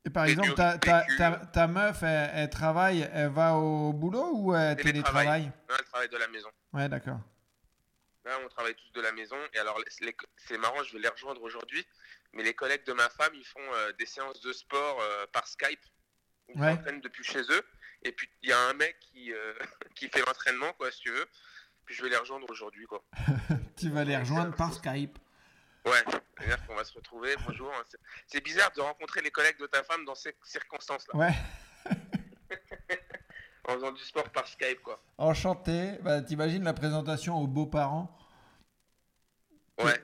[0.07, 4.31] Et par exemple, ta, ta, ta, ta meuf, elle, elle travaille, elle va au boulot
[4.35, 5.25] ou elle Télétravail?
[5.25, 6.49] télétravaille Non, elle travaille de la maison.
[6.71, 7.19] Ouais, d'accord.
[8.23, 9.35] Là, on travaille tous de la maison.
[9.53, 9.77] Et alors,
[10.37, 11.85] c'est marrant, je vais les rejoindre aujourd'hui.
[12.31, 15.45] Mais les collègues de ma femme, ils font euh, des séances de sport euh, par
[15.45, 15.79] Skype.
[16.55, 16.75] Ils Ouais.
[16.75, 17.61] s'entraînent depuis chez eux.
[18.03, 19.53] Et puis, il y a un mec qui, euh,
[19.95, 21.25] qui fait l'entraînement, quoi, si tu veux.
[21.83, 23.03] Puis, je vais les rejoindre aujourd'hui, quoi.
[23.75, 25.19] Tu vas les rejoindre par Skype.
[25.89, 26.03] Ouais,
[26.37, 27.35] c'est-à-dire qu'on va se retrouver.
[27.45, 27.71] Bonjour.
[27.73, 27.83] hein.
[27.89, 27.97] C'est-
[28.27, 31.15] C'est bizarre de rencontrer les collègues de ta femme dans ces circonstances-là.
[31.15, 31.33] Ouais.
[33.69, 34.97] En faisant du sport par Skype, quoi.
[35.17, 35.97] Enchanté.
[36.01, 38.17] Bah, T'imagines la présentation aux beaux-parents?
[39.77, 40.01] Ouais.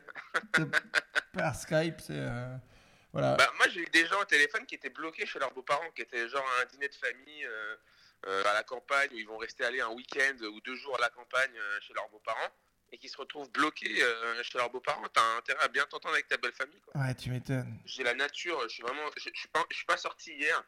[1.34, 2.12] par Skype, c'est.
[2.18, 2.58] euh,
[3.14, 3.36] Voilà.
[3.38, 6.02] Bah, moi, j'ai eu des gens au téléphone qui étaient bloqués chez leurs beaux-parents, qui
[6.02, 7.76] étaient genre à un dîner de famille euh,
[8.28, 11.02] euh, à la campagne, où ils vont rester aller un week-end ou deux jours à
[11.02, 12.52] la campagne chez leurs beaux-parents,
[12.94, 15.04] et qui se retrouvent bloqués euh, chez leurs beaux-parents.
[15.12, 16.80] T'as intérêt à bien t'entendre avec ta belle famille.
[16.82, 17.02] Quoi.
[17.02, 17.80] Ouais, tu m'étonnes.
[17.86, 20.64] J'ai la nature, je suis vraiment, je, suis pas, je suis pas sorti hier.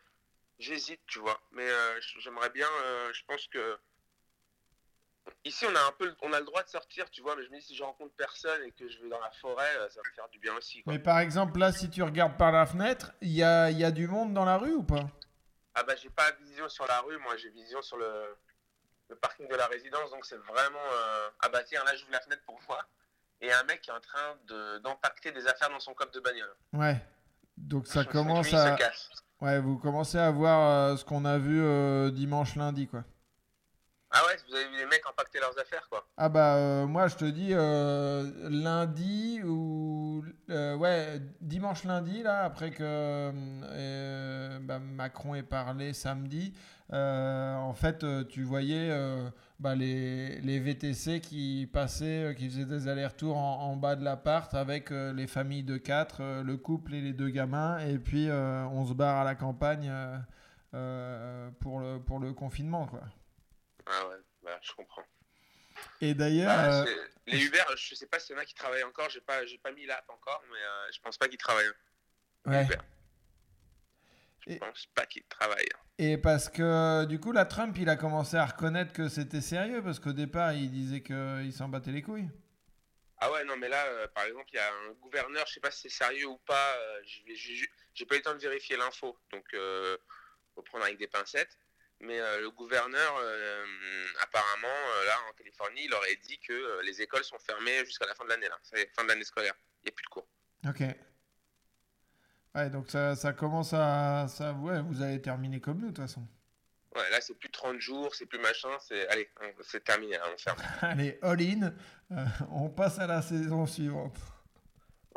[0.57, 2.67] J'hésite, tu vois, mais euh, j'aimerais bien.
[2.83, 3.77] euh, je pense que
[5.43, 7.43] ici, on a un peu, le- on a le droit de sortir, tu vois, mais
[7.43, 10.01] je me dis si je rencontre personne et que je vais dans la forêt, ça
[10.01, 10.81] va me faire du bien aussi.
[10.81, 10.93] Quoi.
[10.93, 13.83] Mais par exemple, là, si tu regardes par la fenêtre, il y a, il y
[13.83, 15.07] a du monde dans la rue ou pas?
[15.75, 18.37] Ah bah j'ai pas vision sur la rue, moi j'ai vision sur le,
[19.09, 20.79] le parking de la résidence, donc c'est vraiment...
[20.93, 21.29] Euh...
[21.51, 22.87] Bah tiens, là j'ouvre la fenêtre pour voir,
[23.41, 26.19] et un mec qui est en train de- d'empacter des affaires dans son coffre de
[26.19, 26.53] bagnole.
[26.73, 26.99] Ouais.
[27.57, 28.75] Donc ça commence à.
[29.41, 33.03] Ouais, vous commencez à voir euh, ce qu'on a vu euh, dimanche, lundi, quoi.
[34.17, 36.07] Ah ouais, vous avez vu les mecs empacter leurs affaires quoi.
[36.15, 42.45] Ah bah euh, moi je te dis euh, lundi ou euh, ouais dimanche lundi là
[42.45, 43.31] après que
[44.59, 46.53] bah, Macron ait parlé samedi
[46.93, 48.89] en fait tu voyais
[49.59, 54.91] bah, les, les VTC qui passaient qui faisaient des allers-retours en, bas de l'appart avec
[54.91, 59.17] les familles de quatre le couple et les deux gamins et puis on se barre
[59.17, 59.91] à la campagne
[60.71, 63.01] pour le pour le confinement quoi
[63.87, 65.03] Ah ouais, bah je comprends.
[66.01, 68.83] et d'ailleurs Ah, euh, les Uber, je sais pas si y en a qui travaillent
[68.83, 71.71] encore, j'ai pas, j'ai pas mis l'app encore, mais euh, je pense pas qu'ils travaillent.
[72.47, 72.63] ouais.
[72.65, 72.77] Uber.
[74.47, 75.69] Je Et- pense pas qu'ils travaillent.
[75.97, 79.81] Et parce que du coup, la Trump, il a commencé à reconnaître que c'était sérieux,
[79.81, 82.29] parce qu'au départ, il disait qu'il s'en battait les couilles.
[83.17, 85.59] Ah ouais, non, mais là, euh, par exemple, il y a un gouverneur, je sais
[85.61, 89.17] pas si c'est sérieux ou pas, euh, j'ai- pas eu le temps de vérifier l'info,
[89.31, 89.45] donc
[90.53, 91.57] faut prendre avec des pincettes.
[92.01, 93.65] Mais euh, le gouverneur, euh,
[94.21, 98.15] apparemment, euh, là, en Californie, il aurait dit que les écoles sont fermées jusqu'à la
[98.15, 99.53] fin de l'année, là, c'est fin de l'année scolaire.
[99.81, 100.27] Il n'y a plus de cours.
[100.67, 100.83] Ok.
[102.53, 104.27] Ouais, donc ça, ça commence à...
[104.27, 106.25] Ça, ouais, vous allez terminer comme nous, de toute façon.
[106.95, 109.05] Ouais, là, c'est plus 30 jours, c'est plus machin, c'est.
[109.09, 109.29] Allez,
[109.63, 110.57] c'est terminé, hein, on ferme.
[110.81, 111.73] Allez, all-in,
[112.11, 114.17] euh, on passe à la saison suivante.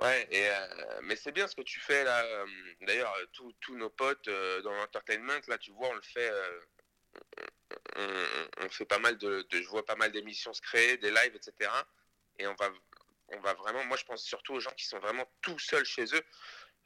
[0.00, 2.22] Ouais, et, euh, mais c'est bien ce que tu fais là.
[2.24, 2.46] euh,
[2.82, 3.26] D'ailleurs, euh,
[3.60, 4.28] tous nos potes
[4.62, 6.30] dans l'entertainment, là, tu vois, on le fait.
[8.60, 11.34] on fait pas mal de, de- Je vois pas mal d'émissions se créer, des lives,
[11.34, 11.86] etc.
[12.38, 12.70] Et on va,
[13.28, 13.84] on va vraiment.
[13.84, 16.22] Moi, je pense surtout aux gens qui sont vraiment tout seuls chez eux.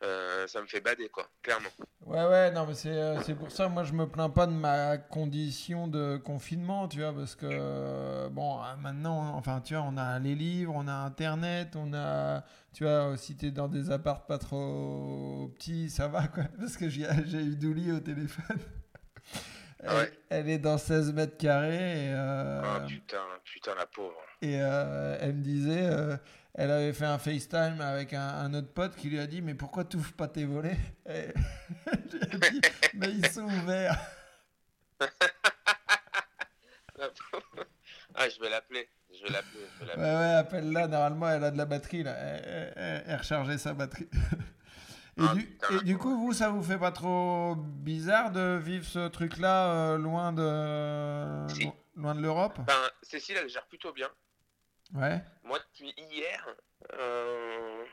[0.04, 1.68] Euh, ça me fait bader, quoi, clairement.
[2.04, 4.52] Ouais, ouais, non, mais c'est euh, c'est pour ça, moi, je me plains pas de
[4.52, 9.96] ma condition de confinement, tu vois, parce que, euh, bon, maintenant, enfin, tu vois, on
[9.96, 14.26] a les livres, on a Internet, on a, tu vois, si t'es dans des apparts
[14.26, 18.58] pas trop petits, ça va, quoi, parce que j'ai j'ai eu Douli au téléphone.
[19.84, 20.12] Elle, Ah ouais.
[20.30, 24.14] elle est dans 16 mètres carrés et, euh, Ah putain, putain, la pauvre.
[24.40, 25.88] et euh, elle me disait,
[26.54, 29.54] elle avait fait un FaceTime avec un, un autre pote qui lui a dit Mais
[29.54, 31.32] pourquoi tu ouvres pas tes volets Et
[31.86, 32.60] je lui ai dit
[32.94, 33.98] Mais ils sont ouverts.
[38.14, 38.88] Ah, je vais l'appeler.
[39.12, 39.66] Je vais l'appeler.
[39.96, 40.86] Ouais, ouais, appelle-la.
[40.86, 42.02] Normalement, elle a de la batterie.
[42.02, 42.12] Là.
[42.12, 44.08] Elle, elle- elle- rechargeait sa batterie.
[45.18, 45.78] Et, Ah, du, putain.
[45.78, 49.98] et du coup, vous, ça vous fait pas trop bizarre de vivre ce truc-là euh,
[49.98, 51.68] loin de Si.
[51.96, 52.58] loin de l'Europe?
[52.66, 52.72] Ben,
[53.02, 54.08] Cécile, elle gère plutôt bien.
[54.94, 55.20] Ouais.
[55.44, 56.54] Moi, depuis hier,
[56.94, 57.84] euh,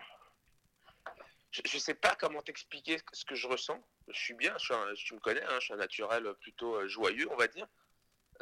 [1.52, 3.82] je, je sais pas comment t'expliquer ce que je ressens.
[4.08, 6.76] Je suis bien, je suis un- tu me connais, hein, je suis un naturel plutôt
[6.76, 7.68] euh, joyeux, on va dire.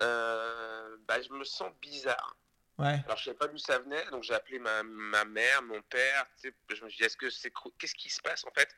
[0.02, 2.36] Euh, bah, je me sens bizarre.
[2.78, 3.02] Ouais.
[3.06, 6.26] Alors, je savais pas d'où ça venait, donc j'ai appelé ma, ma mère, mon père.
[6.42, 8.70] tu sais, Je me suis dit, est-ce que c'est qu'est-ce qui se passe en fait?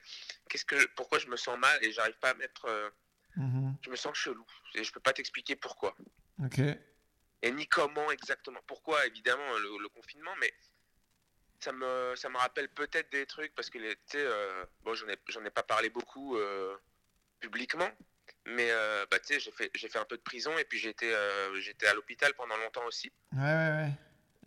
[0.49, 2.89] Qu'est-ce que, pourquoi je me sens mal et j'arrive pas à mettre, euh,
[3.35, 3.75] Mhm.
[3.81, 5.95] je me sens chelou et je peux pas t'expliquer pourquoi
[6.43, 6.59] Ok.
[7.41, 8.59] Et ni comment exactement.
[8.67, 10.53] Pourquoi, évidemment, le, le confinement, mais
[11.59, 14.93] ça me, ça me rappelle peut-être des trucs parce que, les- tu sais, euh, bon,
[14.93, 16.75] j'en ai, j'en ai pas parlé beaucoup euh,
[17.39, 17.89] publiquement,
[18.45, 20.79] mais euh, bah, tu sais, j'ai fait, j'ai fait un peu de prison et puis
[20.79, 21.13] j'étais,
[21.59, 23.11] j'étais à l'hôpital pendant longtemps aussi.
[23.33, 23.91] Ouais, ouais, ouais.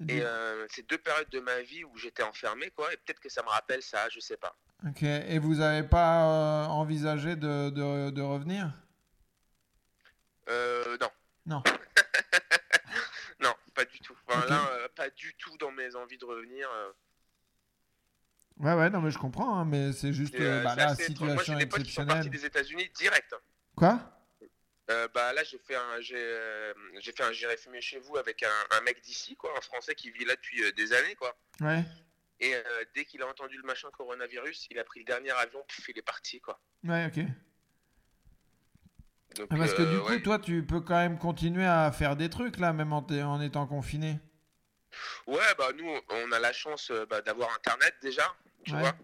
[0.08, 0.22] Et
[0.70, 2.92] c'est deux périodes de ma vie où j'étais enfermé, quoi.
[2.92, 4.56] Et peut-être que ça me rappelle ça, je sais pas.
[4.88, 5.02] Ok.
[5.04, 8.72] Et vous n'avez pas envisagé de, de, de revenir?
[10.48, 11.10] Euh, non.
[11.46, 11.62] Non.
[13.40, 14.16] non, pas du tout.
[14.26, 16.68] Enfin, là, euh, pas du tout dans mes envies de revenir.
[16.70, 16.92] euh.
[18.58, 21.28] Ouais, ouais, non, mais je comprends, hein, mais c'est juste, euh, bah, assez étrange.
[21.28, 23.34] Moi, j'ai situation des potes qui sont partis des États-Unis direct.
[23.76, 24.00] Quoi?
[24.90, 28.42] Euh, bah là j'ai fait un j'ai j'ai fait un j'irai fumer chez vous avec
[28.42, 31.84] un, un mec d'ici quoi un français qui vit là depuis des années quoi Ouais.
[32.40, 32.52] et
[32.92, 35.98] dès qu'il a entendu le machin coronavirus il a pris le dernier avion puis il
[35.98, 37.24] est parti quoi Ouais, ok.
[39.36, 40.22] Donc, Ah, Parce que euh, du coup, ouais.
[40.22, 44.18] toi, tu peux quand même continuer à faire des trucs, là, même en, étant confiné.
[45.26, 48.26] ouais bah nous on a la chance euh, bah, d'avoir internet déjà
[48.64, 48.80] tu Ouais.
[48.80, 48.94] vois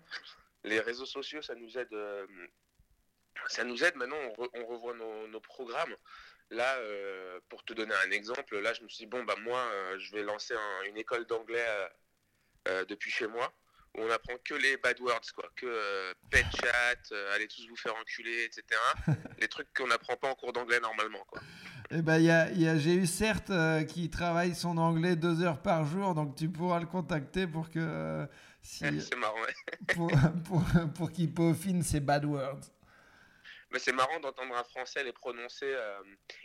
[0.65, 2.27] les réseaux sociaux ça nous aide euh,
[3.47, 5.97] ça nous aide maintenant on, re- on revoit nos, nos programmes
[6.51, 9.61] là euh, pour te donner un exemple là je me suis dit bon bah moi
[9.61, 11.67] euh, je vais lancer un- une école d'anglais
[12.89, 13.51] depuis chez moi
[13.99, 17.67] où on apprend que les bad words quoi que euh, pet chat euh, allez tous
[17.69, 18.65] vous faire enculer etc
[19.39, 21.41] les trucs qu'on n'apprend pas en cours d'anglais normalement quoi
[21.91, 25.17] Eh ben, il y a, y a- j'ai eu certes euh, qui travaille son anglais
[25.17, 28.27] deux heures par jour, donc tu pourras le contacter pour que euh,
[28.63, 29.55] si, c'est marrant ouais.
[29.95, 30.11] pour,
[30.47, 30.63] pour,
[30.95, 32.61] pour qu'il peaufine ses bad words.
[33.71, 35.67] Mais c'est marrant d'entendre un français les prononcer.
[35.67, 36.01] euh,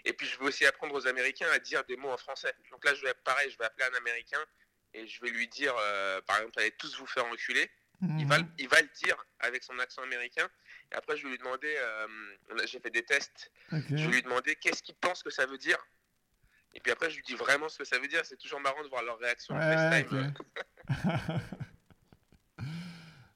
[0.05, 2.53] Et puis je veux aussi apprendre aux Américains à dire des mots en français.
[2.71, 4.39] Donc là, je vais pareil, je vais appeler un Américain
[4.93, 7.69] et je vais lui dire, euh, par exemple, allez tous vous faire enculer.
[8.19, 10.45] Il, va, il va le dire avec son accent américain.
[10.91, 12.07] Et après, je vais lui demander, euh,
[12.65, 15.77] j'ai fait des tests, je vais lui demander qu'est-ce qu'il pense que ça veut dire.
[16.73, 18.25] Et puis après, je lui dis vraiment ce que ça veut dire.
[18.25, 20.03] C'est toujours marrant de voir leur réaction Ouais,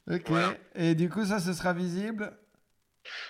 [0.09, 0.21] ok.
[0.27, 0.55] Voilà.
[0.75, 2.37] Et du coup, ça, ce sera visible?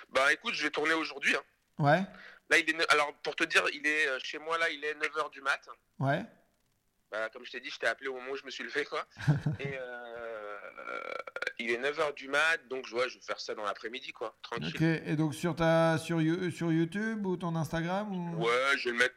[0.10, 1.36] Bah écoute, je vais tourner aujourd'hui.
[1.36, 1.44] hein.
[1.78, 2.02] Ouais.
[2.50, 4.94] Là, il est, alors pour te dire, il est euh, chez moi là, il est
[4.96, 5.68] 9h du mat.
[6.00, 6.24] Ouais.
[7.12, 8.84] Bah, comme je t'ai dit, je t'ai appelé au moment où je me suis levé,
[8.86, 9.06] quoi.
[9.60, 10.58] Et euh,
[11.60, 14.38] il est 9h du mat, donc je, ouais, je vais faire ça dans l'après-midi, quoi.
[14.42, 15.02] Tranquille.
[15.06, 16.20] Et donc, sur, ta, sur,
[16.52, 18.44] sur YouTube ou ton Instagram ou...
[18.46, 19.16] Ouais, je vais le mettre.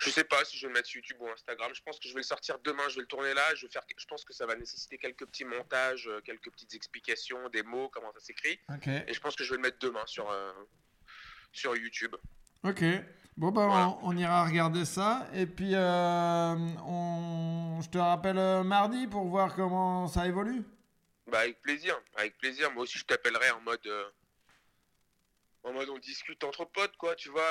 [0.00, 1.70] Je sais pas si je vais le mettre sur YouTube ou Instagram.
[1.72, 2.82] Je pense que je vais le sortir demain.
[2.88, 3.42] Je vais le tourner là.
[3.54, 3.82] Je vais faire.
[3.96, 7.88] Je pense que ça va nécessiter quelques petits montages, euh, quelques petites explications, des mots,
[7.88, 8.58] comment ça s'écrit.
[8.68, 8.88] Ok.
[8.88, 10.52] Et je pense que je vais le mettre demain sur euh,
[11.52, 12.14] sur YouTube.
[12.64, 12.82] Ok.
[13.36, 15.26] Bon, bah, on, on ira regarder ça.
[15.34, 16.54] Et puis, euh,
[16.86, 17.80] on...
[17.82, 20.62] je te rappelle euh, mardi pour voir comment ça évolue.
[21.26, 22.70] Bah avec plaisir, avec plaisir.
[22.72, 23.84] Moi aussi, je t'appellerai en mode.
[23.86, 24.04] euh,
[25.64, 27.42] En mode on discute entre potes, quoi, tu vois.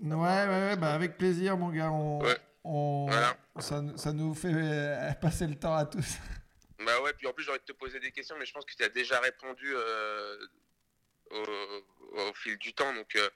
[0.00, 1.90] Ouais, ouais, ouais, bah, avec plaisir, mon gars.
[1.90, 2.36] On, Ouais.
[2.64, 3.34] on- Voilà.
[3.58, 6.18] ça, ça nous fait passer le temps à tous.
[6.84, 8.74] Bah ouais, puis en plus, j'aurais de te poser des questions, mais je pense que
[8.74, 10.36] tu as déjà répondu euh,
[11.32, 12.92] au, au fil du temps.
[12.94, 13.28] Donc, euh,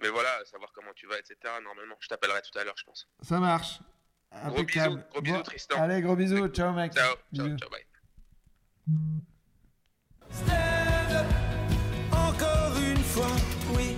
[0.00, 1.36] mais voilà, savoir comment tu vas, etc.
[1.62, 3.08] Normalement, je t'appellerai tout à l'heure, je pense.
[3.22, 3.80] Ça marche.
[4.46, 5.82] Gros bisous, gros bisous, Bon, Tristan.
[5.82, 6.48] Allez, gros bisous.
[6.48, 6.92] Ciao, mec.
[6.92, 7.84] Ciao, ciao, ciao, bye.
[12.12, 13.36] Encore une fois,
[13.74, 13.96] oui,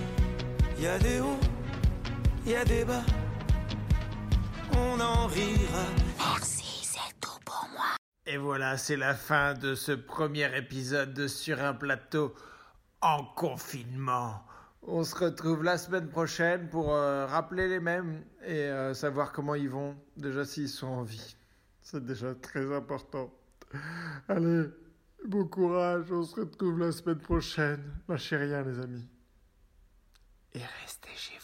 [0.77, 1.39] il y a des hauts,
[2.47, 3.03] il y a des bas,
[4.77, 5.85] on en rira.
[6.19, 7.97] Merci, c'est tout pour moi.
[8.27, 12.35] Et voilà, c'est la fin de ce premier épisode de Sur un plateau
[13.01, 14.43] en confinement.
[14.83, 19.55] On se retrouve la semaine prochaine pour euh, rappeler les mêmes et euh, savoir comment
[19.55, 21.37] ils vont, déjà s'ils sont en vie.
[21.83, 23.31] C'est déjà très important.
[24.29, 24.69] Allez,
[25.27, 27.83] bon courage, on se retrouve la semaine prochaine.
[28.09, 29.07] Lâchez rien les amis.
[30.55, 31.40] Et restez chez vous.